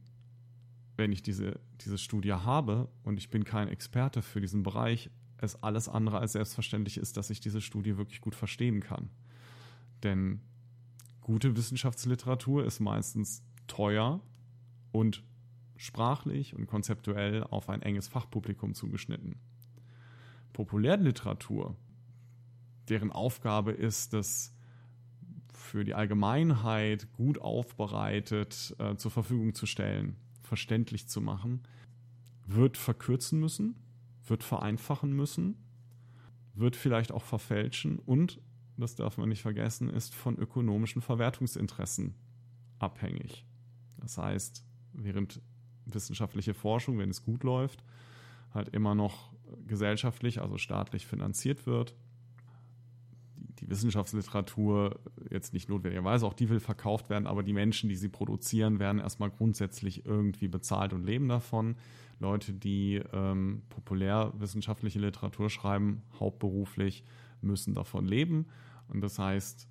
wenn 0.97 1.11
ich 1.11 1.21
diese, 1.21 1.59
diese 1.81 1.99
Studie 1.99 2.33
habe 2.33 2.89
und 3.03 3.17
ich 3.17 3.29
bin 3.29 3.43
kein 3.43 3.67
Experte 3.67 4.23
für 4.23 4.41
diesen 4.41 4.63
Bereich, 4.63 5.11
es 5.37 5.61
alles 5.61 5.87
andere 5.87 6.17
als 6.17 6.31
selbstverständlich 6.31 6.97
ist, 6.97 7.17
dass 7.17 7.29
ich 7.29 7.41
diese 7.41 7.61
Studie 7.61 7.97
wirklich 7.97 8.21
gut 8.21 8.33
verstehen 8.33 8.79
kann. 8.79 9.09
Denn 10.01 10.41
gute 11.21 11.55
Wissenschaftsliteratur 11.55 12.65
ist 12.65 12.79
meistens 12.79 13.43
teuer 13.67 14.19
und 14.91 15.23
sprachlich 15.75 16.55
und 16.55 16.65
konzeptuell 16.65 17.43
auf 17.43 17.69
ein 17.69 17.83
enges 17.83 18.07
Fachpublikum 18.07 18.73
zugeschnitten. 18.73 19.35
Populärliteratur, 20.53 21.75
deren 22.89 23.11
Aufgabe 23.11 23.73
ist 23.73 24.13
es, 24.15 24.54
für 25.65 25.83
die 25.83 25.93
Allgemeinheit 25.93 27.11
gut 27.13 27.39
aufbereitet 27.39 28.75
äh, 28.79 28.95
zur 28.95 29.11
Verfügung 29.11 29.53
zu 29.53 29.65
stellen, 29.65 30.15
verständlich 30.41 31.07
zu 31.07 31.21
machen, 31.21 31.63
wird 32.45 32.77
verkürzen 32.77 33.39
müssen, 33.39 33.75
wird 34.25 34.43
vereinfachen 34.43 35.11
müssen, 35.11 35.57
wird 36.53 36.75
vielleicht 36.75 37.11
auch 37.11 37.23
verfälschen 37.23 37.99
und, 37.99 38.39
das 38.77 38.95
darf 38.95 39.17
man 39.17 39.29
nicht 39.29 39.41
vergessen, 39.41 39.89
ist 39.89 40.13
von 40.13 40.37
ökonomischen 40.37 41.01
Verwertungsinteressen 41.01 42.15
abhängig. 42.79 43.45
Das 43.97 44.17
heißt, 44.17 44.63
während 44.93 45.41
wissenschaftliche 45.85 46.53
Forschung, 46.53 46.97
wenn 46.97 47.09
es 47.09 47.23
gut 47.23 47.43
läuft, 47.43 47.83
halt 48.53 48.69
immer 48.69 48.95
noch 48.95 49.33
gesellschaftlich, 49.67 50.41
also 50.41 50.57
staatlich 50.57 51.05
finanziert 51.05 51.65
wird, 51.65 51.95
die 53.59 53.69
Wissenschaftsliteratur 53.69 54.99
jetzt 55.29 55.53
nicht 55.53 55.69
notwendigerweise, 55.69 56.25
auch 56.25 56.33
die 56.33 56.49
will 56.49 56.59
verkauft 56.59 57.09
werden, 57.09 57.27
aber 57.27 57.43
die 57.43 57.53
Menschen, 57.53 57.89
die 57.89 57.95
sie 57.95 58.09
produzieren, 58.09 58.79
werden 58.79 58.99
erstmal 58.99 59.31
grundsätzlich 59.31 60.05
irgendwie 60.05 60.47
bezahlt 60.47 60.93
und 60.93 61.05
leben 61.05 61.27
davon. 61.27 61.75
Leute, 62.19 62.53
die 62.53 63.01
ähm, 63.13 63.63
populärwissenschaftliche 63.69 64.99
Literatur 64.99 65.49
schreiben, 65.49 66.03
hauptberuflich, 66.19 67.03
müssen 67.41 67.73
davon 67.73 68.05
leben. 68.05 68.47
Und 68.87 69.01
das 69.01 69.19
heißt, 69.19 69.67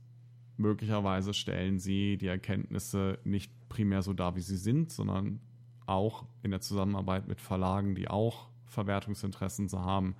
möglicherweise 0.56 1.34
stellen 1.34 1.78
sie 1.78 2.16
die 2.16 2.26
Erkenntnisse 2.26 3.18
nicht 3.24 3.52
primär 3.68 4.02
so 4.02 4.12
dar, 4.12 4.36
wie 4.36 4.40
sie 4.40 4.56
sind, 4.56 4.92
sondern 4.92 5.40
auch 5.86 6.26
in 6.42 6.50
der 6.50 6.60
Zusammenarbeit 6.60 7.28
mit 7.28 7.40
Verlagen, 7.40 7.94
die 7.94 8.08
auch 8.08 8.48
Verwertungsinteressen 8.66 9.70
haben, 9.72 10.16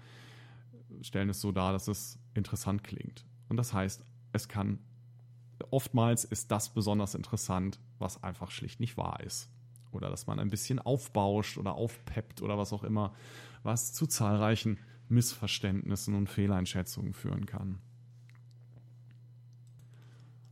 stellen 1.03 1.29
es 1.29 1.41
so 1.41 1.53
dar, 1.53 1.73
dass 1.73 1.89
es 1.89 2.19
interessant 2.35 2.85
klingt. 2.85 3.25
Und 3.49 3.57
das 3.57 3.73
heißt, 3.73 4.05
es 4.33 4.49
kann, 4.49 4.79
oftmals 5.71 6.25
ist 6.25 6.51
das 6.51 6.73
besonders 6.73 7.15
interessant, 7.15 7.79
was 7.99 8.23
einfach 8.23 8.51
schlicht 8.51 8.81
nicht 8.81 8.97
wahr 8.97 9.21
ist. 9.21 9.51
Oder 9.93 10.11
dass 10.11 10.27
man 10.27 10.41
ein 10.41 10.51
bisschen 10.51 10.79
aufbauscht 10.81 11.57
oder 11.57 11.75
aufpeppt 11.75 12.43
oder 12.43 12.59
was 12.59 12.73
auch 12.73 12.83
immer, 12.83 13.15
was 13.63 13.93
zu 13.93 14.07
zahlreichen 14.07 14.79
Missverständnissen 15.09 16.15
und 16.15 16.29
Fehleinschätzungen 16.29 17.13
führen 17.13 17.47
kann. 17.47 17.79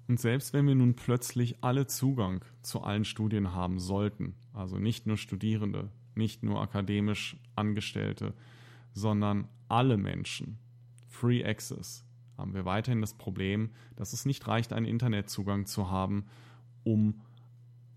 Und 0.09 0.21
selbst 0.21 0.53
wenn 0.53 0.67
wir 0.67 0.75
nun 0.75 0.95
plötzlich 0.95 1.63
alle 1.63 1.87
Zugang 1.87 2.45
zu 2.61 2.83
allen 2.83 3.05
Studien 3.05 3.55
haben 3.55 3.79
sollten, 3.79 4.35
also 4.53 4.79
nicht 4.79 5.07
nur 5.07 5.17
Studierende, 5.17 5.91
nicht 6.15 6.43
nur 6.43 6.61
akademisch 6.61 7.37
Angestellte, 7.57 8.35
sondern 8.93 9.49
alle 9.69 9.97
Menschen, 9.97 10.59
Free 11.09 11.45
Access, 11.45 12.05
haben 12.37 12.55
wir 12.55 12.65
weiterhin 12.65 13.01
das 13.01 13.15
Problem, 13.15 13.71
dass 13.97 14.13
es 14.13 14.27
nicht 14.27 14.47
reicht, 14.49 14.73
einen 14.73 14.87
Internetzugang 14.87 15.67
zu 15.67 15.91
haben, 15.91 16.27
um 16.85 17.21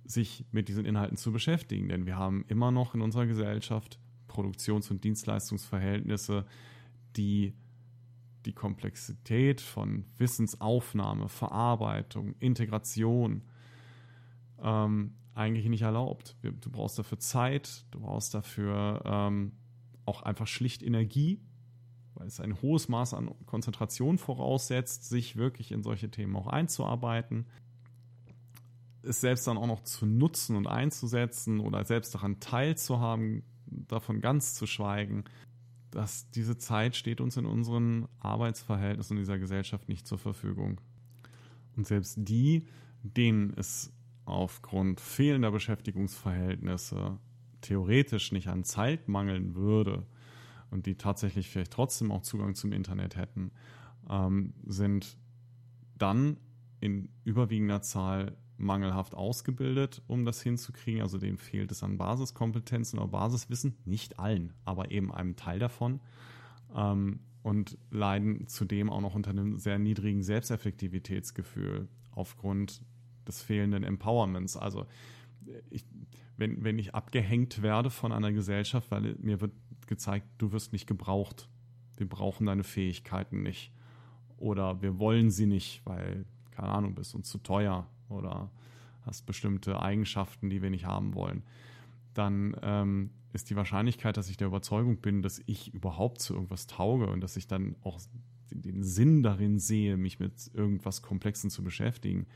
sich 0.06 0.46
mit 0.52 0.68
diesen 0.68 0.86
Inhalten 0.86 1.18
zu 1.18 1.32
beschäftigen. 1.32 1.90
Denn 1.90 2.06
wir 2.06 2.18
haben 2.18 2.46
immer 2.48 2.72
noch 2.72 2.94
in 2.94 3.02
unserer 3.02 3.26
Gesellschaft 3.26 4.00
Produktions- 4.28 4.92
und 4.92 5.04
Dienstleistungsverhältnisse, 5.04 6.46
die 7.16 7.54
die 8.46 8.54
Komplexität 8.54 9.62
von 9.62 10.06
Wissensaufnahme, 10.18 11.30
Verarbeitung, 11.30 12.36
Integration 12.40 13.42
ähm, 14.62 15.16
eigentlich 15.34 15.68
nicht 15.68 15.82
erlaubt. 15.82 16.38
Du 16.42 16.70
brauchst 16.70 17.00
dafür 17.00 17.20
Zeit, 17.20 17.86
du 17.92 18.00
brauchst 18.00 18.34
dafür 18.34 19.02
ähm, 19.06 19.54
auch 20.06 20.22
einfach 20.22 20.48
schlicht 20.48 20.84
Energie, 20.84 21.42
weil 22.16 22.28
es 22.28 22.40
ein 22.40 22.62
hohes 22.62 22.88
Maß 22.90 23.14
an 23.14 23.32
Konzentration 23.46 24.18
voraussetzt, 24.18 25.08
sich 25.08 25.36
wirklich 25.36 25.72
in 25.72 25.84
solche 25.84 26.10
Themen 26.10 26.36
auch 26.36 26.48
einzuarbeiten, 26.48 27.46
es 29.04 29.22
selbst 29.22 29.48
dann 29.48 29.58
auch 29.58 29.68
noch 29.68 29.84
zu 29.84 30.06
nutzen 30.06 30.56
und 30.56 30.68
einzusetzen 30.68 31.60
oder 31.60 31.86
selbst 31.86 32.16
daran 32.16 32.40
teilzuhaben, 32.40 33.44
davon 33.68 34.22
ganz 34.22 34.56
zu 34.56 34.66
schweigen, 34.66 35.26
dass 35.92 36.30
diese 36.32 36.58
Zeit 36.58 36.96
steht 36.96 37.22
uns 37.22 37.38
in 37.38 37.46
unseren 37.46 38.08
Arbeitsverhältnissen 38.20 39.18
in 39.18 39.22
dieser 39.22 39.38
Gesellschaft 39.38 39.88
nicht 39.88 40.08
zur 40.08 40.18
Verfügung. 40.18 40.82
Und 41.76 41.88
selbst 41.88 42.18
die, 42.18 42.68
denen 43.04 43.54
es 43.56 43.94
aufgrund 44.26 45.00
fehlender 45.00 45.52
Beschäftigungsverhältnisse 45.52 47.20
theoretisch 47.62 48.32
nicht 48.32 48.48
an 48.48 48.64
Zeit 48.64 49.08
mangeln 49.08 49.56
würde, 49.56 50.06
und 50.76 50.86
die 50.86 50.96
tatsächlich 50.96 51.50
vielleicht 51.50 51.72
trotzdem 51.72 52.12
auch 52.12 52.22
Zugang 52.22 52.54
zum 52.54 52.74
Internet 52.74 53.16
hätten, 53.16 53.52
ähm, 54.10 54.54
sind 54.66 55.18
dann 55.98 56.36
in 56.82 57.08
überwiegender 57.24 57.82
Zahl 57.82 58.36
mangelhaft 58.58 59.16
ausgebildet, 59.16 60.04
um 60.08 60.26
das 60.26 60.42
hinzukriegen. 60.42 61.02
Also 61.02 61.18
denen 61.18 61.38
fehlt 61.38 61.72
es 61.72 61.82
an 61.82 61.98
Basiskompetenzen 61.98 63.00
oder 63.00 63.08
Basiswissen, 63.08 63.78
nicht 63.86 64.20
allen, 64.20 64.52
aber 64.66 64.92
eben 64.92 65.14
einem 65.14 65.38
Teil 65.38 65.60
davon. 65.60 66.02
Ähm, 66.76 67.22
und 67.42 67.78
leiden 67.90 68.48
zudem 68.48 68.90
auch 68.90 69.02
noch 69.02 69.16
unter 69.16 69.30
einem 69.30 69.58
sehr 69.58 69.80
niedrigen 69.80 70.24
Selbsteffektivitätsgefühl 70.24 71.88
aufgrund 72.12 72.82
des 73.26 73.42
fehlenden 73.42 73.84
Empowerments. 73.84 74.58
Also 74.58 74.88
ich, 75.70 75.86
wenn, 76.36 76.64
wenn 76.64 76.80
ich 76.80 76.96
abgehängt 76.96 77.62
werde 77.62 77.92
von 77.92 78.12
einer 78.12 78.34
Gesellschaft, 78.34 78.92
weil 78.92 79.16
mir 79.20 79.40
wird 79.40 79.54
gezeigt, 79.88 80.28
du 80.38 80.52
wirst 80.52 80.74
nicht 80.74 80.88
gebraucht. 80.88 81.50
Wir 81.98 82.08
brauchen 82.08 82.46
deine 82.46 82.64
Fähigkeiten 82.64 83.44
nicht. 83.44 83.72
Oder 84.38 84.82
wir 84.82 85.00
wollen 85.00 85.32
sie 85.32 85.46
nicht, 85.46 85.82
weil, 85.86 86.26
keine 86.52 86.70
Ahnung, 86.70 86.96
bist 86.96 87.16
uns 87.16 87.30
zu 87.30 87.38
teuer 87.38 87.88
oder 88.10 88.52
hast 89.04 89.26
bestimmte 89.26 89.82
Eigenschaften, 89.82 90.50
die 90.50 90.62
wir 90.62 90.70
nicht 90.70 90.86
haben 90.86 91.14
wollen. 91.14 91.44
Dann 92.14 92.56
ähm, 92.62 93.12
ist 93.34 93.50
die 93.50 93.56
Wahrscheinlichkeit, 93.56 94.18
dass 94.18 94.30
ich 94.30 94.38
der 94.38 94.48
Überzeugung 94.48 94.98
bin, 94.98 95.22
dass 95.22 95.42
ich 95.46 95.74
überhaupt 95.74 96.22
zu 96.22 96.34
irgendwas 96.34 96.68
tauge 96.68 97.08
und 97.08 97.22
dass 97.22 97.38
ich 97.38 97.48
dann 97.48 97.76
auch 97.84 98.00
den 98.52 98.84
Sinn 98.84 99.24
darin 99.24 99.60
sehe, 99.60 99.98
mich 99.98 100.20
mit 100.20 100.52
irgendwas 100.54 101.02
Komplexen 101.02 101.50
zu 101.50 101.64
beschäftigen, 101.64 102.28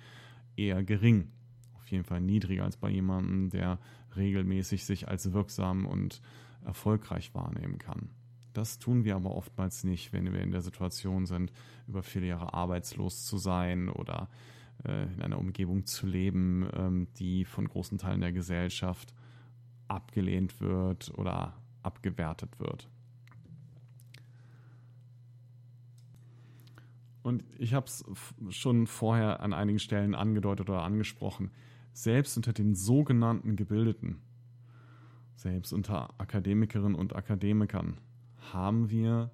eher 0.55 0.84
gering. 0.84 1.31
Auf 1.76 1.89
jeden 1.89 2.03
Fall 2.03 2.21
niedriger 2.21 2.65
als 2.65 2.77
bei 2.77 2.89
jemandem, 2.89 3.49
der 3.49 3.80
regelmäßig 4.15 4.85
sich 4.85 5.07
als 5.07 5.31
wirksam 5.31 5.85
und 5.85 6.21
erfolgreich 6.64 7.34
wahrnehmen 7.34 7.77
kann. 7.77 8.10
Das 8.53 8.80
tun 8.80 9.03
wir 9.03 9.15
aber 9.15 9.36
oftmals 9.36 9.84
nicht, 9.84 10.11
wenn 10.11 10.31
wir 10.31 10.41
in 10.41 10.52
der 10.52 10.61
Situation 10.61 11.26
sind, 11.26 11.52
über 11.88 12.03
viele 12.03 12.27
Jahre 12.27 12.53
arbeitslos 12.53 13.26
zu 13.26 13.38
sein 13.38 13.90
oder 13.90 14.30
äh, 14.86 15.03
in 15.14 15.22
einer 15.22 15.38
Umgebung 15.38 15.86
zu 15.86 16.07
leben, 16.07 16.68
ähm, 16.73 17.07
die 17.18 17.45
von 17.45 17.68
großen 17.68 17.98
Teilen 17.98 18.22
der 18.22 18.31
Gesellschaft 18.31 19.14
abgelehnt 19.88 20.61
wird 20.61 21.11
oder 21.18 21.53
abgewertet 21.84 22.60
wird. 22.60 22.90
Und 27.22 27.44
ich 27.57 27.73
habe 27.73 27.86
es 27.86 28.03
schon 28.49 28.88
vorher 28.88 29.41
an 29.41 29.53
einigen 29.53 29.80
Stellen 29.80 30.15
angedeutet 30.15 30.69
oder 30.69 30.84
angesprochen. 30.84 31.52
Selbst 31.94 32.38
unter 32.38 32.53
den 32.53 32.76
sogenannten 32.76 33.56
Gebildeten 33.56 34.22
selbst 35.39 35.71
unter 35.71 36.19
Akademikerinnen 36.19 36.95
und 36.95 37.15
Akademikern 37.15 37.97
haben 38.51 38.89
wir 38.89 39.31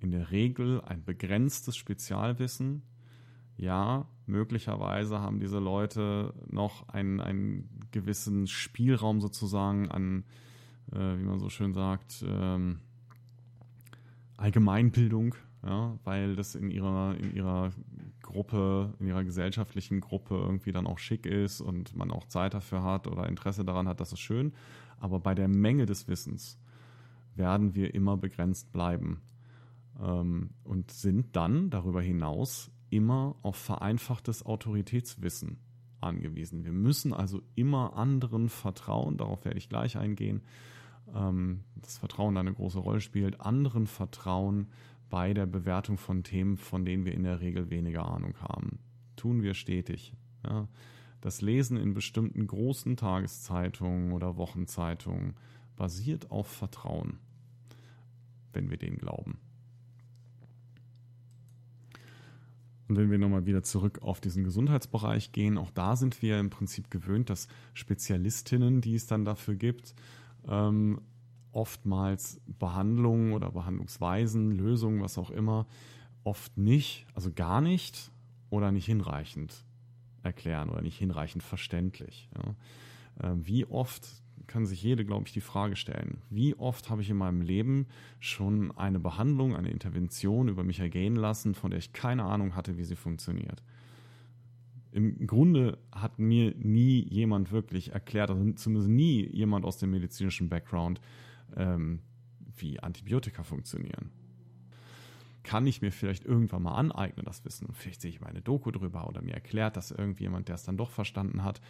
in 0.00 0.10
der 0.10 0.30
Regel 0.30 0.80
ein 0.80 1.04
begrenztes 1.04 1.76
Spezialwissen. 1.76 2.82
Ja, 3.58 4.08
möglicherweise 4.26 5.20
haben 5.20 5.38
diese 5.38 5.58
Leute 5.58 6.32
noch 6.48 6.88
einen, 6.88 7.20
einen 7.20 7.88
gewissen 7.90 8.46
Spielraum 8.46 9.20
sozusagen 9.20 9.90
an, 9.90 10.24
äh, 10.92 11.18
wie 11.18 11.24
man 11.24 11.40
so 11.40 11.50
schön 11.50 11.74
sagt, 11.74 12.24
ähm, 12.26 12.78
Allgemeinbildung, 14.38 15.34
ja, 15.62 15.98
weil 16.04 16.36
das 16.36 16.54
in 16.54 16.70
ihrer, 16.70 17.16
in 17.18 17.34
ihrer 17.34 17.72
Gruppe, 18.22 18.94
in 19.00 19.08
ihrer 19.08 19.24
gesellschaftlichen 19.24 20.00
Gruppe 20.00 20.36
irgendwie 20.36 20.72
dann 20.72 20.86
auch 20.86 20.98
schick 20.98 21.26
ist 21.26 21.60
und 21.60 21.96
man 21.96 22.10
auch 22.12 22.24
Zeit 22.28 22.54
dafür 22.54 22.82
hat 22.82 23.08
oder 23.08 23.28
Interesse 23.28 23.64
daran 23.64 23.88
hat, 23.88 24.00
das 24.00 24.12
ist 24.12 24.20
schön. 24.20 24.52
Aber 24.98 25.20
bei 25.20 25.34
der 25.34 25.48
Menge 25.48 25.86
des 25.86 26.08
Wissens 26.08 26.58
werden 27.34 27.74
wir 27.74 27.94
immer 27.94 28.16
begrenzt 28.16 28.72
bleiben 28.72 29.22
ähm, 30.00 30.50
und 30.64 30.90
sind 30.90 31.36
dann 31.36 31.70
darüber 31.70 32.02
hinaus 32.02 32.70
immer 32.90 33.36
auf 33.42 33.56
vereinfachtes 33.56 34.44
Autoritätswissen 34.44 35.58
angewiesen. 36.00 36.64
Wir 36.64 36.72
müssen 36.72 37.12
also 37.12 37.42
immer 37.54 37.96
anderen 37.96 38.48
vertrauen, 38.48 39.16
darauf 39.16 39.44
werde 39.44 39.58
ich 39.58 39.68
gleich 39.68 39.96
eingehen, 39.96 40.42
ähm, 41.14 41.60
das 41.76 41.98
Vertrauen 41.98 42.36
eine 42.36 42.52
große 42.52 42.78
Rolle 42.78 43.00
spielt, 43.00 43.40
anderen 43.40 43.86
vertrauen 43.86 44.68
bei 45.10 45.32
der 45.32 45.46
Bewertung 45.46 45.96
von 45.96 46.22
Themen, 46.22 46.56
von 46.56 46.84
denen 46.84 47.04
wir 47.04 47.14
in 47.14 47.22
der 47.22 47.40
Regel 47.40 47.70
weniger 47.70 48.06
Ahnung 48.06 48.34
haben. 48.40 48.78
Tun 49.16 49.42
wir 49.42 49.54
stetig. 49.54 50.12
Ja. 50.44 50.68
Das 51.20 51.40
Lesen 51.40 51.76
in 51.76 51.94
bestimmten 51.94 52.46
großen 52.46 52.96
Tageszeitungen 52.96 54.12
oder 54.12 54.36
Wochenzeitungen 54.36 55.34
basiert 55.76 56.30
auf 56.30 56.46
Vertrauen, 56.46 57.18
wenn 58.52 58.70
wir 58.70 58.76
denen 58.76 58.98
glauben. 58.98 59.38
Und 62.88 62.96
wenn 62.96 63.10
wir 63.10 63.18
nochmal 63.18 63.46
wieder 63.46 63.62
zurück 63.62 64.00
auf 64.00 64.20
diesen 64.20 64.44
Gesundheitsbereich 64.44 65.32
gehen, 65.32 65.58
auch 65.58 65.70
da 65.70 65.94
sind 65.94 66.22
wir 66.22 66.40
im 66.40 66.50
Prinzip 66.50 66.90
gewöhnt, 66.90 67.28
dass 67.28 67.48
Spezialistinnen, 67.74 68.80
die 68.80 68.94
es 68.94 69.06
dann 69.06 69.26
dafür 69.26 69.56
gibt, 69.56 69.94
ähm, 70.46 71.00
oftmals 71.52 72.40
Behandlungen 72.46 73.32
oder 73.32 73.50
Behandlungsweisen, 73.50 74.52
Lösungen, 74.52 75.02
was 75.02 75.18
auch 75.18 75.30
immer, 75.30 75.66
oft 76.24 76.56
nicht, 76.56 77.06
also 77.14 77.30
gar 77.30 77.60
nicht 77.60 78.10
oder 78.48 78.72
nicht 78.72 78.86
hinreichend 78.86 79.64
erklären 80.28 80.68
oder 80.68 80.82
nicht 80.82 80.98
hinreichend 80.98 81.42
verständlich. 81.42 82.28
Ja. 82.36 82.54
Ähm, 83.30 83.46
wie 83.46 83.64
oft 83.66 84.06
kann 84.46 84.66
sich 84.66 84.82
jede, 84.82 85.04
glaube 85.04 85.26
ich, 85.26 85.32
die 85.32 85.40
Frage 85.40 85.76
stellen, 85.76 86.22
wie 86.30 86.54
oft 86.54 86.90
habe 86.90 87.02
ich 87.02 87.10
in 87.10 87.16
meinem 87.16 87.42
Leben 87.42 87.86
schon 88.18 88.76
eine 88.76 88.98
Behandlung, 88.98 89.54
eine 89.54 89.70
Intervention 89.70 90.48
über 90.48 90.64
mich 90.64 90.80
ergehen 90.80 91.16
lassen, 91.16 91.54
von 91.54 91.70
der 91.70 91.78
ich 91.78 91.92
keine 91.92 92.24
Ahnung 92.24 92.54
hatte, 92.56 92.78
wie 92.78 92.84
sie 92.84 92.96
funktioniert. 92.96 93.62
Im 94.90 95.26
Grunde 95.26 95.78
hat 95.92 96.18
mir 96.18 96.54
nie 96.56 97.06
jemand 97.10 97.52
wirklich 97.52 97.92
erklärt, 97.92 98.30
also 98.30 98.52
zumindest 98.52 98.88
nie 98.88 99.28
jemand 99.28 99.66
aus 99.66 99.78
dem 99.78 99.90
medizinischen 99.90 100.48
Background, 100.48 101.00
ähm, 101.56 102.00
wie 102.56 102.80
Antibiotika 102.80 103.42
funktionieren. 103.42 104.10
Kann 105.42 105.66
ich 105.66 105.80
mir 105.80 105.92
vielleicht 105.92 106.24
irgendwann 106.24 106.62
mal 106.62 106.74
aneignen, 106.74 107.24
das 107.24 107.44
Wissen? 107.44 107.68
Vielleicht 107.72 108.00
sehe 108.00 108.10
ich 108.10 108.20
mal 108.20 108.28
eine 108.28 108.42
Doku 108.42 108.70
drüber 108.70 109.08
oder 109.08 109.22
mir 109.22 109.34
erklärt 109.34 109.76
das 109.76 109.90
irgendjemand, 109.90 110.48
der 110.48 110.56
es 110.56 110.64
dann 110.64 110.76
doch 110.76 110.90
verstanden 110.90 111.44
hat. 111.44 111.60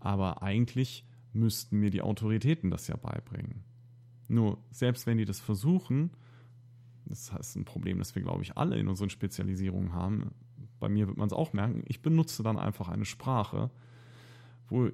Aber 0.00 0.42
eigentlich 0.42 1.04
müssten 1.32 1.78
mir 1.78 1.90
die 1.90 2.02
Autoritäten 2.02 2.70
das 2.70 2.88
ja 2.88 2.96
beibringen. 2.96 3.64
Nur, 4.28 4.58
selbst 4.70 5.06
wenn 5.06 5.18
die 5.18 5.24
das 5.24 5.40
versuchen, 5.40 6.10
das 7.06 7.30
ist 7.30 7.56
ein 7.56 7.64
Problem, 7.64 7.98
das 7.98 8.14
wir, 8.14 8.22
glaube 8.22 8.42
ich, 8.42 8.56
alle 8.56 8.78
in 8.78 8.88
unseren 8.88 9.10
Spezialisierungen 9.10 9.94
haben. 9.94 10.32
Bei 10.78 10.88
mir 10.88 11.06
wird 11.06 11.16
man 11.16 11.26
es 11.26 11.32
auch 11.32 11.52
merken, 11.52 11.82
ich 11.86 12.02
benutze 12.02 12.42
dann 12.42 12.58
einfach 12.58 12.88
eine 12.88 13.06
Sprache, 13.06 13.70
wo 14.68 14.90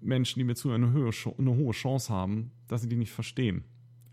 Menschen, 0.00 0.40
die 0.40 0.44
mir 0.44 0.56
zuhören, 0.56 0.84
eine, 0.84 1.10
eine 1.38 1.56
hohe 1.56 1.72
Chance 1.72 2.12
haben, 2.12 2.50
dass 2.66 2.82
sie 2.82 2.88
die 2.88 2.96
nicht 2.96 3.12
verstehen. 3.12 3.64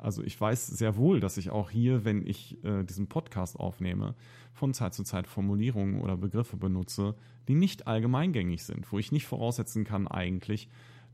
Also 0.04 0.22
ich 0.22 0.40
weiß 0.40 0.68
sehr 0.68 0.98
wohl, 0.98 1.22
dass 1.22 1.38
ich 1.38 1.50
auch 1.50 1.70
hier, 1.70 2.04
wenn 2.04 2.28
ich 2.28 2.62
äh, 2.66 2.84
diesen 2.84 3.08
Podcast 3.08 3.58
aufnehme, 3.58 4.16
von 4.52 4.74
Zeit 4.74 4.94
zu 4.94 5.04
Zeit 5.04 5.28
Formulierungen 5.28 6.02
oder 6.02 6.18
Begriffe 6.18 6.58
benutze, 6.58 7.16
die 7.48 7.56
nicht 7.56 7.88
allgemeingängig 7.88 8.66
sind, 8.66 8.92
wo 8.92 9.00
ich 9.00 9.14
nicht 9.14 9.26
voraussetzen 9.26 9.86
kann 9.86 10.10
eigentlich, 10.10 10.68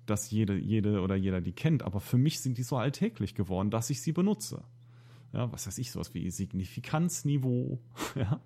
dass 0.08 0.32
jede, 0.32 0.58
jede 0.58 1.02
oder 1.02 1.16
jeder 1.16 1.40
die 1.40 1.52
kennt, 1.52 1.84
aber 1.84 2.00
für 2.00 2.18
mich 2.18 2.40
sind 2.40 2.58
die 2.58 2.64
so 2.64 2.78
alltäglich 2.78 3.36
geworden, 3.36 3.70
dass 3.70 3.92
ich 3.92 4.02
sie 4.02 4.12
benutze. 4.12 4.64
Ja, 5.34 5.52
was 5.52 5.68
weiß 5.68 5.78
ich, 5.78 5.92
sowas 5.92 6.16
wie 6.16 6.28
Signifikanzniveau 6.32 7.78
ja, 8.16 8.42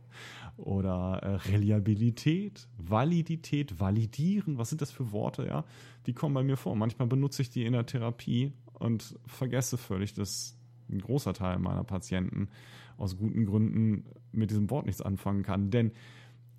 oder 0.58 1.20
äh, 1.24 1.36
Reliabilität, 1.52 2.68
Validität, 2.78 3.80
validieren, 3.80 4.58
was 4.58 4.68
sind 4.68 4.82
das 4.82 4.92
für 4.92 5.14
Worte, 5.14 5.46
ja? 5.46 5.64
Die 6.06 6.12
kommen 6.12 6.36
bei 6.36 6.44
mir 6.44 6.58
vor. 6.58 6.76
Manchmal 6.76 7.08
benutze 7.08 7.42
ich 7.42 7.50
die 7.50 7.64
in 7.64 7.72
der 7.72 7.86
Therapie 7.86 8.52
und 8.74 9.18
vergesse 9.26 9.78
völlig, 9.78 10.14
dass 10.14 10.58
ein 10.90 11.00
großer 11.00 11.34
Teil 11.34 11.60
meiner 11.60 11.84
Patienten 11.84 12.50
aus 12.98 13.18
guten 13.18 13.46
Gründen 13.46 14.06
mit 14.32 14.50
diesem 14.50 14.70
Wort 14.70 14.86
nichts 14.86 15.02
anfangen 15.02 15.44
kann. 15.44 15.72
Denn 15.72 15.92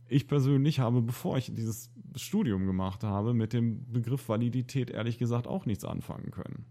ich 0.09 0.29
persönlich 0.29 0.81
habe, 0.81 1.03
bevor 1.03 1.39
ich 1.39 1.55
dieses 1.55 1.91
Studium 2.17 2.67
gemacht 2.67 3.05
habe, 3.05 3.35
mit 3.35 3.53
dem 3.53 3.91
Begriff 3.91 4.29
Validität 4.29 4.91
ehrlich 4.91 5.19
gesagt 5.19 5.47
auch 5.47 5.67
nichts 5.67 5.85
anfangen 5.85 6.31
können. 6.31 6.65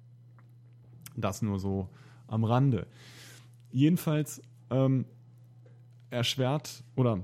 Das 1.16 1.42
nur 1.42 1.60
so 1.60 1.90
am 2.28 2.44
Rande. 2.44 2.88
Jedenfalls 3.72 4.42
ähm, 4.70 5.06
erschwert 6.10 6.84
oder 6.96 7.24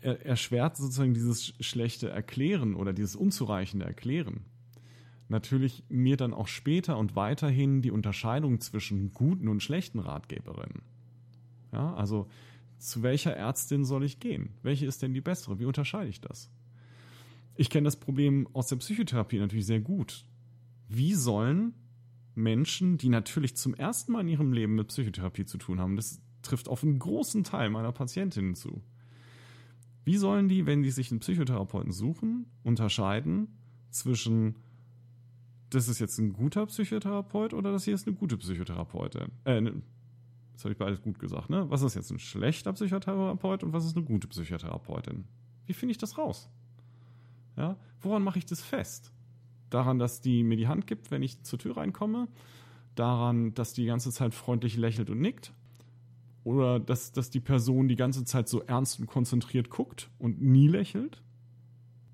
er, 0.00 0.24
erschwert 0.24 0.76
sozusagen 0.76 1.14
dieses 1.14 1.54
schlechte 1.60 2.08
Erklären 2.08 2.74
oder 2.74 2.92
dieses 2.92 3.16
unzureichende 3.16 3.86
Erklären 3.86 4.44
natürlich 5.32 5.82
mir 5.88 6.16
dann 6.16 6.32
auch 6.32 6.46
später 6.46 6.96
und 6.96 7.16
weiterhin 7.16 7.82
die 7.82 7.90
Unterscheidung 7.90 8.60
zwischen 8.60 9.12
guten 9.12 9.48
und 9.48 9.62
schlechten 9.62 9.98
Ratgeberinnen. 9.98 10.82
Ja, 11.72 11.94
also 11.94 12.28
zu 12.78 13.02
welcher 13.02 13.34
Ärztin 13.34 13.84
soll 13.84 14.04
ich 14.04 14.20
gehen? 14.20 14.50
Welche 14.62 14.86
ist 14.86 15.02
denn 15.02 15.14
die 15.14 15.20
bessere? 15.20 15.58
Wie 15.58 15.64
unterscheide 15.64 16.08
ich 16.08 16.20
das? 16.20 16.50
Ich 17.54 17.70
kenne 17.70 17.84
das 17.84 17.96
Problem 17.96 18.48
aus 18.52 18.68
der 18.68 18.76
Psychotherapie 18.76 19.38
natürlich 19.38 19.66
sehr 19.66 19.80
gut. 19.80 20.24
Wie 20.88 21.14
sollen 21.14 21.74
Menschen, 22.34 22.98
die 22.98 23.08
natürlich 23.08 23.56
zum 23.56 23.74
ersten 23.74 24.12
Mal 24.12 24.20
in 24.20 24.28
ihrem 24.28 24.52
Leben 24.52 24.74
mit 24.74 24.88
Psychotherapie 24.88 25.44
zu 25.44 25.58
tun 25.58 25.80
haben, 25.80 25.96
das 25.96 26.20
trifft 26.42 26.68
auf 26.68 26.82
einen 26.82 26.98
großen 26.98 27.44
Teil 27.44 27.70
meiner 27.70 27.92
Patientinnen 27.92 28.54
zu. 28.54 28.82
Wie 30.04 30.16
sollen 30.16 30.48
die, 30.48 30.66
wenn 30.66 30.82
die 30.82 30.90
sich 30.90 31.10
einen 31.10 31.20
Psychotherapeuten 31.20 31.92
suchen, 31.92 32.46
unterscheiden 32.64 33.48
zwischen, 33.90 34.56
das 35.74 35.88
ist 35.88 35.98
jetzt 35.98 36.18
ein 36.18 36.32
guter 36.32 36.66
Psychotherapeut 36.66 37.54
oder 37.54 37.72
das 37.72 37.84
hier 37.84 37.94
ist 37.94 38.06
eine 38.06 38.16
gute 38.16 38.36
Psychotherapeutin? 38.36 39.32
Äh, 39.44 39.60
ne, 39.60 39.82
das 40.52 40.64
habe 40.64 40.72
ich 40.72 40.78
beides 40.78 41.02
gut 41.02 41.18
gesagt, 41.18 41.50
ne? 41.50 41.68
Was 41.70 41.82
ist 41.82 41.94
jetzt 41.94 42.10
ein 42.10 42.18
schlechter 42.18 42.72
Psychotherapeut 42.72 43.64
und 43.64 43.72
was 43.72 43.84
ist 43.84 43.96
eine 43.96 44.04
gute 44.04 44.28
Psychotherapeutin? 44.28 45.24
Wie 45.66 45.72
finde 45.72 45.92
ich 45.92 45.98
das 45.98 46.18
raus? 46.18 46.50
Ja? 47.56 47.76
Woran 48.00 48.22
mache 48.22 48.38
ich 48.38 48.46
das 48.46 48.60
fest? 48.60 49.12
Daran, 49.70 49.98
dass 49.98 50.20
die 50.20 50.42
mir 50.42 50.56
die 50.56 50.68
Hand 50.68 50.86
gibt, 50.86 51.10
wenn 51.10 51.22
ich 51.22 51.42
zur 51.42 51.58
Tür 51.58 51.76
reinkomme? 51.76 52.28
Daran, 52.94 53.54
dass 53.54 53.72
die 53.72 53.86
ganze 53.86 54.10
Zeit 54.10 54.34
freundlich 54.34 54.76
lächelt 54.76 55.08
und 55.08 55.20
nickt? 55.20 55.52
Oder 56.44 56.80
dass, 56.80 57.12
dass 57.12 57.30
die 57.30 57.40
Person 57.40 57.88
die 57.88 57.96
ganze 57.96 58.24
Zeit 58.24 58.48
so 58.48 58.60
ernst 58.62 59.00
und 59.00 59.06
konzentriert 59.06 59.70
guckt 59.70 60.10
und 60.18 60.42
nie 60.42 60.68
lächelt? 60.68 61.22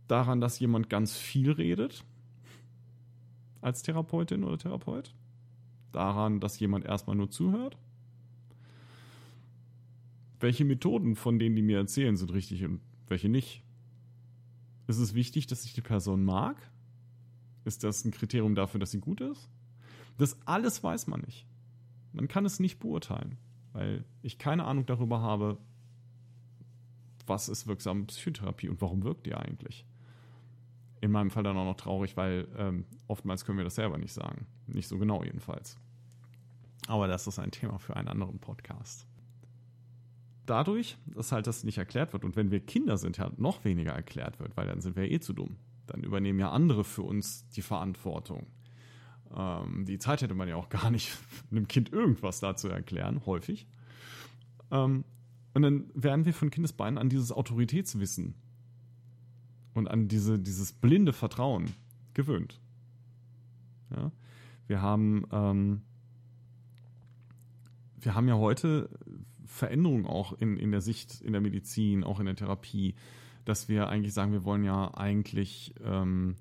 Daran, 0.06 0.40
dass 0.40 0.60
jemand 0.60 0.88
ganz 0.88 1.16
viel 1.16 1.50
redet? 1.50 2.04
Als 3.60 3.82
Therapeutin 3.82 4.44
oder 4.44 4.58
Therapeut? 4.58 5.14
Daran, 5.92 6.40
dass 6.40 6.58
jemand 6.58 6.84
erstmal 6.84 7.16
nur 7.16 7.30
zuhört? 7.30 7.78
welche 10.40 10.64
Methoden 10.64 11.16
von 11.16 11.38
denen, 11.38 11.56
die 11.56 11.62
mir 11.62 11.78
erzählen, 11.78 12.16
sind 12.16 12.32
richtig 12.32 12.64
und 12.64 12.80
welche 13.08 13.28
nicht. 13.28 13.62
Ist 14.86 14.98
es 14.98 15.14
wichtig, 15.14 15.46
dass 15.46 15.64
ich 15.64 15.74
die 15.74 15.80
Person 15.80 16.24
mag? 16.24 16.56
Ist 17.64 17.84
das 17.84 18.04
ein 18.04 18.10
Kriterium 18.10 18.54
dafür, 18.54 18.80
dass 18.80 18.90
sie 18.90 19.00
gut 19.00 19.20
ist? 19.20 19.48
Das 20.16 20.38
alles 20.46 20.82
weiß 20.82 21.06
man 21.06 21.20
nicht. 21.20 21.46
Man 22.12 22.28
kann 22.28 22.44
es 22.44 22.60
nicht 22.60 22.78
beurteilen, 22.78 23.36
weil 23.72 24.04
ich 24.22 24.38
keine 24.38 24.64
Ahnung 24.64 24.86
darüber 24.86 25.20
habe, 25.20 25.58
was 27.26 27.48
ist 27.48 27.66
wirksame 27.66 28.04
Psychotherapie 28.04 28.68
und 28.68 28.80
warum 28.80 29.04
wirkt 29.04 29.26
die 29.26 29.34
eigentlich. 29.34 29.84
In 31.00 31.12
meinem 31.12 31.30
Fall 31.30 31.44
dann 31.44 31.56
auch 31.56 31.64
noch 31.64 31.76
traurig, 31.76 32.16
weil 32.16 32.48
ähm, 32.56 32.84
oftmals 33.06 33.44
können 33.44 33.58
wir 33.58 33.64
das 33.64 33.76
selber 33.76 33.98
nicht 33.98 34.12
sagen. 34.12 34.46
Nicht 34.66 34.88
so 34.88 34.98
genau 34.98 35.22
jedenfalls. 35.22 35.76
Aber 36.86 37.06
das 37.06 37.26
ist 37.26 37.38
ein 37.38 37.50
Thema 37.50 37.78
für 37.78 37.96
einen 37.96 38.08
anderen 38.08 38.40
Podcast 38.40 39.06
dadurch, 40.48 40.96
dass 41.06 41.32
halt 41.32 41.46
das 41.46 41.64
nicht 41.64 41.78
erklärt 41.78 42.12
wird 42.12 42.24
und 42.24 42.36
wenn 42.36 42.50
wir 42.50 42.60
Kinder 42.60 42.96
sind, 42.96 43.18
ja 43.18 43.30
noch 43.36 43.64
weniger 43.64 43.92
erklärt 43.92 44.40
wird, 44.40 44.56
weil 44.56 44.66
dann 44.66 44.80
sind 44.80 44.96
wir 44.96 45.10
eh 45.10 45.20
zu 45.20 45.32
dumm. 45.32 45.56
Dann 45.86 46.02
übernehmen 46.02 46.38
ja 46.38 46.50
andere 46.50 46.84
für 46.84 47.02
uns 47.02 47.48
die 47.48 47.62
Verantwortung. 47.62 48.46
Ähm, 49.34 49.84
die 49.86 49.98
Zeit 49.98 50.22
hätte 50.22 50.34
man 50.34 50.48
ja 50.48 50.56
auch 50.56 50.68
gar 50.68 50.90
nicht, 50.90 51.16
einem 51.50 51.68
Kind 51.68 51.92
irgendwas 51.92 52.40
dazu 52.40 52.68
erklären, 52.68 53.22
häufig. 53.26 53.66
Ähm, 54.70 55.04
und 55.54 55.62
dann 55.62 55.90
werden 55.94 56.24
wir 56.24 56.34
von 56.34 56.50
Kindesbeinen 56.50 56.98
an 56.98 57.08
dieses 57.08 57.32
Autoritätswissen 57.32 58.34
und 59.78 59.88
an 59.88 60.08
diese, 60.08 60.38
dieses 60.38 60.72
blinde 60.72 61.12
Vertrauen 61.12 61.72
gewöhnt. 62.14 62.60
Ja? 63.90 64.12
Wir 64.66 64.82
haben, 64.82 65.24
ähm, 65.32 65.82
wir 68.00 68.14
haben 68.14 68.28
ja 68.28 68.36
heute 68.36 68.90
Veränderungen 69.46 70.06
auch 70.06 70.34
in, 70.34 70.56
in 70.58 70.70
der 70.70 70.82
Sicht, 70.82 71.20
in 71.22 71.32
der 71.32 71.40
Medizin, 71.40 72.04
auch 72.04 72.20
in 72.20 72.26
der 72.26 72.36
Therapie, 72.36 72.94
dass 73.44 73.68
wir 73.68 73.88
eigentlich 73.88 74.12
sagen, 74.12 74.32
wir 74.32 74.44
wollen 74.44 74.64
ja 74.64 74.92
eigentlich, 74.94 75.74
ähm, 75.82 76.36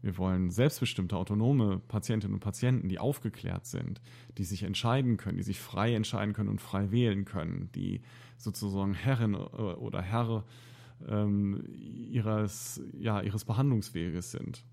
wir 0.00 0.16
wollen 0.16 0.50
selbstbestimmte, 0.50 1.16
autonome 1.16 1.80
Patientinnen 1.88 2.34
und 2.34 2.40
Patienten, 2.40 2.88
die 2.88 3.00
aufgeklärt 3.00 3.66
sind, 3.66 4.00
die 4.38 4.44
sich 4.44 4.62
entscheiden 4.62 5.16
können, 5.16 5.38
die 5.38 5.42
sich 5.42 5.58
frei 5.58 5.94
entscheiden 5.94 6.34
können 6.34 6.50
und 6.50 6.60
frei 6.60 6.92
wählen 6.92 7.24
können, 7.24 7.70
die 7.74 8.02
sozusagen 8.36 8.94
Herrin 8.94 9.34
äh, 9.34 9.36
oder 9.36 10.02
Herr 10.02 10.44
ähm, 11.06 11.64
ihres, 11.68 12.80
ja, 12.98 13.20
ihres 13.20 13.44
Behandlungsweges 13.44 14.30
sind. 14.30 14.64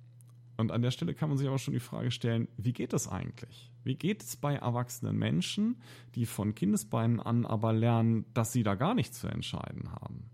Und 0.56 0.72
an 0.72 0.82
der 0.82 0.92
Stelle 0.92 1.14
kann 1.14 1.30
man 1.30 1.38
sich 1.38 1.48
aber 1.48 1.58
schon 1.58 1.74
die 1.74 1.80
Frage 1.80 2.12
stellen, 2.12 2.48
wie 2.58 2.74
geht 2.74 2.94
das 2.94 3.08
eigentlich? 3.08 3.72
Wie 3.84 3.96
geht 3.96 4.22
es 4.24 4.36
bei 4.36 4.56
erwachsenen 4.56 5.18
Menschen, 5.18 5.82
die 6.16 6.26
von 6.26 6.54
Kindesbeinen 6.54 7.20
an 7.20 7.46
aber 7.46 7.74
lernen, 7.74 8.26
dass 8.34 8.54
sie 8.54 8.64
da 8.64 8.76
gar 8.76 8.94
nichts 8.94 9.20
zu 9.20 9.28
entscheiden 9.28 9.92
haben? 9.92 10.30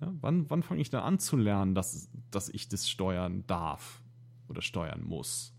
Ja, 0.00 0.12
wann 0.20 0.48
wann 0.48 0.62
fange 0.62 0.80
ich 0.80 0.90
da 0.90 1.02
an 1.02 1.18
zu 1.18 1.36
lernen, 1.36 1.74
dass, 1.74 2.08
dass 2.30 2.48
ich 2.48 2.68
das 2.68 2.88
steuern 2.88 3.44
darf 3.48 4.02
oder 4.48 4.62
steuern 4.62 5.02
muss? 5.02 5.52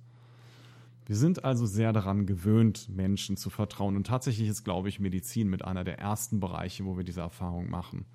Wir 1.09 1.15
sind 1.15 1.43
also 1.43 1.65
sehr 1.65 1.91
daran 1.91 2.27
gewöhnt, 2.27 2.87
Menschen 2.87 3.35
zu 3.35 3.49
vertrauen. 3.49 3.95
Und 3.95 4.05
tatsächlich 4.05 4.47
ist, 4.47 4.63
glaube 4.63 4.89
ich, 4.89 4.99
Medizin 4.99 5.49
mit 5.49 5.65
einer 5.65 5.83
der 5.83 5.97
ersten 5.97 6.39
Bereiche, 6.39 6.85
wo 6.85 6.97
wir 6.97 7.03
diese 7.03 7.21
Erfahrung 7.21 7.67
machen. 7.67 8.05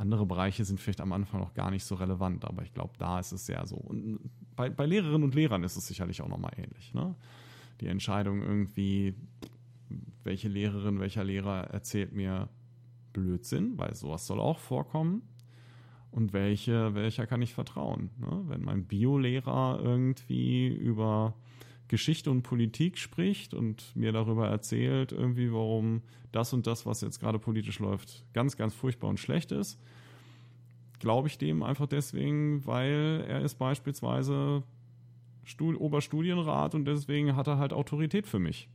Andere 0.00 0.24
Bereiche 0.24 0.64
sind 0.64 0.80
vielleicht 0.80 1.02
am 1.02 1.12
Anfang 1.12 1.40
noch 1.40 1.52
gar 1.52 1.70
nicht 1.70 1.84
so 1.84 1.94
relevant, 1.94 2.46
aber 2.46 2.62
ich 2.62 2.72
glaube, 2.72 2.94
da 2.96 3.20
ist 3.20 3.32
es 3.32 3.44
sehr 3.44 3.66
so. 3.66 3.76
Und 3.76 4.18
bei, 4.56 4.70
bei 4.70 4.86
Lehrerinnen 4.86 5.24
und 5.24 5.34
Lehrern 5.34 5.62
ist 5.62 5.76
es 5.76 5.86
sicherlich 5.86 6.22
auch 6.22 6.28
nochmal 6.28 6.52
ähnlich. 6.56 6.94
Ne? 6.94 7.14
Die 7.82 7.86
Entscheidung 7.86 8.40
irgendwie, 8.40 9.14
welche 10.24 10.48
Lehrerin, 10.48 11.00
welcher 11.00 11.22
Lehrer 11.22 11.64
erzählt 11.64 12.14
mir 12.14 12.48
Blödsinn, 13.12 13.76
weil 13.76 13.94
sowas 13.94 14.26
soll 14.26 14.40
auch 14.40 14.58
vorkommen. 14.58 15.20
Und 16.10 16.32
welche, 16.32 16.94
welcher 16.94 17.26
kann 17.26 17.42
ich 17.42 17.52
vertrauen? 17.52 18.08
Ne? 18.18 18.44
Wenn 18.46 18.62
mein 18.62 18.86
Biolehrer 18.86 19.80
irgendwie 19.82 20.66
über 20.66 21.34
Geschichte 21.90 22.30
und 22.30 22.42
Politik 22.42 22.98
spricht 22.98 23.52
und 23.52 23.94
mir 23.96 24.12
darüber 24.12 24.48
erzählt, 24.48 25.10
irgendwie, 25.10 25.52
warum 25.52 26.02
das 26.30 26.52
und 26.52 26.68
das, 26.68 26.86
was 26.86 27.00
jetzt 27.00 27.18
gerade 27.18 27.40
politisch 27.40 27.80
läuft, 27.80 28.24
ganz, 28.32 28.56
ganz 28.56 28.72
furchtbar 28.74 29.08
und 29.08 29.18
schlecht 29.18 29.50
ist, 29.50 29.76
glaube 31.00 31.26
ich 31.26 31.36
dem 31.36 31.64
einfach 31.64 31.88
deswegen, 31.88 32.64
weil 32.64 33.24
er 33.26 33.40
ist 33.40 33.56
beispielsweise 33.56 34.62
Stud 35.42 35.80
Oberstudienrat 35.80 36.76
und 36.76 36.84
deswegen 36.84 37.34
hat 37.34 37.48
er 37.48 37.58
halt 37.58 37.72
Autorität 37.72 38.28
für 38.28 38.38
mich. 38.38 38.68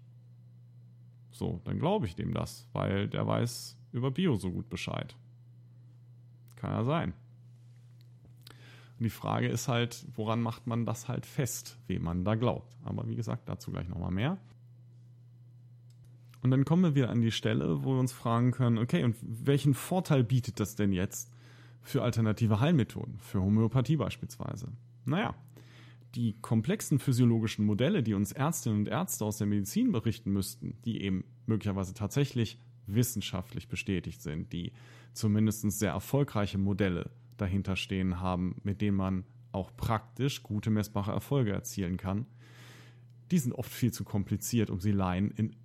So, 1.31 1.61
dann 1.63 1.79
glaube 1.79 2.07
ich 2.07 2.15
dem 2.15 2.33
das, 2.33 2.67
weil 2.73 3.07
der 3.07 3.25
weiß 3.25 3.77
über 3.93 4.11
Bio 4.11 4.35
so 4.35 4.51
gut 4.51 4.69
Bescheid. 4.69 5.15
Kann 6.57 6.71
ja 6.71 6.83
sein. 6.83 7.13
Und 8.97 9.03
die 9.03 9.09
Frage 9.09 9.47
ist 9.47 9.67
halt, 9.67 10.05
woran 10.15 10.41
macht 10.41 10.67
man 10.67 10.85
das 10.85 11.07
halt 11.07 11.25
fest, 11.25 11.77
wem 11.87 12.03
man 12.03 12.23
da 12.23 12.35
glaubt. 12.35 12.77
Aber 12.83 13.07
wie 13.07 13.15
gesagt, 13.15 13.49
dazu 13.49 13.71
gleich 13.71 13.89
nochmal 13.89 14.11
mehr. 14.11 14.37
Und 16.41 16.51
dann 16.51 16.63
kommen 16.63 16.83
wir 16.83 16.95
wieder 16.95 17.09
an 17.09 17.21
die 17.21 17.31
Stelle, 17.31 17.83
wo 17.83 17.93
wir 17.93 17.99
uns 17.99 18.13
fragen 18.13 18.51
können, 18.51 18.77
okay, 18.77 19.03
und 19.03 19.15
welchen 19.21 19.73
Vorteil 19.73 20.23
bietet 20.23 20.59
das 20.59 20.75
denn 20.75 20.93
jetzt 20.93 21.31
für 21.81 22.03
alternative 22.03 22.59
Heilmethoden, 22.59 23.19
für 23.19 23.41
Homöopathie 23.41 23.97
beispielsweise? 23.97 24.67
Naja, 25.05 25.35
die 26.13 26.39
komplexen 26.41 26.99
physiologischen 26.99 27.65
Modelle, 27.65 28.01
die 28.01 28.13
uns 28.13 28.31
Ärztinnen 28.31 28.79
und 28.79 28.87
Ärzte 28.87 29.25
aus 29.25 29.37
der 29.37 29.47
Medizin 29.47 29.91
berichten 29.91 30.31
müssten, 30.31 30.77
die 30.85 31.01
eben 31.01 31.25
möglicherweise 31.45 31.93
tatsächlich 31.93 32.59
wissenschaftlich 32.87 33.67
bestätigt 33.67 34.21
sind, 34.21 34.53
die 34.53 34.71
zumindest 35.13 35.69
sehr 35.71 35.91
erfolgreiche 35.91 36.57
Modelle 36.57 37.09
dahinter 37.37 37.75
stehen 37.75 38.19
haben, 38.19 38.55
mit 38.63 38.81
denen 38.81 38.97
man 38.97 39.23
auch 39.51 39.75
praktisch 39.75 40.43
gute 40.43 40.69
messbare 40.69 41.11
Erfolge 41.11 41.51
erzielen 41.51 41.97
kann, 41.97 42.25
die 43.31 43.39
sind 43.39 43.53
oft 43.53 43.71
viel 43.71 43.91
zu 43.91 44.03
kompliziert, 44.03 44.69
um 44.69 44.79
sie 44.79 44.91
Laien 44.91 45.31
in 45.31 45.55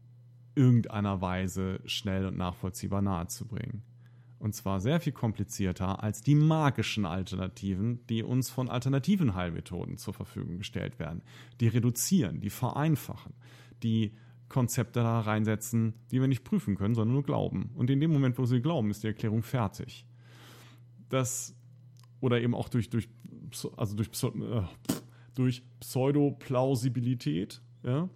irgendeiner 0.55 1.21
Weise 1.21 1.81
schnell 1.85 2.27
und 2.27 2.37
nachvollziehbar 2.37 3.03
nahezubringen. 3.03 3.83
Und 4.39 4.55
zwar 4.55 4.81
sehr 4.81 5.01
viel 5.01 5.13
komplizierter 5.13 6.03
als 6.03 6.23
die 6.23 6.35
magischen 6.35 7.05
Alternativen, 7.05 8.07
die 8.07 8.23
uns 8.23 8.49
von 8.49 8.71
alternativen 8.71 9.35
Heilmethoden 9.35 9.99
zur 9.99 10.15
Verfügung 10.15 10.57
gestellt 10.57 10.99
werden. 10.99 11.23
Die 11.61 11.69
reduzieren, 11.69 12.41
die 12.41 12.49
vereinfachen, 12.49 13.35
die 13.83 14.15
Konzepte 14.49 15.01
da 15.01 15.21
reinsetzen, 15.21 15.95
die 16.11 16.21
wir 16.21 16.27
nicht 16.27 16.43
prüfen 16.43 16.75
können, 16.75 16.95
sondern 16.95 17.13
nur 17.13 17.23
glauben. 17.23 17.71
Und 17.75 17.91
in 17.91 18.01
dem 18.01 18.11
Moment, 18.11 18.39
wo 18.39 18.47
sie 18.47 18.63
glauben, 18.63 18.91
ist 18.91 19.03
die 19.03 19.09
Erklärung 19.09 19.43
fertig. 19.43 20.07
Das 21.11 21.55
oder 22.21 22.41
eben 22.41 22.55
auch 22.55 22.69
durch, 22.69 22.91
durch, 22.91 23.09
also 23.77 23.97
durch, 23.97 24.09
äh, 24.09 24.63
durch 25.35 25.63
Pseudoplausibilität. 25.81 27.61
Ja? 27.83 28.09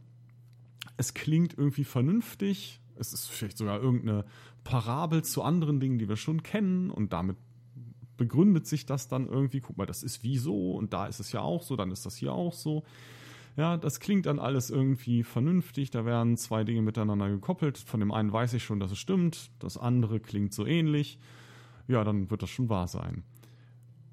Es 0.97 1.15
klingt 1.15 1.57
irgendwie 1.57 1.85
vernünftig. 1.85 2.81
Es 2.97 3.13
ist 3.13 3.29
vielleicht 3.29 3.59
sogar 3.59 3.81
irgendeine 3.81 4.25
Parabel 4.63 5.23
zu 5.23 5.43
anderen 5.43 5.81
Dingen, 5.81 5.99
die 5.99 6.09
wir 6.09 6.17
schon 6.17 6.43
kennen 6.43 6.91
und 6.91 7.13
damit 7.13 7.37
begründet 8.17 8.67
sich 8.67 8.87
das 8.87 9.09
dann 9.09 9.29
irgendwie. 9.29 9.61
Guck 9.61 9.77
mal, 9.77 9.87
das 9.87 10.03
ist 10.03 10.23
wie 10.23 10.39
so 10.39 10.73
und 10.73 10.93
da 10.93 11.07
ist 11.07 11.21
es 11.21 11.33
ja 11.33 11.41
auch 11.41 11.63
so, 11.63 11.77
dann 11.77 11.91
ist 11.91 12.07
das 12.07 12.17
hier 12.17 12.33
auch 12.33 12.53
so. 12.53 12.85
Ja, 13.57 13.77
das 13.77 14.01
klingt 14.01 14.27
dann 14.27 14.41
alles 14.41 14.71
irgendwie 14.71 15.23
vernünftig. 15.23 15.91
Da 15.91 16.05
werden 16.05 16.37
zwei 16.37 16.65
Dinge 16.65 16.83
miteinander 16.83 17.29
gekoppelt. 17.29 17.79
Von 17.79 18.01
dem 18.01 18.11
einen 18.11 18.33
weiß 18.33 18.53
ich 18.55 18.65
schon, 18.65 18.81
dass 18.81 18.91
es 18.91 18.99
stimmt. 18.99 19.51
Das 19.61 19.79
andere 19.79 20.19
klingt 20.19 20.53
so 20.53 20.67
ähnlich. 20.67 21.21
Ja, 21.87 22.03
dann 22.03 22.31
wird 22.31 22.43
das 22.43 22.51
schon 22.51 22.69
wahr 22.69 22.89
sein. 22.89 23.23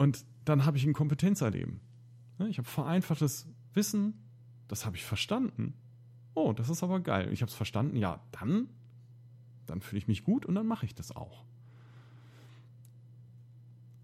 Und 0.01 0.25
dann 0.45 0.65
habe 0.65 0.77
ich 0.77 0.83
ein 0.87 0.93
Kompetenzerleben. 0.93 1.79
Ich 2.49 2.57
habe 2.57 2.67
vereinfachtes 2.67 3.47
Wissen, 3.75 4.15
das 4.67 4.83
habe 4.83 4.95
ich 4.95 5.03
verstanden. 5.03 5.75
Oh, 6.33 6.53
das 6.53 6.71
ist 6.71 6.81
aber 6.81 7.01
geil. 7.01 7.31
Ich 7.31 7.43
habe 7.43 7.51
es 7.51 7.55
verstanden. 7.55 7.95
Ja, 7.95 8.19
dann, 8.31 8.67
dann 9.67 9.79
fühle 9.79 9.99
ich 9.99 10.07
mich 10.07 10.23
gut 10.23 10.43
und 10.47 10.55
dann 10.55 10.65
mache 10.65 10.87
ich 10.87 10.95
das 10.95 11.15
auch. 11.15 11.45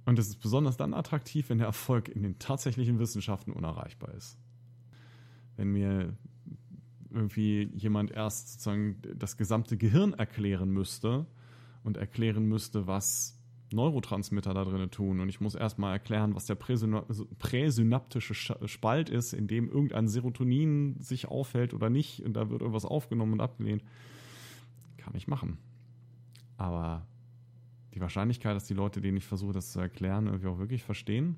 Und 0.05 0.19
das 0.19 0.27
ist 0.27 0.35
besonders 0.35 0.77
dann 0.77 0.93
attraktiv, 0.93 1.49
wenn 1.49 1.57
der 1.57 1.65
Erfolg 1.65 2.09
in 2.09 2.21
den 2.21 2.37
tatsächlichen 2.37 2.99
Wissenschaften 2.99 3.51
unerreichbar 3.51 4.13
ist. 4.13 4.37
Wenn 5.55 5.69
mir 5.71 6.15
irgendwie 7.09 7.71
jemand 7.73 8.11
erst 8.11 8.51
sozusagen 8.51 9.01
das 9.15 9.35
gesamte 9.35 9.77
Gehirn 9.77 10.13
erklären 10.13 10.69
müsste 10.69 11.25
und 11.83 11.97
erklären 11.97 12.45
müsste, 12.45 12.85
was 12.85 13.36
Neurotransmitter 13.73 14.53
da 14.53 14.63
drin 14.63 14.89
tun. 14.89 15.19
Und 15.19 15.29
ich 15.29 15.41
muss 15.41 15.55
erstmal 15.55 15.93
erklären, 15.93 16.35
was 16.35 16.45
der 16.45 16.55
präsynaptische 16.55 18.33
Spalt 18.33 19.09
ist, 19.09 19.33
in 19.33 19.47
dem 19.47 19.69
irgendein 19.69 20.07
Serotonin 20.07 20.95
sich 20.99 21.27
aufhält 21.27 21.73
oder 21.73 21.89
nicht. 21.89 22.23
Und 22.23 22.33
da 22.33 22.49
wird 22.49 22.61
irgendwas 22.61 22.85
aufgenommen 22.85 23.33
und 23.33 23.41
abgelehnt. 23.41 23.83
Kann 24.97 25.15
ich 25.15 25.27
machen. 25.27 25.57
Aber 26.57 27.05
die 27.93 28.01
Wahrscheinlichkeit, 28.01 28.55
dass 28.55 28.65
die 28.65 28.73
Leute, 28.73 29.01
denen 29.01 29.17
ich 29.17 29.25
versuche, 29.25 29.53
das 29.53 29.71
zu 29.71 29.79
erklären, 29.79 30.27
irgendwie 30.27 30.47
auch 30.47 30.59
wirklich 30.59 30.83
verstehen, 30.83 31.37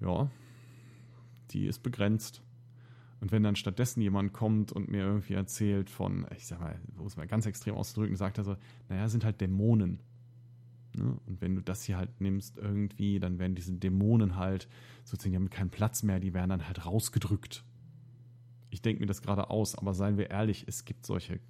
ja, 0.00 0.30
die 1.50 1.66
ist 1.66 1.80
begrenzt. 1.80 2.42
Und 3.20 3.30
wenn 3.30 3.42
dann 3.42 3.54
stattdessen 3.54 4.00
jemand 4.00 4.32
kommt 4.32 4.72
und 4.72 4.90
mir 4.90 5.04
irgendwie 5.04 5.34
erzählt 5.34 5.90
von, 5.90 6.26
ich 6.36 6.46
sag 6.46 6.60
mal, 6.60 6.80
wo 6.96 7.06
es 7.06 7.16
mal 7.16 7.26
ganz 7.26 7.46
extrem 7.46 7.74
auszudrücken, 7.74 8.16
sagt 8.16 8.38
er 8.38 8.44
so, 8.44 8.56
naja, 8.88 9.08
sind 9.08 9.24
halt 9.24 9.40
Dämonen. 9.40 10.00
Ne? 10.96 11.16
Und 11.26 11.40
wenn 11.40 11.54
du 11.54 11.62
das 11.62 11.84
hier 11.84 11.96
halt 11.96 12.20
nimmst 12.20 12.58
irgendwie, 12.58 13.18
dann 13.20 13.38
werden 13.38 13.54
diese 13.54 13.72
Dämonen 13.72 14.36
halt 14.36 14.68
sozusagen, 15.04 15.32
die 15.32 15.36
haben 15.36 15.50
keinen 15.50 15.70
Platz 15.70 16.02
mehr, 16.02 16.20
die 16.20 16.34
werden 16.34 16.50
dann 16.50 16.66
halt 16.66 16.84
rausgedrückt. 16.84 17.64
Ich 18.70 18.82
denke 18.82 19.00
mir 19.00 19.06
das 19.06 19.22
gerade 19.22 19.50
aus, 19.50 19.74
aber 19.74 19.94
seien 19.94 20.16
wir 20.16 20.30
ehrlich, 20.30 20.64
es 20.66 20.84
gibt 20.84 21.06
solche, 21.06 21.40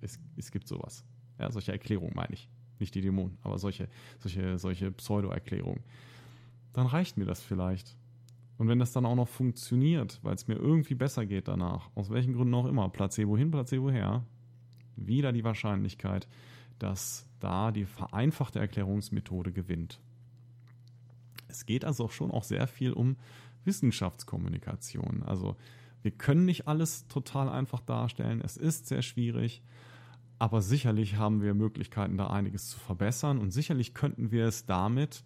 es, 0.00 0.18
es 0.36 0.50
gibt 0.50 0.66
sowas. 0.66 1.04
Ja, 1.38 1.50
solche 1.50 1.72
Erklärungen 1.72 2.14
meine 2.14 2.34
ich. 2.34 2.48
Nicht 2.78 2.94
die 2.94 3.02
Dämonen, 3.02 3.36
aber 3.42 3.58
solche, 3.58 3.88
solche, 4.18 4.58
solche 4.58 4.90
Pseudo-Erklärungen. 4.90 5.82
Dann 6.72 6.86
reicht 6.86 7.18
mir 7.18 7.26
das 7.26 7.42
vielleicht. 7.42 7.96
Und 8.56 8.68
wenn 8.68 8.78
das 8.78 8.92
dann 8.92 9.06
auch 9.06 9.14
noch 9.14 9.28
funktioniert, 9.28 10.18
weil 10.22 10.34
es 10.34 10.46
mir 10.46 10.54
irgendwie 10.54 10.94
besser 10.94 11.26
geht 11.26 11.48
danach, 11.48 11.90
aus 11.94 12.10
welchen 12.10 12.34
Gründen 12.34 12.54
auch 12.54 12.66
immer, 12.66 12.88
Placebo 12.88 13.36
hin, 13.36 13.50
Placebo 13.50 13.90
her, 13.90 14.24
wieder 14.96 15.32
die 15.32 15.44
Wahrscheinlichkeit, 15.44 16.28
dass 16.80 17.28
da 17.38 17.70
die 17.70 17.84
vereinfachte 17.84 18.58
Erklärungsmethode 18.58 19.52
gewinnt. 19.52 20.00
Es 21.48 21.66
geht 21.66 21.84
also 21.84 22.04
auch 22.04 22.12
schon 22.12 22.30
auch 22.30 22.44
sehr 22.44 22.66
viel 22.66 22.92
um 22.92 23.16
Wissenschaftskommunikation. 23.64 25.22
Also 25.22 25.56
wir 26.02 26.10
können 26.10 26.44
nicht 26.44 26.66
alles 26.66 27.06
total 27.08 27.48
einfach 27.48 27.80
darstellen. 27.80 28.40
Es 28.40 28.56
ist 28.56 28.86
sehr 28.86 29.02
schwierig. 29.02 29.62
Aber 30.38 30.62
sicherlich 30.62 31.16
haben 31.16 31.42
wir 31.42 31.52
Möglichkeiten, 31.52 32.16
da 32.16 32.28
einiges 32.28 32.70
zu 32.70 32.78
verbessern. 32.78 33.38
Und 33.38 33.50
sicherlich 33.50 33.92
könnten 33.92 34.30
wir 34.30 34.46
es 34.46 34.64
damit 34.64 35.22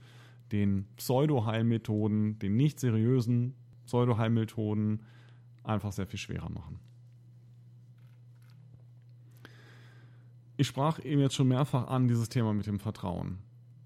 den 0.50 0.88
Pseudo-Heilmethoden, 0.96 2.38
den 2.40 2.56
nicht 2.56 2.80
seriösen 2.80 3.54
Pseudo-Heilmethoden 3.86 5.04
einfach 5.62 5.92
sehr 5.92 6.06
viel 6.06 6.18
schwerer 6.18 6.50
machen. 6.50 6.80
Ich 10.56 10.68
sprach 10.68 11.04
eben 11.04 11.20
jetzt 11.20 11.34
schon 11.34 11.48
mehrfach 11.48 11.88
an 11.88 12.06
dieses 12.06 12.28
Thema 12.28 12.54
mit 12.54 12.66
dem 12.66 12.78
Vertrauen. 12.78 13.38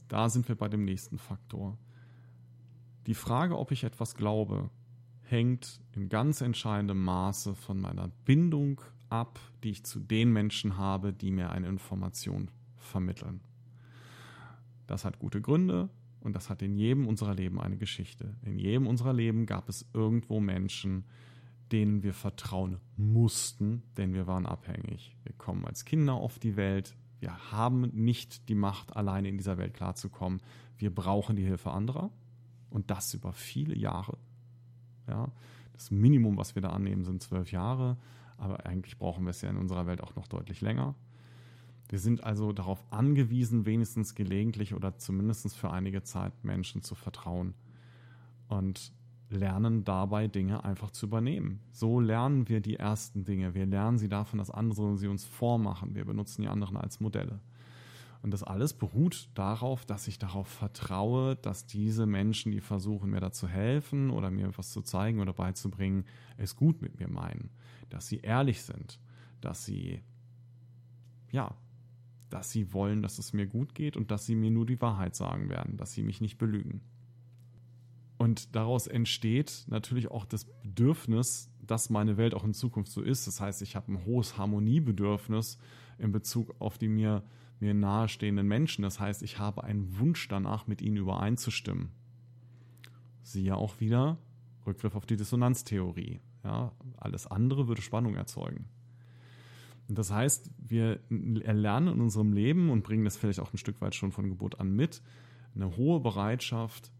Da 0.09 0.29
sind 0.29 0.49
wir 0.49 0.55
bei 0.55 0.69
dem 0.69 0.85
nächsten 0.85 1.19
Faktor. 1.19 1.79
Die 3.07 3.15
Frage, 3.15 3.59
ob 3.59 3.73
ich 3.73 3.85
etwas 3.85 4.15
glaube, 4.15 4.69
hängt 5.23 5.81
in 5.93 6.11
ganz 6.11 6.43
entscheidendem 6.43 7.03
Maße 7.03 7.55
von 7.55 7.81
meiner 7.81 8.09
Bindung 8.27 8.83
ab, 9.09 9.41
die 9.65 9.71
ich 9.71 9.85
zu 9.85 9.99
den 9.99 10.31
Menschen 10.31 10.77
habe, 10.77 11.15
die 11.15 11.31
mir 11.31 11.51
eine 11.51 11.69
Information 11.69 12.51
vermitteln. 12.77 13.41
Das 14.87 15.07
hat 15.07 15.19
gute 15.19 15.41
Gründe 15.41 15.89
und 16.21 16.35
das 16.35 16.51
hat 16.51 16.61
in 16.61 16.77
jedem 16.77 17.07
unserer 17.07 17.35
Leben 17.35 17.61
eine 17.61 17.79
Geschichte. 17.79 18.35
In 18.45 18.59
jedem 18.59 18.87
unserer 18.87 19.15
Leben 19.15 19.47
gab 19.47 19.71
es 19.71 19.87
irgendwo 19.95 20.39
Menschen, 20.41 21.05
denen 21.73 22.03
wir 22.03 22.15
vertrauen 22.15 22.79
mussten, 22.97 23.83
denn 23.97 24.15
wir 24.15 24.27
waren 24.27 24.47
abhängig. 24.47 25.17
Wir 25.25 25.33
kommen 25.35 25.65
als 25.65 25.85
Kinder 25.85 26.15
auf 26.15 26.39
die 26.39 26.57
Welt. 26.57 26.97
Wir 27.21 27.53
haben 27.53 27.83
nicht 27.93 28.49
die 28.49 28.55
Macht, 28.55 28.97
alleine 28.97 29.29
in 29.29 29.37
dieser 29.37 29.59
Welt 29.59 29.75
klarzukommen. 29.75 30.41
Wir 30.77 30.95
brauchen 30.95 31.37
die 31.37 31.45
Hilfe 31.45 31.71
anderer 31.71 32.11
und 32.71 32.91
das 32.91 33.15
über 33.15 33.33
viele 33.33 33.77
Jahre. 33.77 34.19
Ja, 35.09 35.31
das 35.73 35.91
Minimum, 35.91 36.37
was 36.37 36.55
wir 36.55 36.63
da 36.63 36.71
annehmen, 36.71 37.05
sind 37.05 37.23
zwölf 37.23 37.53
Jahre, 37.53 37.97
aber 38.37 38.67
eigentlich 38.67 38.99
brauchen 38.99 39.25
wir 39.25 39.31
es 39.31 39.43
ja 39.43 39.51
in 39.51 39.57
unserer 39.57 39.87
Welt 39.87 40.03
auch 40.03 40.15
noch 40.15 40.29
deutlich 40.29 40.61
länger. 40.61 40.95
Wir 41.89 41.99
sind 41.99 42.23
also 42.23 42.53
darauf 42.53 42.85
angewiesen, 42.91 43.65
wenigstens 43.65 44.15
gelegentlich 44.15 44.75
oder 44.75 44.99
zumindest 44.99 45.57
für 45.57 45.71
einige 45.71 46.03
Zeit 46.03 46.45
Menschen 46.45 46.83
zu 46.83 46.95
vertrauen 46.95 47.55
und 48.49 48.93
lernen 49.31 49.85
dabei 49.85 50.27
Dinge 50.27 50.65
einfach 50.65 50.91
zu 50.91 51.07
übernehmen. 51.07 51.61
So 51.73 52.01
lernen 52.01 52.49
wir 52.49 52.61
die 52.61 52.77
ersten 52.77 53.25
Dinge. 53.25 53.55
Wir 53.55 53.67
lernen 53.67 53.99
sie 53.99 54.09
davon, 54.09 54.39
dass 54.39 54.51
andere 54.51 54.97
sie 54.97 55.09
uns 55.09 55.25
vormachen. 55.25 55.95
Wir 55.95 56.05
benutzen 56.05 56.43
die 56.43 56.49
anderen 56.49 56.77
als 56.77 57.01
Modelle. 57.01 57.41
Und 58.23 58.33
das 58.33 58.43
alles 58.43 58.73
beruht 58.73 59.29
darauf, 59.35 59.85
dass 59.85 60.09
ich 60.09 60.19
darauf 60.19 60.49
vertraue, 60.49 61.37
dass 61.37 61.67
diese 61.67 62.05
Menschen, 62.07 62.51
die 62.51 62.61
versuchen, 62.61 63.11
mir 63.11 63.21
da 63.21 63.31
zu 63.31 63.47
helfen 63.47 64.11
oder 64.11 64.31
mir 64.31 64.49
etwas 64.49 64.73
zu 64.73 64.83
zeigen 64.83 65.21
oder 65.21 65.33
beizubringen, 65.33 66.05
es 66.37 66.57
gut 66.57 66.83
mit 66.83 66.99
mir 66.99 67.09
meinen. 67.09 67.51
Dass 67.91 68.09
sie 68.09 68.19
ehrlich 68.19 68.63
sind. 68.63 68.99
Dass 69.41 69.65
sie, 69.65 70.03
ja, 71.31 71.55
dass 72.29 72.51
sie 72.51 72.73
wollen, 72.73 73.03
dass 73.03 73.19
es 73.19 73.33
mir 73.33 73.47
gut 73.47 73.75
geht 73.75 73.97
und 73.97 74.11
dass 74.11 74.27
sie 74.27 74.35
mir 74.35 74.51
nur 74.51 74.67
die 74.67 74.81
Wahrheit 74.81 75.15
sagen 75.15 75.49
werden, 75.49 75.77
dass 75.77 75.93
sie 75.93 76.03
mich 76.03 76.21
nicht 76.21 76.39
belügen. 76.39 76.81
Und 78.19 78.55
daraus 78.55 78.87
entsteht 78.87 79.65
natürlich 79.69 80.11
auch 80.11 80.25
das 80.27 80.45
Bedürfnis, 80.45 81.51
dass 81.65 81.89
meine 81.89 82.17
Welt 82.17 82.35
auch 82.35 82.45
in 82.45 82.55
Zukunft 82.55 82.91
so 82.91 83.01
ist. 83.01 83.27
Das 83.27 83.41
heißt, 83.41 83.63
ich 83.63 83.77
habe 83.77 83.93
ein 83.93 84.05
hohes 84.05 84.37
Harmoniebedürfnis 84.37 85.59
in 85.99 86.13
Bezug 86.13 86.55
auf 86.59 86.79
die 86.79 86.89
mir 86.89 87.23
mir 87.61 87.75
nahestehenden 87.75 88.47
Menschen. 88.47 88.83
Das 88.83 89.01
heißt, 89.01 89.23
ich 89.23 89.39
habe 89.39 89.65
einen 89.65 89.99
Wunsch 89.99 90.29
danach, 90.29 90.67
mit 90.67 90.83
ihnen 90.83 90.97
übereinzustimmen. 90.97 91.91
Siehe 93.23 93.57
auch 93.57 93.81
wieder 93.81 94.19
Rückgriff 94.67 94.95
auf 94.95 95.07
die 95.07 95.17
Dissonanztheorie. 95.17 96.21
Ja, 96.45 96.73
alles 96.97 97.27
andere 97.27 97.69
würde 97.69 97.83
Spannung 97.83 98.15
erzeugen. 98.15 98.67
Und 99.89 99.99
das 99.99 100.13
heißt, 100.13 100.51
wir 100.59 101.01
erlernen 101.43 101.95
in 101.95 102.01
unserem 102.01 102.33
Leben 102.33 102.71
und 102.71 102.83
bringen 102.83 103.05
das 103.05 103.17
vielleicht 103.17 103.41
auch 103.41 103.53
ein 103.53 103.59
Stück 103.59 103.81
weit 103.81 103.95
schon 103.95 104.13
von 104.13 104.29
Geburt 104.29 104.61
an 104.61 104.75
mit, 104.75 105.03
eine 105.55 105.77
hohe 105.77 106.01
Bereitschaft, 106.01 106.93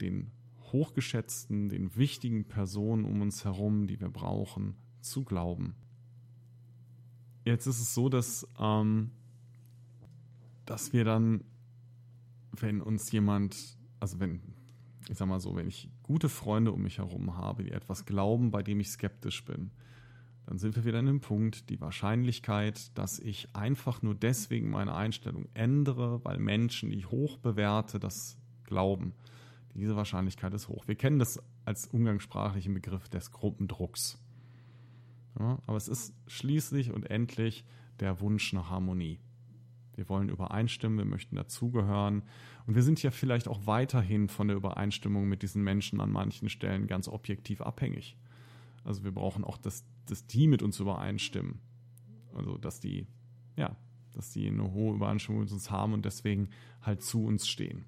den 0.00 0.32
hochgeschätzten, 0.74 1.70
den 1.70 1.96
wichtigen 1.96 2.44
Personen 2.44 3.06
um 3.06 3.22
uns 3.22 3.44
herum, 3.44 3.86
die 3.86 3.98
wir 4.00 4.10
brauchen, 4.10 4.76
zu 5.00 5.24
glauben. 5.24 5.74
Jetzt 7.46 7.66
ist 7.66 7.80
es 7.80 7.94
so, 7.94 8.08
dass 8.08 8.46
ähm, 8.58 9.10
dass 10.66 10.92
wir 10.92 11.04
dann, 11.04 11.44
wenn 12.52 12.80
uns 12.80 13.10
jemand, 13.12 13.76
also 14.00 14.20
wenn, 14.20 14.40
ich 15.08 15.16
sag 15.16 15.28
mal 15.28 15.40
so, 15.40 15.56
wenn 15.56 15.68
ich 15.68 15.90
gute 16.02 16.28
Freunde 16.28 16.72
um 16.72 16.82
mich 16.82 16.98
herum 16.98 17.36
habe, 17.36 17.64
die 17.64 17.72
etwas 17.72 18.06
glauben, 18.06 18.50
bei 18.50 18.62
dem 18.62 18.80
ich 18.80 18.90
skeptisch 18.90 19.44
bin, 19.44 19.70
dann 20.46 20.58
sind 20.58 20.76
wir 20.76 20.84
wieder 20.84 20.98
an 20.98 21.06
dem 21.06 21.20
Punkt, 21.20 21.70
die 21.70 21.80
Wahrscheinlichkeit, 21.80 22.96
dass 22.98 23.18
ich 23.18 23.48
einfach 23.54 24.02
nur 24.02 24.14
deswegen 24.14 24.70
meine 24.70 24.94
Einstellung 24.94 25.48
ändere, 25.54 26.22
weil 26.24 26.38
Menschen, 26.38 26.90
die 26.90 26.98
ich 26.98 27.10
hoch 27.10 27.38
bewerte, 27.38 27.98
das 27.98 28.36
glauben. 28.64 29.14
Diese 29.74 29.96
Wahrscheinlichkeit 29.96 30.54
ist 30.54 30.68
hoch. 30.68 30.86
Wir 30.86 30.94
kennen 30.94 31.18
das 31.18 31.42
als 31.64 31.86
umgangssprachlichen 31.88 32.74
Begriff 32.74 33.08
des 33.08 33.32
Gruppendrucks. 33.32 34.18
Ja, 35.38 35.58
aber 35.66 35.76
es 35.76 35.88
ist 35.88 36.14
schließlich 36.28 36.92
und 36.92 37.10
endlich 37.10 37.64
der 37.98 38.20
Wunsch 38.20 38.52
nach 38.52 38.70
Harmonie. 38.70 39.18
Wir 39.96 40.08
wollen 40.08 40.28
übereinstimmen, 40.28 40.98
wir 40.98 41.04
möchten 41.04 41.36
dazugehören. 41.36 42.22
Und 42.66 42.74
wir 42.74 42.82
sind 42.82 43.02
ja 43.02 43.10
vielleicht 43.10 43.48
auch 43.48 43.66
weiterhin 43.66 44.28
von 44.28 44.48
der 44.48 44.56
Übereinstimmung 44.56 45.28
mit 45.28 45.42
diesen 45.42 45.62
Menschen 45.62 46.00
an 46.00 46.10
manchen 46.10 46.48
Stellen 46.48 46.86
ganz 46.86 47.08
objektiv 47.08 47.60
abhängig. 47.60 48.16
Also 48.84 49.04
wir 49.04 49.12
brauchen 49.12 49.44
auch, 49.44 49.56
dass, 49.56 49.84
dass 50.06 50.26
die 50.26 50.46
mit 50.46 50.62
uns 50.62 50.80
übereinstimmen. 50.80 51.60
Also 52.34 52.58
dass 52.58 52.80
die, 52.80 53.06
ja, 53.56 53.76
dass 54.12 54.30
die 54.30 54.48
eine 54.48 54.72
hohe 54.72 54.94
Übereinstimmung 54.94 55.42
mit 55.42 55.52
uns 55.52 55.70
haben 55.70 55.92
und 55.92 56.04
deswegen 56.04 56.50
halt 56.82 57.02
zu 57.02 57.24
uns 57.24 57.48
stehen. 57.48 57.84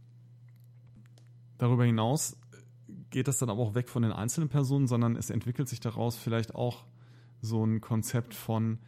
Darüber 1.58 1.84
hinaus 1.84 2.38
geht 3.10 3.28
das 3.28 3.38
dann 3.38 3.50
aber 3.50 3.60
auch 3.60 3.74
weg 3.74 3.88
von 3.88 4.02
den 4.02 4.12
einzelnen 4.12 4.48
Personen, 4.48 4.86
sondern 4.86 5.16
es 5.16 5.30
entwickelt 5.30 5.68
sich 5.68 5.80
daraus 5.80 6.16
vielleicht 6.16 6.54
auch 6.54 6.84
so 7.40 7.64
ein 7.64 7.80
Konzept 7.80 8.34
von, 8.34 8.78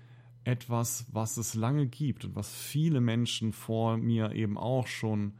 etwas, 0.49 1.05
was 1.13 1.37
es 1.37 1.55
lange 1.55 1.87
gibt 1.87 2.25
und 2.25 2.35
was 2.35 2.51
viele 2.51 3.03
Menschen 3.03 3.53
vor 3.53 3.99
mir 3.99 4.33
eben 4.33 4.57
auch 4.57 4.87
schon 4.87 5.35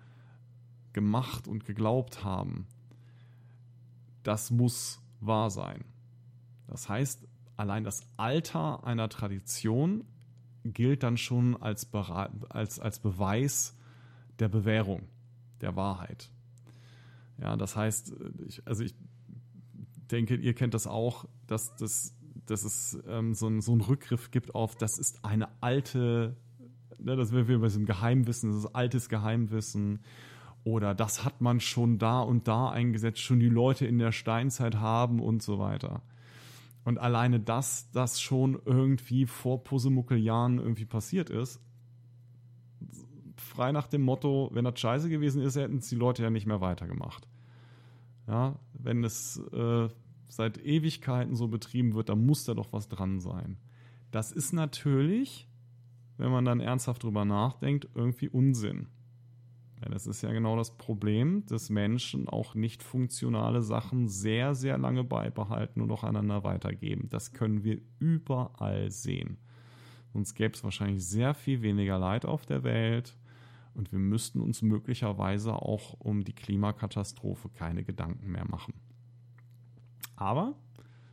gemacht 0.93 1.49
und 1.49 1.65
geglaubt 1.65 2.25
haben. 2.25 2.67
Das 4.23 4.51
muss 4.51 5.01
wahr 5.21 5.49
sein. 5.49 5.87
Das 6.67 6.91
heißt, 6.91 7.27
allein 7.57 7.85
das 7.85 8.07
Alter 8.19 8.85
einer 8.85 9.09
Tradition 9.09 10.05
gilt 10.63 11.03
dann 11.03 11.17
schon 11.17 11.57
als, 11.57 11.91
als, 11.95 12.79
als 12.79 12.99
Beweis 12.99 13.75
der 14.39 14.49
Bewährung, 14.49 15.09
der 15.63 15.75
Wahrheit. 15.75 16.31
Ja, 17.41 17.57
das 17.57 17.77
heißt, 17.77 18.15
ich, 18.47 18.67
also 18.67 18.83
ich 18.83 18.95
denke, 20.11 20.35
ihr 20.37 20.55
kennt 20.55 20.75
das 20.75 20.87
auch, 20.87 21.27
dass 21.47 21.77
das 21.77 22.15
dass 22.51 22.65
es 22.65 22.99
ähm, 23.07 23.35
so, 23.35 23.47
ein, 23.47 23.61
so 23.61 23.73
einen 23.73 23.81
Rückgriff 23.81 24.31
gibt 24.31 24.55
auf, 24.55 24.75
das 24.77 24.99
ist 24.99 25.25
eine 25.25 25.49
alte, 25.61 26.37
ne, 26.99 27.17
das 27.17 27.33
wäre 27.33 27.49
wie 27.49 27.57
bei 27.57 27.67
diesem 27.67 27.87
Geheimwissen, 27.87 28.51
das 28.51 28.61
ist 28.61 28.75
altes 28.75 29.09
Geheimwissen. 29.09 30.01
Oder 30.65 30.95
das 30.95 31.25
hat 31.25 31.41
man 31.41 31.61
schon 31.61 31.99
da 31.99 32.21
und 32.21 32.49
da 32.49 32.69
eingesetzt, 32.69 33.21
schon 33.21 33.41
die 33.41 33.49
Leute 33.49 33.87
in 33.87 33.99
der 33.99 34.13
Steinzeit 34.13 34.77
haben 34.77 35.21
und 35.21 35.43
so 35.43 35.59
weiter. 35.59 36.03
Und 36.85 36.99
alleine 36.99 37.41
das, 37.41 37.91
das 37.93 38.21
schon 38.21 38.61
irgendwie 38.65 39.27
vor 39.27 39.63
Pusemuckel-Jahren 39.63 40.59
irgendwie 40.59 40.85
passiert 40.85 41.31
ist, 41.31 41.61
frei 43.59 43.73
nach 43.73 43.89
dem 43.89 44.03
Motto, 44.03 44.51
wenn 44.53 44.65
das 44.65 44.79
scheiße 44.79 45.09
gewesen 45.09 45.43
ist, 45.43 45.57
hätten 45.57 45.79
es 45.79 45.89
die 45.89 45.97
Leute 45.97 46.23
ja 46.23 46.31
nicht 46.31 46.47
mehr 46.47 46.61
weitergemacht. 46.61 47.27
Ja, 48.29 48.57
wenn 48.73 49.03
es 49.03 49.37
äh, 49.53 49.89
seit 50.29 50.65
Ewigkeiten 50.65 51.35
so 51.35 51.49
betrieben 51.49 51.95
wird, 51.95 52.09
da 52.09 52.15
muss 52.15 52.45
da 52.45 52.55
doch 52.55 52.73
was 52.73 52.89
dran 52.89 53.19
sein. 53.19 53.57
Das 54.13 54.31
ist 54.31 54.53
natürlich, 54.53 55.49
wenn 56.19 56.31
man 56.31 56.45
dann 56.45 56.61
ernsthaft 56.61 57.03
drüber 57.03 57.25
nachdenkt, 57.25 57.89
irgendwie 57.97 58.29
Unsinn. 58.29 58.87
Ja, 59.83 59.89
das 59.89 60.07
ist 60.07 60.23
ja 60.23 60.31
genau 60.31 60.57
das 60.57 60.79
Problem, 60.79 61.45
dass 61.47 61.69
Menschen 61.69 62.29
auch 62.29 62.55
nicht 62.55 62.85
funktionale 62.85 63.63
Sachen 63.63 64.07
sehr, 64.07 64.55
sehr 64.55 64.79
lange 64.79 65.03
beibehalten 65.03 65.81
und 65.81 65.91
auch 65.91 66.05
einander 66.05 66.45
weitergeben. 66.45 67.09
Das 67.11 67.33
können 67.33 67.65
wir 67.65 67.81
überall 67.99 68.93
sehen. 68.93 69.39
Sonst 70.13 70.35
gäbe 70.35 70.55
es 70.55 70.63
wahrscheinlich 70.63 71.05
sehr 71.05 71.35
viel 71.35 71.61
weniger 71.63 71.99
Leid 71.99 72.25
auf 72.25 72.47
der 72.47 72.63
Welt 72.63 73.17
und 73.79 73.93
wir 73.93 73.99
müssten 73.99 74.41
uns 74.41 74.61
möglicherweise 74.61 75.55
auch 75.55 75.95
um 75.99 76.25
die 76.25 76.35
Klimakatastrophe 76.35 77.49
keine 77.49 77.85
Gedanken 77.85 78.31
mehr 78.31 78.47
machen. 78.47 78.75
Aber 80.17 80.57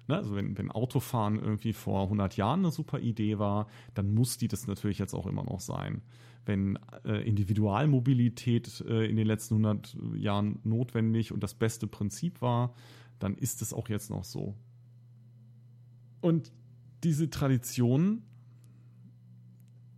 Ne? 0.07 0.17
Also 0.17 0.35
wenn, 0.35 0.57
wenn 0.57 0.71
Autofahren 0.71 1.39
irgendwie 1.39 1.73
vor 1.73 2.03
100 2.03 2.37
Jahren 2.37 2.59
eine 2.59 2.71
super 2.71 2.99
Idee 2.99 3.39
war, 3.39 3.67
dann 3.93 4.13
muss 4.13 4.37
die 4.37 4.47
das 4.47 4.67
natürlich 4.67 4.99
jetzt 4.99 5.13
auch 5.13 5.25
immer 5.25 5.43
noch 5.43 5.59
sein. 5.59 6.01
Wenn 6.45 6.77
äh, 7.05 7.27
Individualmobilität 7.27 8.83
äh, 8.87 9.05
in 9.05 9.15
den 9.15 9.25
letzten 9.25 9.55
100 9.55 9.97
Jahren 10.15 10.59
notwendig 10.63 11.31
und 11.31 11.41
das 11.41 11.55
beste 11.55 11.87
Prinzip 11.87 12.41
war, 12.41 12.75
dann 13.17 13.35
ist 13.35 13.61
es 13.61 13.73
auch 13.73 13.89
jetzt 13.89 14.11
noch 14.11 14.23
so. 14.23 14.55
Und 16.21 16.51
diese 17.03 17.29
Traditionen 17.29 18.23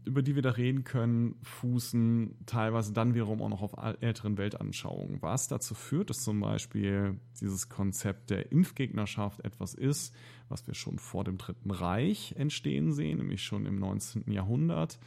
über 0.07 0.23
die 0.23 0.35
wir 0.35 0.41
da 0.41 0.51
reden 0.51 0.84
können, 0.84 1.35
fußen 1.43 2.38
teilweise 2.45 2.93
dann 2.93 3.13
wiederum 3.13 3.41
auch 3.41 3.49
noch 3.49 3.61
auf 3.61 3.75
älteren 4.01 4.38
Weltanschauungen. 4.38 5.21
Was 5.21 5.47
dazu 5.47 5.75
führt, 5.75 6.09
dass 6.09 6.23
zum 6.23 6.39
Beispiel 6.39 7.19
dieses 7.39 7.69
Konzept 7.69 8.29
der 8.29 8.51
Impfgegnerschaft 8.51 9.43
etwas 9.45 9.73
ist, 9.73 10.15
was 10.49 10.65
wir 10.65 10.73
schon 10.73 10.97
vor 10.97 11.23
dem 11.23 11.38
Dritten 11.38 11.71
Reich 11.71 12.34
entstehen 12.38 12.93
sehen, 12.93 13.19
nämlich 13.19 13.43
schon 13.43 13.65
im 13.65 13.77
19. 13.77 14.31
Jahrhundert. 14.31 14.99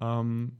Ähm, 0.00 0.58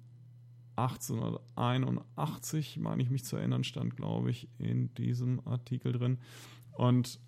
1881, 0.76 2.78
meine 2.78 3.02
ich 3.02 3.10
mich 3.10 3.24
zu 3.24 3.36
erinnern, 3.36 3.64
stand, 3.64 3.96
glaube 3.96 4.30
ich, 4.30 4.48
in 4.58 4.94
diesem 4.94 5.46
Artikel 5.46 5.92
drin. 5.92 6.18
Und 6.72 7.20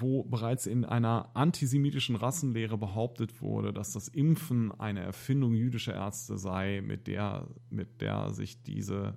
wo 0.00 0.22
bereits 0.24 0.66
in 0.66 0.84
einer 0.84 1.30
antisemitischen 1.34 2.16
Rassenlehre 2.16 2.78
behauptet 2.78 3.40
wurde, 3.40 3.72
dass 3.72 3.92
das 3.92 4.08
Impfen 4.08 4.72
eine 4.72 5.00
Erfindung 5.00 5.54
jüdischer 5.54 5.94
Ärzte 5.94 6.38
sei, 6.38 6.82
mit 6.84 7.06
der, 7.06 7.48
mit 7.70 8.00
der 8.00 8.30
sich 8.30 8.62
diese 8.62 9.16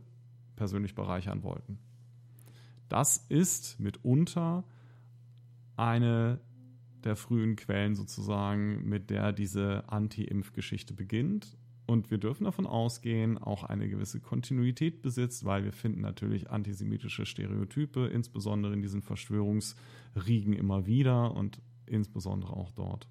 persönlich 0.56 0.96
bereichern 0.96 1.44
wollten. 1.44 1.80
Das 2.90 3.26
ist 3.30 3.80
mitunter 3.80 4.64
eine 5.78 6.40
der 7.04 7.16
frühen 7.16 7.56
Quellen 7.56 7.96
sozusagen, 7.96 8.84
mit 8.88 9.10
der 9.10 9.32
diese 9.32 9.84
Anti-Impf-Geschichte 9.88 10.94
beginnt 10.94 11.59
und 11.90 12.12
wir 12.12 12.20
dürfen 12.20 12.44
davon 12.44 12.68
ausgehen, 12.68 13.40
auch 13.40 13.64
eine 13.64 13.90
gewisse 13.90 14.20
Kontinuität 14.20 15.02
besitzt, 15.02 15.44
weil 15.44 15.64
wir 15.64 15.74
finden 15.74 16.02
natürlich 16.02 16.52
antisemitische 16.52 17.26
Stereotype, 17.26 18.06
insbesondere 18.06 18.74
in 18.74 18.84
diesen 18.84 19.02
Verschwörungsriegen 19.02 20.54
immer 20.54 20.86
wieder 20.86 21.36
und 21.36 21.60
insbesondere 21.88 22.54
auch 22.54 22.70
dort. 22.72 23.08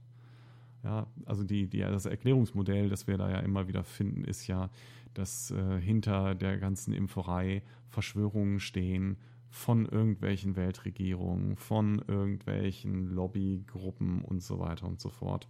Ja, 0.84 1.08
also 1.24 1.42
die, 1.42 1.66
die, 1.66 1.80
das 1.80 2.06
Erklärungsmodell, 2.06 2.88
das 2.88 3.08
wir 3.08 3.18
da 3.18 3.28
ja 3.28 3.40
immer 3.40 3.66
wieder 3.66 3.82
finden, 3.82 4.22
ist 4.22 4.46
ja, 4.46 4.70
dass 5.12 5.50
äh, 5.50 5.80
hinter 5.80 6.36
der 6.36 6.56
ganzen 6.58 6.94
Impferei 6.94 7.64
Verschwörungen 7.88 8.60
stehen 8.60 9.16
von 9.50 9.86
irgendwelchen 9.86 10.54
Weltregierungen, 10.54 11.56
von 11.56 12.00
irgendwelchen 12.06 13.08
Lobbygruppen 13.08 14.22
und 14.22 14.40
so 14.40 14.60
weiter 14.60 14.86
und 14.86 15.00
so 15.00 15.08
fort. 15.08 15.48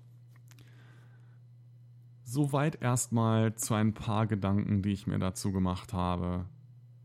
Soweit 2.31 2.83
erstmal 2.83 3.55
zu 3.55 3.73
ein 3.73 3.95
paar 3.95 4.27
Gedanken, 4.27 4.83
die 4.83 4.93
ich 4.93 5.07
mir 5.07 5.19
dazu 5.19 5.51
gemacht 5.51 5.95
habe, 5.95 6.45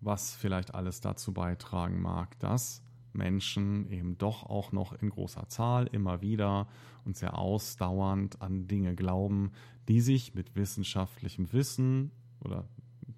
was 0.02 0.36
vielleicht 0.36 0.76
alles 0.76 1.00
dazu 1.00 1.32
beitragen 1.32 2.02
mag, 2.02 2.38
dass 2.40 2.84
Menschen 3.14 3.90
eben 3.90 4.18
doch 4.18 4.44
auch 4.44 4.74
noch 4.74 4.92
in 4.92 5.10
großer 5.10 5.48
Zahl 5.48 5.88
immer 5.88 6.22
wieder 6.22 6.68
und 7.06 7.16
sehr 7.16 7.38
ausdauernd 7.38 8.42
an 8.42 8.68
Dinge 8.68 8.96
glauben, 8.96 9.54
die 9.88 10.02
sich 10.02 10.36
mit 10.36 10.58
wissenschaftlichem 10.58 11.54
Wissen 11.54 12.12
oder 12.42 12.68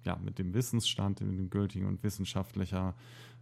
ja, 0.04 0.14
mit 0.14 0.38
dem 0.38 0.54
Wissensstand, 0.54 1.20
mit 1.22 1.36
dem 1.36 1.50
gültigen 1.50 1.88
und 1.88 2.04
wissenschaftlicher, 2.04 2.94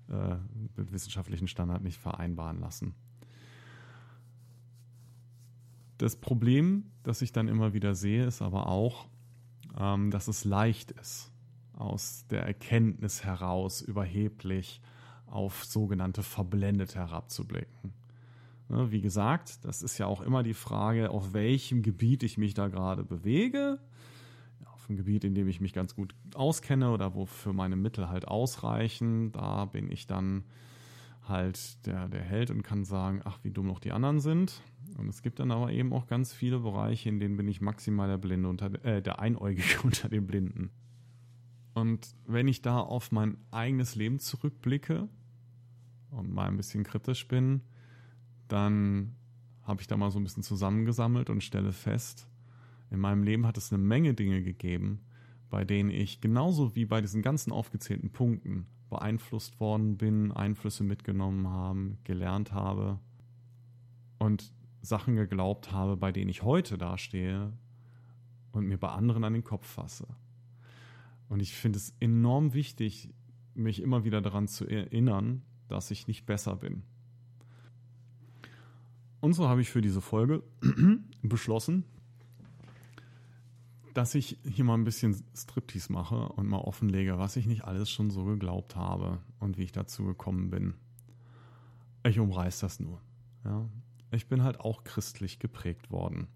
äh, 0.08 0.36
wissenschaftlichen 0.76 1.48
Standard 1.48 1.82
nicht 1.82 1.98
vereinbaren 1.98 2.60
lassen. 2.60 2.94
Das 5.98 6.16
Problem, 6.16 6.90
das 7.02 7.22
ich 7.22 7.32
dann 7.32 7.48
immer 7.48 7.72
wieder 7.72 7.94
sehe, 7.94 8.24
ist 8.24 8.42
aber 8.42 8.68
auch, 8.68 9.06
ähm, 9.78 10.10
dass 10.10 10.28
es 10.28 10.44
leicht 10.44 10.90
ist, 10.92 11.30
aus 11.72 12.26
der 12.28 12.42
Erkenntnis 12.42 13.24
heraus 13.24 13.80
überheblich 13.80 14.80
auf 15.26 15.64
sogenannte 15.64 16.22
verblendet 16.22 16.94
herabzublicken. 16.94 17.92
Ne, 18.68 18.90
wie 18.90 19.00
gesagt, 19.00 19.64
das 19.64 19.82
ist 19.82 19.98
ja 19.98 20.06
auch 20.06 20.20
immer 20.20 20.42
die 20.42 20.54
Frage, 20.54 21.10
auf 21.10 21.32
welchem 21.32 21.82
Gebiet 21.82 22.22
ich 22.22 22.38
mich 22.38 22.54
da 22.54 22.68
gerade 22.68 23.04
bewege. 23.04 23.78
Auf 24.72 24.88
einem 24.88 24.96
Gebiet, 24.96 25.24
in 25.24 25.34
dem 25.34 25.48
ich 25.48 25.60
mich 25.60 25.72
ganz 25.72 25.94
gut 25.94 26.14
auskenne 26.34 26.90
oder 26.90 27.14
wofür 27.14 27.52
meine 27.52 27.76
Mittel 27.76 28.08
halt 28.08 28.26
ausreichen, 28.26 29.32
da 29.32 29.66
bin 29.66 29.90
ich 29.90 30.06
dann 30.06 30.44
halt 31.28 31.84
der, 31.86 32.08
der 32.08 32.22
Held 32.22 32.50
und 32.50 32.62
kann 32.62 32.84
sagen, 32.84 33.20
ach, 33.24 33.38
wie 33.42 33.50
dumm 33.50 33.66
noch 33.66 33.80
die 33.80 33.92
anderen 33.92 34.20
sind. 34.20 34.62
Und 34.98 35.08
es 35.08 35.22
gibt 35.22 35.40
dann 35.40 35.50
aber 35.50 35.72
eben 35.72 35.92
auch 35.92 36.06
ganz 36.06 36.32
viele 36.32 36.60
Bereiche, 36.60 37.08
in 37.08 37.18
denen 37.18 37.36
bin 37.36 37.48
ich 37.48 37.60
maximal 37.60 38.08
der 38.08 38.18
Blinde 38.18 38.48
unter 38.48 38.84
äh, 38.84 39.02
der 39.02 39.18
Einäugige 39.18 39.80
unter 39.82 40.08
den 40.08 40.26
Blinden. 40.26 40.70
Und 41.74 42.14
wenn 42.26 42.46
ich 42.46 42.62
da 42.62 42.78
auf 42.78 43.10
mein 43.10 43.36
eigenes 43.50 43.96
Leben 43.96 44.20
zurückblicke 44.20 45.08
und 46.10 46.32
mal 46.32 46.46
ein 46.46 46.56
bisschen 46.56 46.84
kritisch 46.84 47.26
bin, 47.26 47.62
dann 48.46 49.16
habe 49.62 49.80
ich 49.80 49.88
da 49.88 49.96
mal 49.96 50.10
so 50.10 50.20
ein 50.20 50.24
bisschen 50.24 50.42
zusammengesammelt 50.42 51.30
und 51.30 51.42
stelle 51.42 51.72
fest, 51.72 52.28
in 52.90 53.00
meinem 53.00 53.24
Leben 53.24 53.46
hat 53.46 53.56
es 53.56 53.72
eine 53.72 53.82
Menge 53.82 54.14
Dinge 54.14 54.42
gegeben, 54.42 55.00
bei 55.50 55.64
denen 55.64 55.90
ich 55.90 56.20
genauso 56.20 56.76
wie 56.76 56.84
bei 56.84 57.00
diesen 57.00 57.22
ganzen 57.22 57.50
aufgezählten 57.50 58.10
Punkten 58.10 58.66
beeinflusst 58.94 59.58
worden 59.58 59.96
bin, 59.96 60.30
Einflüsse 60.30 60.84
mitgenommen 60.84 61.48
haben, 61.48 61.98
gelernt 62.04 62.52
habe 62.52 63.00
und 64.18 64.52
Sachen 64.82 65.16
geglaubt 65.16 65.72
habe, 65.72 65.96
bei 65.96 66.12
denen 66.12 66.30
ich 66.30 66.42
heute 66.42 66.78
dastehe 66.78 67.52
und 68.52 68.66
mir 68.66 68.78
bei 68.78 68.88
anderen 68.88 69.24
an 69.24 69.32
den 69.32 69.42
Kopf 69.42 69.66
fasse. 69.66 70.06
Und 71.28 71.40
ich 71.40 71.54
finde 71.54 71.78
es 71.78 71.92
enorm 71.98 72.54
wichtig, 72.54 73.10
mich 73.54 73.82
immer 73.82 74.04
wieder 74.04 74.20
daran 74.20 74.46
zu 74.46 74.64
erinnern, 74.66 75.42
dass 75.66 75.90
ich 75.90 76.06
nicht 76.06 76.24
besser 76.24 76.54
bin. 76.54 76.84
Und 79.20 79.32
so 79.32 79.48
habe 79.48 79.60
ich 79.60 79.70
für 79.70 79.80
diese 79.80 80.02
Folge 80.02 80.44
beschlossen, 81.22 81.84
dass 83.94 84.14
ich 84.14 84.38
hier 84.44 84.64
mal 84.64 84.74
ein 84.74 84.84
bisschen 84.84 85.24
Striptease 85.34 85.92
mache 85.92 86.28
und 86.28 86.48
mal 86.48 86.58
offenlege, 86.58 87.18
was 87.18 87.36
ich 87.36 87.46
nicht 87.46 87.64
alles 87.64 87.90
schon 87.90 88.10
so 88.10 88.24
geglaubt 88.24 88.76
habe 88.76 89.20
und 89.38 89.56
wie 89.56 89.62
ich 89.62 89.72
dazu 89.72 90.04
gekommen 90.04 90.50
bin. 90.50 90.74
Ich 92.04 92.18
umreiß 92.18 92.58
das 92.58 92.80
nur. 92.80 93.00
Ja. 93.44 93.68
Ich 94.10 94.26
bin 94.28 94.42
halt 94.42 94.60
auch 94.60 94.84
christlich 94.84 95.38
geprägt 95.38 95.90
worden. 95.90 96.26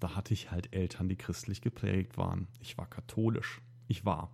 Da 0.00 0.14
hatte 0.14 0.32
ich 0.32 0.50
halt 0.50 0.74
Eltern, 0.74 1.08
die 1.08 1.16
christlich 1.16 1.60
geprägt 1.60 2.16
waren. 2.16 2.48
Ich 2.60 2.78
war 2.78 2.86
katholisch. 2.86 3.60
Ich 3.88 4.04
war. 4.04 4.30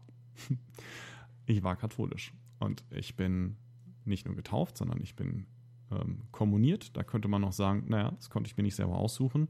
ich 1.47 1.63
war 1.63 1.77
katholisch. 1.77 2.33
Und 2.59 2.85
ich 2.91 3.17
bin 3.17 3.57
nicht 4.05 4.27
nur 4.27 4.37
getauft, 4.37 4.77
sondern 4.77 5.01
ich 5.03 5.17
bin 5.17 5.47
ähm, 5.91 6.23
kommuniert. 6.33 6.97
Da 6.97 7.03
könnte 7.03 7.29
man 7.29 7.41
noch 7.41 7.53
sagen, 7.53 7.85
naja, 7.89 8.11
das 8.13 8.31
konnte 8.31 8.49
ich 8.49 8.57
mir 8.57 8.63
nicht 8.63 8.77
selber 8.77 8.97
aussuchen. 8.97 9.49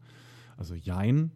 Also 0.57 0.75
Jein, 0.75 1.33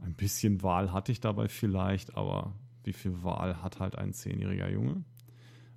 ein 0.00 0.14
bisschen 0.14 0.62
Wahl 0.62 0.92
hatte 0.92 1.12
ich 1.12 1.20
dabei 1.20 1.48
vielleicht, 1.48 2.16
aber 2.16 2.54
wie 2.84 2.92
viel 2.92 3.22
Wahl 3.22 3.62
hat 3.62 3.80
halt 3.80 3.96
ein 3.96 4.12
zehnjähriger 4.12 4.70
Junge 4.70 5.04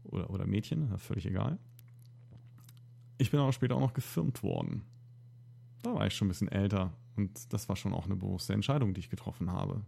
oder, 0.03 0.29
oder 0.29 0.45
Mädchen, 0.45 0.97
völlig 0.97 1.25
egal. 1.25 1.57
Ich 3.17 3.31
bin 3.31 3.39
aber 3.39 3.53
später 3.53 3.75
auch 3.75 3.81
noch 3.81 3.93
gefilmt 3.93 4.43
worden. 4.43 4.83
Da 5.81 5.93
war 5.93 6.07
ich 6.07 6.15
schon 6.15 6.27
ein 6.27 6.29
bisschen 6.29 6.47
älter 6.47 6.93
und 7.15 7.51
das 7.53 7.69
war 7.69 7.75
schon 7.75 7.93
auch 7.93 8.05
eine 8.05 8.15
bewusste 8.15 8.53
Entscheidung, 8.53 8.93
die 8.93 9.01
ich 9.01 9.09
getroffen 9.09 9.51
habe, 9.51 9.81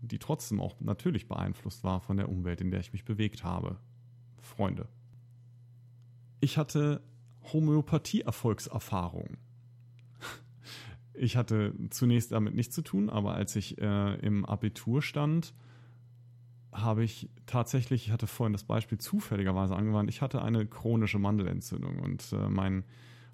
die 0.00 0.18
trotzdem 0.18 0.60
auch 0.60 0.78
natürlich 0.80 1.28
beeinflusst 1.28 1.84
war 1.84 2.00
von 2.00 2.16
der 2.16 2.28
Umwelt, 2.28 2.60
in 2.60 2.70
der 2.70 2.80
ich 2.80 2.92
mich 2.92 3.04
bewegt 3.04 3.44
habe. 3.44 3.78
Freunde. 4.40 4.88
Ich 6.40 6.56
hatte 6.56 7.02
Homöopathie-Erfolgserfahrungen. 7.52 9.38
Ich 11.18 11.36
hatte 11.36 11.74
zunächst 11.90 12.32
damit 12.32 12.54
nichts 12.54 12.74
zu 12.74 12.82
tun, 12.82 13.10
aber 13.10 13.34
als 13.34 13.56
ich 13.56 13.78
äh, 13.78 14.14
im 14.20 14.44
Abitur 14.44 15.02
stand, 15.02 15.54
habe 16.72 17.02
ich 17.02 17.28
tatsächlich, 17.46 18.06
ich 18.06 18.12
hatte 18.12 18.26
vorhin 18.26 18.52
das 18.52 18.64
Beispiel 18.64 18.98
zufälligerweise 18.98 19.74
angewandt, 19.74 20.10
ich 20.10 20.22
hatte 20.22 20.42
eine 20.42 20.66
chronische 20.66 21.18
Mandelentzündung 21.18 21.98
und 21.98 22.32
äh, 22.32 22.48
mein 22.48 22.84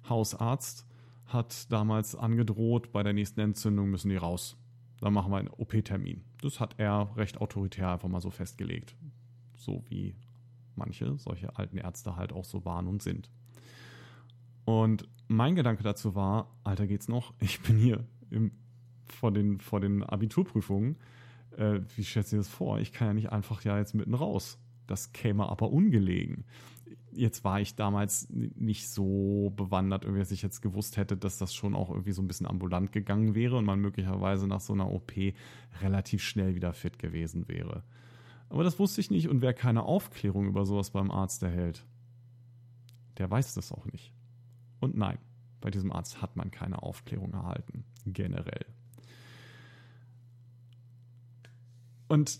Hausarzt 0.09 0.85
hat 1.25 1.71
damals 1.71 2.15
angedroht, 2.15 2.91
bei 2.91 3.03
der 3.03 3.13
nächsten 3.13 3.39
Entzündung 3.39 3.89
müssen 3.89 4.09
die 4.09 4.17
raus. 4.17 4.57
Dann 5.01 5.13
machen 5.13 5.31
wir 5.31 5.37
einen 5.37 5.49
OP-Termin. 5.49 6.23
Das 6.41 6.59
hat 6.59 6.75
er 6.77 7.11
recht 7.17 7.41
autoritär 7.41 7.91
einfach 7.91 8.07
mal 8.07 8.21
so 8.21 8.29
festgelegt. 8.29 8.95
So 9.55 9.83
wie 9.89 10.15
manche 10.75 11.17
solche 11.17 11.55
alten 11.57 11.77
Ärzte 11.77 12.15
halt 12.15 12.31
auch 12.31 12.45
so 12.45 12.65
waren 12.65 12.87
und 12.87 13.01
sind. 13.01 13.29
Und 14.65 15.07
mein 15.27 15.55
Gedanke 15.55 15.83
dazu 15.83 16.15
war, 16.15 16.51
Alter, 16.63 16.87
geht's 16.87 17.07
noch? 17.07 17.33
Ich 17.39 17.61
bin 17.61 17.77
hier 17.77 18.05
im, 18.29 18.51
vor, 19.05 19.31
den, 19.31 19.59
vor 19.59 19.79
den 19.79 20.03
Abiturprüfungen. 20.03 20.97
Äh, 21.57 21.81
wie 21.95 22.03
stellst 22.03 22.31
du 22.31 22.35
dir 22.35 22.39
das 22.41 22.49
vor? 22.49 22.79
Ich 22.79 22.91
kann 22.91 23.07
ja 23.07 23.13
nicht 23.13 23.31
einfach 23.31 23.63
ja 23.63 23.77
jetzt 23.77 23.93
mitten 23.93 24.13
raus. 24.13 24.59
Das 24.87 25.13
käme 25.13 25.49
aber 25.49 25.71
ungelegen. 25.71 26.45
jetzt 27.11 27.43
war 27.43 27.59
ich 27.61 27.75
damals 27.75 28.27
nicht 28.29 28.89
so 28.89 29.51
bewandert, 29.55 30.03
irgendwie, 30.03 30.19
dass 30.19 30.31
ich 30.31 30.41
jetzt 30.41 30.61
gewusst 30.61 30.97
hätte, 30.97 31.15
dass 31.15 31.37
das 31.37 31.53
schon 31.53 31.73
auch 31.73 31.89
irgendwie 31.89 32.11
so 32.11 32.21
ein 32.21 32.27
bisschen 32.27 32.45
ambulant 32.45 32.91
gegangen 32.91 33.35
wäre 33.35 33.57
und 33.57 33.65
man 33.65 33.79
möglicherweise 33.79 34.47
nach 34.47 34.59
so 34.59 34.73
einer 34.73 34.91
OP 34.91 35.13
relativ 35.81 36.21
schnell 36.21 36.55
wieder 36.55 36.73
fit 36.73 36.99
gewesen 36.99 37.47
wäre. 37.47 37.83
Aber 38.49 38.63
das 38.63 38.79
wusste 38.79 39.01
ich 39.01 39.09
nicht 39.11 39.29
und 39.29 39.41
wer 39.41 39.53
keine 39.53 39.83
Aufklärung 39.83 40.45
über 40.45 40.65
sowas 40.65 40.91
beim 40.91 41.09
Arzt 41.09 41.41
erhält, 41.41 41.85
der 43.17 43.31
weiß 43.31 43.53
das 43.55 43.71
auch 43.71 43.85
nicht. 43.85 44.14
Und 44.79 44.97
nein, 44.97 45.17
bei 45.61 45.71
diesem 45.71 45.91
Arzt 45.91 46.21
hat 46.21 46.35
man 46.35 46.51
keine 46.51 46.83
Aufklärung 46.83 47.33
erhalten, 47.33 47.85
generell. 48.05 48.65
Und 52.07 52.39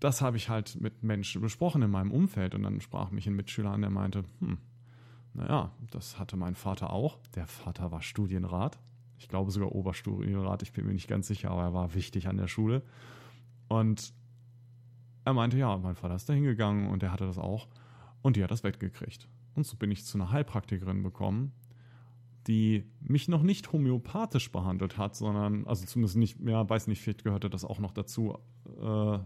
das 0.00 0.20
habe 0.20 0.36
ich 0.36 0.48
halt 0.48 0.80
mit 0.80 1.02
Menschen 1.02 1.40
besprochen 1.40 1.82
in 1.82 1.90
meinem 1.90 2.12
Umfeld 2.12 2.54
und 2.54 2.62
dann 2.62 2.80
sprach 2.80 3.10
mich 3.10 3.26
ein 3.26 3.34
Mitschüler 3.34 3.70
an, 3.70 3.80
der 3.80 3.90
meinte, 3.90 4.24
hm, 4.40 4.58
naja, 5.34 5.72
das 5.90 6.18
hatte 6.18 6.36
mein 6.36 6.54
Vater 6.54 6.90
auch. 6.92 7.18
Der 7.34 7.46
Vater 7.46 7.90
war 7.92 8.02
Studienrat. 8.02 8.78
Ich 9.18 9.28
glaube 9.28 9.50
sogar 9.50 9.72
Oberstudienrat, 9.72 10.62
ich 10.62 10.72
bin 10.72 10.86
mir 10.86 10.92
nicht 10.92 11.08
ganz 11.08 11.26
sicher, 11.26 11.50
aber 11.50 11.62
er 11.62 11.74
war 11.74 11.94
wichtig 11.94 12.28
an 12.28 12.36
der 12.36 12.48
Schule. 12.48 12.82
Und 13.68 14.12
er 15.24 15.32
meinte, 15.32 15.58
ja, 15.58 15.76
mein 15.76 15.96
Vater 15.96 16.14
ist 16.14 16.28
da 16.28 16.34
hingegangen 16.34 16.88
und 16.88 17.02
der 17.02 17.12
hatte 17.12 17.26
das 17.26 17.38
auch. 17.38 17.66
Und 18.22 18.36
die 18.36 18.44
hat 18.44 18.50
das 18.50 18.62
weggekriegt. 18.62 19.28
Und 19.56 19.66
so 19.66 19.76
bin 19.76 19.90
ich 19.90 20.04
zu 20.04 20.18
einer 20.18 20.30
Heilpraktikerin 20.30 21.02
bekommen, 21.02 21.52
die 22.46 22.84
mich 23.00 23.26
noch 23.26 23.42
nicht 23.42 23.72
homöopathisch 23.72 24.52
behandelt 24.52 24.98
hat, 24.98 25.16
sondern, 25.16 25.66
also 25.66 25.84
zumindest 25.84 26.16
nicht, 26.16 26.38
ja, 26.46 26.68
weiß 26.68 26.86
nicht, 26.86 27.00
vielleicht 27.00 27.24
gehörte 27.24 27.50
das 27.50 27.64
auch 27.64 27.80
noch 27.80 27.92
dazu. 27.92 28.38
Äh, 28.80 29.18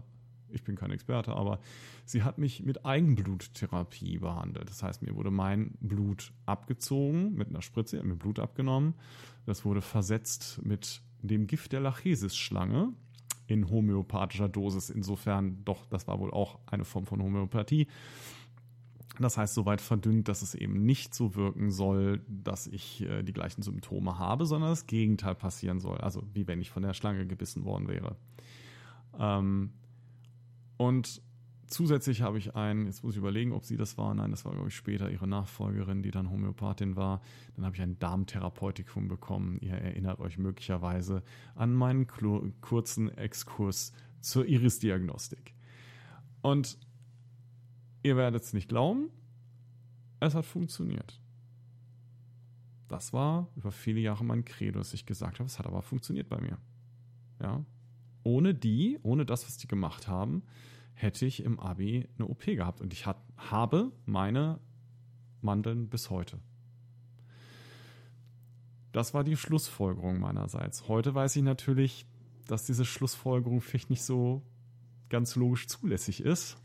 ich 0.53 0.63
bin 0.63 0.75
kein 0.75 0.91
Experte, 0.91 1.33
aber 1.33 1.59
sie 2.05 2.23
hat 2.23 2.37
mich 2.37 2.63
mit 2.63 2.85
Eigenbluttherapie 2.85 4.17
behandelt. 4.17 4.69
Das 4.69 4.83
heißt, 4.83 5.01
mir 5.01 5.15
wurde 5.15 5.31
mein 5.31 5.75
Blut 5.79 6.33
abgezogen 6.45 7.35
mit 7.35 7.49
einer 7.49 7.61
Spritze, 7.61 8.01
mir 8.03 8.15
Blut 8.15 8.39
abgenommen. 8.39 8.95
Das 9.45 9.65
wurde 9.65 9.81
versetzt 9.81 10.59
mit 10.63 11.01
dem 11.21 11.47
Gift 11.47 11.71
der 11.71 11.81
Lachesis-Schlange 11.81 12.93
in 13.47 13.69
homöopathischer 13.69 14.49
Dosis. 14.49 14.89
Insofern, 14.89 15.63
doch, 15.65 15.85
das 15.85 16.07
war 16.07 16.19
wohl 16.19 16.31
auch 16.31 16.59
eine 16.65 16.85
Form 16.85 17.05
von 17.05 17.21
Homöopathie. 17.21 17.87
Das 19.19 19.37
heißt, 19.37 19.53
soweit 19.53 19.81
verdünnt, 19.81 20.27
dass 20.27 20.41
es 20.41 20.55
eben 20.55 20.85
nicht 20.85 21.13
so 21.13 21.35
wirken 21.35 21.69
soll, 21.71 22.21
dass 22.27 22.67
ich 22.67 23.01
äh, 23.01 23.23
die 23.23 23.33
gleichen 23.33 23.61
Symptome 23.61 24.17
habe, 24.17 24.45
sondern 24.45 24.69
das 24.69 24.87
Gegenteil 24.87 25.35
passieren 25.35 25.79
soll. 25.79 25.97
Also 25.97 26.23
wie 26.33 26.47
wenn 26.47 26.61
ich 26.61 26.71
von 26.71 26.83
der 26.83 26.93
Schlange 26.93 27.27
gebissen 27.27 27.65
worden 27.65 27.87
wäre. 27.87 28.15
Ähm, 29.19 29.71
und 30.77 31.21
zusätzlich 31.67 32.21
habe 32.21 32.37
ich 32.37 32.55
einen, 32.55 32.85
jetzt 32.85 33.03
muss 33.03 33.13
ich 33.13 33.19
überlegen, 33.19 33.51
ob 33.51 33.65
sie 33.65 33.77
das 33.77 33.97
war. 33.97 34.13
Nein, 34.13 34.31
das 34.31 34.45
war, 34.45 34.53
glaube 34.53 34.69
ich, 34.69 34.75
später 34.75 35.09
ihre 35.09 35.27
Nachfolgerin, 35.27 36.03
die 36.03 36.11
dann 36.11 36.29
Homöopathin 36.29 36.95
war. 36.95 37.21
Dann 37.55 37.65
habe 37.65 37.75
ich 37.75 37.81
ein 37.81 37.99
Darmtherapeutikum 37.99 39.07
bekommen. 39.07 39.57
Ihr 39.61 39.73
erinnert 39.73 40.19
euch 40.19 40.37
möglicherweise 40.37 41.23
an 41.55 41.73
meinen 41.73 42.07
kurzen 42.61 43.09
Exkurs 43.09 43.91
zur 44.21 44.45
Iris-Diagnostik. 44.45 45.53
Und 46.41 46.77
ihr 48.03 48.17
werdet 48.17 48.43
es 48.43 48.53
nicht 48.53 48.69
glauben, 48.69 49.09
es 50.19 50.35
hat 50.35 50.45
funktioniert. 50.45 51.19
Das 52.87 53.13
war 53.13 53.47
über 53.55 53.71
viele 53.71 53.99
Jahre 54.01 54.25
mein 54.25 54.43
Credo, 54.43 54.79
dass 54.79 54.93
ich 54.93 55.05
gesagt 55.05 55.39
habe, 55.39 55.47
es 55.47 55.59
hat 55.59 55.65
aber 55.65 55.81
funktioniert 55.81 56.27
bei 56.29 56.39
mir. 56.41 56.57
Ja. 57.41 57.63
Ohne 58.23 58.53
die, 58.53 58.99
ohne 59.01 59.25
das, 59.25 59.45
was 59.45 59.57
die 59.57 59.67
gemacht 59.67 60.07
haben, 60.07 60.43
hätte 60.93 61.25
ich 61.25 61.43
im 61.43 61.59
Abi 61.59 62.07
eine 62.17 62.27
OP 62.27 62.45
gehabt. 62.45 62.81
Und 62.81 62.93
ich 62.93 63.05
hat, 63.05 63.17
habe 63.37 63.91
meine 64.05 64.59
Mandeln 65.41 65.89
bis 65.89 66.09
heute. 66.09 66.39
Das 68.91 69.13
war 69.13 69.23
die 69.23 69.37
Schlussfolgerung 69.37 70.19
meinerseits. 70.19 70.87
Heute 70.87 71.15
weiß 71.15 71.35
ich 71.37 71.43
natürlich, 71.43 72.05
dass 72.47 72.65
diese 72.65 72.85
Schlussfolgerung 72.85 73.61
vielleicht 73.61 73.89
nicht 73.89 74.03
so 74.03 74.41
ganz 75.09 75.35
logisch 75.35 75.67
zulässig 75.67 76.21
ist. 76.21 76.57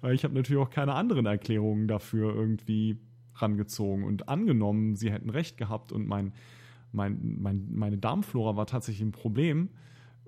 Weil 0.00 0.14
ich 0.14 0.24
habe 0.24 0.34
natürlich 0.34 0.62
auch 0.62 0.70
keine 0.70 0.94
anderen 0.94 1.26
Erklärungen 1.26 1.88
dafür 1.88 2.34
irgendwie 2.34 2.98
rangezogen. 3.36 4.04
Und 4.04 4.28
angenommen, 4.28 4.96
sie 4.96 5.10
hätten 5.10 5.30
recht 5.30 5.56
gehabt 5.56 5.92
und 5.92 6.06
mein, 6.06 6.32
mein, 6.92 7.36
mein, 7.40 7.68
meine 7.74 7.98
Darmflora 7.98 8.56
war 8.56 8.66
tatsächlich 8.66 9.06
ein 9.06 9.12
Problem, 9.12 9.70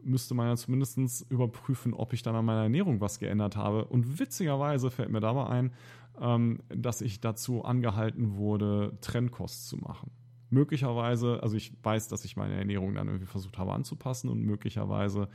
müsste 0.02 0.34
man 0.34 0.48
ja 0.48 0.56
zumindest 0.56 1.26
überprüfen, 1.30 1.94
ob 1.94 2.12
ich 2.12 2.22
dann 2.22 2.34
an 2.34 2.44
meiner 2.44 2.62
Ernährung 2.62 3.00
was 3.00 3.18
geändert 3.18 3.56
habe. 3.56 3.84
Und 3.84 4.18
witzigerweise 4.18 4.90
fällt 4.90 5.10
mir 5.10 5.20
dabei 5.20 5.46
ein, 5.46 5.72
ähm, 6.20 6.60
dass 6.68 7.00
ich 7.00 7.20
dazu 7.20 7.64
angehalten 7.64 8.36
wurde, 8.36 8.96
Trennkost 9.00 9.68
zu 9.68 9.76
machen. 9.78 10.10
Möglicherweise, 10.48 11.42
also 11.42 11.56
ich 11.56 11.72
weiß, 11.82 12.08
dass 12.08 12.24
ich 12.24 12.36
meine 12.36 12.54
Ernährung 12.54 12.94
dann 12.94 13.08
irgendwie 13.08 13.26
versucht 13.26 13.58
habe 13.58 13.72
anzupassen 13.72 14.28
und 14.28 14.42
möglicherweise 14.42 15.28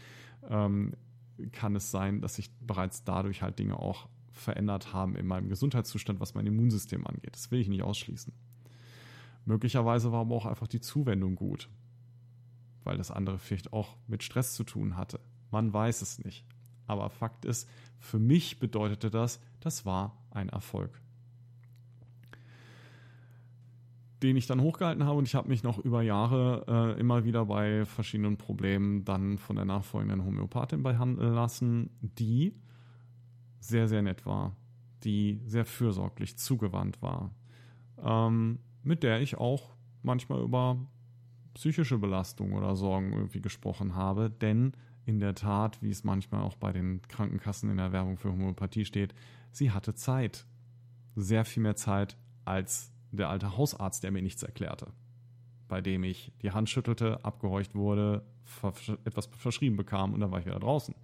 ähm, 0.50 0.94
kann 1.50 1.76
es 1.76 1.92
sein, 1.92 2.22
dass 2.22 2.36
sich 2.36 2.52
bereits 2.60 3.04
dadurch 3.04 3.42
halt 3.42 3.60
Dinge 3.60 3.78
auch 3.78 4.08
verändert 4.32 4.94
haben 4.94 5.16
in 5.16 5.28
meinem 5.28 5.50
Gesundheitszustand, 5.50 6.20
was 6.20 6.34
mein 6.34 6.48
Immunsystem 6.48 7.06
angeht. 7.06 7.36
Das 7.36 7.52
will 7.52 7.60
ich 7.60 7.68
nicht 7.68 7.84
ausschließen. 7.84 8.34
Möglicherweise 9.46 10.12
war 10.12 10.22
aber 10.22 10.36
auch 10.36 10.46
einfach 10.46 10.68
die 10.68 10.80
Zuwendung 10.80 11.36
gut 11.36 11.70
weil 12.84 12.98
das 12.98 13.12
andere 13.12 13.38
vielleicht 13.38 13.74
auch 13.74 13.96
mit 14.08 14.24
Stress 14.24 14.54
zu 14.54 14.64
tun 14.64 14.98
hatte. 14.98 15.20
Man 15.52 15.74
weiß 15.74 16.02
es 16.02 16.20
nicht. 16.24 16.46
Aber 16.88 17.10
Fakt 17.10 17.46
ist, 17.46 17.70
für 18.00 18.20
mich 18.20 18.60
bedeutete 18.60 19.10
das, 19.10 19.40
das 19.60 19.86
war 19.86 20.18
ein 20.32 20.50
Erfolg. 20.50 21.02
Den 24.22 24.36
ich 24.36 24.46
dann 24.46 24.62
hochgehalten 24.62 25.04
habe 25.04 25.18
und 25.18 25.28
ich 25.28 25.36
habe 25.36 25.50
mich 25.50 25.64
noch 25.64 25.80
über 25.80 26.04
Jahre 26.04 26.96
äh, 26.96 27.00
immer 27.00 27.26
wieder 27.26 27.46
bei 27.46 27.86
verschiedenen 27.86 28.38
Problemen 28.38 29.04
dann 29.04 29.38
von 29.38 29.56
der 29.56 29.66
nachfolgenden 29.66 30.24
Homöopathin 30.24 30.84
behandeln 30.84 31.34
lassen, 31.34 31.90
die 32.02 32.56
sehr, 33.60 33.88
sehr 33.88 34.02
nett 34.02 34.26
war, 34.26 34.56
die 35.04 35.42
sehr 35.46 35.66
fürsorglich 35.66 36.38
zugewandt 36.38 37.02
war, 37.02 37.34
ähm, 38.04 38.60
mit 38.84 39.04
der 39.04 39.22
ich 39.22 39.38
auch 39.38 39.76
manchmal 40.04 40.42
über 40.42 40.78
psychische 41.54 41.98
Belastung 41.98 42.54
oder 42.54 42.76
Sorgen 42.76 43.14
irgendwie 43.14 43.42
gesprochen 43.42 43.96
habe, 43.96 44.30
denn 44.30 44.74
in 45.06 45.20
der 45.20 45.36
Tat, 45.36 45.82
wie 45.82 45.90
es 45.90 46.04
manchmal 46.04 46.44
auch 46.44 46.56
bei 46.56 46.72
den 46.72 47.02
Krankenkassen 47.08 47.70
in 47.70 47.78
der 47.78 47.92
Werbung 47.92 48.18
für 48.18 48.32
Homöopathie 48.32 48.86
steht, 48.86 49.14
sie 49.52 49.72
hatte 49.72 49.94
Zeit. 49.94 50.46
Sehr 51.16 51.44
viel 51.44 51.64
mehr 51.64 51.76
Zeit 51.76 52.18
als 52.46 52.91
der 53.12 53.30
alte 53.30 53.58
Hausarzt, 53.58 54.04
der 54.04 54.12
mir 54.12 54.22
nichts 54.22 54.44
erklärte. 54.44 54.88
Bei 55.68 55.82
dem 55.82 56.04
ich 56.04 56.32
die 56.42 56.52
Hand 56.52 56.70
schüttelte, 56.70 57.24
abgehorcht 57.24 57.76
wurde, 57.76 58.26
etwas 59.06 59.28
verschrieben 59.28 59.78
bekam 59.78 60.14
und 60.14 60.20
dann 60.20 60.32
war 60.32 60.40
ich 60.40 60.46
wieder 60.46 60.60
draußen. 60.60 60.96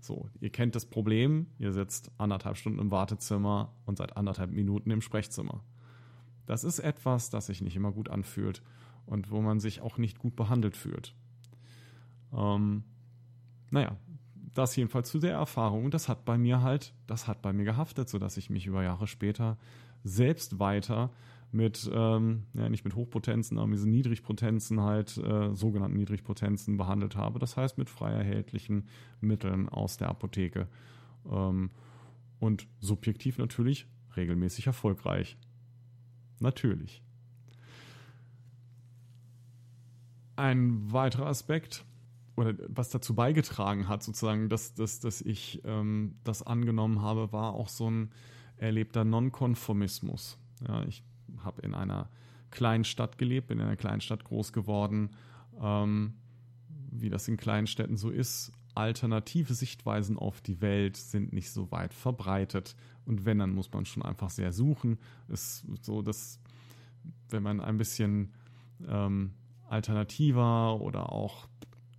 So, 0.00 0.28
ihr 0.40 0.50
kennt 0.50 0.74
das 0.74 0.86
Problem, 0.86 1.46
ihr 1.58 1.72
sitzt 1.72 2.10
anderthalb 2.18 2.56
Stunden 2.56 2.80
im 2.80 2.90
Wartezimmer 2.90 3.72
und 3.86 3.98
seid 3.98 4.16
anderthalb 4.16 4.50
Minuten 4.50 4.90
im 4.90 5.00
Sprechzimmer. 5.00 5.62
Das 6.46 6.64
ist 6.64 6.80
etwas, 6.80 7.30
das 7.30 7.46
sich 7.46 7.60
nicht 7.60 7.76
immer 7.76 7.92
gut 7.92 8.08
anfühlt 8.08 8.62
und 9.06 9.30
wo 9.30 9.40
man 9.40 9.60
sich 9.60 9.80
auch 9.80 9.98
nicht 9.98 10.18
gut 10.18 10.34
behandelt 10.34 10.76
fühlt. 10.76 11.14
Ähm, 12.32 12.82
naja, 13.70 13.96
das 14.54 14.76
jedenfalls 14.76 15.08
zu 15.08 15.18
der 15.18 15.32
Erfahrung. 15.32 15.84
Und 15.84 15.94
das 15.94 16.08
hat 16.08 16.24
bei 16.24 16.36
mir 16.36 16.62
halt, 16.62 16.94
das 17.06 17.26
hat 17.26 17.42
bei 17.42 17.52
mir 17.52 17.64
gehaftet, 17.64 18.08
sodass 18.08 18.36
ich 18.36 18.50
mich 18.50 18.66
über 18.66 18.82
Jahre 18.82 19.06
später 19.06 19.56
selbst 20.04 20.58
weiter 20.58 21.10
mit, 21.52 21.90
ähm, 21.92 22.44
ja, 22.54 22.68
nicht 22.68 22.84
mit 22.84 22.94
Hochpotenzen, 22.94 23.58
aber 23.58 23.66
mit 23.66 23.78
diesen 23.78 23.90
Niedrigpotenzen 23.90 24.80
halt, 24.80 25.18
äh, 25.18 25.54
sogenannten 25.54 25.98
Niedrigpotenzen 25.98 26.78
behandelt 26.78 27.14
habe. 27.14 27.38
Das 27.38 27.56
heißt 27.56 27.76
mit 27.76 27.90
frei 27.90 28.12
erhältlichen 28.12 28.88
Mitteln 29.20 29.68
aus 29.68 29.98
der 29.98 30.08
Apotheke. 30.08 30.66
Ähm, 31.30 31.70
und 32.40 32.66
subjektiv 32.80 33.38
natürlich 33.38 33.86
regelmäßig 34.16 34.66
erfolgreich. 34.66 35.36
Natürlich. 36.40 37.02
Ein 40.36 40.90
weiterer 40.90 41.26
Aspekt, 41.26 41.84
oder 42.34 42.54
was 42.68 42.88
dazu 42.90 43.14
beigetragen 43.14 43.88
hat, 43.88 44.02
sozusagen, 44.02 44.48
dass, 44.48 44.74
dass, 44.74 45.00
dass 45.00 45.20
ich 45.20 45.60
ähm, 45.64 46.16
das 46.24 46.42
angenommen 46.42 47.02
habe, 47.02 47.32
war 47.32 47.52
auch 47.52 47.68
so 47.68 47.90
ein 47.90 48.10
erlebter 48.62 49.04
Nonkonformismus. 49.04 50.38
Ja, 50.66 50.84
ich 50.84 51.02
habe 51.38 51.62
in 51.62 51.74
einer 51.74 52.08
kleinen 52.50 52.84
Stadt 52.84 53.18
gelebt, 53.18 53.48
bin 53.48 53.58
in 53.58 53.66
einer 53.66 53.76
kleinen 53.76 54.00
Stadt 54.00 54.24
groß 54.24 54.52
geworden. 54.52 55.10
Ähm, 55.60 56.14
wie 56.90 57.10
das 57.10 57.26
in 57.28 57.36
kleinen 57.36 57.66
Städten 57.66 57.96
so 57.96 58.10
ist, 58.10 58.52
alternative 58.74 59.54
Sichtweisen 59.54 60.18
auf 60.18 60.40
die 60.40 60.60
Welt 60.60 60.96
sind 60.96 61.32
nicht 61.32 61.50
so 61.50 61.70
weit 61.70 61.94
verbreitet. 61.94 62.76
Und 63.04 63.24
wenn, 63.24 63.38
dann 63.38 63.54
muss 63.54 63.72
man 63.72 63.84
schon 63.84 64.02
einfach 64.02 64.30
sehr 64.30 64.52
suchen. 64.52 64.98
Es 65.28 65.64
ist 65.72 65.84
so, 65.84 66.02
dass 66.02 66.38
wenn 67.30 67.42
man 67.42 67.60
ein 67.60 67.78
bisschen 67.78 68.32
ähm, 68.86 69.32
alternativer 69.68 70.80
oder 70.80 71.12
auch 71.12 71.48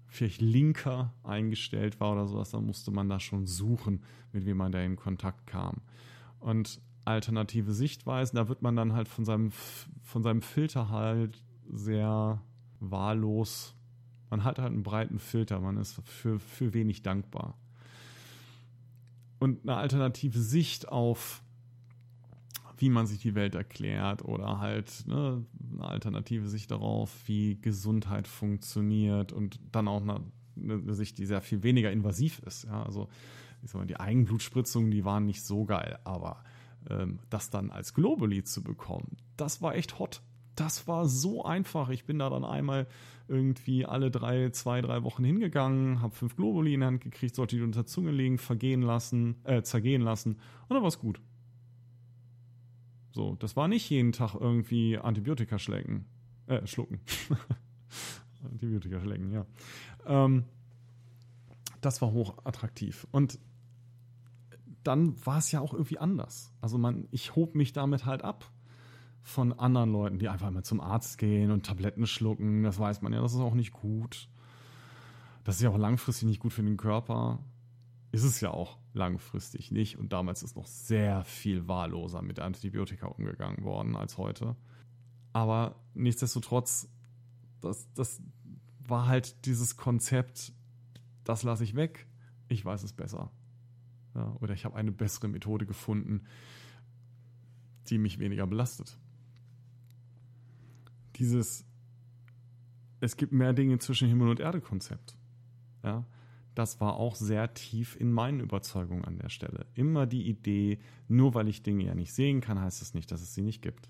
vielleicht 0.08 0.42
linker 0.42 1.12
eingestellt 1.24 2.00
war 2.00 2.14
oder 2.14 2.28
sowas, 2.28 2.52
dann 2.52 2.66
musste 2.66 2.92
man 2.92 3.10
da 3.10 3.20
schon 3.20 3.48
suchen, 3.48 4.04
mit 4.32 4.46
wem 4.46 4.58
man 4.58 4.72
da 4.72 4.80
in 4.80 4.96
Kontakt 4.96 5.48
kam. 5.48 5.82
Und 6.44 6.82
alternative 7.06 7.74
Sichtweisen. 7.74 8.36
Da 8.36 8.50
wird 8.50 8.62
man 8.62 8.76
dann 8.76 8.94
halt 8.94 9.08
von 9.08 9.26
seinem, 9.26 9.52
von 10.02 10.24
seinem 10.24 10.42
Filter 10.42 10.90
halt 10.90 11.42
sehr 11.72 12.42
wahllos. 12.80 13.76
Man 14.30 14.44
hat 14.44 14.60
halt 14.60 14.74
einen 14.74 14.84
breiten 14.84 15.20
Filter, 15.20 15.60
man 15.60 15.78
ist 15.78 16.02
für, 16.04 16.40
für 16.40 16.74
wenig 16.74 17.02
dankbar. 17.02 17.58
Und 19.40 19.64
eine 19.64 19.78
alternative 19.78 20.40
Sicht 20.40 20.90
auf, 20.90 21.44
wie 22.78 22.90
man 22.90 23.06
sich 23.06 23.20
die 23.20 23.36
Welt 23.36 23.56
erklärt 23.56 24.24
oder 24.26 24.60
halt 24.60 25.06
ne, 25.08 25.46
eine 25.74 25.86
alternative 25.86 26.48
Sicht 26.50 26.72
darauf, 26.72 27.10
wie 27.28 27.60
Gesundheit 27.62 28.28
funktioniert 28.28 29.32
und 29.32 29.60
dann 29.72 29.88
auch 29.88 30.02
eine, 30.02 30.22
eine 30.58 30.94
Sicht, 30.94 31.18
die 31.18 31.26
sehr 31.26 31.42
viel 31.42 31.64
weniger 31.64 31.92
invasiv 31.92 32.40
ist. 32.40 32.66
Ja, 32.66 32.84
also 32.84 33.08
ich 33.64 33.72
sag 33.72 33.80
mal, 33.80 33.88
die 33.88 34.00
Eigenblutspritzungen, 34.00 34.92
die 34.92 35.06
waren 35.06 35.26
nicht 35.26 35.44
so 35.44 35.66
geil, 35.66 35.98
aber 36.04 36.44
ähm, 36.90 37.20
das 37.30 37.50
dann 37.50 37.72
als 37.72 37.94
Globally 37.94 38.44
zu 38.44 38.64
bekommen, 38.64 39.18
das 39.38 39.62
war 39.62 39.76
echt 39.76 40.00
hot. 40.00 40.22
Das 40.56 40.88
war 40.88 41.08
so 41.08 41.44
einfach. 41.44 41.90
Ich 41.90 42.06
bin 42.06 42.20
da 42.20 42.30
dann 42.30 42.46
einmal 42.46 42.88
irgendwie 43.28 43.86
alle 43.86 44.12
drei, 44.12 44.50
zwei, 44.52 44.82
drei 44.82 45.02
Wochen 45.04 45.24
hingegangen, 45.24 46.02
habe 46.02 46.14
fünf 46.14 46.36
Globuli 46.36 46.76
in 46.76 46.82
die 46.82 46.86
Hand 46.86 47.02
gekriegt, 47.02 47.36
sollte 47.36 47.56
die 47.56 47.64
unter 47.64 47.86
Zunge 47.86 48.12
legen, 48.12 48.38
vergehen 48.38 48.82
lassen, 48.82 49.38
äh, 49.46 49.64
zergehen 49.64 50.02
lassen 50.02 50.34
und 50.68 50.70
dann 50.70 50.82
war 50.82 50.90
es 50.90 51.00
gut. 51.00 51.20
So, 53.14 53.36
das 53.36 53.56
war 53.56 53.68
nicht 53.68 53.90
jeden 53.90 54.12
Tag 54.12 54.36
irgendwie 54.36 54.98
Antibiotika 54.98 55.58
schlecken, 55.58 56.06
äh, 56.48 56.66
schlucken. 56.68 57.00
Antibiotika 58.44 59.00
schlecken, 59.00 59.32
ja. 59.32 59.46
Ähm, 60.06 60.44
das 61.82 62.02
war 62.02 62.12
hochattraktiv. 62.12 63.08
Und 63.12 63.40
dann 64.84 65.26
war 65.26 65.38
es 65.38 65.52
ja 65.52 65.62
auch 65.62 65.74
irgendwie 65.74 65.98
anders. 65.98 66.54
Also 66.62 66.78
man, 66.78 67.08
ich 67.12 67.36
hob 67.36 67.56
mich 67.56 67.74
damit 67.74 68.06
halt 68.06 68.24
ab 68.24 68.52
von 69.22 69.54
anderen 69.54 69.92
Leuten, 69.92 70.20
die 70.20 70.28
einfach 70.28 70.50
immer 70.50 70.64
zum 70.64 70.82
Arzt 70.82 71.18
gehen 71.18 71.52
und 71.52 71.66
Tabletten 71.66 72.06
schlucken. 72.06 72.64
Das 72.64 72.78
weiß 72.78 73.02
man 73.02 73.14
ja, 73.14 73.22
das 73.22 73.34
ist 73.34 73.40
auch 73.40 73.54
nicht 73.54 73.72
gut. 73.72 74.30
Das 75.44 75.56
ist 75.56 75.62
ja 75.62 75.70
auch 75.70 75.78
langfristig 75.78 76.28
nicht 76.28 76.40
gut 76.40 76.54
für 76.54 76.64
den 76.64 76.78
Körper. 76.78 77.40
Ist 78.12 78.24
es 78.24 78.42
ja 78.42 78.52
auch 78.52 78.78
langfristig 78.94 79.72
nicht. 79.72 79.98
Und 79.98 80.14
damals 80.14 80.44
ist 80.44 80.56
noch 80.56 80.68
sehr 80.68 81.24
viel 81.24 81.68
wahlloser 81.68 82.22
mit 82.22 82.40
Antibiotika 82.40 83.08
umgegangen 83.08 83.64
worden 83.64 83.96
als 83.96 84.18
heute. 84.18 84.56
Aber 85.32 85.76
nichtsdestotrotz, 85.94 86.90
das, 87.62 87.92
das 87.94 88.22
war 88.80 89.08
halt 89.08 89.46
dieses 89.46 89.78
Konzept, 89.78 90.54
das 91.24 91.44
lasse 91.44 91.64
ich 91.64 91.76
weg, 91.76 92.08
ich 92.50 92.64
weiß 92.64 92.84
es 92.84 92.94
besser. 92.94 93.32
Ja, 94.16 94.36
oder 94.42 94.54
ich 94.54 94.66
habe 94.66 94.76
eine 94.76 94.92
bessere 94.92 95.28
Methode 95.28 95.66
gefunden, 95.66 96.24
die 97.88 97.98
mich 97.98 98.20
weniger 98.20 98.48
belastet. 98.48 98.98
Dieses 101.16 101.66
es 103.04 103.18
gibt 103.18 103.34
mehr 103.34 103.52
Dinge 103.52 103.80
zwischen 103.80 104.08
Himmel 104.08 104.30
und 104.30 104.40
Erde 104.40 104.62
Konzept. 104.62 105.18
Ja, 105.84 106.06
das 106.56 106.80
war 106.80 106.96
auch 106.96 107.16
sehr 107.16 107.54
tief 107.54 107.98
in 108.00 108.14
meinen 108.14 108.40
Überzeugungen 108.40 109.04
an 109.04 109.18
der 109.18 109.28
Stelle. 109.28 109.66
Immer 109.74 110.06
die 110.06 110.30
Idee, 110.30 110.80
nur 111.10 111.34
weil 111.34 111.50
ich 111.50 111.64
Dinge 111.64 111.84
ja 111.84 111.96
nicht 111.96 112.14
sehen 112.14 112.40
kann, 112.40 112.62
heißt 112.62 112.82
es 112.82 112.94
nicht, 112.94 113.12
dass 113.12 113.22
es 113.22 113.34
sie 113.34 113.42
nicht 113.42 113.62
gibt. 113.62 113.90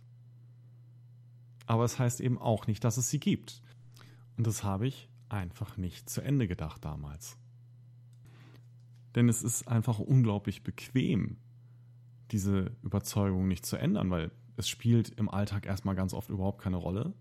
Aber 1.68 1.84
es 1.84 2.00
heißt 2.00 2.22
eben 2.22 2.40
auch 2.40 2.66
nicht, 2.66 2.84
dass 2.84 2.98
es 2.98 3.12
sie 3.12 3.20
gibt. 3.20 3.62
Und 4.36 4.48
das 4.48 4.64
habe 4.64 4.88
ich 4.88 5.10
einfach 5.30 5.78
nicht 5.78 6.10
zu 6.10 6.22
Ende 6.22 6.48
gedacht 6.48 6.84
damals. 6.84 7.38
Denn 9.16 9.30
es 9.30 9.44
ist 9.44 9.68
einfach 9.68 10.00
unglaublich 10.00 10.64
bequem, 10.64 11.38
diese 12.32 12.72
Überzeugung 12.82 13.48
nicht 13.48 13.66
zu 13.66 13.78
ändern, 13.78 14.10
weil 14.10 14.32
es 14.58 14.68
spielt 14.68 15.10
im 15.10 15.30
Alltag 15.30 15.66
erstmal 15.66 15.96
ganz 15.96 16.14
oft 16.14 16.30
überhaupt 16.30 16.62
keine 16.62 16.78
Rolle. 16.78 17.14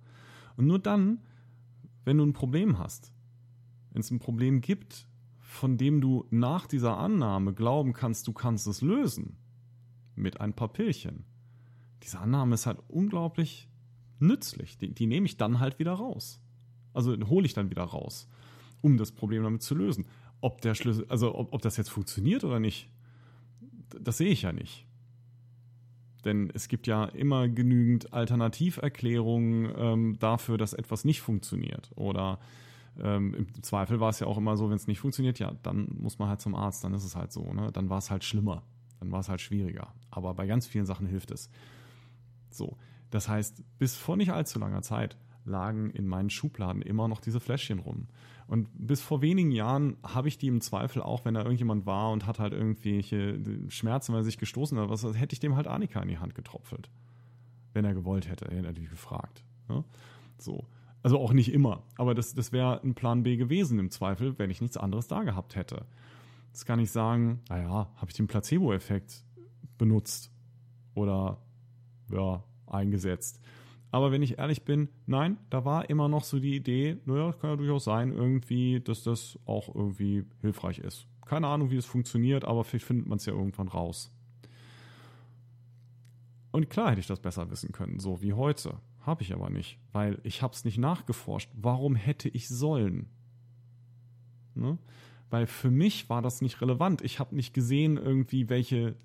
Und 0.56 0.66
nur 0.66 0.78
dann, 0.78 1.19
wenn 2.05 2.19
du 2.19 2.24
ein 2.24 2.32
Problem 2.32 2.78
hast, 2.78 3.12
wenn 3.90 4.01
es 4.01 4.10
ein 4.10 4.19
Problem 4.19 4.60
gibt, 4.60 5.06
von 5.40 5.77
dem 5.77 6.01
du 6.01 6.27
nach 6.31 6.66
dieser 6.66 6.97
Annahme 6.97 7.52
glauben 7.52 7.93
kannst, 7.93 8.27
du 8.27 8.32
kannst 8.32 8.66
es 8.66 8.81
lösen, 8.81 9.36
mit 10.14 10.40
ein 10.40 10.55
paar 10.55 10.73
Pillchen. 10.73 11.24
Diese 12.02 12.19
Annahme 12.19 12.55
ist 12.55 12.66
halt 12.66 12.78
unglaublich 12.89 13.69
nützlich. 14.19 14.78
Die, 14.78 14.94
die 14.94 15.06
nehme 15.06 15.27
ich 15.27 15.36
dann 15.36 15.60
halt 15.60 15.78
wieder 15.78 15.93
raus. 15.93 16.40
Also 16.94 17.16
hole 17.28 17.47
ich 17.47 17.55
dann 17.55 17.70
wieder 17.70 17.82
raus, 17.82 18.28
um 18.81 18.97
das 18.97 19.12
Problem 19.12 19.43
damit 19.43 19.62
zu 19.62 19.74
lösen. 19.74 20.06
Ob 20.43 20.60
der 20.60 20.74
Schlüssel, 20.74 21.06
also 21.09 21.35
ob, 21.35 21.55
ob 21.55 21.62
das 21.62 21.78
jetzt 21.78 21.89
funktioniert 21.89 22.44
oder 22.44 22.60
nicht, 22.60 22.90
das 23.98 24.19
sehe 24.19 24.28
ich 24.28 24.43
ja 24.43 24.52
nicht. 24.52 24.85
Denn 26.27 26.51
es 26.52 26.69
gibt 26.69 26.86
ja 26.86 27.06
immer 27.06 27.48
genügend 27.48 28.12
Alternativerklärungen 28.12 29.73
ähm, 29.77 30.19
dafür, 30.19 30.59
dass 30.59 30.74
etwas 30.74 31.05
nicht 31.05 31.23
funktioniert. 31.23 31.90
Oder 31.97 32.39
ähm, 33.01 33.35
im 33.35 33.62
Zweifel 33.62 34.01
war 34.01 34.10
es 34.10 34.20
ja 34.20 34.27
auch 34.27 34.36
immer 34.36 34.56
so, 34.56 34.69
wenn 34.69 34.77
es 34.77 34.86
nicht 34.86 35.01
funktioniert, 35.01 35.39
ja, 35.39 35.52
dann 35.62 35.89
muss 35.98 36.19
man 36.19 36.28
halt 36.28 36.40
zum 36.40 36.55
Arzt, 36.55 36.85
dann 36.85 36.94
ist 36.94 37.05
es 37.05 37.16
halt 37.16 37.32
so. 37.32 37.52
Ne? 37.52 37.70
Dann 37.73 37.89
war 37.89 37.98
es 37.98 38.10
halt 38.10 38.23
schlimmer, 38.24 38.62
dann 39.01 39.10
war 39.10 39.20
es 39.20 39.28
halt 39.28 39.40
schwieriger. 39.40 39.94
Aber 40.10 40.35
bei 40.35 40.47
ganz 40.47 40.66
vielen 40.66 40.86
Sachen 40.86 41.06
hilft 41.06 41.31
es. 41.31 41.51
So, 42.51 42.77
das 43.10 43.28
heißt, 43.28 43.62
bis 43.78 43.97
vor 43.97 44.16
nicht 44.16 44.32
allzu 44.32 44.59
langer 44.59 44.82
Zeit 44.82 45.16
lagen 45.44 45.90
in 45.90 46.06
meinen 46.06 46.31
Schubladen 46.31 46.82
immer 46.82 47.09
noch 47.09 47.20
diese 47.20 47.40
Fläschchen 47.40 47.78
rum. 47.78 48.09
Und 48.47 48.69
bis 48.74 49.01
vor 49.01 49.23
wenigen 49.23 49.51
Jahren 49.51 49.97
habe 50.02 50.28
ich 50.28 50.39
die 50.39 50.48
im 50.48 50.60
Zweifel 50.60 51.02
auch, 51.02 51.24
wenn 51.24 51.35
da 51.35 51.43
irgendjemand 51.43 51.86
war 51.86 52.10
und 52.10 52.27
hat 52.27 52.39
halt 52.39 52.52
irgendwelche 52.52 53.39
Schmerzen, 53.69 54.12
weil 54.12 54.20
er 54.20 54.24
sich 54.24 54.39
gestoßen 54.39 54.78
hat, 54.78 54.89
was, 54.89 55.05
hätte 55.05 55.32
ich 55.32 55.40
dem 55.40 55.56
halt 55.56 55.66
Annika 55.66 56.01
in 56.01 56.09
die 56.09 56.19
Hand 56.19 56.35
getropfelt. 56.35 56.90
Wenn 57.73 57.85
er 57.85 57.94
gewollt 57.94 58.28
hätte, 58.28 58.47
er 58.47 58.56
hätte 58.56 58.66
natürlich 58.66 58.90
gefragt. 58.90 59.44
Ne? 59.69 59.85
So. 60.39 60.66
Also 61.02 61.19
auch 61.19 61.32
nicht 61.32 61.52
immer, 61.52 61.82
aber 61.97 62.14
das, 62.14 62.35
das 62.35 62.52
wäre 62.52 62.81
ein 62.82 62.94
Plan 62.94 63.24
B 63.24 63.36
gewesen 63.36 63.78
im 63.81 63.90
Zweifel, 63.90 64.39
wenn 64.39 64.51
ich 64.51 64.60
nichts 64.60 64.77
anderes 64.77 65.09
da 65.09 65.24
gehabt 65.24 65.56
hätte. 65.56 65.86
Das 66.52 66.64
kann 66.64 66.78
ich 66.78 66.93
sagen, 66.93 67.40
naja, 67.48 67.90
habe 67.97 68.06
ich 68.09 68.14
den 68.14 68.28
Placebo-Effekt 68.28 69.24
benutzt 69.78 70.31
oder 70.94 71.39
ja, 72.10 72.44
eingesetzt. 72.66 73.40
Aber 73.93 74.10
wenn 74.10 74.23
ich 74.23 74.39
ehrlich 74.39 74.64
bin, 74.64 74.89
nein, 75.06 75.36
da 75.51 75.66
war 75.66 75.90
immer 75.90 76.09
noch 76.09 76.24
so 76.24 76.40
die 76.40 76.56
Idee, 76.56 76.97
naja, 77.05 77.32
kann 77.32 77.51
ja 77.51 77.56
durchaus 77.56 77.85
sein, 77.85 78.10
irgendwie, 78.10 78.81
dass 78.81 79.02
das 79.02 79.39
auch 79.44 79.73
irgendwie 79.73 80.24
hilfreich 80.40 80.78
ist. 80.78 81.06
Keine 81.27 81.47
Ahnung, 81.47 81.70
wie 81.70 81.77
es 81.77 81.85
funktioniert, 81.85 82.47
aber 82.47 82.64
vielleicht 82.64 82.86
findet 82.86 83.06
man 83.06 83.19
es 83.19 83.27
ja 83.27 83.35
irgendwann 83.35 83.69
raus. 83.69 84.10
Und 86.52 86.70
klar 86.70 86.90
hätte 86.90 87.01
ich 87.01 87.06
das 87.06 87.20
besser 87.20 87.51
wissen 87.51 87.73
können, 87.73 87.98
so 87.98 88.23
wie 88.23 88.32
heute. 88.32 88.78
Habe 89.01 89.23
ich 89.23 89.35
aber 89.35 89.51
nicht, 89.51 89.78
weil 89.93 90.19
ich 90.23 90.40
habe 90.40 90.55
es 90.55 90.64
nicht 90.64 90.78
nachgeforscht. 90.78 91.51
Warum 91.52 91.94
hätte 91.94 92.31
ich 92.31 92.48
sollen? 92.48 93.10
Ne? 94.55 94.78
Weil 95.28 95.47
für 95.47 95.70
mich 95.70 96.09
war 96.09 96.23
das 96.23 96.40
nicht 96.40 96.62
relevant. 96.62 97.02
Ich 97.02 97.19
habe 97.19 97.35
nicht 97.35 97.52
gesehen, 97.52 97.98
irgendwie, 97.98 98.48
welche, 98.48 98.97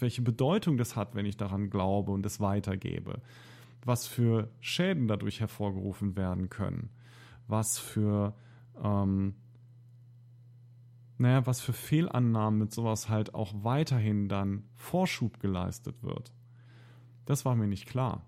welche 0.00 0.22
Bedeutung 0.22 0.78
das 0.78 0.96
hat, 0.96 1.14
wenn 1.14 1.26
ich 1.26 1.36
daran 1.36 1.70
glaube 1.70 2.10
und 2.10 2.26
es 2.26 2.40
weitergebe 2.40 3.22
was 3.84 4.06
für 4.06 4.50
Schäden 4.60 5.08
dadurch 5.08 5.40
hervorgerufen 5.40 6.16
werden 6.16 6.50
können, 6.50 6.90
was 7.46 7.78
für, 7.78 8.34
ähm, 8.82 9.34
naja, 11.18 11.46
was 11.46 11.60
für 11.60 11.72
Fehlannahmen 11.72 12.58
mit 12.58 12.72
sowas 12.72 13.08
halt 13.08 13.34
auch 13.34 13.52
weiterhin 13.62 14.28
dann 14.28 14.64
Vorschub 14.74 15.40
geleistet 15.40 16.02
wird. 16.02 16.32
Das 17.24 17.44
war 17.44 17.54
mir 17.54 17.68
nicht 17.68 17.86
klar. 17.86 18.26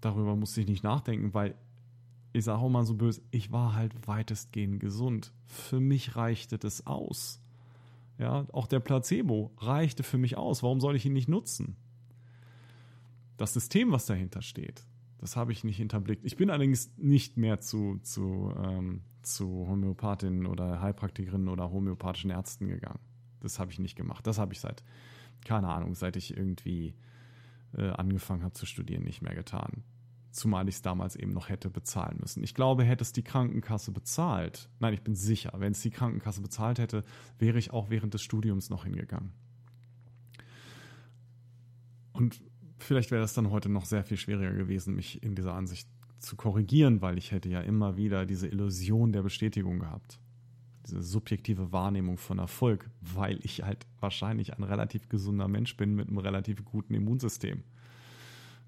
Darüber 0.00 0.34
musste 0.36 0.60
ich 0.60 0.66
nicht 0.66 0.82
nachdenken, 0.82 1.34
weil 1.34 1.54
ich 2.32 2.44
sage 2.44 2.58
auch 2.58 2.68
mal 2.68 2.84
so 2.84 2.94
böse, 2.94 3.22
ich 3.30 3.52
war 3.52 3.74
halt 3.74 4.06
weitestgehend 4.06 4.80
gesund. 4.80 5.32
Für 5.44 5.80
mich 5.80 6.16
reichte 6.16 6.58
das 6.58 6.86
aus. 6.86 7.42
Ja, 8.18 8.46
auch 8.52 8.66
der 8.66 8.80
Placebo 8.80 9.52
reichte 9.58 10.02
für 10.02 10.18
mich 10.18 10.36
aus. 10.36 10.62
Warum 10.62 10.80
soll 10.80 10.96
ich 10.96 11.04
ihn 11.04 11.12
nicht 11.12 11.28
nutzen? 11.28 11.76
Das 13.42 13.54
System, 13.54 13.90
was 13.90 14.06
dahinter 14.06 14.40
steht, 14.40 14.86
das 15.18 15.34
habe 15.34 15.50
ich 15.50 15.64
nicht 15.64 15.78
hinterblickt. 15.78 16.24
Ich 16.24 16.36
bin 16.36 16.48
allerdings 16.48 16.96
nicht 16.96 17.36
mehr 17.36 17.58
zu, 17.58 17.98
zu, 18.04 18.54
ähm, 18.56 19.02
zu 19.22 19.66
Homöopathinnen 19.66 20.46
oder 20.46 20.80
Heilpraktikerinnen 20.80 21.48
oder 21.48 21.72
homöopathischen 21.72 22.30
Ärzten 22.30 22.68
gegangen. 22.68 23.00
Das 23.40 23.58
habe 23.58 23.72
ich 23.72 23.80
nicht 23.80 23.96
gemacht. 23.96 24.24
Das 24.28 24.38
habe 24.38 24.52
ich 24.52 24.60
seit, 24.60 24.84
keine 25.44 25.66
Ahnung, 25.66 25.96
seit 25.96 26.14
ich 26.14 26.36
irgendwie 26.36 26.94
äh, 27.76 27.88
angefangen 27.88 28.44
habe 28.44 28.54
zu 28.54 28.64
studieren, 28.64 29.02
nicht 29.02 29.22
mehr 29.22 29.34
getan. 29.34 29.82
Zumal 30.30 30.68
ich 30.68 30.76
es 30.76 30.82
damals 30.82 31.16
eben 31.16 31.32
noch 31.32 31.48
hätte 31.48 31.68
bezahlen 31.68 32.18
müssen. 32.20 32.44
Ich 32.44 32.54
glaube, 32.54 32.84
hätte 32.84 33.02
es 33.02 33.12
die 33.12 33.24
Krankenkasse 33.24 33.90
bezahlt, 33.90 34.70
nein, 34.78 34.94
ich 34.94 35.02
bin 35.02 35.16
sicher, 35.16 35.52
wenn 35.56 35.72
es 35.72 35.80
die 35.80 35.90
Krankenkasse 35.90 36.42
bezahlt 36.42 36.78
hätte, 36.78 37.02
wäre 37.40 37.58
ich 37.58 37.72
auch 37.72 37.90
während 37.90 38.14
des 38.14 38.22
Studiums 38.22 38.70
noch 38.70 38.84
hingegangen. 38.84 39.32
Und 42.12 42.40
vielleicht 42.82 43.10
wäre 43.10 43.24
es 43.24 43.34
dann 43.34 43.50
heute 43.50 43.68
noch 43.68 43.84
sehr 43.84 44.04
viel 44.04 44.16
schwieriger 44.16 44.52
gewesen, 44.52 44.94
mich 44.94 45.22
in 45.22 45.34
dieser 45.34 45.54
Ansicht 45.54 45.88
zu 46.18 46.36
korrigieren, 46.36 47.02
weil 47.02 47.18
ich 47.18 47.32
hätte 47.32 47.48
ja 47.48 47.60
immer 47.60 47.96
wieder 47.96 48.26
diese 48.26 48.48
Illusion 48.48 49.12
der 49.12 49.22
Bestätigung 49.22 49.80
gehabt. 49.80 50.20
diese 50.86 51.02
subjektive 51.02 51.72
Wahrnehmung 51.72 52.18
von 52.18 52.38
Erfolg, 52.38 52.90
weil 53.00 53.38
ich 53.44 53.62
halt 53.62 53.86
wahrscheinlich 54.00 54.56
ein 54.56 54.64
relativ 54.64 55.08
gesunder 55.08 55.48
Mensch 55.48 55.76
bin 55.76 55.94
mit 55.94 56.08
einem 56.08 56.18
relativ 56.18 56.64
guten 56.64 56.94
Immunsystem. 56.94 57.62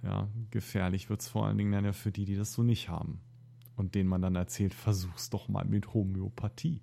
Ja, 0.03 0.29
gefährlich 0.51 1.09
wird 1.09 1.23
es 1.23 1.29
vor 1.29 1.47
allen 1.47 1.59
Dingen 1.59 1.73
dann 1.73 1.85
ja 1.85 1.93
für 1.93 2.13
die, 2.13 2.25
die 2.25 2.37
das 2.37 2.53
so 2.53 2.63
nicht 2.63 2.89
haben. 2.89 3.21
Und 3.77 3.95
denen 3.97 4.09
man 4.09 4.23
dann 4.23 4.37
erzählt, 4.37 4.75
versuch's 4.75 5.31
doch 5.31 5.49
mal 5.49 5.65
mit 5.65 5.95
Homöopathie. 5.95 6.81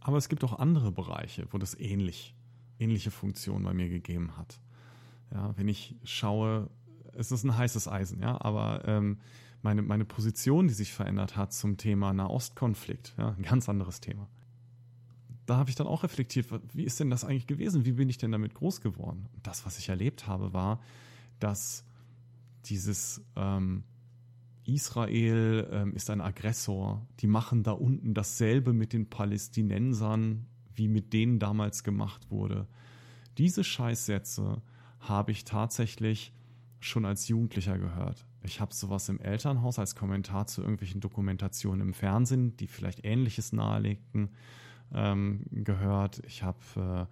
Aber 0.00 0.16
es 0.16 0.30
gibt 0.30 0.44
auch 0.44 0.58
andere 0.58 0.90
Bereiche, 0.90 1.46
wo 1.50 1.58
das 1.58 1.78
ähnlich, 1.78 2.34
ähnliche 2.78 3.10
Funktionen 3.10 3.64
bei 3.64 3.74
mir 3.74 3.88
gegeben 3.88 4.36
hat. 4.36 4.60
Ja, 5.32 5.56
wenn 5.56 5.68
ich 5.68 5.96
schaue, 6.04 6.70
es 7.12 7.32
ist 7.32 7.44
ein 7.44 7.56
heißes 7.56 7.88
Eisen, 7.88 8.20
ja, 8.20 8.40
aber 8.40 8.82
ähm, 8.86 9.18
meine, 9.62 9.82
meine 9.82 10.04
Position, 10.04 10.68
die 10.68 10.74
sich 10.74 10.92
verändert 10.92 11.36
hat 11.36 11.52
zum 11.52 11.76
Thema 11.76 12.12
Nahostkonflikt, 12.12 13.14
ja, 13.18 13.30
ein 13.30 13.42
ganz 13.42 13.68
anderes 13.68 14.00
Thema. 14.00 14.28
Da 15.46 15.56
habe 15.56 15.70
ich 15.70 15.76
dann 15.76 15.86
auch 15.86 16.02
reflektiert, 16.02 16.46
wie 16.74 16.84
ist 16.84 17.00
denn 17.00 17.10
das 17.10 17.24
eigentlich 17.24 17.46
gewesen? 17.46 17.84
Wie 17.84 17.92
bin 17.92 18.08
ich 18.08 18.18
denn 18.18 18.32
damit 18.32 18.54
groß 18.54 18.82
geworden? 18.82 19.28
Und 19.34 19.46
das, 19.46 19.64
was 19.64 19.78
ich 19.78 19.88
erlebt 19.88 20.26
habe, 20.26 20.52
war, 20.52 20.80
dass 21.40 21.84
dieses 22.66 23.22
ähm, 23.34 23.84
Israel 24.64 25.66
ähm, 25.72 25.94
ist 25.94 26.10
ein 26.10 26.20
Aggressor, 26.20 27.06
die 27.20 27.26
machen 27.26 27.62
da 27.62 27.72
unten 27.72 28.12
dasselbe 28.12 28.74
mit 28.74 28.92
den 28.92 29.08
Palästinensern, 29.08 30.46
wie 30.78 30.88
mit 30.88 31.12
denen 31.12 31.38
damals 31.38 31.84
gemacht 31.84 32.30
wurde. 32.30 32.66
Diese 33.36 33.64
Scheißsätze 33.64 34.62
habe 35.00 35.32
ich 35.32 35.44
tatsächlich 35.44 36.32
schon 36.80 37.04
als 37.04 37.28
Jugendlicher 37.28 37.78
gehört. 37.78 38.24
Ich 38.42 38.60
habe 38.60 38.72
sowas 38.72 39.08
im 39.08 39.20
Elternhaus 39.20 39.78
als 39.78 39.94
Kommentar 39.94 40.46
zu 40.46 40.62
irgendwelchen 40.62 41.00
Dokumentationen 41.00 41.88
im 41.88 41.94
Fernsehen, 41.94 42.56
die 42.56 42.68
vielleicht 42.68 43.04
Ähnliches 43.04 43.52
nahelegten, 43.52 44.30
ähm, 44.92 45.44
gehört. 45.50 46.22
Ich 46.26 46.42
habe 46.42 47.08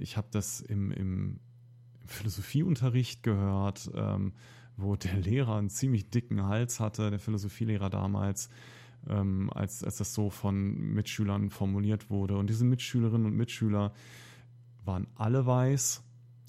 äh, 0.00 0.04
hab 0.04 0.30
das 0.32 0.60
im, 0.60 0.90
im 0.90 1.40
Philosophieunterricht 2.06 3.22
gehört, 3.22 3.90
ähm, 3.94 4.32
wo 4.76 4.96
der 4.96 5.16
Lehrer 5.16 5.56
einen 5.56 5.70
ziemlich 5.70 6.10
dicken 6.10 6.42
Hals 6.42 6.80
hatte, 6.80 7.10
der 7.10 7.20
Philosophielehrer 7.20 7.90
damals, 7.90 8.48
ähm, 9.08 9.50
als, 9.52 9.82
als 9.84 9.96
das 9.96 10.14
so 10.14 10.30
von 10.30 10.74
Mitschülern 10.94 11.50
formuliert 11.50 12.10
wurde. 12.10 12.36
Und 12.36 12.48
diese 12.48 12.64
Mitschülerinnen 12.64 13.26
und 13.26 13.36
Mitschüler 13.36 13.92
waren 14.84 15.06
alle 15.14 15.46
weiß. 15.46 16.02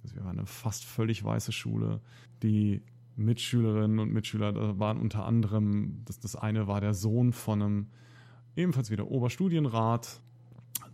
Also 0.04 0.16
wir 0.16 0.26
waren 0.26 0.40
eine 0.40 0.48
fast 0.48 0.86
völlig 0.86 1.24
weiße 1.24 1.52
Schule. 1.52 2.02
Die 2.42 2.82
Mitschülerinnen 3.16 4.00
und 4.00 4.12
Mitschüler 4.12 4.80
waren 4.80 4.98
unter 5.00 5.26
anderem, 5.26 6.02
das, 6.06 6.20
das 6.20 6.36
eine 6.36 6.68
war 6.68 6.82
der 6.82 6.94
Sohn 6.94 7.32
von 7.32 7.62
einem 7.62 7.88
ebenfalls 8.56 8.92
wieder 8.92 9.08
Oberstudienrat, 9.10 10.22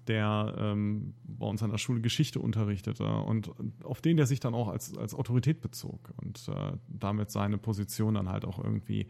der 0.08 0.56
ähm, 0.58 1.14
bei 1.24 1.46
uns 1.46 1.62
an 1.64 1.72
der 1.72 1.78
Schule 1.78 2.02
Geschichte 2.02 2.40
unterrichtete 2.40 3.06
und 3.06 3.52
auf 3.84 4.02
den 4.02 4.18
der 4.18 4.26
sich 4.26 4.40
dann 4.40 4.54
auch 4.54 4.68
als, 4.68 4.98
als 4.98 5.14
Autorität 5.14 5.62
bezog 5.62 6.14
und 6.18 6.48
äh, 6.50 6.78
damit 6.88 7.32
seine 7.32 7.58
Position 7.58 8.16
dann 8.16 8.30
halt 8.30 8.44
auch 8.44 8.64
irgendwie 8.64 9.08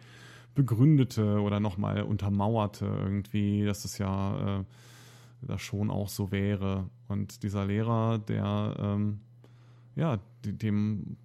begründete 0.56 1.42
oder 1.42 1.60
nochmal 1.60 2.04
untermauerte 2.04 2.86
irgendwie, 2.86 3.66
dass 3.66 3.86
es 3.86 3.98
ja 3.98 4.60
äh, 4.60 4.64
das 5.42 5.62
schon 5.62 5.90
auch 5.90 6.10
so 6.10 6.32
wäre. 6.32 6.90
Und 7.08 7.44
dieser 7.44 7.66
Lehrer, 7.66 8.20
der 8.20 8.76
ähm, 8.80 9.20
ja, 9.96 10.20
dem 10.44 11.18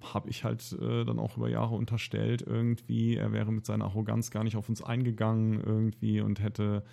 habe 0.00 0.30
ich 0.30 0.44
halt 0.44 0.72
äh, 0.80 1.04
dann 1.04 1.18
auch 1.18 1.36
über 1.36 1.48
Jahre 1.48 1.74
unterstellt, 1.74 2.42
irgendwie, 2.42 3.16
er 3.16 3.32
wäre 3.32 3.52
mit 3.52 3.66
seiner 3.66 3.84
Arroganz 3.86 4.30
gar 4.30 4.44
nicht 4.44 4.56
auf 4.56 4.68
uns 4.68 4.82
eingegangen 4.82 5.60
irgendwie 5.60 6.20
und 6.20 6.40
hätte, 6.40 6.84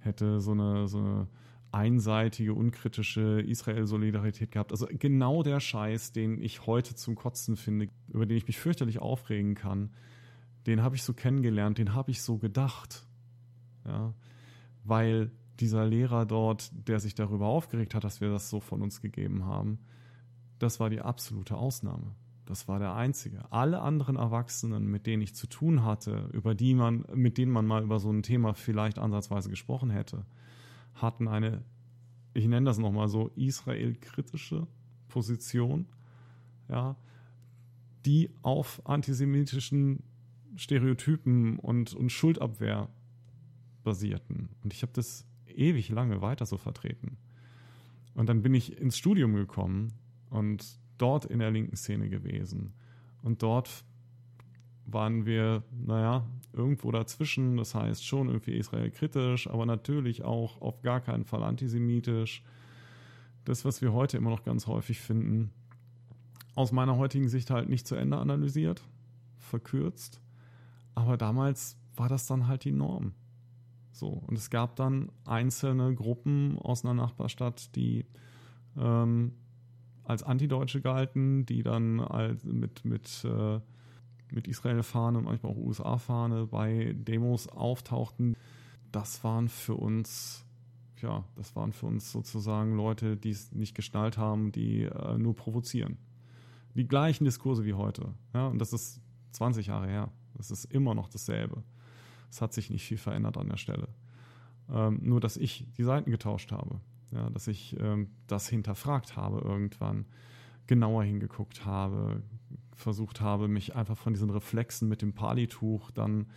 hätte 0.00 0.40
so 0.40 0.52
eine, 0.52 0.88
so 0.88 0.98
eine 0.98 1.26
einseitige, 1.72 2.52
unkritische 2.52 3.40
Israel-Solidarität 3.40 4.50
gehabt. 4.50 4.72
Also 4.72 4.86
genau 4.90 5.42
der 5.42 5.60
Scheiß, 5.60 6.12
den 6.12 6.42
ich 6.42 6.66
heute 6.66 6.94
zum 6.94 7.14
Kotzen 7.14 7.56
finde, 7.56 7.88
über 8.08 8.26
den 8.26 8.36
ich 8.36 8.46
mich 8.46 8.58
fürchterlich 8.58 8.98
aufregen 8.98 9.54
kann, 9.54 9.90
den 10.66 10.82
habe 10.82 10.96
ich 10.96 11.02
so 11.02 11.14
kennengelernt, 11.14 11.78
den 11.78 11.94
habe 11.94 12.10
ich 12.10 12.22
so 12.22 12.38
gedacht. 12.38 13.06
Ja, 13.86 14.14
weil 14.84 15.30
dieser 15.58 15.86
Lehrer 15.86 16.26
dort, 16.26 16.70
der 16.88 17.00
sich 17.00 17.14
darüber 17.14 17.46
aufgeregt 17.46 17.94
hat, 17.94 18.04
dass 18.04 18.20
wir 18.20 18.30
das 18.30 18.50
so 18.50 18.60
von 18.60 18.82
uns 18.82 19.00
gegeben 19.00 19.44
haben, 19.44 19.78
das 20.58 20.80
war 20.80 20.90
die 20.90 21.00
absolute 21.00 21.56
Ausnahme. 21.56 22.14
Das 22.46 22.66
war 22.66 22.78
der 22.78 22.94
einzige. 22.94 23.50
Alle 23.52 23.80
anderen 23.80 24.16
Erwachsenen, 24.16 24.86
mit 24.86 25.06
denen 25.06 25.22
ich 25.22 25.34
zu 25.34 25.46
tun 25.46 25.84
hatte, 25.84 26.28
über 26.32 26.54
die 26.54 26.74
man, 26.74 27.04
mit 27.14 27.38
denen 27.38 27.52
man 27.52 27.66
mal 27.66 27.82
über 27.82 28.00
so 28.00 28.10
ein 28.10 28.22
Thema 28.22 28.54
vielleicht 28.54 28.98
ansatzweise 28.98 29.50
gesprochen 29.50 29.90
hätte, 29.90 30.26
hatten 30.94 31.28
eine, 31.28 31.62
ich 32.34 32.46
nenne 32.46 32.66
das 32.66 32.78
nochmal 32.78 33.08
so, 33.08 33.28
Israel-kritische 33.36 34.66
Position, 35.08 35.86
ja, 36.68 36.96
die 38.04 38.30
auf 38.42 38.82
antisemitischen 38.84 40.02
Stereotypen 40.56 41.58
und, 41.58 41.94
und 41.94 42.10
Schuldabwehr 42.10 42.88
basierten. 43.82 44.50
Und 44.62 44.72
ich 44.72 44.82
habe 44.82 44.92
das 44.94 45.26
ewig 45.46 45.88
lange 45.88 46.20
weiter 46.20 46.46
so 46.46 46.56
vertreten. 46.56 47.16
Und 48.14 48.28
dann 48.28 48.42
bin 48.42 48.54
ich 48.54 48.78
ins 48.78 48.98
Studium 48.98 49.34
gekommen 49.34 49.92
und 50.30 50.78
dort 50.98 51.24
in 51.24 51.38
der 51.38 51.50
linken 51.50 51.76
Szene 51.76 52.08
gewesen. 52.08 52.74
Und 53.22 53.42
dort 53.42 53.84
waren 54.86 55.26
wir, 55.26 55.62
naja, 55.70 56.26
irgendwo 56.52 56.90
dazwischen. 56.90 57.56
Das 57.56 57.74
heißt 57.74 58.04
schon 58.04 58.28
irgendwie 58.28 58.56
Israel 58.56 58.90
kritisch, 58.90 59.48
aber 59.48 59.66
natürlich 59.66 60.24
auch 60.24 60.60
auf 60.60 60.82
gar 60.82 61.00
keinen 61.00 61.24
Fall 61.24 61.42
antisemitisch. 61.42 62.42
Das, 63.44 63.64
was 63.64 63.80
wir 63.82 63.92
heute 63.92 64.16
immer 64.16 64.30
noch 64.30 64.44
ganz 64.44 64.66
häufig 64.66 65.00
finden, 65.00 65.50
aus 66.54 66.72
meiner 66.72 66.96
heutigen 66.96 67.28
Sicht 67.28 67.50
halt 67.50 67.68
nicht 67.68 67.86
zu 67.86 67.94
Ende 67.94 68.18
analysiert, 68.18 68.82
verkürzt. 69.38 70.20
Aber 70.94 71.16
damals 71.16 71.76
war 71.96 72.08
das 72.08 72.26
dann 72.26 72.46
halt 72.46 72.64
die 72.64 72.72
Norm. 72.72 73.12
So, 73.92 74.08
und 74.08 74.36
es 74.36 74.50
gab 74.50 74.76
dann 74.76 75.10
einzelne 75.24 75.94
Gruppen 75.94 76.58
aus 76.58 76.84
einer 76.84 76.94
Nachbarstadt, 76.94 77.74
die 77.76 78.06
ähm, 78.76 79.32
als 80.04 80.22
Antideutsche 80.22 80.80
galten, 80.80 81.46
die 81.46 81.62
dann 81.62 82.00
als 82.00 82.44
mit, 82.44 82.84
mit, 82.84 83.24
äh, 83.24 83.60
mit 84.32 84.48
Israel-Fahne 84.48 85.18
und 85.18 85.24
manchmal 85.24 85.52
auch 85.52 85.56
USA-Fahne 85.56 86.46
bei 86.46 86.94
Demos 86.96 87.48
auftauchten. 87.48 88.36
Das 88.92 89.22
waren 89.24 89.48
für 89.48 89.74
uns, 89.74 90.44
ja, 91.00 91.24
das 91.36 91.54
waren 91.56 91.72
für 91.72 91.86
uns 91.86 92.10
sozusagen 92.10 92.76
Leute, 92.76 93.16
die 93.16 93.30
es 93.30 93.52
nicht 93.52 93.74
geschnallt 93.74 94.18
haben, 94.18 94.52
die 94.52 94.84
äh, 94.84 95.18
nur 95.18 95.34
provozieren. 95.34 95.96
Die 96.74 96.86
gleichen 96.86 97.24
Diskurse 97.24 97.64
wie 97.64 97.74
heute. 97.74 98.14
Ja, 98.34 98.46
und 98.48 98.58
das 98.58 98.72
ist 98.72 99.00
20 99.32 99.66
Jahre 99.66 99.88
her. 99.88 100.12
Das 100.40 100.50
ist 100.50 100.64
immer 100.64 100.94
noch 100.94 101.08
dasselbe. 101.08 101.62
Es 102.30 102.40
hat 102.40 102.52
sich 102.52 102.70
nicht 102.70 102.84
viel 102.84 102.98
verändert 102.98 103.36
an 103.36 103.48
der 103.48 103.56
Stelle. 103.56 103.88
Ähm, 104.70 105.00
nur, 105.02 105.20
dass 105.20 105.36
ich 105.36 105.66
die 105.76 105.82
Seiten 105.82 106.10
getauscht 106.10 106.52
habe. 106.52 106.80
Ja, 107.12 107.28
dass 107.30 107.48
ich 107.48 107.76
ähm, 107.80 108.10
das 108.26 108.48
hinterfragt 108.48 109.16
habe 109.16 109.40
irgendwann, 109.40 110.06
genauer 110.66 111.02
hingeguckt 111.02 111.64
habe, 111.64 112.22
versucht 112.74 113.20
habe, 113.20 113.48
mich 113.48 113.74
einfach 113.74 113.98
von 113.98 114.12
diesen 114.12 114.30
Reflexen 114.30 114.88
mit 114.88 115.02
dem 115.02 115.12
Palituch 115.12 115.90
dann 115.90 116.28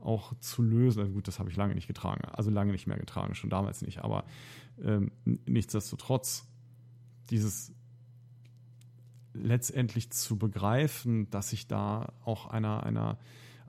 auch 0.00 0.32
zu 0.40 0.62
lösen. 0.62 1.00
Also 1.00 1.12
gut, 1.12 1.28
das 1.28 1.38
habe 1.38 1.50
ich 1.50 1.56
lange 1.56 1.74
nicht 1.74 1.86
getragen, 1.86 2.24
also 2.32 2.50
lange 2.50 2.72
nicht 2.72 2.86
mehr 2.86 2.96
getragen, 2.96 3.34
schon 3.34 3.50
damals 3.50 3.82
nicht. 3.82 4.02
Aber 4.02 4.24
ähm, 4.82 5.12
nichtsdestotrotz, 5.24 6.48
dieses 7.30 7.72
letztendlich 9.34 10.10
zu 10.10 10.38
begreifen, 10.38 11.30
dass 11.30 11.52
ich 11.52 11.66
da 11.66 12.12
auch 12.24 12.46
einer, 12.46 12.84
einer, 12.84 13.18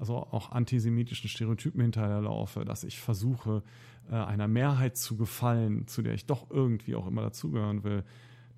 also 0.03 0.17
auch 0.17 0.51
antisemitischen 0.51 1.29
Stereotypen 1.29 1.79
hinterherlaufe, 1.81 2.65
dass 2.65 2.83
ich 2.83 2.99
versuche, 2.99 3.63
äh, 4.11 4.15
einer 4.15 4.49
Mehrheit 4.49 4.97
zu 4.97 5.15
gefallen, 5.15 5.87
zu 5.87 6.01
der 6.01 6.13
ich 6.13 6.25
doch 6.25 6.49
irgendwie 6.49 6.95
auch 6.95 7.07
immer 7.07 7.21
dazugehören 7.21 7.85
will, 7.85 8.03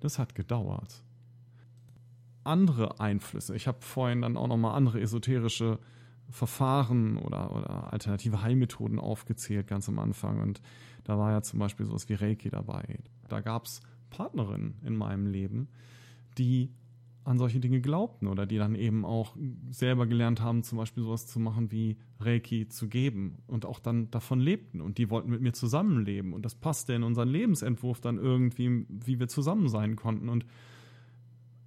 das 0.00 0.18
hat 0.18 0.34
gedauert. 0.34 1.04
Andere 2.42 2.98
Einflüsse, 2.98 3.54
ich 3.54 3.68
habe 3.68 3.78
vorhin 3.80 4.22
dann 4.22 4.36
auch 4.36 4.48
nochmal 4.48 4.74
andere 4.74 5.00
esoterische 5.00 5.78
Verfahren 6.30 7.16
oder, 7.16 7.54
oder 7.54 7.92
alternative 7.92 8.42
Heilmethoden 8.42 8.98
aufgezählt, 8.98 9.68
ganz 9.68 9.88
am 9.88 10.00
Anfang. 10.00 10.40
Und 10.40 10.60
da 11.04 11.16
war 11.16 11.30
ja 11.30 11.42
zum 11.42 11.60
Beispiel 11.60 11.86
sowas 11.86 12.08
wie 12.08 12.14
Reiki 12.14 12.50
dabei. 12.50 12.98
Da 13.28 13.40
gab 13.40 13.66
es 13.66 13.80
Partnerinnen 14.10 14.80
in 14.84 14.96
meinem 14.96 15.28
Leben, 15.28 15.68
die 16.38 16.72
an 17.26 17.38
solche 17.38 17.58
Dinge 17.58 17.80
glaubten 17.80 18.28
oder 18.28 18.46
die 18.46 18.56
dann 18.56 18.76
eben 18.76 19.04
auch 19.04 19.36
selber 19.70 20.06
gelernt 20.06 20.40
haben, 20.40 20.62
zum 20.62 20.78
Beispiel 20.78 21.02
sowas 21.02 21.26
zu 21.26 21.40
machen 21.40 21.72
wie 21.72 21.96
Reiki 22.20 22.68
zu 22.68 22.88
geben 22.88 23.38
und 23.48 23.66
auch 23.66 23.80
dann 23.80 24.10
davon 24.12 24.38
lebten 24.38 24.80
und 24.80 24.96
die 24.98 25.10
wollten 25.10 25.30
mit 25.30 25.40
mir 25.40 25.52
zusammenleben 25.52 26.32
und 26.32 26.44
das 26.44 26.54
passte 26.54 26.92
in 26.92 27.02
unseren 27.02 27.28
Lebensentwurf 27.28 28.00
dann 28.00 28.18
irgendwie, 28.18 28.86
wie 28.88 29.18
wir 29.18 29.26
zusammen 29.26 29.68
sein 29.68 29.96
konnten 29.96 30.28
und 30.28 30.46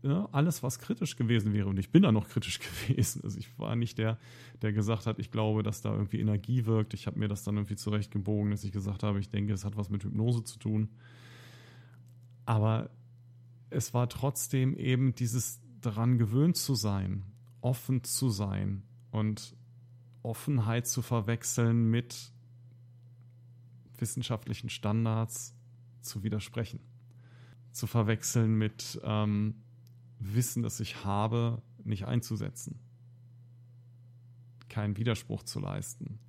ja, 0.02 0.30
alles, 0.32 0.64
was 0.64 0.80
kritisch 0.80 1.18
gewesen 1.18 1.52
wäre, 1.52 1.68
und 1.68 1.78
ich 1.78 1.92
bin 1.92 2.04
da 2.04 2.14
noch 2.14 2.30
kritisch 2.30 2.60
gewesen. 2.88 3.22
Also 3.26 3.38
ich 3.38 3.60
war 3.60 3.76
nicht 3.76 3.98
der, 3.98 4.18
der 4.62 4.72
gesagt 4.72 5.06
hat, 5.08 5.20
ich 5.20 5.30
glaube, 5.30 5.62
dass 5.62 5.82
da 5.82 5.92
irgendwie 5.92 6.22
Energie 6.22 6.66
wirkt. 6.66 6.94
Ich 6.94 7.06
habe 7.06 7.20
mir 7.20 7.28
das 7.28 7.44
dann 7.44 7.58
irgendwie 7.58 7.76
zurechtgebogen, 7.76 8.52
dass 8.52 8.64
ich 8.64 8.72
gesagt 8.72 9.04
habe, 9.04 9.20
ich 9.20 9.30
denke, 9.30 9.52
es 9.52 9.66
hat 9.66 9.76
was 9.76 9.90
mit 9.90 10.06
Hypnose 10.06 10.46
zu 10.46 10.58
tun. 10.58 10.88
Aber 12.46 12.90
es 13.70 13.94
war 13.94 14.10
trotzdem 14.10 14.76
eben 14.76 15.16
dieses 15.16 15.62
daran 15.82 16.18
gewöhnt 16.18 16.58
zu 16.58 16.76
sein, 16.76 17.26
offen 17.62 18.04
zu 18.04 18.30
sein 18.30 18.84
und 19.12 19.56
Offenheit 20.24 20.88
zu 20.88 21.02
verwechseln 21.02 21.90
mit 21.90 22.32
wissenschaftlichen 23.98 24.70
Standards 24.70 25.56
zu 26.02 26.24
widersprechen. 26.24 26.80
Zu 27.72 27.88
verwechseln 27.88 28.56
mit 28.56 29.00
ähm, 29.04 29.56
Wissen, 30.20 30.64
das 30.64 30.80
ich 30.80 31.06
habe, 31.06 31.62
nicht 31.84 32.06
einzusetzen. 32.06 32.80
Keinen 34.68 34.98
Widerspruch 34.98 35.44
zu 35.44 35.60
leisten. 35.60 36.20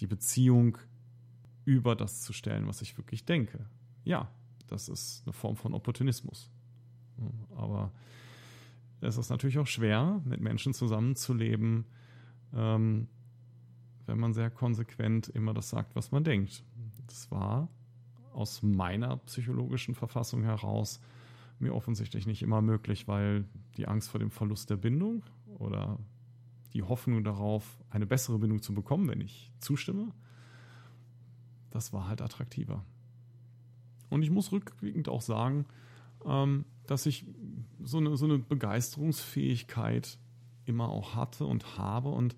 Die 0.00 0.06
Beziehung 0.06 0.78
über 1.64 1.96
das 1.96 2.20
zu 2.20 2.32
stellen, 2.32 2.66
was 2.66 2.82
ich 2.82 2.98
wirklich 2.98 3.24
denke. 3.24 3.66
Ja, 4.04 4.30
das 4.68 4.88
ist 4.88 5.22
eine 5.24 5.32
Form 5.32 5.56
von 5.56 5.74
Opportunismus. 5.74 6.50
Aber 7.56 7.92
es 9.00 9.16
ist 9.16 9.30
natürlich 9.30 9.58
auch 9.58 9.66
schwer, 9.66 10.20
mit 10.24 10.40
Menschen 10.40 10.74
zusammenzuleben, 10.74 11.84
ähm, 12.54 13.08
wenn 14.06 14.18
man 14.18 14.32
sehr 14.32 14.50
konsequent 14.50 15.28
immer 15.28 15.54
das 15.54 15.70
sagt, 15.70 15.94
was 15.96 16.10
man 16.10 16.24
denkt. 16.24 16.64
Das 17.06 17.30
war 17.30 17.68
aus 18.32 18.62
meiner 18.62 19.16
psychologischen 19.18 19.94
Verfassung 19.94 20.42
heraus 20.42 21.00
mir 21.58 21.74
offensichtlich 21.74 22.26
nicht 22.26 22.42
immer 22.42 22.60
möglich, 22.60 23.06
weil 23.06 23.44
die 23.76 23.86
Angst 23.86 24.10
vor 24.10 24.18
dem 24.18 24.30
Verlust 24.30 24.70
der 24.70 24.76
Bindung 24.76 25.22
oder 25.58 25.98
die 26.72 26.82
Hoffnung 26.82 27.22
darauf, 27.22 27.78
eine 27.90 28.06
bessere 28.06 28.38
Bindung 28.38 28.60
zu 28.60 28.74
bekommen, 28.74 29.08
wenn 29.08 29.20
ich 29.20 29.52
zustimme, 29.60 30.12
das 31.70 31.92
war 31.92 32.08
halt 32.08 32.20
attraktiver. 32.20 32.84
Und 34.14 34.22
ich 34.22 34.30
muss 34.30 34.52
rückblickend 34.52 35.08
auch 35.08 35.22
sagen, 35.22 35.66
ähm, 36.24 36.66
dass 36.86 37.04
ich 37.04 37.26
so 37.82 37.98
eine, 37.98 38.16
so 38.16 38.26
eine 38.26 38.38
Begeisterungsfähigkeit 38.38 40.20
immer 40.66 40.88
auch 40.88 41.16
hatte 41.16 41.44
und 41.46 41.78
habe 41.78 42.10
und 42.10 42.36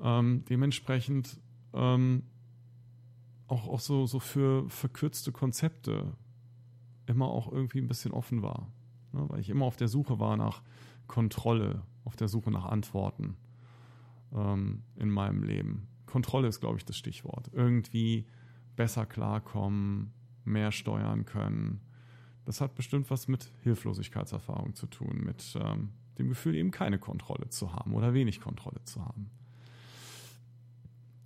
ähm, 0.00 0.44
dementsprechend 0.48 1.40
ähm, 1.74 2.22
auch, 3.48 3.66
auch 3.66 3.80
so, 3.80 4.06
so 4.06 4.20
für 4.20 4.70
verkürzte 4.70 5.32
Konzepte 5.32 6.16
immer 7.06 7.26
auch 7.26 7.50
irgendwie 7.50 7.80
ein 7.80 7.88
bisschen 7.88 8.12
offen 8.12 8.42
war. 8.42 8.70
Ne? 9.12 9.24
Weil 9.28 9.40
ich 9.40 9.50
immer 9.50 9.64
auf 9.64 9.76
der 9.76 9.88
Suche 9.88 10.20
war 10.20 10.36
nach 10.36 10.62
Kontrolle, 11.08 11.82
auf 12.04 12.14
der 12.14 12.28
Suche 12.28 12.52
nach 12.52 12.66
Antworten 12.66 13.36
ähm, 14.32 14.84
in 14.94 15.10
meinem 15.10 15.42
Leben. 15.42 15.88
Kontrolle 16.06 16.46
ist, 16.46 16.60
glaube 16.60 16.76
ich, 16.78 16.84
das 16.84 16.96
Stichwort. 16.96 17.50
Irgendwie 17.52 18.28
besser 18.76 19.04
klarkommen, 19.04 20.12
mehr 20.48 20.72
steuern 20.72 21.24
können. 21.24 21.80
Das 22.44 22.60
hat 22.60 22.74
bestimmt 22.74 23.10
was 23.10 23.28
mit 23.28 23.50
Hilflosigkeitserfahrung 23.62 24.74
zu 24.74 24.86
tun, 24.86 25.22
mit 25.24 25.56
ähm, 25.60 25.90
dem 26.18 26.28
Gefühl, 26.28 26.54
eben 26.54 26.70
keine 26.70 26.98
Kontrolle 26.98 27.48
zu 27.48 27.72
haben 27.72 27.94
oder 27.94 28.14
wenig 28.14 28.40
Kontrolle 28.40 28.82
zu 28.84 29.04
haben. 29.04 29.30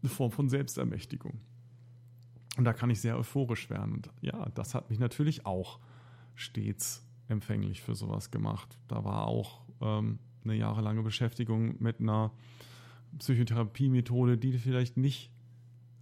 Eine 0.03 0.11
Form 0.11 0.33
von 0.33 0.49
Selbstermächtigung. 0.49 1.41
Und 2.57 2.65
da 2.65 2.73
kann 2.73 2.91
ich 2.91 3.01
sehr 3.01 3.17
euphorisch 3.17 3.71
werden. 3.71 3.95
Und 3.95 4.11
ja, 4.21 4.49
das 4.51 4.75
hat 4.75 4.91
mich 4.91 4.99
natürlich 4.99 5.47
auch 5.47 5.79
stets 6.35 7.07
empfänglich 7.29 7.81
für 7.83 7.95
sowas 7.95 8.31
gemacht. 8.31 8.79
Da 8.89 9.05
war 9.05 9.27
auch 9.27 9.63
ähm, 9.81 10.19
eine 10.45 10.55
jahrelange 10.55 11.03
Beschäftigung 11.03 11.81
mit 11.81 12.01
einer 12.01 12.33
Psychotherapiemethode, 13.19 14.39
die 14.39 14.59
vielleicht 14.59 14.97
nicht 14.97 15.32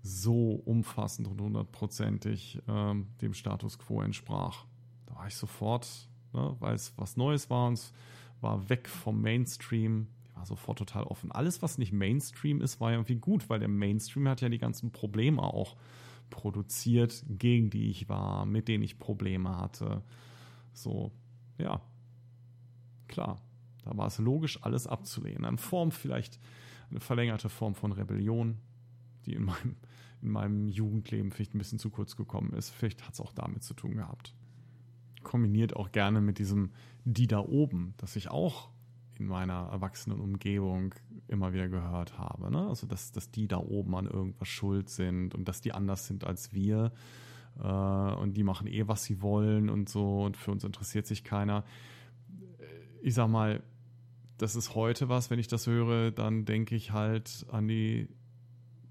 so 0.02 0.52
umfassend 0.52 1.28
und 1.28 1.40
hundertprozentig 1.40 2.60
ähm, 2.68 3.08
dem 3.20 3.34
Status 3.34 3.78
quo 3.78 4.02
entsprach. 4.02 4.64
Da 5.06 5.16
war 5.16 5.26
ich 5.26 5.34
sofort, 5.36 5.88
ne, 6.32 6.56
weil 6.58 6.74
es 6.74 6.92
was 6.96 7.16
Neues 7.16 7.50
war 7.50 7.68
und 7.68 7.74
es 7.74 7.92
war 8.40 8.68
weg 8.68 8.88
vom 8.88 9.20
Mainstream. 9.20 10.08
Ich 10.24 10.36
war 10.36 10.46
sofort 10.46 10.78
total 10.78 11.04
offen. 11.04 11.30
Alles, 11.32 11.60
was 11.60 11.76
nicht 11.76 11.92
Mainstream 11.92 12.62
ist, 12.62 12.80
war 12.80 12.92
irgendwie 12.92 13.16
gut, 13.16 13.50
weil 13.50 13.58
der 13.58 13.68
Mainstream 13.68 14.28
hat 14.28 14.40
ja 14.40 14.48
die 14.48 14.58
ganzen 14.58 14.90
Probleme 14.90 15.42
auch 15.42 15.76
produziert, 16.30 17.24
gegen 17.28 17.70
die 17.70 17.90
ich 17.90 18.08
war, 18.08 18.46
mit 18.46 18.68
denen 18.68 18.84
ich 18.84 18.98
Probleme 18.98 19.58
hatte. 19.58 20.02
So, 20.72 21.12
ja, 21.58 21.82
klar. 23.08 23.42
Da 23.82 23.96
war 23.96 24.06
es 24.06 24.18
logisch, 24.18 24.62
alles 24.62 24.86
abzulehnen. 24.86 25.44
Eine 25.44 25.58
Form 25.58 25.90
vielleicht, 25.90 26.38
eine 26.90 27.00
verlängerte 27.00 27.48
Form 27.48 27.74
von 27.74 27.92
Rebellion, 27.92 28.58
die 29.26 29.34
in 29.34 29.44
meinem, 29.44 29.76
in 30.22 30.30
meinem 30.30 30.68
Jugendleben 30.68 31.30
vielleicht 31.30 31.54
ein 31.54 31.58
bisschen 31.58 31.78
zu 31.78 31.90
kurz 31.90 32.16
gekommen 32.16 32.52
ist. 32.52 32.70
Vielleicht 32.70 33.06
hat 33.06 33.14
es 33.14 33.20
auch 33.20 33.32
damit 33.32 33.62
zu 33.62 33.74
tun 33.74 33.96
gehabt. 33.96 34.34
Kombiniert 35.22 35.76
auch 35.76 35.92
gerne 35.92 36.20
mit 36.20 36.38
diesem 36.38 36.70
die 37.04 37.26
da 37.26 37.40
oben, 37.40 37.94
das 37.96 38.16
ich 38.16 38.30
auch 38.30 38.70
in 39.18 39.26
meiner 39.26 39.68
erwachsenen 39.70 40.20
Umgebung 40.20 40.94
immer 41.28 41.52
wieder 41.52 41.68
gehört 41.68 42.18
habe. 42.18 42.50
Ne? 42.50 42.66
Also, 42.68 42.86
dass, 42.86 43.12
dass 43.12 43.30
die 43.30 43.48
da 43.48 43.58
oben 43.58 43.94
an 43.94 44.06
irgendwas 44.06 44.48
schuld 44.48 44.88
sind 44.88 45.34
und 45.34 45.46
dass 45.46 45.60
die 45.60 45.72
anders 45.72 46.06
sind 46.06 46.24
als 46.24 46.52
wir 46.52 46.92
äh, 47.58 47.62
und 47.62 48.36
die 48.36 48.42
machen 48.42 48.66
eh, 48.66 48.88
was 48.88 49.04
sie 49.04 49.20
wollen 49.20 49.68
und 49.68 49.88
so 49.88 50.24
und 50.24 50.36
für 50.36 50.50
uns 50.50 50.64
interessiert 50.64 51.06
sich 51.06 51.22
keiner. 51.22 51.64
Ich 53.02 53.14
sag 53.14 53.28
mal, 53.28 53.62
das 54.38 54.56
ist 54.56 54.74
heute 54.74 55.08
was, 55.08 55.30
wenn 55.30 55.38
ich 55.38 55.48
das 55.48 55.66
höre, 55.66 56.10
dann 56.10 56.44
denke 56.46 56.74
ich 56.74 56.92
halt 56.92 57.46
an 57.50 57.68
die, 57.68 58.08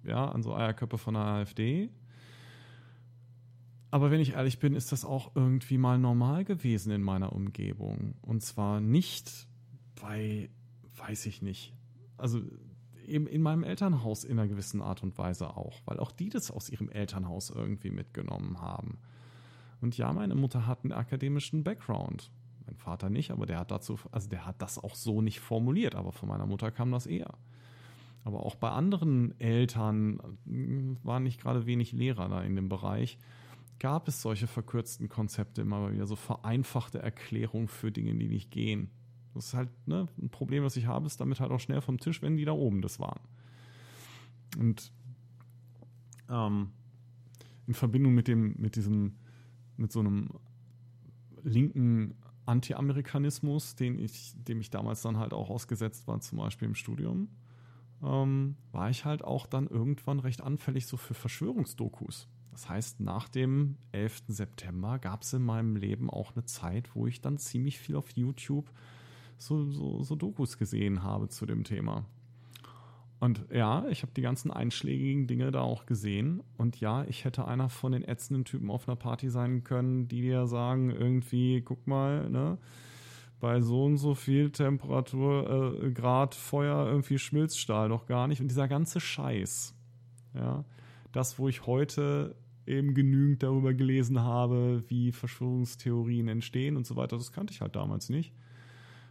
ja, 0.03 0.30
an 0.30 0.43
so 0.43 0.55
Eierköpfe 0.55 0.97
von 0.97 1.13
der 1.13 1.23
AfD. 1.23 1.89
Aber 3.91 4.11
wenn 4.11 4.19
ich 4.19 4.34
ehrlich 4.34 4.59
bin, 4.59 4.76
ist 4.76 4.91
das 4.91 5.03
auch 5.03 5.35
irgendwie 5.35 5.77
mal 5.77 5.97
normal 5.97 6.45
gewesen 6.45 6.91
in 6.91 7.01
meiner 7.01 7.34
Umgebung. 7.34 8.15
Und 8.21 8.43
zwar 8.43 8.80
nicht 8.80 9.47
bei, 9.99 10.49
weiß 10.95 11.26
ich 11.26 11.41
nicht, 11.41 11.73
also 12.17 12.41
eben 13.07 13.27
in 13.27 13.41
meinem 13.41 13.63
Elternhaus 13.63 14.23
in 14.23 14.38
einer 14.38 14.47
gewissen 14.47 14.81
Art 14.81 15.01
und 15.01 15.17
Weise 15.17 15.57
auch, 15.57 15.81
weil 15.85 15.99
auch 15.99 16.11
die 16.11 16.30
das 16.30 16.51
aus 16.51 16.69
ihrem 16.69 16.89
Elternhaus 16.89 17.49
irgendwie 17.49 17.89
mitgenommen 17.89 18.61
haben. 18.61 18.99
Und 19.81 19.97
ja, 19.97 20.13
meine 20.13 20.35
Mutter 20.35 20.67
hat 20.67 20.84
einen 20.84 20.93
akademischen 20.93 21.63
Background. 21.63 22.31
Mein 22.65 22.76
Vater 22.76 23.09
nicht, 23.09 23.31
aber 23.31 23.47
der 23.47 23.59
hat 23.59 23.71
dazu, 23.71 23.97
also 24.11 24.30
der 24.30 24.45
hat 24.45 24.61
das 24.61 24.77
auch 24.77 24.93
so 24.93 25.21
nicht 25.21 25.39
formuliert, 25.39 25.95
aber 25.95 26.11
von 26.11 26.30
meiner 26.30 26.45
Mutter 26.45 26.69
kam 26.69 26.91
das 26.91 27.07
eher. 27.07 27.34
Aber 28.23 28.45
auch 28.45 28.55
bei 28.55 28.69
anderen 28.69 29.39
Eltern 29.39 30.21
hm, 30.45 30.97
waren 31.03 31.23
nicht 31.23 31.41
gerade 31.41 31.65
wenig 31.65 31.91
Lehrer 31.91 32.29
da 32.29 32.41
in 32.41 32.55
dem 32.55 32.69
Bereich. 32.69 33.17
Gab 33.79 34.07
es 34.07 34.21
solche 34.21 34.47
verkürzten 34.47 35.07
Konzepte 35.07 35.61
immer 35.61 35.91
wieder, 35.91 36.05
so 36.05 36.15
vereinfachte 36.15 36.99
Erklärungen 36.99 37.69
für 37.69 37.91
Dinge, 37.91 38.13
die 38.15 38.27
nicht 38.27 38.51
gehen. 38.51 38.89
Das 39.33 39.47
ist 39.47 39.53
halt 39.53 39.69
ne, 39.87 40.07
ein 40.21 40.29
Problem, 40.29 40.63
was 40.63 40.75
ich 40.75 40.87
habe, 40.87 41.05
ist 41.05 41.21
damit 41.21 41.39
halt 41.39 41.51
auch 41.51 41.59
schnell 41.59 41.81
vom 41.81 41.99
Tisch, 41.99 42.21
wenn 42.21 42.35
die 42.35 42.45
da 42.45 42.51
oben 42.51 42.81
das 42.81 42.99
waren. 42.99 43.21
Und 44.57 44.91
ähm, 46.29 46.71
in 47.67 47.73
Verbindung 47.73 48.13
mit 48.13 48.27
dem, 48.27 48.55
mit 48.57 48.75
diesem, 48.75 49.15
mit 49.77 49.91
so 49.91 49.99
einem 49.99 50.29
linken 51.43 52.15
Anti-Amerikanismus, 52.45 53.75
den 53.75 53.99
ich, 53.99 54.33
dem 54.43 54.59
ich 54.59 54.71
damals 54.71 55.03
dann 55.03 55.17
halt 55.17 55.33
auch 55.33 55.49
ausgesetzt 55.49 56.07
war, 56.07 56.19
zum 56.19 56.39
Beispiel 56.39 56.67
im 56.67 56.75
Studium, 56.75 57.29
ähm, 58.03 58.55
war 58.71 58.89
ich 58.89 59.05
halt 59.05 59.23
auch 59.23 59.45
dann 59.45 59.67
irgendwann 59.67 60.19
recht 60.19 60.41
anfällig 60.41 60.88
so 60.88 60.97
für 60.97 61.13
Verschwörungsdokus. 61.13 62.27
Das 62.51 62.69
heißt, 62.69 62.99
nach 62.99 63.30
dem 63.30 63.77
11. 63.91 64.23
September 64.27 64.99
gab 64.99 65.21
es 65.21 65.34
in 65.34 65.43
meinem 65.43 65.76
Leben 65.76 66.09
auch 66.09 66.35
eine 66.35 66.45
Zeit, 66.45 66.93
wo 66.95 67.07
ich 67.07 67.21
dann 67.21 67.38
ziemlich 67.38 67.80
viel 67.80 67.95
auf 67.95 68.09
YouTube 68.11 68.69
so, 69.38 69.71
so, 69.71 70.03
so 70.03 70.15
Dokus 70.15 70.57
gesehen 70.57 71.03
habe 71.03 71.30
zu 71.30 71.45
dem 71.45 71.63
Thema. 71.63 72.05
Und 73.19 73.45
ja, 73.51 73.85
ich 73.89 74.01
habe 74.01 74.13
die 74.15 74.21
ganzen 74.21 74.49
einschlägigen 74.49 75.27
Dinge 75.27 75.51
da 75.51 75.61
auch 75.61 75.85
gesehen. 75.85 76.41
Und 76.57 76.80
ja, 76.80 77.03
ich 77.05 77.26
hätte 77.26 77.45
einer 77.45 77.69
von 77.69 77.91
den 77.91 78.03
ätzenden 78.03 78.45
Typen 78.45 78.71
auf 78.71 78.88
einer 78.88 78.95
Party 78.95 79.30
sein 79.30 79.63
können, 79.63 80.07
die 80.07 80.21
dir 80.21 80.47
sagen, 80.47 80.89
irgendwie, 80.89 81.61
guck 81.61 81.85
mal, 81.85 82.30
ne, 82.30 82.57
bei 83.40 83.61
so 83.61 83.86
und 83.86 83.98
so 83.98 84.16
viel 84.16 84.52
Temperatur, 84.52 85.82
äh, 85.82 85.91
Grad 85.91 86.36
Feuer, 86.36 86.88
irgendwie 86.88 87.18
Schmilzstahl 87.18 87.90
doch 87.90 88.06
gar 88.06 88.28
nicht. 88.28 88.41
Und 88.41 88.49
dieser 88.49 88.68
ganze 88.68 88.99
Scheiß, 88.99 89.74
ja, 90.34 90.66
das, 91.11 91.40
wo 91.40 91.48
ich 91.48 91.66
heute 91.66 92.36
eben 92.66 92.94
genügend 92.94 93.41
darüber 93.41 93.74
gelesen 93.74 94.20
habe, 94.20 94.84
wie 94.88 95.11
Verschwörungstheorien 95.11 96.28
entstehen 96.28 96.78
und 96.78 96.86
so 96.86 96.95
weiter, 96.95 97.18
das 97.18 97.32
kannte 97.32 97.53
ich 97.53 97.61
halt 97.61 97.76
damals 97.76 98.10
nicht. 98.10 98.34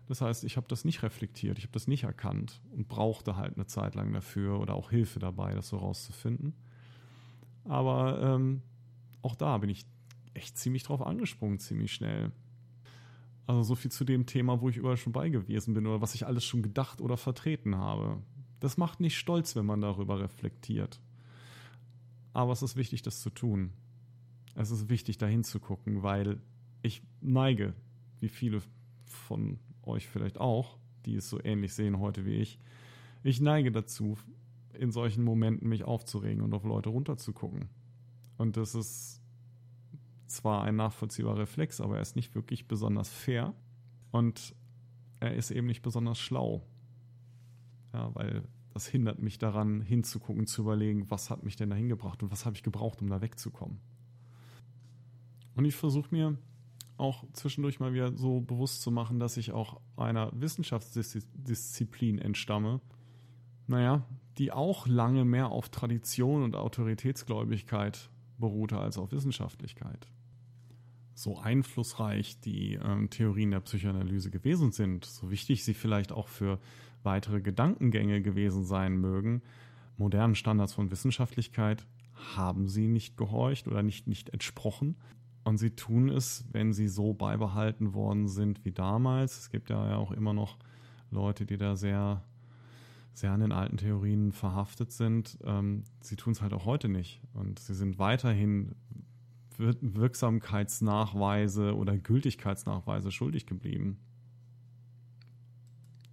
Das 0.06 0.20
heißt, 0.20 0.44
ich 0.44 0.56
habe 0.56 0.66
das 0.68 0.84
nicht 0.84 1.02
reflektiert, 1.02 1.58
ich 1.58 1.64
habe 1.64 1.72
das 1.72 1.86
nicht 1.86 2.04
erkannt 2.04 2.62
und 2.72 2.88
brauchte 2.88 3.36
halt 3.36 3.56
eine 3.56 3.66
Zeit 3.66 3.94
lang 3.94 4.12
dafür 4.12 4.58
oder 4.60 4.74
auch 4.74 4.90
Hilfe 4.90 5.18
dabei, 5.18 5.54
das 5.54 5.68
so 5.68 5.76
rauszufinden. 5.76 6.54
Aber 7.64 8.20
ähm, 8.22 8.62
auch 9.20 9.34
da 9.34 9.58
bin 9.58 9.68
ich 9.68 9.84
echt 10.32 10.56
ziemlich 10.56 10.84
drauf 10.84 11.02
angesprungen, 11.02 11.58
ziemlich 11.58 11.92
schnell. 11.92 12.32
Also 13.48 13.62
so 13.62 13.74
viel 13.76 13.90
zu 13.90 14.04
dem 14.04 14.26
Thema, 14.26 14.60
wo 14.60 14.68
ich 14.68 14.76
überall 14.76 14.98
schon 14.98 15.14
bei 15.14 15.30
gewesen 15.30 15.72
bin 15.72 15.86
oder 15.86 16.02
was 16.02 16.14
ich 16.14 16.26
alles 16.26 16.44
schon 16.44 16.60
gedacht 16.60 17.00
oder 17.00 17.16
vertreten 17.16 17.76
habe. 17.76 18.22
Das 18.60 18.76
macht 18.76 19.00
nicht 19.00 19.16
stolz, 19.16 19.56
wenn 19.56 19.64
man 19.64 19.80
darüber 19.80 20.20
reflektiert. 20.20 21.00
Aber 22.34 22.52
es 22.52 22.60
ist 22.60 22.76
wichtig, 22.76 23.00
das 23.00 23.22
zu 23.22 23.30
tun. 23.30 23.72
Es 24.54 24.70
ist 24.70 24.90
wichtig, 24.90 25.16
dahin 25.16 25.44
zu 25.44 25.60
gucken, 25.60 26.02
weil 26.02 26.42
ich 26.82 27.02
neige, 27.22 27.72
wie 28.20 28.28
viele 28.28 28.60
von 29.06 29.58
euch 29.82 30.06
vielleicht 30.08 30.38
auch, 30.38 30.76
die 31.06 31.16
es 31.16 31.30
so 31.30 31.42
ähnlich 31.42 31.72
sehen 31.72 32.00
heute 32.00 32.26
wie 32.26 32.34
ich, 32.34 32.58
ich 33.22 33.40
neige 33.40 33.72
dazu, 33.72 34.18
in 34.74 34.92
solchen 34.92 35.24
Momenten 35.24 35.70
mich 35.70 35.84
aufzuregen 35.84 36.42
und 36.42 36.52
auf 36.52 36.64
Leute 36.64 36.90
runterzugucken. 36.90 37.70
Und 38.36 38.58
das 38.58 38.74
ist 38.74 39.17
zwar 40.28 40.62
ein 40.64 40.76
nachvollziehbarer 40.76 41.38
Reflex, 41.38 41.80
aber 41.80 41.96
er 41.96 42.02
ist 42.02 42.16
nicht 42.16 42.34
wirklich 42.34 42.68
besonders 42.68 43.08
fair 43.08 43.54
und 44.10 44.54
er 45.20 45.34
ist 45.34 45.50
eben 45.50 45.66
nicht 45.66 45.82
besonders 45.82 46.18
schlau. 46.18 46.62
Ja, 47.92 48.14
weil 48.14 48.44
das 48.72 48.86
hindert 48.86 49.18
mich 49.18 49.38
daran, 49.38 49.80
hinzugucken, 49.80 50.46
zu 50.46 50.62
überlegen, 50.62 51.10
was 51.10 51.30
hat 51.30 51.42
mich 51.42 51.56
denn 51.56 51.70
da 51.70 51.76
hingebracht 51.76 52.22
und 52.22 52.30
was 52.30 52.46
habe 52.46 52.54
ich 52.56 52.62
gebraucht, 52.62 53.02
um 53.02 53.08
da 53.08 53.20
wegzukommen. 53.20 53.80
Und 55.56 55.64
ich 55.64 55.74
versuche 55.74 56.14
mir 56.14 56.38
auch 56.96 57.24
zwischendurch 57.32 57.80
mal 57.80 57.92
wieder 57.92 58.16
so 58.16 58.40
bewusst 58.40 58.82
zu 58.82 58.90
machen, 58.90 59.18
dass 59.18 59.36
ich 59.36 59.52
auch 59.52 59.80
einer 59.96 60.30
Wissenschaftsdisziplin 60.32 62.18
entstamme, 62.18 62.80
naja, 63.66 64.04
die 64.36 64.52
auch 64.52 64.86
lange 64.86 65.24
mehr 65.24 65.48
auf 65.48 65.68
Tradition 65.68 66.42
und 66.42 66.54
Autoritätsgläubigkeit 66.54 68.10
beruhte 68.38 68.78
als 68.78 68.98
auf 68.98 69.10
Wissenschaftlichkeit 69.10 70.08
so 71.18 71.38
einflussreich 71.38 72.38
die 72.40 72.74
ähm, 72.74 73.10
Theorien 73.10 73.50
der 73.50 73.60
Psychoanalyse 73.60 74.30
gewesen 74.30 74.70
sind, 74.70 75.04
so 75.04 75.30
wichtig 75.30 75.64
sie 75.64 75.74
vielleicht 75.74 76.12
auch 76.12 76.28
für 76.28 76.60
weitere 77.02 77.40
Gedankengänge 77.40 78.22
gewesen 78.22 78.64
sein 78.64 78.96
mögen, 78.96 79.42
modernen 79.96 80.36
Standards 80.36 80.74
von 80.74 80.92
Wissenschaftlichkeit 80.92 81.84
haben 82.36 82.68
sie 82.68 82.86
nicht 82.86 83.16
gehorcht 83.16 83.66
oder 83.66 83.82
nicht, 83.82 84.06
nicht 84.06 84.30
entsprochen. 84.30 84.96
Und 85.42 85.58
sie 85.58 85.70
tun 85.70 86.08
es, 86.08 86.44
wenn 86.52 86.72
sie 86.72 86.88
so 86.88 87.14
beibehalten 87.14 87.94
worden 87.94 88.28
sind 88.28 88.64
wie 88.64 88.72
damals. 88.72 89.38
Es 89.38 89.50
gibt 89.50 89.70
ja 89.70 89.96
auch 89.96 90.12
immer 90.12 90.34
noch 90.34 90.58
Leute, 91.10 91.46
die 91.46 91.56
da 91.56 91.74
sehr, 91.74 92.22
sehr 93.12 93.32
an 93.32 93.40
den 93.40 93.52
alten 93.52 93.76
Theorien 93.76 94.30
verhaftet 94.32 94.92
sind. 94.92 95.38
Ähm, 95.44 95.84
sie 96.00 96.16
tun 96.16 96.32
es 96.32 96.42
halt 96.42 96.52
auch 96.52 96.64
heute 96.64 96.88
nicht. 96.88 97.20
Und 97.32 97.58
sie 97.58 97.74
sind 97.74 97.98
weiterhin 97.98 98.74
Wirksamkeitsnachweise 99.58 101.76
oder 101.76 101.98
Gültigkeitsnachweise 101.98 103.10
schuldig 103.10 103.46
geblieben. 103.46 103.98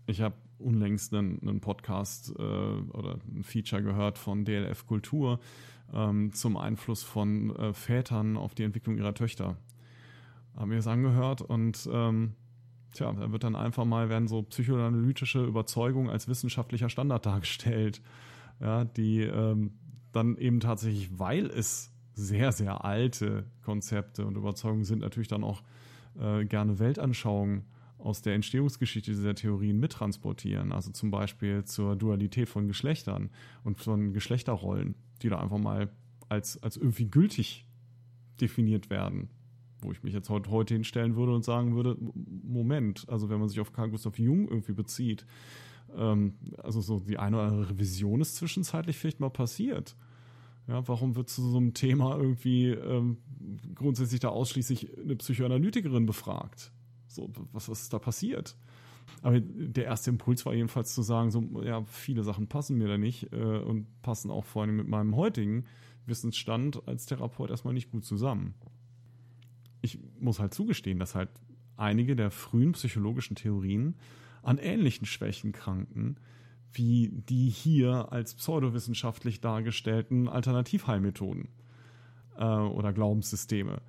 Ich 0.07 0.21
habe 0.21 0.35
unlängst 0.57 1.13
einen, 1.13 1.39
einen 1.41 1.61
Podcast 1.61 2.33
äh, 2.37 2.41
oder 2.41 3.19
ein 3.27 3.43
Feature 3.43 3.83
gehört 3.83 4.17
von 4.17 4.45
DLF 4.45 4.87
Kultur 4.87 5.39
ähm, 5.93 6.33
zum 6.33 6.57
Einfluss 6.57 7.03
von 7.03 7.55
äh, 7.55 7.73
Vätern 7.73 8.37
auf 8.37 8.55
die 8.55 8.63
Entwicklung 8.63 8.97
ihrer 8.97 9.13
Töchter. 9.13 9.57
Haben 10.55 10.71
wir 10.71 10.79
es 10.79 10.87
angehört 10.87 11.41
und 11.41 11.87
ähm, 11.91 12.33
tja, 12.93 13.11
da 13.11 13.31
wird 13.31 13.43
dann 13.43 13.55
einfach 13.55 13.85
mal, 13.85 14.09
werden 14.09 14.27
so 14.27 14.41
psychoanalytische 14.43 15.43
Überzeugungen 15.43 16.09
als 16.09 16.27
wissenschaftlicher 16.27 16.89
Standard 16.89 17.25
dargestellt, 17.25 18.01
ja, 18.59 18.85
die 18.85 19.21
ähm, 19.21 19.73
dann 20.13 20.37
eben 20.37 20.61
tatsächlich, 20.61 21.19
weil 21.19 21.47
es 21.47 21.91
sehr, 22.15 22.51
sehr 22.51 22.83
alte 22.83 23.45
Konzepte 23.63 24.25
und 24.25 24.37
Überzeugungen 24.37 24.85
sind 24.85 24.99
natürlich 24.99 25.27
dann 25.27 25.43
auch 25.43 25.61
äh, 26.19 26.45
gerne 26.45 26.79
Weltanschauungen 26.79 27.65
aus 27.97 28.21
der 28.21 28.35
Entstehungsgeschichte 28.35 29.11
dieser 29.11 29.35
Theorien 29.35 29.79
mittransportieren. 29.79 30.71
Also 30.71 30.91
zum 30.91 31.11
Beispiel 31.11 31.65
zur 31.65 31.95
Dualität 31.95 32.49
von 32.49 32.67
Geschlechtern 32.67 33.29
und 33.63 33.79
von 33.79 34.13
Geschlechterrollen, 34.13 34.95
die 35.21 35.29
da 35.29 35.39
einfach 35.39 35.57
mal 35.57 35.89
als, 36.29 36.61
als 36.61 36.77
irgendwie 36.77 37.09
gültig 37.09 37.67
definiert 38.39 38.89
werden. 38.89 39.29
Wo 39.81 39.91
ich 39.91 40.03
mich 40.03 40.13
jetzt 40.13 40.29
heute, 40.29 40.49
heute 40.51 40.73
hinstellen 40.73 41.15
würde 41.15 41.33
und 41.33 41.43
sagen 41.43 41.75
würde, 41.75 41.97
Moment, 42.43 43.05
also 43.09 43.29
wenn 43.29 43.39
man 43.39 43.49
sich 43.49 43.59
auf 43.59 43.73
Carl 43.73 43.89
Gustav 43.89 44.17
Jung 44.17 44.47
irgendwie 44.47 44.73
bezieht, 44.73 45.25
ähm, 45.95 46.35
also 46.61 46.81
so 46.81 46.99
die 46.99 47.17
eine 47.17 47.37
oder 47.37 47.47
andere 47.47 47.69
Revision 47.71 48.21
ist 48.21 48.35
zwischenzeitlich 48.35 48.97
vielleicht 48.97 49.19
mal 49.19 49.29
passiert. 49.29 49.95
Ja, 50.67 50.87
warum 50.87 51.15
wird 51.15 51.29
zu 51.29 51.47
so 51.47 51.57
einem 51.57 51.73
Thema 51.73 52.17
irgendwie 52.17 52.69
ähm, 52.69 53.17
grundsätzlich 53.75 54.19
da 54.19 54.29
ausschließlich 54.29 54.97
eine 54.97 55.15
Psychoanalytikerin 55.15 56.05
befragt? 56.05 56.71
So, 57.07 57.29
was, 57.51 57.69
was 57.69 57.83
ist 57.83 57.93
da 57.93 57.99
passiert? 57.99 58.57
Aber 59.21 59.39
der 59.39 59.85
erste 59.85 60.09
Impuls 60.09 60.45
war 60.45 60.53
jedenfalls 60.53 60.93
zu 60.95 61.03
sagen, 61.03 61.29
so, 61.29 61.61
ja, 61.63 61.83
viele 61.83 62.23
Sachen 62.23 62.47
passen 62.47 62.77
mir 62.77 62.87
da 62.87 62.97
nicht 62.97 63.31
äh, 63.31 63.59
und 63.59 64.01
passen 64.01 64.31
auch 64.31 64.45
vor 64.45 64.63
allem 64.63 64.75
mit 64.77 64.87
meinem 64.87 65.15
heutigen 65.15 65.65
Wissensstand 66.07 66.87
als 66.87 67.05
Therapeut 67.05 67.49
erstmal 67.51 67.73
nicht 67.73 67.91
gut 67.91 68.05
zusammen. 68.05 68.55
Ich 69.81 69.99
muss 70.19 70.39
halt 70.39 70.53
zugestehen, 70.53 70.99
dass 70.99 71.13
halt 71.13 71.29
einige 71.77 72.15
der 72.15 72.31
frühen 72.31 72.71
psychologischen 72.71 73.35
Theorien 73.35 73.95
an 74.41 74.57
ähnlichen 74.57 75.05
Schwächen 75.05 75.51
kranken, 75.51 76.17
wie 76.77 77.09
die 77.09 77.49
hier 77.49 78.11
als 78.11 78.35
pseudowissenschaftlich 78.35 79.41
dargestellten 79.41 80.27
Alternativheilmethoden 80.27 81.47
äh, 82.37 82.43
oder 82.43 82.93
Glaubenssysteme. 82.93 83.81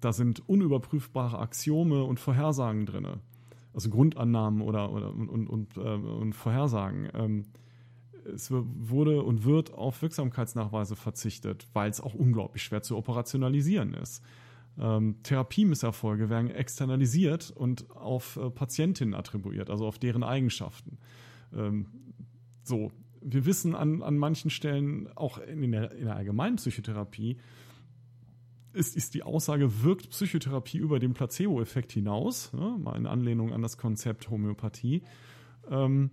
Da 0.00 0.12
sind 0.12 0.48
unüberprüfbare 0.48 1.38
Axiome 1.38 2.04
und 2.04 2.20
Vorhersagen 2.20 2.86
drin. 2.86 3.06
Also 3.74 3.90
Grundannahmen 3.90 4.62
oder, 4.62 4.92
oder 4.92 5.12
und, 5.14 5.48
und, 5.48 5.76
äh, 5.76 5.80
und 5.80 6.34
Vorhersagen. 6.34 7.08
Ähm, 7.14 7.44
es 8.34 8.50
wurde 8.50 9.22
und 9.22 9.44
wird 9.44 9.72
auf 9.72 10.02
Wirksamkeitsnachweise 10.02 10.96
verzichtet, 10.96 11.66
weil 11.72 11.90
es 11.90 12.00
auch 12.00 12.14
unglaublich 12.14 12.62
schwer 12.62 12.82
zu 12.82 12.96
operationalisieren 12.96 13.94
ist. 13.94 14.22
Ähm, 14.78 15.16
Therapiemisserfolge 15.22 16.28
werden 16.28 16.50
externalisiert 16.50 17.50
und 17.50 17.90
auf 17.90 18.36
äh, 18.36 18.50
Patientinnen 18.50 19.14
attribuiert, 19.14 19.70
also 19.70 19.86
auf 19.86 19.98
deren 19.98 20.22
Eigenschaften. 20.22 20.98
Ähm, 21.54 21.86
so, 22.66 22.92
wir 23.20 23.46
wissen 23.46 23.74
an, 23.74 24.02
an 24.02 24.18
manchen 24.18 24.50
Stellen, 24.50 25.08
auch 25.16 25.38
in 25.38 25.72
der, 25.72 25.92
in 25.92 26.04
der 26.04 26.16
allgemeinen 26.16 26.56
Psychotherapie, 26.56 27.38
ist, 28.72 28.94
ist 28.94 29.14
die 29.14 29.22
Aussage, 29.22 29.82
wirkt 29.82 30.10
Psychotherapie 30.10 30.78
über 30.78 30.98
den 30.98 31.14
Placebo-Effekt 31.14 31.92
hinaus, 31.92 32.52
ne, 32.52 32.76
mal 32.78 32.96
in 32.96 33.06
Anlehnung 33.06 33.52
an 33.52 33.62
das 33.62 33.78
Konzept 33.78 34.30
Homöopathie, 34.30 35.02
ähm, 35.70 36.10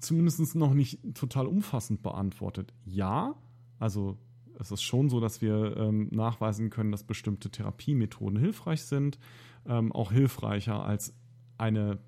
zumindest 0.00 0.54
noch 0.56 0.74
nicht 0.74 1.00
total 1.14 1.46
umfassend 1.46 2.02
beantwortet. 2.02 2.72
Ja, 2.84 3.34
also 3.78 4.16
es 4.58 4.72
ist 4.72 4.82
schon 4.82 5.08
so, 5.08 5.20
dass 5.20 5.40
wir 5.40 5.76
ähm, 5.76 6.08
nachweisen 6.10 6.70
können, 6.70 6.90
dass 6.90 7.04
bestimmte 7.04 7.50
Therapiemethoden 7.50 8.38
hilfreich 8.38 8.82
sind, 8.82 9.18
ähm, 9.66 9.92
auch 9.92 10.10
hilfreicher 10.10 10.84
als 10.84 11.14
eine 11.58 11.98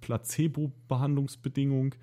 Placebo-Behandlungsbedingung. 0.00 1.94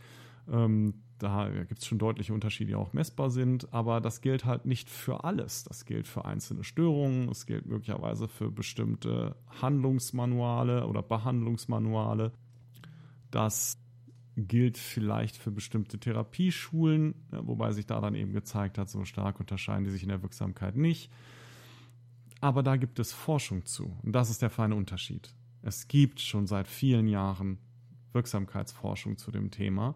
Ähm, 0.52 1.02
da 1.18 1.50
gibt 1.50 1.80
es 1.80 1.88
schon 1.88 1.98
deutliche 1.98 2.34
Unterschiede, 2.34 2.70
die 2.70 2.76
auch 2.76 2.94
messbar 2.94 3.30
sind, 3.30 3.74
aber 3.74 4.02
das 4.02 4.22
gilt 4.22 4.44
halt 4.44 4.66
nicht 4.66 4.90
für 4.90 5.24
alles. 5.24 5.64
Das 5.64 5.86
gilt 5.86 6.08
für 6.08 6.26
einzelne 6.26 6.64
Störungen, 6.64 7.30
es 7.30 7.46
gilt 7.46 7.66
möglicherweise 7.66 8.28
für 8.28 8.52
bestimmte 8.52 9.36
Handlungsmanuale 9.62 10.86
oder 10.88 11.02
Behandlungsmanuale. 11.02 12.34
Das 13.32 13.78
gilt 14.36 14.78
vielleicht 14.78 15.38
für 15.38 15.52
bestimmte 15.52 15.98
Therapieschulen, 15.98 17.16
wobei 17.32 17.72
sich 17.72 17.86
da 17.86 18.02
dann 18.02 18.16
eben 18.16 18.34
gezeigt 18.34 18.78
hat, 18.78 18.90
so 18.90 19.06
stark 19.06 19.40
unterscheiden 19.40 19.86
die 19.86 19.92
sich 19.92 20.04
in 20.04 20.10
der 20.10 20.22
Wirksamkeit 20.22 20.76
nicht. 20.76 21.10
Aber 22.42 22.62
da 22.62 22.76
gibt 22.76 23.00
es 23.00 23.14
Forschung 23.14 23.66
zu. 23.66 23.98
Und 24.04 24.12
das 24.12 24.30
ist 24.30 24.42
der 24.42 24.50
feine 24.50 24.76
Unterschied. 24.76 25.34
Es 25.62 25.88
gibt 25.88 26.20
schon 26.20 26.46
seit 26.46 26.68
vielen 26.68 27.08
Jahren 27.08 27.58
Wirksamkeitsforschung 28.12 29.18
zu 29.18 29.32
dem 29.32 29.52
Thema. 29.52 29.96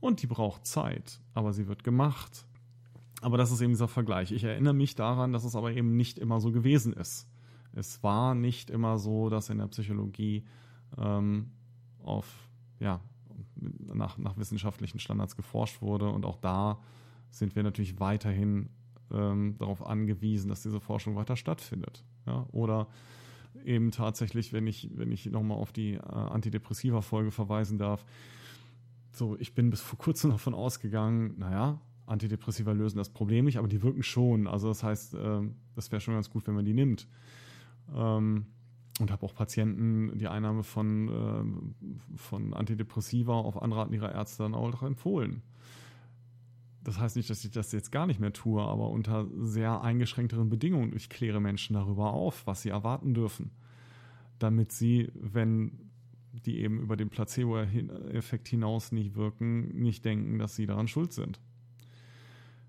Und 0.00 0.22
die 0.22 0.26
braucht 0.26 0.66
Zeit, 0.66 1.20
aber 1.34 1.52
sie 1.52 1.68
wird 1.68 1.84
gemacht. 1.84 2.46
Aber 3.22 3.38
das 3.38 3.50
ist 3.50 3.60
eben 3.60 3.72
dieser 3.72 3.88
Vergleich. 3.88 4.30
Ich 4.30 4.44
erinnere 4.44 4.74
mich 4.74 4.94
daran, 4.94 5.32
dass 5.32 5.44
es 5.44 5.56
aber 5.56 5.72
eben 5.72 5.96
nicht 5.96 6.18
immer 6.18 6.40
so 6.40 6.52
gewesen 6.52 6.92
ist. 6.92 7.28
Es 7.72 8.02
war 8.02 8.34
nicht 8.34 8.70
immer 8.70 8.98
so, 8.98 9.28
dass 9.28 9.50
in 9.50 9.58
der 9.58 9.66
Psychologie 9.68 10.44
ähm, 10.98 11.50
auf, 12.02 12.48
ja, 12.78 13.00
nach, 13.94 14.18
nach 14.18 14.36
wissenschaftlichen 14.36 14.98
Standards 14.98 15.36
geforscht 15.36 15.82
wurde. 15.82 16.08
Und 16.08 16.24
auch 16.24 16.36
da 16.36 16.78
sind 17.30 17.56
wir 17.56 17.62
natürlich 17.62 17.98
weiterhin 18.00 18.70
ähm, 19.12 19.56
darauf 19.58 19.84
angewiesen, 19.86 20.48
dass 20.48 20.62
diese 20.62 20.80
Forschung 20.80 21.16
weiter 21.16 21.36
stattfindet. 21.36 22.04
Ja? 22.26 22.46
Oder 22.52 22.88
eben 23.64 23.90
tatsächlich, 23.90 24.52
wenn 24.52 24.66
ich, 24.66 24.90
wenn 24.94 25.12
ich 25.12 25.26
nochmal 25.26 25.58
auf 25.58 25.72
die 25.72 25.94
äh, 25.94 26.00
Antidepressiva-Folge 26.00 27.30
verweisen 27.30 27.78
darf, 27.78 28.04
so, 29.16 29.36
ich 29.38 29.54
bin 29.54 29.70
bis 29.70 29.80
vor 29.80 29.98
kurzem 29.98 30.30
davon 30.30 30.54
ausgegangen, 30.54 31.34
naja, 31.38 31.80
Antidepressiva 32.06 32.72
lösen 32.72 32.98
das 32.98 33.10
Problem 33.10 33.46
nicht, 33.46 33.58
aber 33.58 33.68
die 33.68 33.82
wirken 33.82 34.02
schon. 34.02 34.46
Also 34.46 34.68
das 34.68 34.82
heißt, 34.82 35.14
äh, 35.14 35.40
das 35.74 35.90
wäre 35.90 36.00
schon 36.00 36.14
ganz 36.14 36.30
gut, 36.30 36.46
wenn 36.46 36.54
man 36.54 36.64
die 36.64 36.74
nimmt. 36.74 37.08
Ähm, 37.94 38.46
und 38.98 39.10
habe 39.10 39.26
auch 39.26 39.34
Patienten 39.34 40.16
die 40.18 40.28
Einnahme 40.28 40.62
von, 40.62 41.08
äh, 41.08 42.16
von 42.16 42.54
Antidepressiva 42.54 43.34
auf 43.34 43.60
Anraten 43.60 43.92
ihrer 43.92 44.12
Ärzte 44.12 44.44
dann 44.44 44.54
auch 44.54 44.82
empfohlen. 44.82 45.42
Das 46.82 47.00
heißt 47.00 47.16
nicht, 47.16 47.28
dass 47.28 47.44
ich 47.44 47.50
das 47.50 47.72
jetzt 47.72 47.90
gar 47.90 48.06
nicht 48.06 48.20
mehr 48.20 48.32
tue, 48.32 48.62
aber 48.62 48.90
unter 48.90 49.26
sehr 49.42 49.82
eingeschränkteren 49.82 50.48
Bedingungen. 50.48 50.94
Ich 50.94 51.10
kläre 51.10 51.40
Menschen 51.40 51.74
darüber 51.74 52.12
auf, 52.12 52.46
was 52.46 52.62
sie 52.62 52.68
erwarten 52.68 53.12
dürfen, 53.12 53.50
damit 54.38 54.70
sie, 54.70 55.10
wenn 55.14 55.85
die 56.44 56.60
eben 56.60 56.80
über 56.80 56.96
den 56.96 57.08
Placebo-Effekt 57.08 58.48
hinaus 58.48 58.92
nicht 58.92 59.14
wirken, 59.14 59.68
nicht 59.68 60.04
denken, 60.04 60.38
dass 60.38 60.56
sie 60.56 60.66
daran 60.66 60.88
schuld 60.88 61.12
sind. 61.12 61.40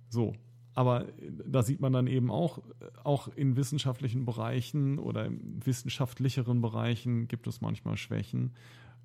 So, 0.10 0.34
aber 0.74 1.08
da 1.46 1.64
sieht 1.64 1.82
man 1.82 1.92
dann 1.92 2.08
eben 2.08 2.30
auch, 2.30 2.60
auch 3.04 3.30
in 3.30 3.56
wissenschaftlichen 3.56 4.26
Bereichen 4.26 5.00
oder 5.00 5.26
in 5.26 5.66
wissenschaftlicheren 5.66 6.62
Bereichen 6.62 7.28
gibt 7.28 7.48
es 7.48 7.62
manchmal 7.62 7.98
Schwächen. 7.98 8.54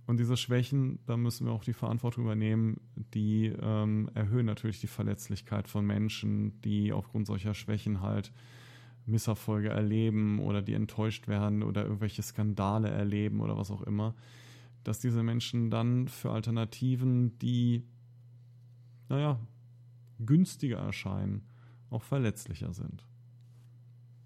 Und 0.06 0.18
diese 0.18 0.36
Schwächen, 0.36 0.98
da 1.06 1.16
müssen 1.16 1.46
wir 1.46 1.52
auch 1.52 1.64
die 1.64 1.72
Verantwortung 1.72 2.24
übernehmen, 2.24 2.80
die 3.14 3.46
ähm, 3.46 4.10
erhöhen 4.14 4.46
natürlich 4.46 4.80
die 4.80 4.86
Verletzlichkeit 4.86 5.68
von 5.68 5.86
Menschen, 5.86 6.60
die 6.60 6.92
aufgrund 6.92 7.26
solcher 7.26 7.54
Schwächen 7.54 8.00
halt 8.00 8.32
Misserfolge 9.06 9.68
erleben 9.68 10.40
oder 10.40 10.60
die 10.60 10.74
enttäuscht 10.74 11.28
werden 11.28 11.62
oder 11.62 11.84
irgendwelche 11.84 12.22
Skandale 12.22 12.90
erleben 12.90 13.40
oder 13.40 13.56
was 13.56 13.70
auch 13.70 13.82
immer, 13.82 14.14
dass 14.84 15.00
diese 15.00 15.22
Menschen 15.22 15.70
dann 15.70 16.08
für 16.08 16.30
Alternativen, 16.30 17.38
die, 17.38 17.86
naja, 19.08 19.38
günstiger 20.18 20.78
erscheinen, 20.78 21.46
auch 21.90 22.02
verletzlicher 22.02 22.72
sind. 22.72 23.06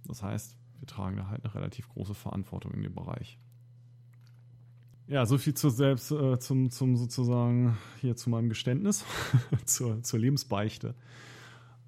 Das 0.05 0.23
heißt, 0.23 0.57
wir 0.78 0.87
tragen 0.87 1.16
da 1.16 1.28
halt 1.28 1.45
eine 1.45 1.55
relativ 1.55 1.89
große 1.89 2.15
Verantwortung 2.15 2.73
in 2.73 2.83
dem 2.83 2.95
Bereich. 2.95 3.39
Ja, 5.09 5.24
so 5.24 5.39
viel 5.39 5.55
zur 5.55 5.70
selbst, 5.70 6.11
äh, 6.11 6.39
zum, 6.39 6.70
zum 6.70 6.97
sozusagen 6.97 7.77
hier 8.01 8.16
zu 8.16 8.28
meinem 8.28 8.49
Geständnis, 8.49 9.05
zur, 9.65 10.03
zur 10.03 10.19
Lebensbeichte. 10.19 10.95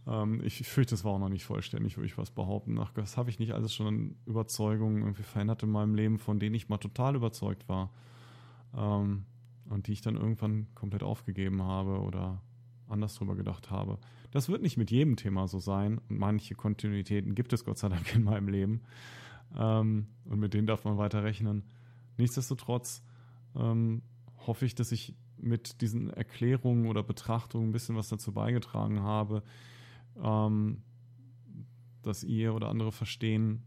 Ähm, 0.07 0.41
ich, 0.45 0.67
fürchte, 0.69 0.95
es 0.95 1.05
war 1.05 1.13
auch 1.13 1.19
noch 1.19 1.29
nicht 1.29 1.45
vollständig, 1.45 1.97
würde 1.97 2.07
ich 2.07 2.17
was 2.17 2.31
behaupten. 2.31 2.79
Ach, 2.79 2.93
das 2.93 3.17
habe 3.17 3.31
ich 3.31 3.41
nicht 3.41 3.53
alles 3.53 3.75
schon 3.75 3.87
an 3.87 4.17
Überzeugungen 4.25 5.03
irgendwie 5.03 5.25
verändert 5.25 5.65
in 5.65 5.71
meinem 5.71 5.95
Leben, 5.95 6.19
von 6.19 6.39
denen 6.39 6.55
ich 6.55 6.69
mal 6.69 6.79
total 6.79 7.17
überzeugt 7.17 7.69
war. 7.69 7.91
Ähm, 8.77 9.25
und 9.69 9.87
die 9.87 9.93
ich 9.93 10.01
dann 10.01 10.17
irgendwann 10.17 10.67
komplett 10.75 11.03
aufgegeben 11.03 11.63
habe 11.63 12.01
oder 12.01 12.43
anders 12.89 13.15
drüber 13.15 13.37
gedacht 13.37 13.71
habe. 13.71 13.99
Das 14.31 14.49
wird 14.49 14.63
nicht 14.63 14.77
mit 14.77 14.91
jedem 14.91 15.17
Thema 15.17 15.47
so 15.47 15.59
sein 15.59 15.99
und 16.09 16.19
manche 16.19 16.55
Kontinuitäten 16.55 17.35
gibt 17.35 17.53
es 17.53 17.65
Gott 17.65 17.79
sei 17.79 17.89
Dank 17.89 18.15
in 18.15 18.25
meinem 18.25 18.49
Leben. 18.49 18.83
Ähm, 19.57 20.09
und 20.25 20.39
mit 20.39 20.55
denen 20.55 20.67
darf 20.67 20.85
man 20.85 20.99
weiter 20.99 21.23
rechnen. 21.23 21.65
Nichtsdestotrotz 22.17 23.03
ähm, 23.57 24.03
hoffe 24.47 24.65
ich, 24.65 24.75
dass 24.75 24.93
ich 24.93 25.15
mit 25.37 25.81
diesen 25.81 26.11
Erklärungen 26.11 26.87
oder 26.87 27.03
Betrachtungen 27.03 27.69
ein 27.69 27.73
bisschen 27.73 27.97
was 27.97 28.09
dazu 28.09 28.33
beigetragen 28.33 29.03
habe, 29.03 29.43
ähm, 30.23 30.83
dass 32.03 32.25
ihr 32.25 32.55
oder 32.55 32.69
andere 32.69 32.93
verstehen, 32.93 33.63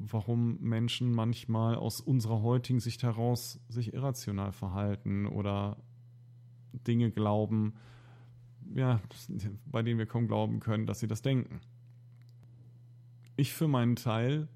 warum 0.00 0.58
Menschen 0.60 1.12
manchmal 1.12 1.76
aus 1.76 2.00
unserer 2.00 2.40
heutigen 2.40 2.80
Sicht 2.80 3.02
heraus 3.02 3.60
sich 3.68 3.92
irrational 3.92 4.50
verhalten 4.50 5.26
oder 5.26 5.76
Dinge 6.72 7.10
glauben, 7.10 7.74
ja, 8.74 9.00
bei 9.66 9.82
denen 9.82 9.98
wir 9.98 10.06
kaum 10.06 10.26
glauben 10.26 10.60
können, 10.60 10.86
dass 10.86 11.00
sie 11.00 11.08
das 11.08 11.20
denken. 11.20 11.60
Ich 13.36 13.52
für 13.52 13.68
meinen 13.68 13.96
Teil 13.96 14.48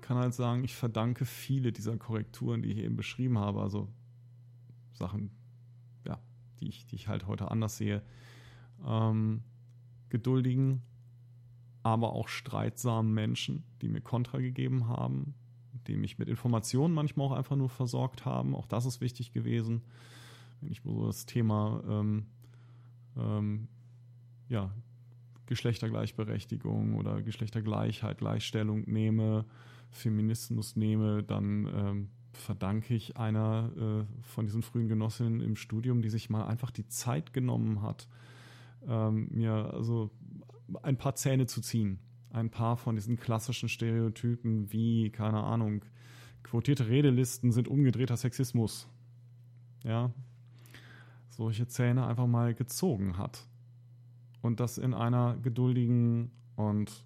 kann 0.00 0.16
halt 0.16 0.34
sagen, 0.34 0.64
ich 0.64 0.74
verdanke 0.74 1.24
viele 1.24 1.72
dieser 1.72 1.96
Korrekturen, 1.96 2.62
die 2.62 2.72
ich 2.72 2.78
eben 2.78 2.96
beschrieben 2.96 3.38
habe, 3.38 3.60
also 3.60 3.88
Sachen, 4.92 5.30
ja, 6.06 6.18
die 6.58 6.68
ich, 6.68 6.86
die 6.86 6.96
ich 6.96 7.08
halt 7.08 7.26
heute 7.26 7.50
anders 7.50 7.76
sehe, 7.76 8.02
ähm, 8.84 9.42
geduldigen, 10.08 10.82
aber 11.82 12.12
auch 12.12 12.28
streitsamen 12.28 13.12
Menschen, 13.12 13.64
die 13.80 13.88
mir 13.88 14.00
Kontra 14.00 14.38
gegeben 14.38 14.88
haben, 14.88 15.34
die 15.86 15.96
mich 15.96 16.18
mit 16.18 16.28
Informationen 16.28 16.94
manchmal 16.94 17.28
auch 17.28 17.32
einfach 17.32 17.56
nur 17.56 17.68
versorgt 17.68 18.24
haben. 18.24 18.54
Auch 18.54 18.66
das 18.66 18.86
ist 18.86 19.00
wichtig 19.00 19.32
gewesen. 19.32 19.82
Wenn 20.60 20.70
ich 20.70 20.82
so 20.82 21.06
das 21.06 21.26
Thema 21.26 21.82
ähm, 21.88 22.26
ähm, 23.16 23.68
ja, 24.48 24.70
Geschlechtergleichberechtigung 25.46 26.94
oder 26.96 27.22
Geschlechtergleichheit, 27.22 28.18
Gleichstellung 28.18 28.82
nehme, 28.86 29.44
Feminismus 29.90 30.76
nehme, 30.76 31.22
dann 31.22 31.66
ähm, 31.74 32.08
verdanke 32.32 32.94
ich 32.94 33.16
einer 33.16 33.70
äh, 33.76 34.22
von 34.22 34.46
diesen 34.46 34.62
frühen 34.62 34.88
Genossinnen 34.88 35.40
im 35.40 35.56
Studium, 35.56 36.02
die 36.02 36.10
sich 36.10 36.28
mal 36.30 36.46
einfach 36.46 36.70
die 36.70 36.86
Zeit 36.86 37.32
genommen 37.32 37.82
hat, 37.82 38.08
ähm, 38.86 39.28
mir 39.30 39.72
also 39.72 40.10
ein 40.82 40.96
paar 40.96 41.14
Zähne 41.14 41.46
zu 41.46 41.60
ziehen. 41.60 41.98
Ein 42.30 42.50
paar 42.50 42.76
von 42.76 42.94
diesen 42.94 43.18
klassischen 43.18 43.68
Stereotypen 43.68 44.70
wie, 44.72 45.10
keine 45.10 45.42
Ahnung, 45.42 45.84
quotierte 46.42 46.88
Redelisten 46.88 47.52
sind 47.52 47.68
umgedrehter 47.68 48.16
Sexismus. 48.16 48.88
Ja, 49.84 50.12
solche 51.30 51.66
Zähne 51.68 52.06
einfach 52.06 52.26
mal 52.26 52.54
gezogen 52.54 53.16
hat. 53.16 53.46
Und 54.42 54.60
das 54.60 54.78
in 54.78 54.94
einer 54.94 55.36
geduldigen 55.38 56.30
und 56.56 57.04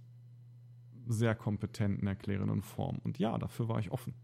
sehr 1.07 1.35
kompetenten, 1.35 2.07
erklärenden 2.07 2.63
Form. 2.63 2.99
Und 3.05 3.19
ja, 3.19 3.39
dafür 3.39 3.69
war 3.69 3.79
ich 3.79 3.91
offen. 3.91 4.15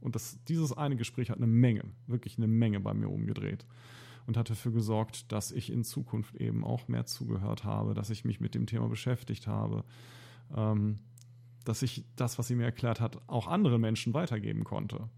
Und 0.00 0.14
das, 0.14 0.42
dieses 0.44 0.72
eine 0.72 0.96
Gespräch 0.96 1.30
hat 1.30 1.36
eine 1.36 1.46
Menge, 1.46 1.84
wirklich 2.06 2.36
eine 2.36 2.48
Menge 2.48 2.80
bei 2.80 2.94
mir 2.94 3.08
umgedreht 3.08 3.66
und 4.26 4.36
hat 4.36 4.50
dafür 4.50 4.72
gesorgt, 4.72 5.32
dass 5.32 5.52
ich 5.52 5.70
in 5.70 5.84
Zukunft 5.84 6.36
eben 6.36 6.64
auch 6.64 6.88
mehr 6.88 7.06
zugehört 7.06 7.64
habe, 7.64 7.94
dass 7.94 8.10
ich 8.10 8.24
mich 8.24 8.40
mit 8.40 8.54
dem 8.54 8.66
Thema 8.66 8.88
beschäftigt 8.88 9.46
habe, 9.46 9.84
ähm, 10.54 10.98
dass 11.64 11.82
ich 11.82 12.04
das, 12.16 12.38
was 12.38 12.48
sie 12.48 12.54
mir 12.54 12.64
erklärt 12.64 13.00
hat, 13.00 13.20
auch 13.28 13.46
anderen 13.46 13.80
Menschen 13.80 14.14
weitergeben 14.14 14.64
konnte. 14.64 15.08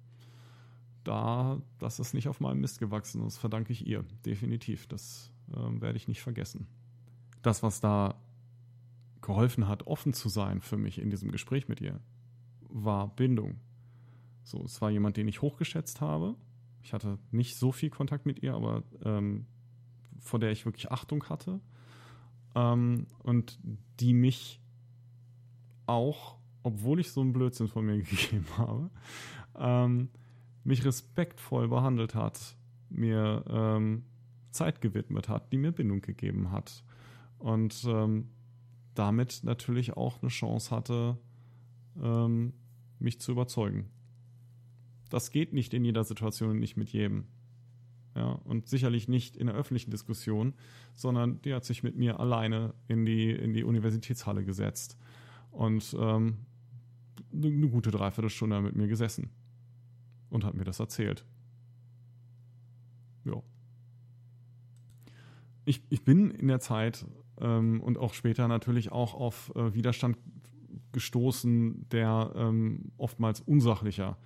Da, 1.05 1.61
das 1.79 2.01
ist 2.01 2.15
nicht 2.15 2.29
auf 2.29 2.41
meinem 2.41 2.61
Mist 2.61 2.79
gewachsen, 2.79 3.23
das 3.23 3.37
verdanke 3.37 3.73
ich 3.73 3.87
ihr, 3.87 4.05
definitiv. 4.25 4.87
Das 4.87 5.31
ähm, 5.55 5.81
werde 5.81 5.97
ich 5.97 6.09
nicht 6.09 6.23
vergessen. 6.23 6.67
Das, 7.43 7.63
was 7.63 7.81
da 7.81 8.15
geholfen 9.21 9.69
hat, 9.69 9.87
offen 9.87 10.13
zu 10.13 10.29
sein 10.29 10.61
für 10.61 10.77
mich 10.77 10.99
in 10.99 11.11
diesem 11.11 11.31
Gespräch 11.31 11.69
mit 11.69 11.81
ihr, 11.81 12.01
war 12.69 13.15
Bindung. 13.15 13.61
So, 14.43 14.63
es 14.65 14.81
war 14.81 14.91
jemand, 14.91 15.17
den 15.17 15.29
ich 15.29 15.43
hochgeschätzt 15.43 16.01
habe. 16.01 16.37
Ich 16.85 16.93
hatte 16.93 17.19
nicht 17.31 17.56
so 17.56 17.73
viel 17.73 17.89
Kontakt 17.89 18.27
mit 18.27 18.43
ihr, 18.43 18.55
aber 18.55 18.82
ähm, 19.05 19.47
vor 20.20 20.39
der 20.39 20.52
ich 20.52 20.66
wirklich 20.66 20.93
Achtung 20.93 21.24
hatte. 21.31 21.61
Ähm, 22.55 23.06
und 23.23 23.59
die 24.01 24.12
mich 24.12 24.61
auch, 25.86 26.36
obwohl 26.62 27.01
ich 27.01 27.11
so 27.11 27.23
einen 27.23 27.32
Blödsinn 27.32 27.69
von 27.69 27.86
mir 27.86 27.97
gegeben 28.02 28.47
habe, 28.59 28.90
ähm, 29.56 30.11
mich 30.62 30.85
respektvoll 30.85 31.69
behandelt 31.69 32.15
hat, 32.15 32.55
mir 32.90 33.44
ähm, 33.48 34.05
Zeit 34.51 34.82
gewidmet 34.82 35.31
hat, 35.31 35.52
die 35.52 35.56
mir 35.56 35.73
Bindung 35.73 36.02
gegeben 36.02 36.51
hat. 36.51 36.85
Und 37.39 37.82
ähm, 37.86 38.28
damit 38.94 39.40
natürlich 39.43 39.97
auch 39.97 40.20
eine 40.20 40.31
Chance 40.31 40.70
hatte, 40.70 41.16
ähm, 42.01 42.52
mich 42.98 43.20
zu 43.20 43.32
überzeugen. 43.32 43.89
Das 45.11 45.31
geht 45.31 45.53
nicht 45.53 45.75
in 45.75 45.85
jeder 45.85 46.05
Situation 46.05 46.51
und 46.51 46.59
nicht 46.59 46.77
mit 46.77 46.91
jedem. 46.91 47.27
Ja, 48.17 48.33
und 48.45 48.69
sicherlich 48.69 49.09
nicht 49.09 49.37
in 49.37 49.49
der 49.49 49.57
öffentlichen 49.57 49.91
Diskussion, 49.91 50.55
sondern 50.95 51.43
die 51.43 51.53
hat 51.53 51.65
sich 51.65 51.83
mit 51.83 51.97
mir 51.97 52.21
alleine 52.21 52.75
in 52.87 53.05
die, 53.05 53.31
in 53.31 53.55
die 53.55 53.65
Universitätshalle 53.65 54.45
gesetzt 54.45 54.97
und 55.51 55.97
ähm, 55.99 56.39
eine 57.33 57.69
gute 57.69 57.91
Dreiviertelstunde 57.91 58.61
mit 58.61 58.77
mir 58.77 58.87
gesessen 58.87 59.31
und 60.31 60.45
hat 60.45 60.55
mir 60.55 60.65
das 60.65 60.79
erzählt. 60.79 61.25
Ja. 63.25 63.43
Ich, 65.65 65.83
ich 65.91 66.05
bin 66.05 66.31
in 66.31 66.49
der 66.49 66.61
Zeit 66.61 67.07
ähm, 67.41 67.81
und 67.81 67.99
auch 67.99 68.15
später 68.15 68.47
natürlich 68.49 68.93
auch 68.93 69.15
auf 69.15 69.53
äh, 69.57 69.75
Widerstand 69.75 70.19
gestoßen, 70.93 71.89
der 71.89 72.33
ähm, 72.37 72.93
oftmals 72.97 73.41
unsachlicher 73.41 74.17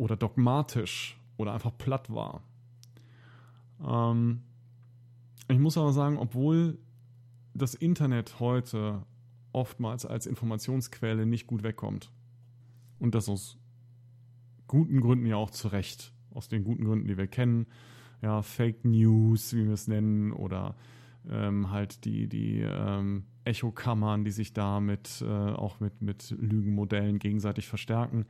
oder 0.00 0.16
dogmatisch 0.16 1.20
oder 1.36 1.52
einfach 1.52 1.76
platt 1.76 2.08
war. 2.08 2.42
Ähm, 3.86 4.40
ich 5.46 5.58
muss 5.58 5.76
aber 5.76 5.92
sagen, 5.92 6.16
obwohl 6.16 6.78
das 7.52 7.74
Internet 7.74 8.40
heute 8.40 9.02
oftmals 9.52 10.06
als 10.06 10.26
Informationsquelle 10.26 11.26
nicht 11.26 11.46
gut 11.46 11.62
wegkommt 11.62 12.10
und 12.98 13.14
das 13.14 13.28
aus 13.28 13.58
guten 14.68 15.02
Gründen 15.02 15.26
ja 15.26 15.36
auch 15.36 15.50
zu 15.50 15.68
Recht, 15.68 16.14
aus 16.32 16.48
den 16.48 16.64
guten 16.64 16.84
Gründen, 16.84 17.06
die 17.06 17.18
wir 17.18 17.26
kennen, 17.26 17.66
ja, 18.22 18.40
Fake 18.40 18.86
News, 18.86 19.52
wie 19.52 19.66
wir 19.66 19.74
es 19.74 19.86
nennen, 19.86 20.32
oder 20.32 20.76
ähm, 21.28 21.70
halt 21.70 22.06
die, 22.06 22.26
die 22.26 22.60
ähm, 22.60 23.24
Echokammern, 23.44 24.24
die 24.24 24.30
sich 24.30 24.54
da 24.54 24.80
mit, 24.80 25.22
äh, 25.22 25.26
auch 25.26 25.80
mit, 25.80 26.00
mit 26.00 26.30
Lügenmodellen 26.30 27.18
gegenseitig 27.18 27.68
verstärken. 27.68 28.24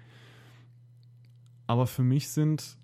Aber 1.71 1.87
für 1.87 2.03
mich 2.03 2.31
sind 2.31 2.77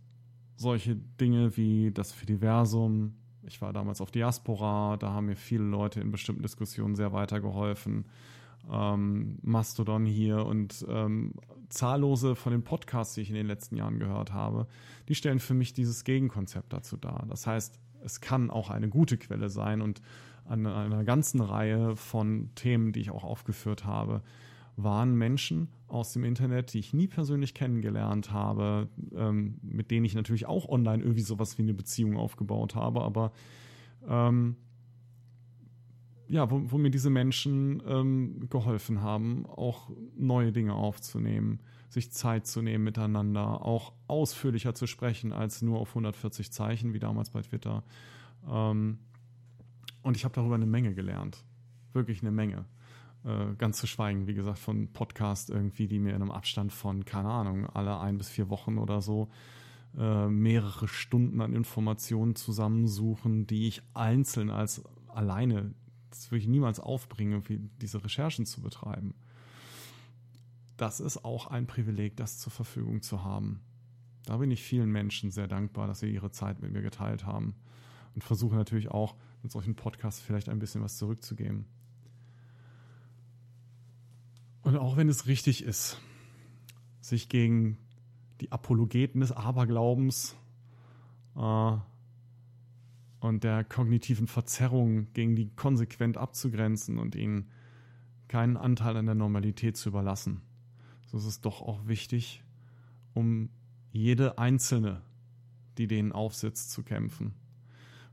solche 0.54 0.94
Dinge 0.94 1.56
wie 1.56 1.90
das 1.90 2.12
Fediversum, 2.12 3.16
ich 3.42 3.60
war 3.60 3.72
damals 3.72 4.00
auf 4.00 4.12
Diaspora, 4.12 4.96
da 4.96 5.10
haben 5.10 5.26
mir 5.26 5.34
viele 5.34 5.64
Leute 5.64 6.00
in 6.00 6.12
bestimmten 6.12 6.42
Diskussionen 6.42 6.94
sehr 6.94 7.12
weitergeholfen. 7.12 8.04
Ähm, 8.70 9.40
Mastodon 9.42 10.06
hier 10.06 10.46
und 10.46 10.86
ähm, 10.88 11.32
zahllose 11.68 12.36
von 12.36 12.52
den 12.52 12.62
Podcasts, 12.62 13.14
die 13.14 13.22
ich 13.22 13.28
in 13.28 13.34
den 13.34 13.48
letzten 13.48 13.74
Jahren 13.74 13.98
gehört 13.98 14.32
habe, 14.32 14.68
die 15.08 15.16
stellen 15.16 15.40
für 15.40 15.54
mich 15.54 15.72
dieses 15.72 16.04
Gegenkonzept 16.04 16.72
dazu 16.72 16.96
dar. 16.96 17.26
Das 17.28 17.44
heißt, 17.44 17.80
es 18.04 18.20
kann 18.20 18.50
auch 18.50 18.70
eine 18.70 18.88
gute 18.88 19.18
Quelle 19.18 19.48
sein 19.48 19.82
und 19.82 20.00
an 20.44 20.64
einer 20.64 21.02
ganzen 21.02 21.40
Reihe 21.40 21.96
von 21.96 22.50
Themen, 22.54 22.92
die 22.92 23.00
ich 23.00 23.10
auch 23.10 23.24
aufgeführt 23.24 23.84
habe, 23.84 24.22
waren 24.76 25.14
Menschen 25.16 25.68
aus 25.88 26.12
dem 26.12 26.24
Internet, 26.24 26.72
die 26.72 26.78
ich 26.78 26.92
nie 26.92 27.06
persönlich 27.06 27.54
kennengelernt 27.54 28.30
habe, 28.30 28.88
ähm, 29.14 29.58
mit 29.62 29.90
denen 29.90 30.04
ich 30.04 30.14
natürlich 30.14 30.46
auch 30.46 30.68
online 30.68 31.02
irgendwie 31.02 31.22
sowas 31.22 31.58
wie 31.58 31.62
eine 31.62 31.74
Beziehung 31.74 32.16
aufgebaut 32.16 32.74
habe, 32.74 33.02
aber 33.02 33.32
ähm, 34.06 34.56
ja, 36.28 36.50
wo, 36.50 36.60
wo, 36.70 36.78
mir 36.78 36.90
diese 36.90 37.10
Menschen 37.10 37.82
ähm, 37.86 38.48
geholfen 38.50 39.00
haben, 39.00 39.46
auch 39.46 39.90
neue 40.16 40.52
Dinge 40.52 40.74
aufzunehmen, 40.74 41.60
sich 41.88 42.10
Zeit 42.10 42.46
zu 42.46 42.62
nehmen 42.62 42.84
miteinander, 42.84 43.64
auch 43.64 43.92
ausführlicher 44.08 44.74
zu 44.74 44.86
sprechen 44.86 45.32
als 45.32 45.62
nur 45.62 45.78
auf 45.78 45.90
140 45.90 46.50
Zeichen, 46.50 46.94
wie 46.94 46.98
damals 46.98 47.30
bei 47.30 47.42
Twitter. 47.42 47.84
Ähm, 48.48 48.98
und 50.02 50.16
ich 50.16 50.24
habe 50.24 50.34
darüber 50.34 50.56
eine 50.56 50.66
Menge 50.66 50.94
gelernt. 50.94 51.44
Wirklich 51.92 52.22
eine 52.22 52.32
Menge. 52.32 52.66
Äh, 53.26 53.56
ganz 53.58 53.78
zu 53.78 53.88
schweigen, 53.88 54.28
wie 54.28 54.34
gesagt, 54.34 54.60
von 54.60 54.92
Podcasts 54.92 55.50
irgendwie, 55.50 55.88
die 55.88 55.98
mir 55.98 56.10
in 56.10 56.22
einem 56.22 56.30
Abstand 56.30 56.72
von, 56.72 57.04
keine 57.04 57.28
Ahnung, 57.28 57.66
alle 57.66 57.98
ein 57.98 58.18
bis 58.18 58.28
vier 58.28 58.50
Wochen 58.50 58.78
oder 58.78 59.02
so 59.02 59.30
äh, 59.98 60.28
mehrere 60.28 60.86
Stunden 60.86 61.40
an 61.40 61.52
Informationen 61.52 62.36
zusammensuchen, 62.36 63.48
die 63.48 63.66
ich 63.66 63.82
einzeln 63.94 64.48
als 64.48 64.84
alleine, 65.08 65.74
das 66.10 66.30
würde 66.30 66.42
ich 66.42 66.48
niemals 66.48 66.78
aufbringen, 66.78 67.42
diese 67.80 68.04
Recherchen 68.04 68.46
zu 68.46 68.62
betreiben. 68.62 69.16
Das 70.76 71.00
ist 71.00 71.24
auch 71.24 71.48
ein 71.48 71.66
Privileg, 71.66 72.16
das 72.16 72.38
zur 72.38 72.52
Verfügung 72.52 73.02
zu 73.02 73.24
haben. 73.24 73.60
Da 74.24 74.36
bin 74.36 74.52
ich 74.52 74.62
vielen 74.62 74.90
Menschen 74.92 75.32
sehr 75.32 75.48
dankbar, 75.48 75.88
dass 75.88 75.98
sie 75.98 76.12
ihre 76.12 76.30
Zeit 76.30 76.62
mit 76.62 76.70
mir 76.70 76.82
geteilt 76.82 77.26
haben 77.26 77.56
und 78.14 78.22
versuche 78.22 78.54
natürlich 78.54 78.88
auch 78.88 79.16
mit 79.42 79.50
solchen 79.50 79.74
Podcasts 79.74 80.20
vielleicht 80.20 80.48
ein 80.48 80.60
bisschen 80.60 80.82
was 80.82 80.96
zurückzugeben. 80.96 81.66
Und 84.66 84.76
auch 84.78 84.96
wenn 84.96 85.08
es 85.08 85.28
richtig 85.28 85.62
ist, 85.62 86.00
sich 87.00 87.28
gegen 87.28 87.78
die 88.40 88.50
Apologeten 88.50 89.20
des 89.20 89.30
Aberglaubens 89.30 90.34
äh, 91.36 91.76
und 93.20 93.44
der 93.44 93.62
kognitiven 93.62 94.26
Verzerrung 94.26 95.12
gegen 95.12 95.36
die 95.36 95.54
konsequent 95.54 96.16
abzugrenzen 96.16 96.98
und 96.98 97.14
ihnen 97.14 97.48
keinen 98.26 98.56
Anteil 98.56 98.96
an 98.96 99.06
der 99.06 99.14
Normalität 99.14 99.76
zu 99.76 99.90
überlassen. 99.90 100.42
So 101.06 101.18
ist 101.18 101.26
es 101.26 101.40
doch 101.40 101.62
auch 101.62 101.86
wichtig, 101.86 102.42
um 103.14 103.50
jede 103.92 104.36
einzelne, 104.36 105.00
die 105.78 105.86
denen 105.86 106.10
aufsitzt, 106.10 106.72
zu 106.72 106.82
kämpfen. 106.82 107.34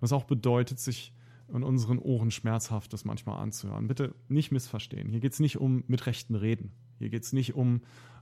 Was 0.01 0.13
auch 0.13 0.25
bedeutet, 0.25 0.79
sich 0.79 1.13
und 1.53 1.63
unseren 1.63 1.99
Ohren 1.99 2.31
schmerzhaft, 2.31 2.93
das 2.93 3.05
manchmal 3.05 3.39
anzuhören. 3.39 3.87
Bitte 3.87 4.15
nicht 4.27 4.51
missverstehen. 4.51 5.07
Hier 5.07 5.19
geht 5.19 5.33
es 5.33 5.39
nicht 5.39 5.57
um 5.57 5.83
mit 5.85 6.07
rechten 6.07 6.33
Reden. 6.33 6.71
Hier 6.97 7.09
geht 7.09 7.23
es 7.23 7.31
nicht 7.31 7.53
um 7.53 7.81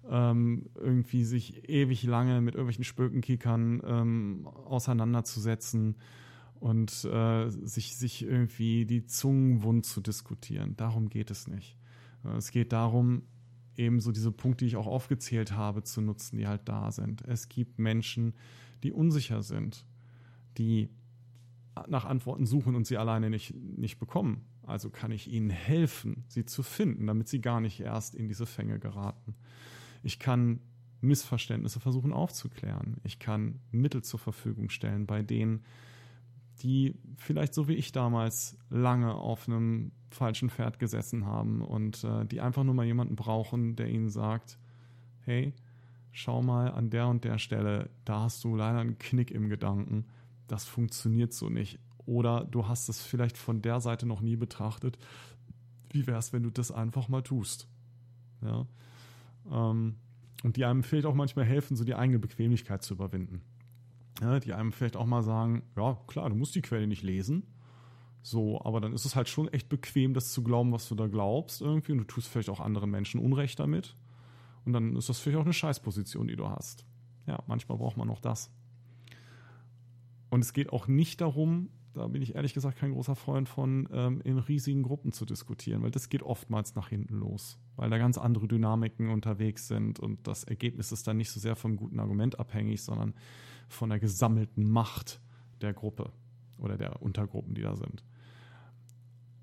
ähm, 0.10 0.70
irgendwie 0.76 1.24
sich 1.24 1.70
ewig 1.70 2.04
lange 2.04 2.42
mit 2.42 2.56
irgendwelchen 2.56 2.84
Spökenkickern 2.84 3.82
ähm, 3.86 4.48
auseinanderzusetzen 4.48 5.96
und 6.60 7.06
äh, 7.06 7.50
sich, 7.50 7.96
sich 7.96 8.24
irgendwie 8.24 8.86
die 8.86 9.06
Zungen 9.06 9.64
wund 9.64 9.86
zu 9.86 10.02
diskutieren. 10.02 10.76
Darum 10.76 11.08
geht 11.08 11.32
es 11.32 11.48
nicht. 11.48 11.78
Äh, 12.26 12.36
es 12.36 12.52
geht 12.52 12.74
darum, 12.74 13.22
eben 13.78 14.02
so 14.02 14.12
diese 14.12 14.34
Punkte, 14.34 14.66
die 14.66 14.70
ich 14.70 14.76
auch 14.76 14.88
aufgezählt 14.88 15.54
habe, 15.54 15.84
zu 15.84 16.02
nutzen, 16.02 16.36
die 16.36 16.48
halt 16.48 16.64
da 16.66 16.92
sind. 16.92 17.22
Es 17.22 17.48
gibt 17.48 17.80
Menschen, 17.80 18.34
die 18.84 18.92
unsicher 18.92 19.42
sind, 19.42 19.86
die 20.58 20.90
nach 21.88 22.06
Antworten 22.06 22.46
suchen 22.46 22.76
und 22.76 22.86
sie 22.86 22.98
alleine 22.98 23.30
nicht, 23.30 23.54
nicht 23.56 24.00
bekommen. 24.00 24.46
Also 24.64 24.90
kann 24.90 25.12
ich 25.12 25.32
ihnen 25.32 25.50
helfen, 25.50 26.24
sie 26.28 26.46
zu 26.46 26.64
finden, 26.64 27.08
damit 27.08 27.28
sie 27.28 27.42
gar 27.42 27.62
nicht 27.62 27.80
erst 27.80 28.16
in 28.16 28.28
diese 28.28 28.46
Fänge 28.46 28.80
geraten. 28.80 29.36
Ich 30.04 30.20
kann 30.20 30.60
Missverständnisse 31.02 31.80
versuchen 31.80 32.14
aufzuklären. 32.14 32.98
Ich 33.04 33.20
kann 33.20 33.60
Mittel 33.72 34.04
zur 34.04 34.20
Verfügung 34.20 34.70
stellen 34.70 35.08
bei 35.08 35.24
denen, 35.24 35.64
die 36.62 36.96
vielleicht 37.18 37.54
so 37.54 37.68
wie 37.68 37.74
ich 37.74 37.92
damals 37.92 38.58
lange 38.70 39.16
auf 39.16 39.48
einem 39.48 39.92
falschen 40.10 40.50
Pferd 40.50 40.78
gesessen 40.78 41.26
haben 41.26 41.62
und 41.62 42.04
äh, 42.04 42.26
die 42.26 42.42
einfach 42.42 42.64
nur 42.64 42.76
mal 42.76 42.86
jemanden 42.86 43.16
brauchen, 43.16 43.76
der 43.76 43.90
ihnen 43.90 44.10
sagt, 44.10 44.60
hey, 45.22 45.54
schau 46.12 46.44
mal 46.44 46.72
an 46.72 46.90
der 46.90 47.08
und 47.08 47.24
der 47.24 47.40
Stelle, 47.40 47.90
da 48.06 48.22
hast 48.22 48.44
du 48.44 48.56
leider 48.56 48.80
einen 48.80 49.00
Knick 49.00 49.32
im 49.32 49.50
Gedanken 49.50 50.06
das 50.52 50.66
funktioniert 50.66 51.34
so 51.34 51.50
nicht. 51.50 51.80
Oder 52.06 52.44
du 52.44 52.68
hast 52.68 52.90
es 52.90 53.02
vielleicht 53.02 53.38
von 53.38 53.62
der 53.62 53.80
Seite 53.80 54.06
noch 54.06 54.20
nie 54.20 54.36
betrachtet. 54.36 54.98
Wie 55.90 56.06
wäre 56.08 56.20
es, 56.20 56.34
wenn 56.34 56.44
du 56.44 56.50
das 56.50 56.72
einfach 56.72 57.08
mal 57.08 57.22
tust? 57.22 57.70
Ja. 58.42 58.68
Ähm, 59.50 59.96
und 60.44 60.58
die 60.58 60.66
einem 60.66 60.84
vielleicht 60.84 61.06
auch 61.06 61.16
manchmal 61.16 61.46
helfen, 61.46 61.78
so 61.78 61.86
die 61.86 61.96
eigene 61.96 62.20
Bequemlichkeit 62.20 62.84
zu 62.84 62.96
überwinden. 62.96 63.42
Ja, 64.20 64.42
die 64.42 64.54
einem 64.54 64.74
vielleicht 64.74 64.98
auch 64.98 65.06
mal 65.06 65.24
sagen, 65.24 65.64
ja, 65.78 65.98
klar, 66.08 66.30
du 66.30 66.36
musst 66.36 66.54
die 66.54 66.62
Quelle 66.62 66.86
nicht 66.86 67.04
lesen. 67.04 67.44
So, 68.22 68.62
aber 68.62 68.82
dann 68.82 68.92
ist 68.92 69.06
es 69.06 69.16
halt 69.16 69.30
schon 69.30 69.48
echt 69.48 69.70
bequem, 69.70 70.14
das 70.14 70.34
zu 70.34 70.44
glauben, 70.44 70.74
was 70.74 70.90
du 70.90 70.96
da 70.96 71.08
glaubst 71.08 71.62
irgendwie. 71.62 71.94
Und 71.94 72.00
du 72.00 72.04
tust 72.04 72.28
vielleicht 72.28 72.50
auch 72.50 72.60
anderen 72.60 72.92
Menschen 72.92 73.22
Unrecht 73.22 73.58
damit. 73.60 73.96
Und 74.66 74.74
dann 74.74 74.98
ist 74.98 75.08
das 75.08 75.20
vielleicht 75.20 75.40
auch 75.40 75.46
eine 75.46 75.54
Scheißposition, 75.54 76.28
die 76.28 76.36
du 76.36 76.50
hast. 76.50 76.86
Ja, 77.26 77.42
manchmal 77.48 77.78
braucht 77.78 77.96
man 77.96 78.08
noch 78.08 78.20
das. 78.20 78.52
Und 80.32 80.40
es 80.40 80.54
geht 80.54 80.72
auch 80.72 80.88
nicht 80.88 81.22
darum, 81.22 81.70
da 81.94 82.08
bin 82.08 82.22
ich 82.22 82.36
ehrlich 82.36 82.54
gesagt 82.54 82.78
kein 82.78 82.94
großer 82.94 83.18
Freund 83.18 83.50
von, 83.50 83.90
ähm, 83.92 84.22
in 84.24 84.38
riesigen 84.38 84.82
Gruppen 84.82 85.12
zu 85.12 85.26
diskutieren, 85.26 85.84
weil 85.84 85.92
das 85.92 86.08
geht 86.08 86.24
oftmals 86.24 86.74
nach 86.74 86.88
hinten 86.88 87.16
los, 87.16 87.60
weil 87.76 87.90
da 87.90 87.98
ganz 87.98 88.18
andere 88.18 88.48
Dynamiken 88.48 89.10
unterwegs 89.10 89.68
sind 89.68 90.00
und 90.00 90.26
das 90.26 90.46
Ergebnis 90.46 90.94
ist 90.94 91.06
dann 91.06 91.18
nicht 91.18 91.32
so 91.32 91.40
sehr 91.42 91.58
vom 91.58 91.76
guten 91.76 92.00
Argument 92.00 92.40
abhängig, 92.40 92.82
sondern 92.82 93.14
von 93.68 93.90
der 93.90 94.00
gesammelten 94.00 94.72
Macht 94.72 95.22
der 95.60 95.74
Gruppe 95.74 96.14
oder 96.58 96.78
der 96.78 97.02
Untergruppen, 97.02 97.54
die 97.54 97.62
da 97.62 97.76
sind. 97.76 98.06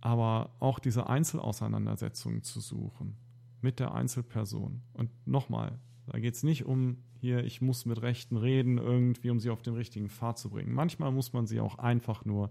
Aber 0.01 0.55
auch 0.59 0.79
diese 0.79 1.07
Einzelauseinandersetzungen 1.07 2.43
zu 2.43 2.61
suchen 2.61 3.19
mit 3.61 3.79
der 3.79 3.93
Einzelperson. 3.93 4.81
Und 4.95 5.11
nochmal, 5.27 5.79
da 6.07 6.19
geht 6.19 6.35
es 6.35 6.43
nicht 6.43 6.65
um 6.65 7.03
hier, 7.21 7.45
ich 7.45 7.61
muss 7.61 7.87
mit 7.87 8.03
Rechten 8.03 8.37
reden, 8.37 8.79
irgendwie, 8.79 9.31
um 9.31 9.41
sie 9.41 9.51
auf 9.51 9.63
den 9.63 9.75
richtigen 9.75 10.09
Pfad 10.09 10.39
zu 10.39 10.51
bringen. 10.51 10.73
Manchmal 10.73 11.13
muss 11.13 11.33
man 11.33 11.47
sie 11.47 11.61
auch 11.61 11.79
einfach 11.79 12.25
nur 12.25 12.51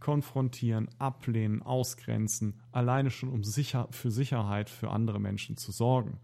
konfrontieren, 0.00 0.88
ablehnen, 0.98 1.62
ausgrenzen, 1.62 2.54
alleine 2.72 3.10
schon 3.10 3.30
um 3.30 3.44
sicher, 3.44 3.88
für 3.90 4.10
Sicherheit 4.10 4.70
für 4.70 4.90
andere 4.90 5.20
Menschen 5.20 5.56
zu 5.56 5.72
sorgen. 5.72 6.18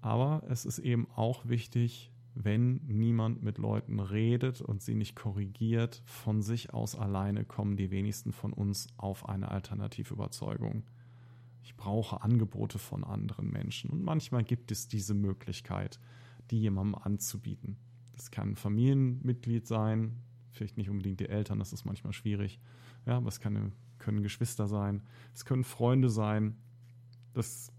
Aber 0.00 0.42
es 0.48 0.64
ist 0.64 0.78
eben 0.78 1.08
auch 1.16 1.48
wichtig, 1.48 2.10
wenn 2.34 2.80
niemand 2.86 3.42
mit 3.42 3.58
Leuten 3.58 3.98
redet 3.98 4.60
und 4.60 4.80
sie 4.80 4.94
nicht 4.94 5.16
korrigiert, 5.16 6.02
von 6.06 6.40
sich 6.40 6.72
aus 6.72 6.94
alleine 6.94 7.44
kommen 7.44 7.76
die 7.76 7.90
wenigsten 7.90 8.32
von 8.32 8.52
uns 8.52 8.86
auf 8.96 9.28
eine 9.28 9.50
Alternativüberzeugung. 9.50 10.84
Ich 11.68 11.76
brauche 11.76 12.22
Angebote 12.22 12.78
von 12.78 13.04
anderen 13.04 13.50
Menschen. 13.50 13.90
Und 13.90 14.02
manchmal 14.02 14.42
gibt 14.42 14.72
es 14.72 14.88
diese 14.88 15.12
Möglichkeit, 15.12 16.00
die 16.50 16.58
jemandem 16.58 16.94
anzubieten. 16.94 17.76
Das 18.16 18.30
kann 18.30 18.52
ein 18.52 18.56
Familienmitglied 18.56 19.66
sein, 19.66 20.16
vielleicht 20.50 20.78
nicht 20.78 20.88
unbedingt 20.88 21.20
die 21.20 21.28
Eltern, 21.28 21.58
das 21.58 21.74
ist 21.74 21.84
manchmal 21.84 22.14
schwierig. 22.14 22.58
Ja, 23.04 23.18
aber 23.18 23.28
es 23.28 23.38
kann, 23.38 23.74
können 23.98 24.22
Geschwister 24.22 24.66
sein, 24.66 25.02
es 25.34 25.44
können 25.44 25.62
Freunde 25.62 26.08
sein. 26.08 26.56
Das 27.34 27.70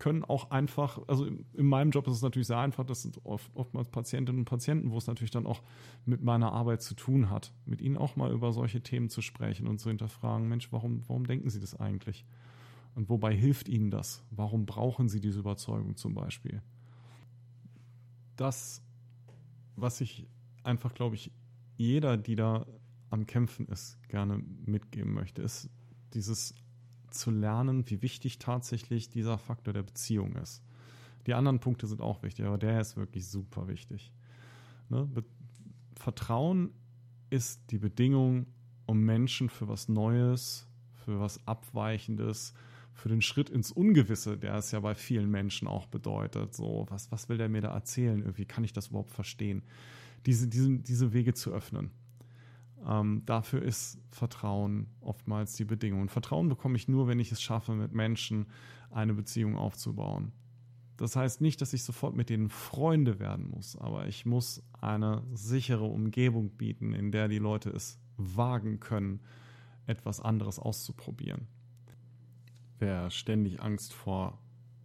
können 0.00 0.24
auch 0.24 0.50
einfach, 0.50 0.98
also 1.06 1.24
in 1.24 1.66
meinem 1.66 1.92
Job 1.92 2.08
ist 2.08 2.14
es 2.14 2.22
natürlich 2.22 2.48
sehr 2.48 2.58
einfach, 2.58 2.84
das 2.84 3.02
sind 3.02 3.24
oft, 3.24 3.54
oftmals 3.54 3.88
Patientinnen 3.88 4.40
und 4.40 4.46
Patienten, 4.46 4.90
wo 4.90 4.98
es 4.98 5.06
natürlich 5.06 5.30
dann 5.30 5.46
auch 5.46 5.62
mit 6.06 6.24
meiner 6.24 6.50
Arbeit 6.50 6.82
zu 6.82 6.94
tun 6.96 7.30
hat, 7.30 7.54
mit 7.66 7.80
ihnen 7.80 7.96
auch 7.96 8.16
mal 8.16 8.32
über 8.32 8.52
solche 8.52 8.80
Themen 8.80 9.10
zu 9.10 9.22
sprechen 9.22 9.68
und 9.68 9.78
zu 9.78 9.90
hinterfragen, 9.90 10.48
Mensch, 10.48 10.72
warum, 10.72 11.02
warum 11.06 11.28
denken 11.28 11.50
Sie 11.50 11.60
das 11.60 11.78
eigentlich? 11.78 12.26
Und 12.94 13.08
wobei 13.08 13.34
hilft 13.34 13.68
ihnen 13.68 13.90
das? 13.90 14.22
Warum 14.30 14.66
brauchen 14.66 15.08
sie 15.08 15.20
diese 15.20 15.40
Überzeugung 15.40 15.96
zum 15.96 16.14
Beispiel? 16.14 16.62
Das, 18.36 18.82
was 19.76 20.00
ich 20.00 20.26
einfach, 20.62 20.94
glaube 20.94 21.14
ich, 21.14 21.30
jeder, 21.76 22.16
die 22.16 22.36
da 22.36 22.66
am 23.10 23.26
Kämpfen 23.26 23.66
ist, 23.66 23.98
gerne 24.08 24.42
mitgeben 24.66 25.12
möchte, 25.12 25.42
ist 25.42 25.70
dieses 26.14 26.54
zu 27.10 27.30
lernen, 27.30 27.88
wie 27.90 28.02
wichtig 28.02 28.38
tatsächlich 28.38 29.10
dieser 29.10 29.38
Faktor 29.38 29.74
der 29.74 29.82
Beziehung 29.82 30.34
ist. 30.36 30.62
Die 31.26 31.34
anderen 31.34 31.60
Punkte 31.60 31.86
sind 31.86 32.00
auch 32.00 32.22
wichtig, 32.22 32.46
aber 32.46 32.58
der 32.58 32.80
ist 32.80 32.96
wirklich 32.96 33.28
super 33.28 33.68
wichtig. 33.68 34.12
Ne? 34.88 35.08
Vertrauen 35.94 36.72
ist 37.30 37.70
die 37.70 37.78
Bedingung, 37.78 38.46
um 38.86 39.00
Menschen 39.00 39.48
für 39.48 39.68
was 39.68 39.88
Neues, 39.88 40.66
für 41.04 41.20
was 41.20 41.46
Abweichendes, 41.46 42.54
für 42.92 43.08
den 43.08 43.22
Schritt 43.22 43.50
ins 43.50 43.72
Ungewisse, 43.72 44.36
der 44.36 44.54
es 44.54 44.70
ja 44.70 44.80
bei 44.80 44.94
vielen 44.94 45.30
Menschen 45.30 45.66
auch 45.66 45.86
bedeutet. 45.86 46.54
So, 46.54 46.86
was, 46.88 47.10
was 47.10 47.28
will 47.28 47.38
der 47.38 47.48
mir 47.48 47.62
da 47.62 47.72
erzählen? 47.72 48.20
Irgendwie 48.20 48.44
kann 48.44 48.64
ich 48.64 48.72
das 48.72 48.88
überhaupt 48.88 49.10
verstehen? 49.10 49.62
Diese, 50.26 50.48
diese, 50.48 50.78
diese 50.78 51.12
Wege 51.12 51.34
zu 51.34 51.52
öffnen. 51.52 51.90
Ähm, 52.86 53.22
dafür 53.26 53.62
ist 53.62 53.98
Vertrauen 54.10 54.88
oftmals 55.00 55.54
die 55.54 55.64
Bedingung. 55.64 56.02
Und 56.02 56.10
Vertrauen 56.10 56.48
bekomme 56.48 56.76
ich 56.76 56.88
nur, 56.88 57.08
wenn 57.08 57.20
ich 57.20 57.32
es 57.32 57.42
schaffe, 57.42 57.74
mit 57.74 57.92
Menschen 57.92 58.46
eine 58.90 59.14
Beziehung 59.14 59.56
aufzubauen. 59.56 60.32
Das 60.96 61.16
heißt 61.16 61.40
nicht, 61.40 61.60
dass 61.60 61.72
ich 61.72 61.82
sofort 61.82 62.14
mit 62.14 62.28
denen 62.28 62.48
Freunde 62.48 63.18
werden 63.18 63.48
muss, 63.48 63.76
aber 63.76 64.06
ich 64.06 64.26
muss 64.26 64.62
eine 64.80 65.22
sichere 65.32 65.84
Umgebung 65.84 66.50
bieten, 66.50 66.92
in 66.92 67.10
der 67.10 67.28
die 67.28 67.38
Leute 67.38 67.70
es 67.70 67.98
wagen 68.16 68.78
können, 68.78 69.20
etwas 69.86 70.20
anderes 70.20 70.58
auszuprobieren. 70.58 71.48
Wer 72.82 73.10
ständig 73.10 73.62
Angst 73.62 73.92
vor 73.92 74.40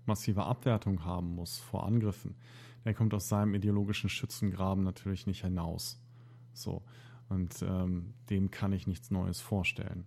massiver 0.06 0.46
Abwertung 0.46 1.04
haben 1.04 1.34
muss, 1.34 1.58
vor 1.58 1.84
Angriffen, 1.84 2.36
der 2.86 2.94
kommt 2.94 3.12
aus 3.16 3.28
seinem 3.28 3.56
ideologischen 3.56 4.08
Schützengraben 4.08 4.84
natürlich 4.84 5.26
nicht 5.26 5.42
hinaus. 5.42 6.00
So. 6.54 6.84
Und 7.28 7.64
ähm, 7.64 8.14
dem 8.30 8.52
kann 8.52 8.72
ich 8.72 8.86
nichts 8.86 9.10
Neues 9.10 9.42
vorstellen. 9.42 10.06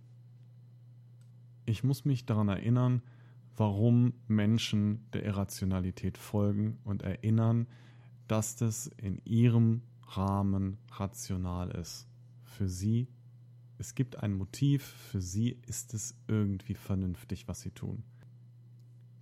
Ich 1.65 1.83
muss 1.83 2.05
mich 2.05 2.25
daran 2.25 2.47
erinnern, 2.47 3.01
warum 3.57 4.13
Menschen 4.25 5.05
der 5.11 5.25
Irrationalität 5.25 6.17
folgen 6.17 6.79
und 6.85 7.03
erinnern, 7.03 7.67
dass 8.29 8.55
das 8.55 8.87
in 8.87 9.17
ihrem 9.25 9.81
Rahmen 10.07 10.77
rational 10.93 11.71
ist. 11.71 12.07
Für 12.45 12.69
sie, 12.69 13.09
es 13.81 13.95
gibt 13.95 14.21
ein 14.21 14.35
Motiv, 14.35 14.83
für 14.83 15.21
sie 15.21 15.57
ist 15.65 15.95
es 15.95 16.15
irgendwie 16.27 16.75
vernünftig, 16.75 17.47
was 17.47 17.61
sie 17.61 17.71
tun. 17.71 18.03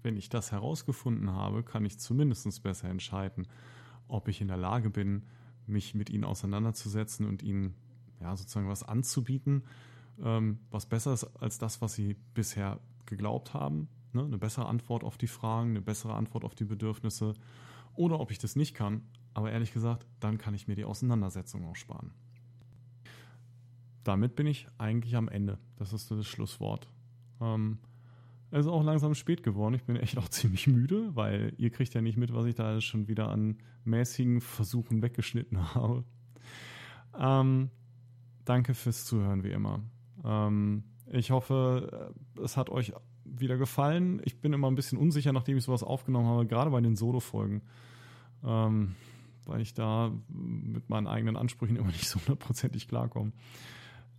Wenn 0.03 0.17
ich 0.17 0.27
das 0.27 0.51
herausgefunden 0.51 1.31
habe, 1.31 1.63
kann 1.63 1.85
ich 1.85 1.97
zumindest 1.97 2.61
besser 2.61 2.89
entscheiden, 2.89 3.47
ob 4.09 4.27
ich 4.27 4.41
in 4.41 4.49
der 4.49 4.57
Lage 4.57 4.89
bin, 4.89 5.23
mich 5.65 5.95
mit 5.95 6.09
ihnen 6.09 6.25
auseinanderzusetzen 6.25 7.25
und 7.25 7.41
ihnen 7.41 7.73
ja, 8.19 8.35
sozusagen 8.35 8.67
was 8.67 8.83
anzubieten, 8.83 9.63
ähm, 10.21 10.59
was 10.71 10.87
besser 10.87 11.13
ist 11.13 11.23
als 11.41 11.57
das, 11.57 11.81
was 11.81 11.93
sie 11.93 12.17
bisher 12.33 12.81
geglaubt 13.05 13.53
haben. 13.53 13.87
Ne? 14.11 14.25
Eine 14.25 14.37
bessere 14.37 14.65
Antwort 14.65 15.05
auf 15.05 15.17
die 15.17 15.27
Fragen, 15.27 15.69
eine 15.69 15.81
bessere 15.81 16.15
Antwort 16.15 16.43
auf 16.43 16.55
die 16.55 16.65
Bedürfnisse. 16.65 17.33
Oder 17.95 18.19
ob 18.19 18.31
ich 18.31 18.39
das 18.39 18.57
nicht 18.57 18.75
kann. 18.75 19.03
Aber 19.33 19.51
ehrlich 19.51 19.71
gesagt, 19.71 20.05
dann 20.19 20.37
kann 20.37 20.53
ich 20.53 20.67
mir 20.67 20.75
die 20.75 20.83
Auseinandersetzung 20.83 21.63
auch 21.65 21.77
sparen. 21.77 22.11
Damit 24.09 24.35
bin 24.35 24.47
ich 24.47 24.65
eigentlich 24.79 25.15
am 25.15 25.27
Ende. 25.27 25.59
Das 25.75 25.93
ist 25.93 26.09
das 26.09 26.25
Schlusswort. 26.25 26.89
Ähm, 27.39 27.77
es 28.49 28.61
ist 28.61 28.71
auch 28.71 28.83
langsam 28.83 29.13
spät 29.13 29.43
geworden. 29.43 29.75
Ich 29.75 29.83
bin 29.83 29.97
echt 29.97 30.17
auch 30.17 30.27
ziemlich 30.29 30.65
müde, 30.65 31.15
weil 31.15 31.53
ihr 31.57 31.69
kriegt 31.69 31.93
ja 31.93 32.01
nicht 32.01 32.17
mit, 32.17 32.33
was 32.33 32.47
ich 32.47 32.55
da 32.55 32.81
schon 32.81 33.07
wieder 33.07 33.29
an 33.29 33.59
mäßigen 33.85 34.41
Versuchen 34.41 35.03
weggeschnitten 35.03 35.75
habe. 35.75 36.03
Ähm, 37.19 37.69
danke 38.45 38.73
fürs 38.73 39.05
Zuhören, 39.05 39.43
wie 39.43 39.51
immer. 39.51 39.83
Ähm, 40.23 40.85
ich 41.05 41.29
hoffe, 41.29 42.11
äh, 42.35 42.41
es 42.41 42.57
hat 42.57 42.71
euch 42.71 42.93
wieder 43.25 43.57
gefallen. 43.57 44.23
Ich 44.25 44.41
bin 44.41 44.53
immer 44.53 44.71
ein 44.71 44.75
bisschen 44.75 44.97
unsicher, 44.97 45.33
nachdem 45.33 45.55
ich 45.55 45.65
sowas 45.65 45.83
aufgenommen 45.83 46.25
habe, 46.25 46.47
gerade 46.47 46.71
bei 46.71 46.81
den 46.81 46.95
Solo-Folgen. 46.95 47.61
Ähm, 48.43 48.95
weil 49.45 49.61
ich 49.61 49.75
da 49.75 50.11
mit 50.29 50.89
meinen 50.89 51.05
eigenen 51.05 51.37
Ansprüchen 51.37 51.75
immer 51.75 51.89
nicht 51.89 52.09
so 52.09 52.19
hundertprozentig 52.19 52.87
klarkomme. 52.87 53.33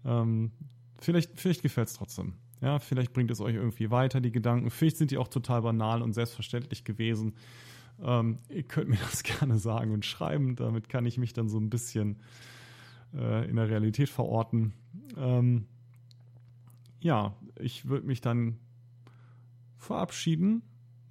Ähm, 0.05 0.53
vielleicht 0.99 1.39
vielleicht 1.39 1.63
gefällt 1.63 1.89
es 1.89 1.95
trotzdem. 1.95 2.35
Ja, 2.61 2.79
vielleicht 2.79 3.13
bringt 3.13 3.31
es 3.31 3.41
euch 3.41 3.55
irgendwie 3.55 3.91
weiter, 3.91 4.21
die 4.21 4.33
Gedanken. 4.33 4.71
Vielleicht 4.71 4.99
sind 4.99 5.11
die 5.11 5.19
auch 5.19 5.29
total 5.29 5.63
banal 5.63 6.03
und 6.03 6.13
selbstverständlich 6.13 6.85
gewesen. 6.85 7.35
Ähm, 8.03 8.39
ihr 8.49 8.63
könnt 8.63 8.89
mir 8.89 8.97
das 9.11 9.23
gerne 9.23 9.59
sagen 9.59 9.93
und 9.93 10.05
schreiben. 10.05 10.57
Damit 10.57 10.89
kann 10.89 11.07
ich 11.07 11.19
mich 11.19 11.33
dann 11.33 11.49
so 11.49 11.59
ein 11.59 11.71
bisschen 11.71 12.19
äh, 13.15 13.49
in 13.49 13.57
der 13.57 13.69
Realität 13.69 14.09
verorten. 14.09 14.73
Ähm, 15.17 15.67
ja, 17.01 17.35
ich 17.59 17.89
würde 17.89 18.07
mich 18.07 18.21
dann 18.21 18.59
verabschieden. 19.79 20.63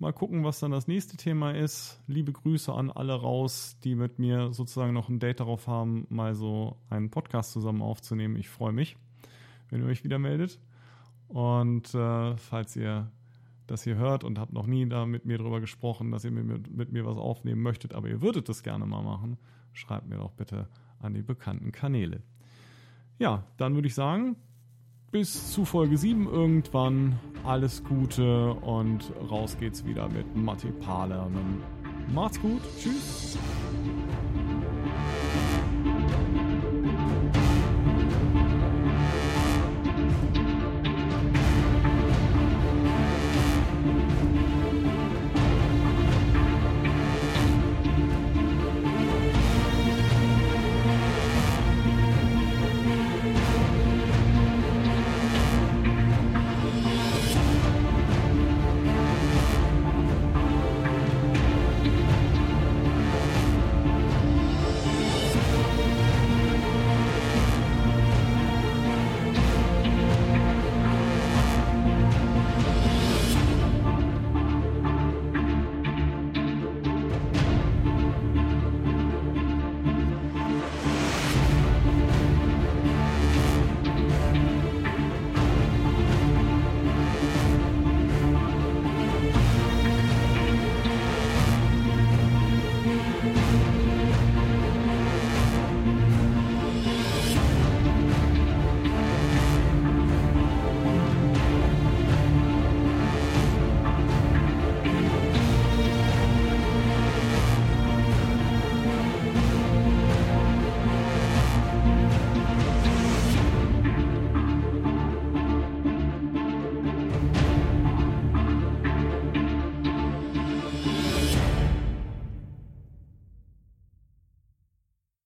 Mal 0.02 0.14
gucken, 0.14 0.45
was 0.45 0.61
dann 0.61 0.72
das 0.72 0.88
nächste 0.88 1.18
Thema 1.18 1.52
ist. 1.52 2.02
Liebe 2.08 2.32
Grüße 2.32 2.74
an 2.74 2.90
alle 2.90 3.16
raus, 3.16 3.78
die 3.84 3.95
mit 3.95 4.18
mir 4.18 4.53
sozusagen 4.53 4.94
noch 4.94 5.10
ein 5.10 5.19
Date 5.19 5.42
darauf 5.42 5.68
haben, 5.68 6.08
mal 6.10 6.36
so 6.36 6.78
einen 6.90 7.10
Podcast 7.10 7.52
zusammen 7.52 7.82
aufzunehmen. 7.82 8.38
Ich 8.38 8.48
freue 8.48 8.72
mich, 8.72 8.95
wenn 9.69 9.82
ihr 9.82 9.88
euch 9.88 10.06
wieder 10.06 10.18
meldet. 10.18 10.58
Und 11.28 11.94
äh, 11.94 12.38
falls 12.38 12.78
ihr 12.78 13.11
das 13.68 13.84
hier 13.84 13.98
hört 13.98 14.24
und 14.24 14.40
habt 14.40 14.53
noch 14.53 14.68
nie 14.68 14.88
da 14.88 15.06
mit 15.06 15.26
mir 15.26 15.38
drüber 15.38 15.60
gesprochen, 15.60 16.11
dass 16.11 16.24
ihr 16.24 16.32
mit, 16.32 16.74
mit 16.74 16.94
mir 16.94 17.06
was 17.06 17.18
aufnehmen 17.18 17.61
möchtet, 17.61 17.94
aber 17.94 18.08
ihr 18.08 18.22
würdet 18.22 18.48
das 18.48 18.64
gerne 18.64 18.86
mal 18.86 19.03
machen, 19.03 19.38
schreibt 19.74 20.08
mir 20.08 20.16
doch 20.16 20.32
bitte 20.32 20.69
an 21.00 21.14
die 21.14 21.24
bekannten 21.24 21.74
Kanäle. 21.74 22.24
Ja, 23.18 23.44
dann 23.58 23.76
würde 23.76 23.90
ich 23.90 23.95
sagen, 23.95 24.38
bis 25.11 25.51
zu 25.51 25.65
Folge 25.65 25.97
7 25.97 26.27
irgendwann. 26.27 27.19
Alles 27.45 27.83
Gute 27.83 28.53
und 28.53 29.11
raus 29.29 29.57
geht's 29.59 29.85
wieder 29.85 30.07
mit 30.09 30.35
Matti 30.35 30.71
Palernen. 30.71 31.63
Macht's 32.13 32.39
gut. 32.41 32.61
Tschüss. 32.79 33.38